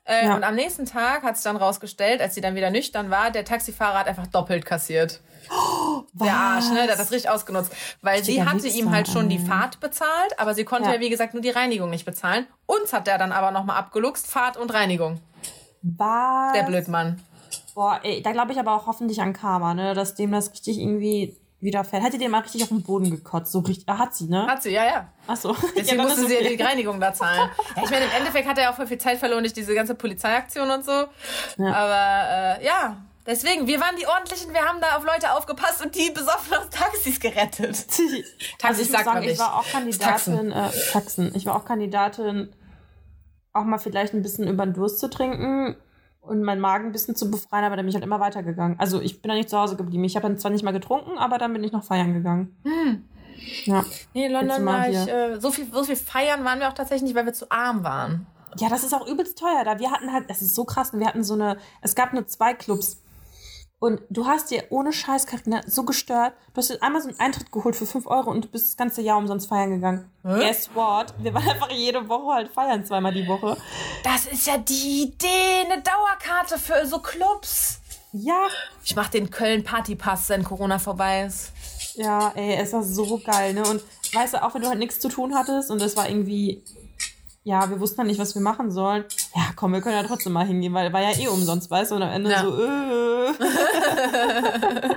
Äh, 0.05 0.25
Ja. 0.27 0.35
Und 0.35 0.43
am 0.43 0.55
nächsten 0.55 0.85
Tag 0.85 1.23
hat 1.23 1.35
es 1.35 1.43
dann 1.43 1.57
rausgestellt, 1.57 2.21
als 2.21 2.35
sie 2.35 2.41
dann 2.41 2.55
wieder 2.55 2.69
nüchtern 2.69 3.09
war, 3.09 3.31
der 3.31 3.43
Taxifahrer 3.43 3.99
hat 3.99 4.07
einfach 4.07 4.27
doppelt 4.27 4.65
kassiert. 4.65 5.19
Der 6.13 6.33
Arsch, 6.33 6.69
ne? 6.69 6.83
Der 6.83 6.91
hat 6.93 6.99
das 6.99 7.11
richtig 7.11 7.29
ausgenutzt. 7.29 7.71
Weil 8.01 8.23
sie 8.23 8.39
Richtiger 8.39 8.51
hatte 8.51 8.67
ihm 8.67 8.91
halt 8.91 9.07
schon 9.07 9.27
die. 9.29 9.39
Fahrt 9.39 9.79
bezahlt, 9.79 10.37
aber 10.39 10.53
sie 10.53 10.63
konnte 10.63 10.89
ja. 10.89 10.95
Ja. 10.95 11.01
wie 11.01 11.09
gesagt, 11.09 11.33
nur 11.33 11.41
die 11.41 11.49
Reinigung 11.49 11.89
nicht 11.89 12.05
bezahlen. 12.05 12.47
Uns 12.65 12.93
hat 12.93 13.07
der 13.07 13.17
dann 13.17 13.31
aber 13.33 13.51
nochmal 13.51 13.77
abgeluchst, 13.77 14.27
Fahrt 14.27 14.55
und 14.57 14.73
Reinigung. 14.73 15.19
Was? 15.81 16.53
Der 16.53 16.63
Blödmann. 16.63 17.21
Boah, 17.75 17.99
ey, 18.03 18.21
da 18.21 18.31
glaube 18.31 18.51
ich 18.53 18.59
aber 18.59 18.73
auch 18.73 18.85
hoffentlich 18.87 19.21
an 19.21 19.33
Karma, 19.33 19.73
ne? 19.73 19.93
Dass 19.95 20.15
dem 20.15 20.31
das 20.31 20.51
richtig 20.51 20.77
irgendwie 20.79 21.35
widerfährt. 21.63 22.03
Hätte 22.03 22.17
der 22.17 22.29
mal 22.29 22.39
richtig 22.39 22.63
auf 22.63 22.69
den 22.69 22.83
Boden 22.83 23.09
gekotzt. 23.09 23.51
So 23.51 23.59
richtig. 23.59 23.87
Ah, 23.87 23.97
hat 23.97 24.15
sie, 24.15 24.25
ne? 24.25 24.45
Hat 24.47 24.61
sie, 24.61 24.71
ja, 24.71 24.85
ja. 24.85 25.09
Achso. 25.27 25.55
Deswegen 25.75 26.01
musste 26.01 26.27
sie 26.27 26.35
ja 26.35 26.47
die 26.47 26.61
Reinigung 26.61 26.99
da 26.99 27.13
zahlen. 27.13 27.49
Ja, 27.75 27.83
ich 27.83 27.89
meine, 27.89 28.05
im 28.05 28.11
Endeffekt 28.11 28.47
hat 28.47 28.57
er 28.57 28.69
auch 28.69 28.75
voll 28.75 28.87
viel 28.87 28.97
Zeit 28.97 29.17
verloren 29.17 29.43
durch 29.43 29.53
diese 29.53 29.73
ganze 29.73 29.95
Polizeiaktion 29.95 30.69
und 30.69 30.85
so. 30.85 30.91
Ja. 30.91 31.73
Aber 31.73 32.59
äh, 32.61 32.65
ja, 32.65 32.97
deswegen, 33.25 33.67
wir 33.67 33.79
waren 33.79 33.95
die 33.95 34.05
Ordentlichen, 34.05 34.53
wir 34.53 34.61
haben 34.61 34.79
da 34.81 34.97
auf 34.97 35.05
Leute 35.05 35.33
aufgepasst 35.33 35.83
und 35.83 35.95
die 35.95 36.11
besoffen 36.11 36.53
aus 36.55 36.69
Taxis 36.69 37.19
gerettet. 37.19 37.85
Also 38.61 38.81
ich 38.81 38.89
sagt 38.89 39.05
man 39.05 39.15
sagen, 39.15 39.27
ich 39.27 39.39
war 39.39 39.59
auch 39.59 39.65
Taxen. 39.65 40.35
Kandidatin, 40.35 40.51
äh, 40.51 40.91
Taxen. 40.91 41.35
Ich 41.35 41.45
war 41.45 41.55
auch 41.55 41.65
Kandidatin, 41.65 42.53
auch 43.51 43.63
mal 43.63 43.77
vielleicht 43.77 44.13
ein 44.13 44.21
bisschen 44.21 44.47
über 44.47 44.65
den 44.65 44.73
Durst 44.73 44.99
zu 44.99 45.09
trinken 45.09 45.75
und 46.23 46.41
meinen 46.43 46.61
Magen 46.61 46.87
ein 46.87 46.91
bisschen 46.91 47.15
zu 47.15 47.29
befreien, 47.29 47.65
aber 47.65 47.75
dann 47.75 47.85
bin 47.85 47.89
ich 47.89 47.95
halt 47.95 48.03
immer 48.03 48.19
weitergegangen. 48.19 48.79
Also 48.79 49.01
ich 49.01 49.21
bin 49.21 49.29
da 49.29 49.35
nicht 49.35 49.49
zu 49.49 49.57
Hause 49.57 49.75
geblieben. 49.75 50.03
Ich 50.03 50.15
habe 50.15 50.27
dann 50.27 50.37
zwar 50.37 50.51
nicht 50.51 50.63
mal 50.63 50.71
getrunken, 50.71 51.17
aber 51.17 51.37
dann 51.37 51.53
bin 51.53 51.63
ich 51.63 51.71
noch 51.71 51.83
feiern 51.83 52.13
gegangen. 52.13 52.55
Hm. 52.63 53.03
Ja. 53.65 53.83
Nee, 54.13 54.29
London 54.29 54.65
war 54.65 54.89
ich, 54.89 55.07
äh, 55.07 55.39
so 55.39 55.51
viel, 55.51 55.67
so 55.71 55.83
viel 55.83 55.95
feiern 55.95 56.45
waren 56.45 56.59
wir 56.59 56.69
auch 56.69 56.73
tatsächlich 56.73 57.03
nicht, 57.09 57.15
weil 57.15 57.25
wir 57.25 57.33
zu 57.33 57.51
arm 57.51 57.83
waren. 57.83 58.25
ja, 58.57 58.69
das 58.69 58.83
ist 58.83 58.93
auch 58.93 59.07
übelst 59.07 59.37
teuer 59.37 59.63
da. 59.65 59.79
Wir 59.79 59.91
hatten 59.91 60.13
halt, 60.13 60.25
es 60.27 60.41
ist 60.41 60.55
so 60.55 60.63
krass, 60.63 60.93
wir 60.93 61.05
hatten 61.07 61.23
so 61.23 61.33
eine, 61.33 61.57
es 61.81 61.95
gab 61.95 62.13
nur 62.13 62.25
zwei 62.27 62.53
Clubs. 62.53 63.02
Und 63.83 63.99
du 64.09 64.25
hast 64.27 64.49
dir 64.49 64.63
ohne 64.69 64.93
Scheiß, 64.93 65.25
so 65.67 65.83
gestört. 65.83 66.31
Du 66.53 66.59
hast 66.59 66.69
dir 66.69 66.81
einmal 66.81 67.01
so 67.01 67.09
einen 67.09 67.19
Eintritt 67.19 67.51
geholt 67.51 67.75
für 67.75 67.85
5 67.85 68.07
Euro 68.07 68.31
und 68.31 68.45
du 68.45 68.47
bist 68.47 68.69
das 68.69 68.77
ganze 68.77 69.01
Jahr 69.01 69.17
umsonst 69.17 69.49
feiern 69.49 69.71
gegangen. 69.71 70.09
Hä? 70.23 70.39
Guess 70.39 70.69
what? 70.73 71.13
Wir 71.17 71.33
waren 71.33 71.49
einfach 71.49 71.69
jede 71.69 72.07
Woche 72.07 72.33
halt 72.33 72.49
feiern, 72.53 72.85
zweimal 72.85 73.13
die 73.13 73.27
Woche. 73.27 73.57
Das 74.05 74.25
ist 74.25 74.47
ja 74.47 74.57
die 74.57 75.03
Idee, 75.03 75.65
eine 75.69 75.81
Dauerkarte 75.81 76.57
für 76.57 76.87
so 76.87 76.99
Clubs. 76.99 77.81
Ja, 78.13 78.47
Ich 78.85 78.95
mach 78.95 79.09
den 79.09 79.29
Köln-Partypass, 79.29 80.29
wenn 80.29 80.45
Corona 80.45 80.79
vorbei 80.79 81.25
ist. 81.25 81.51
ja, 81.95 82.31
ey, 82.35 82.55
es 82.55 82.71
war 82.71 82.83
so 82.83 83.19
geil, 83.21 83.53
ne? 83.53 83.63
Und 83.67 83.81
weißt 84.13 84.35
du, 84.35 84.43
auch 84.43 84.53
wenn 84.53 84.61
du 84.61 84.69
halt 84.69 84.79
nichts 84.79 85.01
zu 85.01 85.09
tun 85.09 85.35
hattest 85.35 85.69
und 85.69 85.81
es 85.81 85.97
war 85.97 86.07
irgendwie, 86.07 86.63
ja, 87.43 87.69
wir 87.69 87.79
wussten 87.79 87.97
dann 87.97 88.07
nicht, 88.07 88.19
was 88.19 88.35
wir 88.35 88.41
machen 88.41 88.71
sollen. 88.71 89.03
Ja, 89.35 89.47
komm, 89.55 89.73
wir 89.73 89.81
können 89.81 89.95
ja 89.95 90.03
trotzdem 90.03 90.33
mal 90.33 90.45
hingehen, 90.45 90.73
weil 90.73 90.91
war 90.93 91.01
ja 91.01 91.17
eh 91.17 91.27
umsonst, 91.27 91.69
weißt 91.69 91.91
du? 91.91 91.95
Und 91.95 92.03
am 92.03 92.09
Ende 92.11 92.31
Ja. 92.31 92.41
so, 92.43 92.63
äh. 92.63 93.33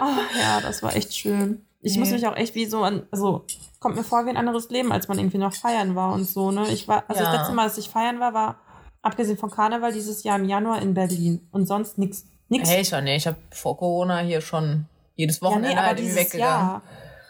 Ach, 0.00 0.18
ja, 0.38 0.60
das 0.60 0.82
war 0.82 0.94
echt 0.96 1.14
schön. 1.14 1.64
Ich 1.80 1.96
muss 1.96 2.08
Nee. 2.08 2.14
mich 2.14 2.26
auch 2.26 2.36
echt 2.36 2.54
wie 2.54 2.66
so 2.66 2.82
an, 2.82 3.06
also 3.10 3.44
kommt 3.80 3.94
mir 3.96 4.02
vor 4.04 4.24
wie 4.26 4.30
ein 4.30 4.36
anderes 4.36 4.68
Leben, 4.70 4.90
als 4.92 5.06
man 5.08 5.18
irgendwie 5.18 5.38
noch 5.38 5.54
feiern 5.54 5.94
war 5.94 6.12
und 6.12 6.28
so, 6.28 6.50
ne? 6.50 6.66
Ich 6.70 6.88
war, 6.88 7.04
also 7.08 7.22
Ja. 7.22 7.30
das 7.30 7.38
letzte 7.40 7.54
Mal, 7.54 7.64
als 7.64 7.78
ich 7.78 7.88
feiern 7.88 8.18
war, 8.18 8.34
war 8.34 8.56
abgesehen 9.02 9.38
von 9.38 9.50
Karneval 9.50 9.92
dieses 9.92 10.24
Jahr 10.24 10.38
im 10.38 10.44
Januar 10.44 10.82
in 10.82 10.94
Berlin 10.94 11.46
und 11.52 11.66
sonst 11.66 11.96
nix. 11.98 12.24
Nix. 12.48 12.68
Hey, 12.68 12.84
schon, 12.84 13.04
nee, 13.04 13.16
ich 13.16 13.26
habe 13.26 13.36
vor 13.52 13.76
Corona 13.76 14.18
hier 14.18 14.40
schon 14.40 14.86
jedes 15.14 15.36
ja, 15.36 15.42
Wochenende 15.42 15.68
nee, 15.68 15.76
aber 15.76 15.86
halt 15.88 15.98
dieses 16.00 16.16
weggegangen. 16.16 16.66
Jahr, 16.68 16.82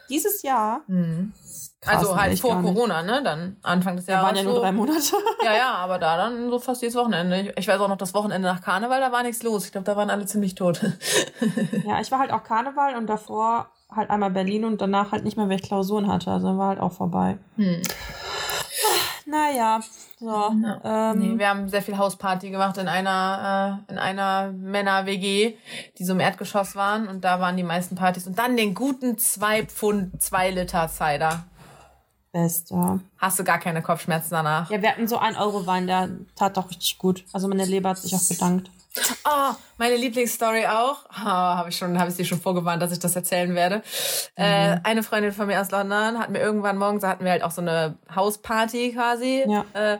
dieses 0.08 0.42
Jahr, 0.42 0.80
Mhm. 0.86 1.32
Krass, 1.80 1.98
also 1.98 2.20
halt 2.20 2.38
vor. 2.40 2.60
Corona, 2.60 3.02
ne? 3.02 3.22
Dann 3.22 3.56
Anfang 3.62 3.94
des 3.96 4.06
da 4.06 4.14
Jahres. 4.14 4.26
waren 4.26 4.36
ja 4.36 4.42
nur 4.42 4.54
so. 4.54 4.60
drei 4.60 4.72
Monate. 4.72 4.98
Ja, 5.44 5.54
ja, 5.56 5.74
aber 5.74 5.98
da 5.98 6.16
dann 6.16 6.50
so 6.50 6.58
fast 6.58 6.82
jedes 6.82 6.96
Wochenende. 6.96 7.52
Ich- 7.56 7.68
weiß 7.68 7.80
auch 7.80 7.88
noch, 7.88 7.96
das 7.96 8.12
Wochenende 8.14 8.48
nach 8.48 8.60
Karneval, 8.60 9.00
da 9.00 9.12
war 9.12 9.22
nichts 9.22 9.42
los. 9.44 9.66
Ich 9.66 9.72
glaube, 9.72 9.84
da 9.84 9.96
waren 9.96 10.10
alle 10.10 10.26
ziemlich 10.26 10.54
tot. 10.56 10.80
ja, 11.86 12.00
ich 12.00 12.10
war 12.10 12.18
halt 12.18 12.32
auch 12.32 12.42
Karneval 12.42 12.96
und 12.96 13.06
davor 13.06 13.68
halt 13.94 14.10
einmal 14.10 14.30
Berlin 14.30 14.64
und 14.64 14.80
danach 14.80 15.12
halt 15.12 15.22
nicht 15.24 15.36
mehr, 15.36 15.48
weil 15.48 15.56
ich 15.56 15.62
Klausuren 15.62 16.12
hatte. 16.12 16.30
Also 16.32 16.58
war 16.58 16.68
halt 16.68 16.80
auch 16.80 16.92
vorbei. 16.92 17.38
Hm. 17.56 17.80
Naja, 19.26 19.80
so. 20.18 20.52
Ähm, 20.84 21.18
Nee, 21.18 21.38
wir 21.38 21.48
haben 21.50 21.68
sehr 21.68 21.82
viel 21.82 21.98
Hausparty 21.98 22.50
gemacht 22.50 22.78
in 22.78 22.88
einer, 22.88 23.82
äh, 23.88 23.92
in 23.92 23.98
einer 23.98 24.50
Männer-WG, 24.52 25.54
die 25.98 26.04
so 26.04 26.12
im 26.14 26.20
Erdgeschoss 26.20 26.74
waren. 26.76 27.08
Und 27.08 27.24
da 27.24 27.38
waren 27.38 27.56
die 27.56 27.62
meisten 27.62 27.94
Partys. 27.94 28.26
Und 28.26 28.38
dann 28.38 28.56
den 28.56 28.74
guten 28.74 29.18
zwei 29.18 29.64
Pfund, 29.66 30.20
zwei 30.22 30.50
Liter 30.50 30.88
Cider. 30.88 31.44
Beste. 32.42 33.00
Hast 33.18 33.38
du 33.38 33.44
gar 33.44 33.58
keine 33.58 33.82
Kopfschmerzen 33.82 34.30
danach? 34.30 34.70
Ja, 34.70 34.80
wir 34.80 34.90
hatten 34.90 35.08
so 35.08 35.18
einen 35.18 35.36
Euro 35.36 35.66
Wein, 35.66 35.86
der 35.86 36.08
tat 36.36 36.56
doch 36.56 36.70
richtig 36.70 36.98
gut. 36.98 37.24
Also 37.32 37.48
meine 37.48 37.64
Leber 37.64 37.90
hat 37.90 37.98
sich 37.98 38.14
auch 38.14 38.28
bedankt. 38.28 38.70
Oh, 39.24 39.54
meine 39.76 39.96
Lieblingsstory 39.96 40.66
auch. 40.66 41.04
Oh, 41.10 41.24
habe 41.24 41.68
ich 41.68 41.76
schon, 41.76 41.98
habe 41.98 42.10
ich 42.10 42.16
dir 42.16 42.24
schon 42.24 42.40
vorgewarnt, 42.40 42.82
dass 42.82 42.92
ich 42.92 42.98
das 42.98 43.14
erzählen 43.14 43.54
werde. 43.54 43.82
Äh, 44.34 44.78
eine 44.82 45.02
Freundin 45.02 45.32
von 45.32 45.46
mir 45.46 45.60
aus 45.60 45.70
London 45.70 46.18
hat 46.18 46.30
mir 46.30 46.40
irgendwann 46.40 46.78
morgens, 46.78 47.02
da 47.02 47.08
hatten 47.08 47.24
wir 47.24 47.30
halt 47.30 47.42
auch 47.42 47.50
so 47.50 47.60
eine 47.60 47.96
Hausparty 48.14 48.92
quasi. 48.92 49.44
Ja. 49.46 49.64
Äh, 49.74 49.98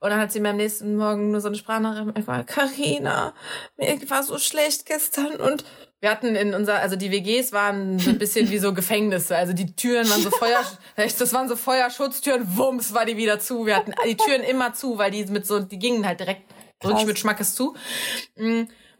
und 0.00 0.10
dann 0.10 0.20
hat 0.20 0.32
sie 0.32 0.40
mir 0.40 0.50
am 0.50 0.56
nächsten 0.56 0.96
Morgen 0.96 1.30
nur 1.30 1.40
so 1.40 1.48
eine 1.48 1.56
Sprachnachricht 1.56 2.14
gemacht, 2.14 2.46
Carina, 2.46 3.34
mir 3.76 4.10
war 4.10 4.22
so 4.22 4.38
schlecht 4.38 4.86
gestern 4.86 5.36
und 5.36 5.64
wir 6.00 6.10
hatten 6.10 6.34
in 6.34 6.54
unser, 6.54 6.80
also 6.80 6.96
die 6.96 7.10
WGs 7.10 7.52
waren 7.52 7.98
so 7.98 8.10
ein 8.10 8.18
bisschen 8.18 8.50
wie 8.50 8.58
so 8.58 8.72
Gefängnisse. 8.72 9.36
Also 9.36 9.52
die 9.52 9.76
Türen 9.76 10.08
waren 10.08 10.22
so 10.22 10.30
Feuer, 10.30 10.64
das 10.96 11.32
waren 11.32 11.48
so 11.48 11.56
Feuerschutztüren, 11.56 12.56
wumms 12.56 12.94
war 12.94 13.04
die 13.04 13.16
wieder 13.16 13.38
zu. 13.38 13.66
Wir 13.66 13.76
hatten 13.76 13.92
die 14.06 14.16
Türen 14.16 14.42
immer 14.42 14.72
zu, 14.72 14.96
weil 14.96 15.10
die 15.10 15.24
mit 15.26 15.46
so, 15.46 15.60
die 15.60 15.78
gingen 15.78 16.06
halt 16.06 16.20
direkt 16.20 16.42
wirklich 16.80 16.96
Krass. 16.96 17.06
mit 17.06 17.18
Schmackes 17.18 17.54
zu. 17.54 17.76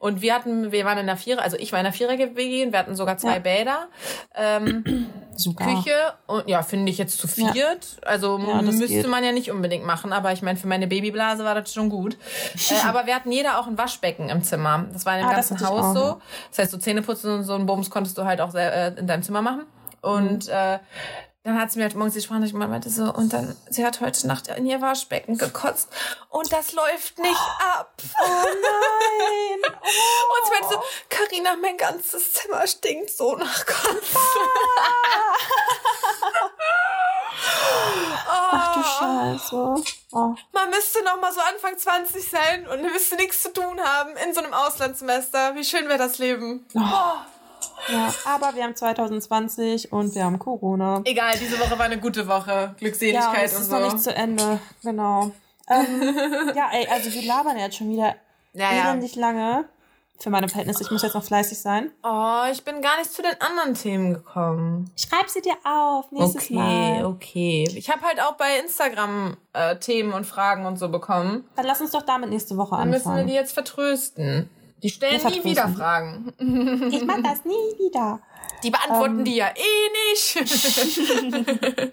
Und 0.01 0.23
wir 0.23 0.35
hatten, 0.35 0.73
wir 0.73 0.85
waren 0.87 0.99
in 0.99 1.07
der 1.07 1.17
Vierer, 1.19 1.43
also 1.43 1.57
ich 1.59 1.71
war 1.73 1.79
in 1.79 1.85
der 1.85 1.93
Vierer-WG 1.93 2.65
und 2.65 2.73
wir 2.73 2.79
hatten 2.81 2.97
sogar 2.97 3.19
zwei 3.19 3.35
Ja. 3.35 3.39
Bäder. 3.39 3.89
Ähm, 4.35 4.85
Sogar. 5.37 5.69
Küche 5.69 5.95
und 6.27 6.49
ja, 6.49 6.63
finde 6.63 6.91
ich 6.91 6.99
jetzt 6.99 7.19
zu 7.19 7.27
Ja. 7.41 7.53
viert. 7.53 7.99
Also 8.05 8.39
Ja, 8.39 8.61
müsste 8.63 8.87
geht. 8.89 9.07
man 9.09 9.23
ja 9.25 9.33
nicht 9.33 9.51
unbedingt 9.51 9.87
machen, 9.87 10.13
aber 10.13 10.33
ich 10.33 10.43
meine, 10.43 10.59
für 10.59 10.67
meine 10.69 10.87
Babyblase 10.87 11.45
war 11.45 11.55
das 11.55 11.73
schon 11.73 11.89
gut. 11.89 12.15
äh, 12.71 12.75
aber 12.89 13.07
wir 13.07 13.15
hatten 13.15 13.31
jeder 13.33 13.59
auch 13.61 13.67
ein 13.67 13.79
Waschbecken 13.79 14.29
im 14.31 14.43
Zimmer. 14.43 14.87
Das 14.93 15.07
war 15.07 15.15
in 15.15 15.21
dem 15.21 15.29
Ah, 15.31 15.35
ganzen 15.35 15.61
Haus 15.67 15.95
so. 15.95 16.01
ja. 16.03 16.21
Das 16.51 16.59
heißt, 16.59 16.71
so 16.73 16.79
Zähneputzen 16.79 17.33
und 17.39 17.45
so 17.45 17.55
ein 17.55 17.65
Bums 17.67 17.89
konntest 17.91 18.17
du 18.19 18.25
halt 18.25 18.41
auch 18.41 18.55
äh, 18.55 18.89
in 18.99 19.07
deinem 19.07 19.23
Zimmer 19.23 19.43
machen. 19.43 19.65
Und 20.03 20.47
Mhm. 20.47 20.53
äh, 20.53 20.79
dann 21.51 21.61
hat 21.61 21.73
sie 21.73 21.79
mir 21.79 21.85
halt 21.85 21.95
morgens 21.95 22.15
die 22.15 22.21
Sprache 22.23 22.41
und 22.41 22.55
meinte 22.55 22.91
so, 22.91 23.13
und 23.13 23.33
dann, 23.33 23.57
sie 23.69 23.85
hat 23.85 24.01
heute 24.01 24.27
Nacht 24.27 24.49
in 24.49 24.67
ihr 24.67 24.81
Waschbecken 24.81 25.37
gekotzt 25.39 25.89
und 26.29 26.53
das 26.53 26.73
läuft 26.73 27.19
nicht 27.19 27.41
ab. 27.77 27.93
Oh 28.23 28.45
nein! 28.45 29.61
Und 29.73 30.47
sie 30.47 30.53
meinte 30.53 30.69
so, 30.75 30.83
Carina, 31.09 31.57
mein 31.57 31.77
ganzes 31.77 32.33
Zimmer 32.33 32.67
stinkt 32.67 33.11
so 33.11 33.37
nach 33.37 33.67
Kotzen. 33.67 34.01
Ach 38.29 38.75
du 38.75 38.81
Oh. 38.81 38.85
Scheiße. 38.85 39.75
Oh. 40.13 40.35
Man 40.53 40.71
müsste 40.71 41.03
noch 41.05 41.21
mal 41.21 41.33
so 41.33 41.41
Anfang 41.41 41.77
20 41.77 42.29
sein 42.29 42.69
und 42.69 42.83
müsste 42.83 43.17
nichts 43.17 43.43
zu 43.43 43.53
tun 43.53 43.81
haben 43.81 44.17
in 44.17 44.35
so 44.35 44.41
einem 44.41 44.55
Auslandssemester. 44.55 45.55
Wie 45.55 45.65
schön 45.65 45.89
wäre 45.89 45.99
das 45.99 46.19
Leben. 46.19 46.67
Ja, 47.89 48.13
aber 48.27 48.55
wir 48.55 48.65
haben 48.65 48.77
2020 48.77 49.93
und 49.93 50.15
wir 50.15 50.25
haben 50.25 50.39
Corona. 50.39 51.01
Egal, 51.05 51.35
diese 51.39 51.59
Woche 51.59 51.79
war 51.79 51.87
eine 51.87 51.99
gute 51.99 52.27
Woche. 52.29 52.51
Ja, 52.51 52.65
und 52.67 52.77
Glückseligkeit 52.79 53.45
es 53.47 53.55
und 53.57 53.63
ist 53.63 53.71
so. 53.71 53.79
noch 53.79 53.85
nicht 53.93 54.03
zu 54.03 54.15
Ende. 54.15 54.59
Genau. 54.83 55.31
Ähm, 55.69 56.51
ja, 56.55 56.69
ey, 56.73 56.87
also 56.89 57.13
wir 57.13 57.23
labern 57.23 57.57
jetzt 57.59 57.77
schon 57.77 57.91
wieder 57.91 58.15
Ja, 58.53 58.73
ja. 58.73 58.89
elendig 58.91 59.17
lange. 59.17 59.65
Für 60.19 60.29
meine 60.29 60.49
Verhältnisse, 60.51 60.83
ich 60.83 60.91
muss 60.91 61.01
jetzt 61.01 61.15
noch 61.15 61.25
fleißig 61.25 61.59
sein. 61.59 61.91
Oh, 62.03 62.43
ich 62.53 62.63
bin 62.63 62.83
gar 62.83 62.99
nicht 62.99 63.11
zu 63.11 63.23
den 63.23 63.41
anderen 63.41 63.73
Themen 63.73 64.13
gekommen. 64.13 64.91
Schreib 64.95 65.31
sie 65.31 65.41
dir 65.41 65.55
auf, 65.65 66.13
nächstes 66.13 66.45
Okay, 66.45 66.55
Mal. 66.55 67.07
okay. 67.07 67.65
Ich 67.75 67.89
habe 67.89 68.03
halt 68.03 68.21
auch 68.21 68.33
bei 68.35 68.59
Instagram 68.59 69.39
äh, 69.55 69.77
Themen 69.77 70.13
und 70.13 70.27
Fragen 70.27 70.67
und 70.67 70.77
so 70.79 70.91
bekommen. 70.91 71.49
Dann 71.57 71.65
lass 71.65 71.81
uns 71.81 71.93
doch 71.93 72.03
damit 72.03 72.29
nächste 72.29 72.59
Woche 72.59 72.77
Dann 72.77 72.91
müssen 72.91 73.07
wir 73.07 73.11
anfangen. 73.13 73.29
die 73.29 73.33
jetzt 73.33 73.53
vertrösten. 73.53 74.51
Die 74.83 74.89
stellen 74.91 75.15
nie 75.15 75.21
vertrösten. 75.21 75.51
wieder 75.51 75.69
Fragen. 75.69 76.33
Ich 76.93 77.05
mach 77.05 77.23
das 77.23 77.45
nie 77.45 77.53
wieder. 77.79 78.21
Die 78.63 78.71
beantworten 78.71 79.21
Ähm. 79.21 79.25
die 79.25 79.37
ja 79.37 79.49
eh 79.49 79.91
nicht. 80.11 81.93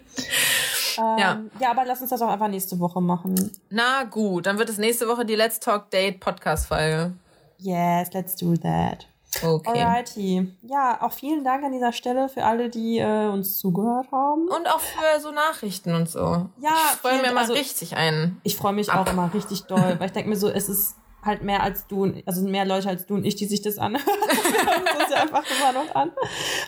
Ja. 0.96 1.40
ja, 1.60 1.70
aber 1.70 1.84
lass 1.84 2.00
uns 2.00 2.10
das 2.10 2.20
auch 2.22 2.28
einfach 2.28 2.48
nächste 2.48 2.78
Woche 2.80 3.00
machen. 3.00 3.52
Na 3.70 4.02
gut, 4.02 4.46
dann 4.46 4.58
wird 4.58 4.68
es 4.68 4.78
nächste 4.78 5.06
Woche 5.06 5.24
die 5.24 5.36
Let's 5.36 5.60
Talk 5.60 5.90
Date 5.90 6.18
Podcast-Folge. 6.18 7.12
Yes, 7.58 8.12
let's 8.14 8.34
do 8.34 8.56
that. 8.56 9.06
Okay. 9.40 9.80
Alrighty. 9.80 10.52
Ja, 10.62 10.98
auch 11.00 11.12
vielen 11.12 11.44
Dank 11.44 11.62
an 11.62 11.70
dieser 11.70 11.92
Stelle 11.92 12.28
für 12.28 12.44
alle, 12.44 12.68
die 12.68 12.98
äh, 12.98 13.28
uns 13.28 13.58
zugehört 13.58 14.10
haben. 14.10 14.48
Und 14.48 14.66
auch 14.66 14.80
für 14.80 15.20
so 15.20 15.30
Nachrichten 15.30 15.94
und 15.94 16.08
so. 16.08 16.48
Ja, 16.60 16.70
ich 16.92 16.98
freue 17.00 17.22
mir 17.22 17.32
mal 17.32 17.42
also- 17.42 17.52
richtig 17.52 17.94
ein. 17.96 18.40
Ich 18.42 18.56
freue 18.56 18.72
mich 18.72 18.90
Ab. 18.90 19.06
auch 19.06 19.12
immer 19.12 19.32
richtig 19.32 19.64
doll, 19.64 19.96
weil 19.98 20.06
ich 20.06 20.12
denke 20.12 20.30
mir 20.30 20.36
so, 20.36 20.48
es 20.48 20.68
ist 20.68 20.96
halt 21.24 21.42
mehr 21.42 21.62
als 21.62 21.86
du, 21.86 22.04
und- 22.04 22.22
also 22.26 22.42
mehr 22.42 22.64
Leute 22.64 22.88
als 22.88 23.06
du 23.06 23.14
und 23.14 23.24
ich, 23.24 23.36
die 23.36 23.46
sich 23.46 23.62
das 23.62 23.78
anhören. 23.78 24.04
Das 24.98 25.10
ja 25.10 25.22
einfach 25.22 25.44
immer 25.58 25.72
noch 25.84 25.94
an. 25.94 26.12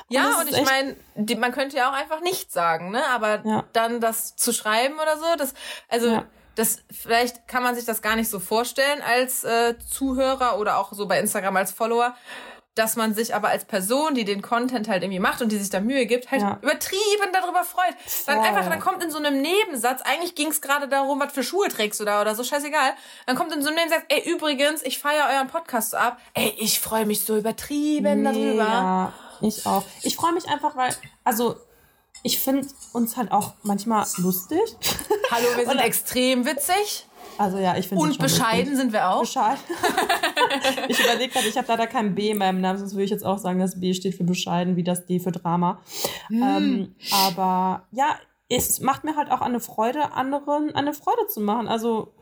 Ja, 0.09 0.25
das 0.25 0.41
und 0.41 0.49
ist 0.51 0.59
ich 0.59 0.65
meine, 0.65 0.97
man 1.39 1.53
könnte 1.53 1.77
ja 1.77 1.91
auch 1.91 1.95
einfach 1.95 2.21
nichts 2.21 2.53
sagen, 2.53 2.91
ne? 2.91 3.03
Aber 3.11 3.41
Ja. 3.45 3.65
dann 3.73 4.01
das 4.01 4.37
zu 4.37 4.53
schreiben 4.53 4.95
oder 5.01 5.17
so, 5.19 5.25
das, 5.37 5.55
also 5.89 6.09
Ja. 6.09 6.25
das, 6.55 6.83
vielleicht 6.91 7.47
kann 7.49 7.63
man 7.63 7.75
sich 7.75 7.85
das 7.85 8.03
gar 8.03 8.17
nicht 8.17 8.29
so 8.31 8.39
vorstellen 8.41 9.03
als 9.03 9.45
äh, 9.45 9.75
Zuhörer 9.79 10.59
oder 10.59 10.79
auch 10.79 10.93
so 10.93 11.07
bei 11.07 11.19
Instagram 11.21 11.57
als 11.57 11.73
Follower, 11.73 12.15
dass 12.81 12.97
man 12.97 13.13
sich 13.15 13.35
aber 13.35 13.49
als 13.49 13.65
Person, 13.67 14.15
die 14.15 14.25
den 14.25 14.41
Content 14.41 14.89
halt 14.89 15.03
irgendwie 15.03 15.21
macht 15.21 15.43
und 15.43 15.53
die 15.53 15.59
sich 15.59 15.69
da 15.69 15.81
Mühe 15.81 16.07
gibt, 16.07 16.31
halt 16.31 16.41
Ja. 16.41 16.59
übertrieben 16.63 17.31
darüber 17.33 17.63
freut. 17.63 17.95
Dann 18.27 18.39
Voll. 18.39 18.47
einfach, 18.47 18.69
dann 18.71 18.81
kommt 18.81 19.05
in 19.05 19.11
so 19.11 19.19
einem 19.19 19.41
Nebensatz, 19.43 20.01
eigentlich 20.03 20.35
ging 20.35 20.49
es 20.49 20.61
gerade 20.63 20.89
darum, 20.89 21.21
was 21.21 21.33
für 21.33 21.43
Schuhe 21.43 21.69
trägst 21.69 22.01
du 22.01 22.05
da 22.05 22.21
oder 22.23 22.35
so, 22.35 22.43
scheißegal. 22.43 22.93
Dann 23.27 23.37
kommt 23.37 23.53
in 23.53 23.61
so 23.63 23.69
einem 23.69 23.77
Nebensatz, 23.77 24.03
ey, 24.09 24.29
übrigens, 24.31 24.83
ich 24.83 24.99
feiere 24.99 25.29
euren 25.35 25.49
Podcast 25.49 25.95
ab. 25.95 26.19
Ey, 26.35 26.55
ich 26.59 26.81
freue 26.81 27.05
mich 27.05 27.21
so 27.25 27.37
übertrieben 27.37 28.25
darüber. 28.25 28.65
Ja, 28.65 29.13
ich 29.43 29.67
auch. 29.67 29.85
Ich 30.03 30.17
freue 30.17 30.33
mich 30.33 30.49
einfach, 30.49 30.75
weil, 30.77 30.95
also, 31.23 31.57
ich 32.23 32.39
finde 32.39 32.67
uns 32.93 33.17
halt 33.17 33.31
auch 33.33 33.53
manchmal 33.63 34.07
lustig. 34.19 34.61
Hallo, 35.31 35.47
wir 35.57 35.65
sind 35.67 35.73
Und- 35.75 35.79
extrem 35.81 36.45
witzig. 36.47 37.07
Also 37.41 37.57
ja, 37.57 37.75
ich 37.75 37.89
finde 37.89 38.03
Und 38.03 38.19
bescheiden 38.19 38.77
sind 38.77 38.93
wir 38.93 39.09
auch. 39.09 39.21
Bescheid. 39.21 39.57
ich 40.89 41.01
überlege 41.01 41.33
gerade, 41.33 41.49
ich 41.49 41.57
habe 41.57 41.69
leider 41.69 41.87
kein 41.87 42.15
B 42.15 42.33
in 42.33 42.37
meinem 42.37 42.61
Namen, 42.61 42.79
sonst 42.79 42.93
würde 42.93 43.05
ich 43.05 43.11
jetzt 43.11 43.25
auch 43.25 43.39
sagen, 43.39 43.59
das 43.59 43.81
B 43.81 43.95
steht 43.95 44.15
für 44.15 44.25
bescheiden, 44.25 44.77
wie 44.77 44.85
das 44.85 45.07
D 45.07 45.21
für 45.21 45.33
Drama. 45.33 45.81
Hm. 46.27 46.43
Ähm, 46.43 46.95
aber 47.11 47.87
ja, 47.93 48.19
es 48.51 48.81
macht 48.81 49.05
mir 49.05 49.17
halt 49.17 49.31
auch 49.31 49.41
eine 49.41 49.59
Freude, 49.59 50.13
anderen 50.13 50.75
eine 50.75 50.93
Freude 50.93 51.29
zu 51.29 51.41
machen. 51.41 51.67
Also 51.67 52.13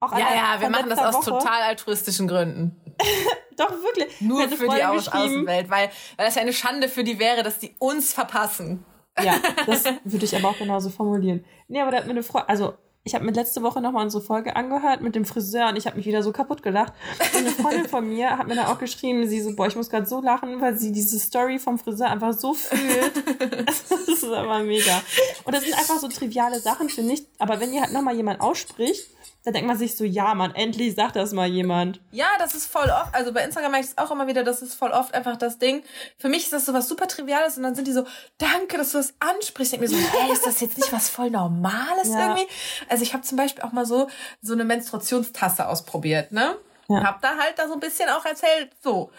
auch 0.00 0.10
Ja, 0.10 0.34
ja, 0.34 0.60
wir 0.60 0.70
machen 0.70 0.90
das 0.90 0.98
aus 0.98 1.14
Woche. 1.14 1.38
total 1.38 1.62
altruistischen 1.62 2.26
Gründen. 2.26 2.80
Doch, 3.56 3.70
wirklich. 3.70 4.20
Nur 4.20 4.48
für 4.48 4.68
die 4.68 4.84
Aus 4.84 5.06
Außenwelt, 5.06 5.70
weil, 5.70 5.90
weil 6.16 6.26
das 6.26 6.34
ja 6.34 6.42
eine 6.42 6.52
Schande 6.52 6.88
für 6.88 7.04
die 7.04 7.20
wäre, 7.20 7.44
dass 7.44 7.60
die 7.60 7.76
uns 7.78 8.12
verpassen. 8.12 8.84
Ja, 9.22 9.36
das 9.66 9.84
würde 10.02 10.24
ich 10.24 10.34
aber 10.36 10.48
auch 10.48 10.58
genauso 10.58 10.90
formulieren. 10.90 11.44
Nee, 11.68 11.80
aber 11.80 11.92
da 11.92 11.98
hat 11.98 12.06
mir 12.06 12.10
eine 12.10 12.24
Freude, 12.24 12.48
also 12.48 12.74
ich 13.04 13.14
habe 13.14 13.24
mir 13.24 13.32
letzte 13.32 13.62
Woche 13.62 13.80
nochmal 13.80 14.04
unsere 14.04 14.22
Folge 14.22 14.54
angehört 14.54 15.00
mit 15.00 15.14
dem 15.14 15.24
Friseur 15.24 15.68
und 15.68 15.76
ich 15.76 15.86
habe 15.86 15.96
mich 15.96 16.06
wieder 16.06 16.22
so 16.22 16.32
kaputt 16.32 16.62
gelacht. 16.62 16.92
Und 17.32 17.38
eine 17.38 17.50
Freundin 17.50 17.88
von 17.88 18.06
mir 18.06 18.36
hat 18.36 18.46
mir 18.48 18.54
dann 18.54 18.66
auch 18.66 18.78
geschrieben, 18.78 19.26
sie 19.26 19.40
so, 19.40 19.54
boah, 19.56 19.66
ich 19.66 19.76
muss 19.76 19.88
gerade 19.88 20.06
so 20.06 20.20
lachen, 20.20 20.60
weil 20.60 20.76
sie 20.76 20.92
diese 20.92 21.18
Story 21.18 21.58
vom 21.58 21.78
Friseur 21.78 22.10
einfach 22.10 22.34
so 22.34 22.52
fühlt. 22.54 23.12
das 23.66 23.90
ist 24.08 24.24
einfach 24.24 24.62
mega. 24.62 25.00
Und 25.44 25.54
das 25.54 25.64
sind 25.64 25.74
einfach 25.74 25.98
so 25.98 26.08
triviale 26.08 26.60
Sachen, 26.60 26.88
finde 26.88 27.14
ich. 27.14 27.26
Aber 27.38 27.60
wenn 27.60 27.72
dir 27.72 27.82
halt 27.82 27.92
nochmal 27.92 28.14
jemand 28.14 28.40
ausspricht, 28.40 29.08
dann 29.48 29.54
denkt 29.54 29.68
man 29.68 29.78
sich 29.78 29.96
so, 29.96 30.04
ja, 30.04 30.34
Mann, 30.34 30.54
endlich 30.54 30.94
sagt 30.94 31.16
das 31.16 31.32
mal 31.32 31.46
jemand. 31.46 32.00
Ja, 32.10 32.26
das 32.38 32.54
ist 32.54 32.66
voll 32.70 32.90
oft, 32.90 33.14
also 33.14 33.32
bei 33.32 33.42
Instagram 33.42 33.70
merke 33.70 33.86
ich 33.86 33.92
es 33.92 33.98
auch 33.98 34.10
immer 34.10 34.26
wieder, 34.26 34.44
das 34.44 34.60
ist 34.60 34.74
voll 34.74 34.90
oft 34.90 35.14
einfach 35.14 35.36
das 35.38 35.58
Ding. 35.58 35.82
Für 36.18 36.28
mich 36.28 36.44
ist 36.44 36.52
das 36.52 36.66
so 36.66 36.74
was 36.74 36.86
super 36.86 37.08
Triviales 37.08 37.56
und 37.56 37.62
dann 37.62 37.74
sind 37.74 37.88
die 37.88 37.92
so, 37.92 38.04
danke, 38.36 38.76
dass 38.76 38.92
du 38.92 38.98
das 38.98 39.14
ansprichst. 39.20 39.72
Ich 39.72 39.80
denke 39.80 39.94
mir 39.94 40.02
so, 40.02 40.18
hey, 40.18 40.30
ist 40.32 40.44
das 40.46 40.60
jetzt 40.60 40.76
nicht 40.76 40.92
was 40.92 41.08
voll 41.08 41.30
Normales 41.30 42.08
Ja. 42.12 42.26
irgendwie? 42.36 42.46
Also 42.90 43.02
ich 43.04 43.14
habe 43.14 43.22
zum 43.22 43.38
Beispiel 43.38 43.64
auch 43.64 43.72
mal 43.72 43.86
so, 43.86 44.08
so 44.42 44.52
eine 44.52 44.64
Menstruationstasse 44.64 45.66
ausprobiert, 45.66 46.30
ne? 46.32 46.56
Ja. 46.90 47.02
Hab 47.04 47.20
da 47.22 47.36
halt 47.36 47.58
da 47.58 47.66
so 47.68 47.74
ein 47.74 47.80
bisschen 47.80 48.08
auch 48.10 48.24
erzählt, 48.24 48.70
so. 48.82 49.10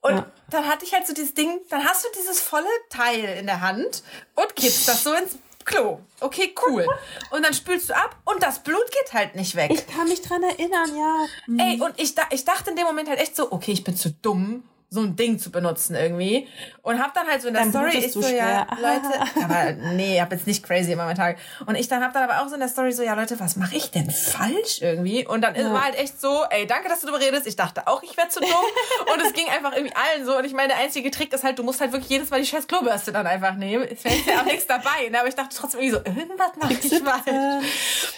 Und 0.00 0.14
Ja. 0.16 0.26
dann 0.50 0.66
hatte 0.68 0.84
ich 0.84 0.92
halt 0.94 1.06
so 1.06 1.12
dieses 1.14 1.34
Ding, 1.34 1.58
dann 1.70 1.84
hast 1.84 2.04
du 2.04 2.08
dieses 2.18 2.40
volle 2.40 2.66
Teil 2.90 3.38
in 3.38 3.46
der 3.46 3.60
Hand 3.60 4.02
und 4.36 4.54
kippst 4.56 4.86
das 4.88 5.02
so 5.04 5.12
ins 5.12 5.36
Klo. 5.66 5.98
Okay, 6.20 6.54
cool. 6.66 6.86
Und 7.30 7.44
dann 7.44 7.52
spülst 7.52 7.90
du 7.90 7.96
ab 7.96 8.16
und 8.24 8.42
das 8.42 8.62
Blut 8.62 8.90
geht 8.92 9.12
halt 9.12 9.34
nicht 9.34 9.56
weg. 9.56 9.70
Ich 9.74 9.86
kann 9.86 10.08
mich 10.08 10.22
dran 10.22 10.42
erinnern, 10.42 10.96
ja. 10.96 11.26
Ey, 11.58 11.80
und 11.80 11.92
ich, 12.00 12.14
ich 12.30 12.44
dachte 12.44 12.70
in 12.70 12.76
dem 12.76 12.86
Moment 12.86 13.08
halt 13.08 13.18
echt 13.18 13.34
so, 13.34 13.50
okay, 13.50 13.72
ich 13.72 13.82
bin 13.82 13.96
zu 13.96 14.10
dumm, 14.10 14.62
so 14.88 15.00
ein 15.00 15.16
Ding 15.16 15.38
zu 15.38 15.50
benutzen 15.50 15.96
irgendwie. 15.96 16.46
Und 16.82 17.02
hab 17.02 17.12
dann 17.12 17.26
halt 17.26 17.42
so 17.42 17.48
in 17.48 17.54
der 17.54 17.62
Blut 17.62 17.72
Story, 17.72 17.98
ich 17.98 18.12
so, 18.12 18.20
ja. 18.20 18.66
Leute, 18.80 19.42
aber 19.42 19.72
nee, 19.94 20.14
ich 20.14 20.20
hab 20.20 20.30
jetzt 20.30 20.46
nicht 20.46 20.64
crazy 20.64 20.92
immer 20.92 21.04
meinen 21.04 21.16
Tag. 21.16 21.38
Und 21.66 21.74
ich 21.74 21.88
dann 21.88 22.02
hab 22.04 22.12
dann 22.12 22.22
aber 22.22 22.42
auch 22.42 22.48
so 22.48 22.54
in 22.54 22.60
der 22.60 22.68
Story 22.68 22.92
so, 22.92 23.02
ja, 23.02 23.14
Leute, 23.14 23.38
was 23.40 23.56
mache 23.56 23.76
ich 23.76 23.90
denn 23.90 24.10
falsch 24.10 24.80
irgendwie? 24.80 25.26
Und 25.26 25.42
dann 25.42 25.56
war 25.72 25.84
halt 25.84 25.98
echt 25.98 26.20
so, 26.20 26.44
ey, 26.50 26.66
danke, 26.66 26.88
dass 26.88 27.00
du 27.00 27.08
darüber 27.08 27.24
redest. 27.24 27.46
Ich 27.46 27.56
dachte 27.56 27.88
auch, 27.88 28.02
ich 28.04 28.16
wäre 28.16 28.28
zu 28.28 28.38
dumm. 28.40 28.48
und 29.12 29.20
es 29.20 29.32
ging 29.32 29.48
einfach 29.48 29.72
irgendwie 29.74 29.94
allen 29.96 30.24
so. 30.24 30.36
Und 30.38 30.44
ich 30.44 30.52
meine, 30.52 30.68
der 30.68 30.78
einzige 30.78 31.10
Trick 31.10 31.32
ist 31.32 31.42
halt, 31.42 31.58
du 31.58 31.64
musst 31.64 31.80
halt 31.80 31.92
wirklich 31.92 32.10
jedes 32.10 32.30
Mal 32.30 32.40
die 32.40 32.46
scheiß 32.46 32.68
Klobürste 32.68 33.10
dann 33.10 33.26
einfach 33.26 33.56
nehmen. 33.56 33.86
Es 33.90 34.04
wäre 34.04 34.14
ja 34.26 34.40
auch 34.40 34.44
nichts 34.44 34.68
dabei. 34.68 35.08
Ne? 35.10 35.18
Aber 35.18 35.28
ich 35.28 35.34
dachte 35.34 35.56
trotzdem 35.56 35.80
irgendwie 35.80 36.10
so, 36.12 36.20
irgendwas 36.20 36.56
mache 36.60 36.74
ich 36.74 37.02
falsch. 37.02 37.66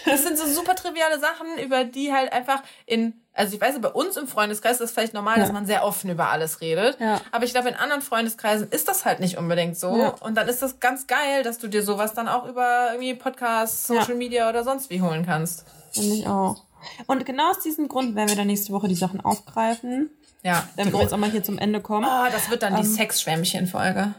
Das 0.05 0.23
sind 0.23 0.37
so 0.37 0.45
super 0.45 0.75
triviale 0.75 1.19
Sachen, 1.19 1.57
über 1.57 1.83
die 1.83 2.13
halt 2.13 2.31
einfach 2.31 2.61
in, 2.85 3.19
also 3.39 3.55
ich 3.55 3.61
weiß, 3.61 3.79
bei 3.81 3.89
uns 3.89 4.17
im 4.17 4.27
Freundeskreis 4.27 4.73
ist 4.73 4.81
das 4.81 4.91
vielleicht 4.91 5.13
normal, 5.13 5.37
Ja. 5.37 5.43
dass 5.43 5.51
man 5.53 5.65
sehr 5.65 5.83
offen 5.85 6.09
über 6.09 6.29
alles 6.29 6.59
redet. 6.61 6.99
Ja. 6.99 7.21
Aber 7.31 7.45
ich 7.45 7.51
glaube, 7.51 7.69
in 7.69 7.75
anderen 7.75 8.01
Freundeskreisen 8.01 8.69
ist 8.69 8.87
das 8.87 9.05
halt 9.05 9.19
nicht 9.21 9.37
unbedingt 9.37 9.77
so. 9.77 9.97
Ja. 9.97 10.09
Und 10.19 10.35
dann 10.35 10.47
ist 10.47 10.61
das 10.61 10.79
ganz 10.79 11.07
geil, 11.07 11.41
dass 11.43 11.57
du 11.57 11.67
dir 11.69 11.81
sowas 11.81 12.13
dann 12.13 12.27
auch 12.27 12.45
über 12.45 12.89
irgendwie 12.91 13.13
Podcasts. 13.15 13.87
Social 13.87 14.15
Media 14.15 14.49
oder 14.49 14.63
sonst 14.63 14.89
wie 14.89 15.01
holen 15.01 15.25
kannst. 15.25 15.65
Finde 15.93 16.15
ich 16.15 16.27
auch. 16.27 16.63
Und 17.07 17.25
genau 17.25 17.49
aus 17.51 17.59
diesem 17.59 17.87
Grund 17.87 18.15
werden 18.15 18.29
wir 18.29 18.35
dann 18.35 18.47
nächste 18.47 18.71
Woche 18.73 18.87
die 18.87 18.95
Sachen 18.95 19.21
aufgreifen, 19.21 20.09
Ja. 20.43 20.67
damit 20.77 20.93
wir 20.93 21.01
jetzt 21.01 21.13
auch 21.13 21.17
mal 21.17 21.31
hier 21.31 21.43
zum 21.43 21.57
Ende 21.57 21.81
kommen. 21.81 22.05
Oh, 22.09 22.27
das 22.31 22.49
wird 22.49 22.61
dann 22.63 22.75
die 22.75 22.81
Ähm, 22.81 22.87
Sexschwämmchen-Folge. 22.93 24.13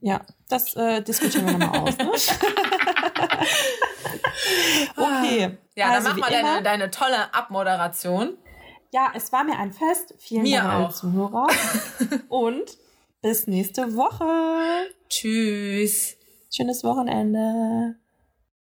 Ja, 0.00 0.20
das 0.48 0.74
äh, 0.74 1.02
diskutieren 1.02 1.46
wir 1.46 1.58
nochmal 1.58 1.80
aus. 1.80 1.98
Ne? 1.98 2.10
okay. 4.96 5.56
Ja, 5.74 5.90
also, 5.90 6.08
dann 6.08 6.18
mach 6.18 6.30
mal 6.30 6.42
deine, 6.42 6.62
deine 6.62 6.90
tolle 6.90 7.34
Abmoderation. 7.34 8.36
Ja, 8.96 9.12
es 9.14 9.30
war 9.30 9.44
mir 9.44 9.58
ein 9.58 9.74
Fest. 9.74 10.14
Vielen 10.16 10.44
Mir 10.44 10.62
Dank 10.62 10.86
auch. 10.86 10.90
Zuhörer. 10.94 11.48
Und 12.30 12.78
bis 13.20 13.46
nächste 13.46 13.94
Woche. 13.94 14.88
Tschüss. 15.10 16.16
Schönes 16.50 16.82
Wochenende. 16.82 17.96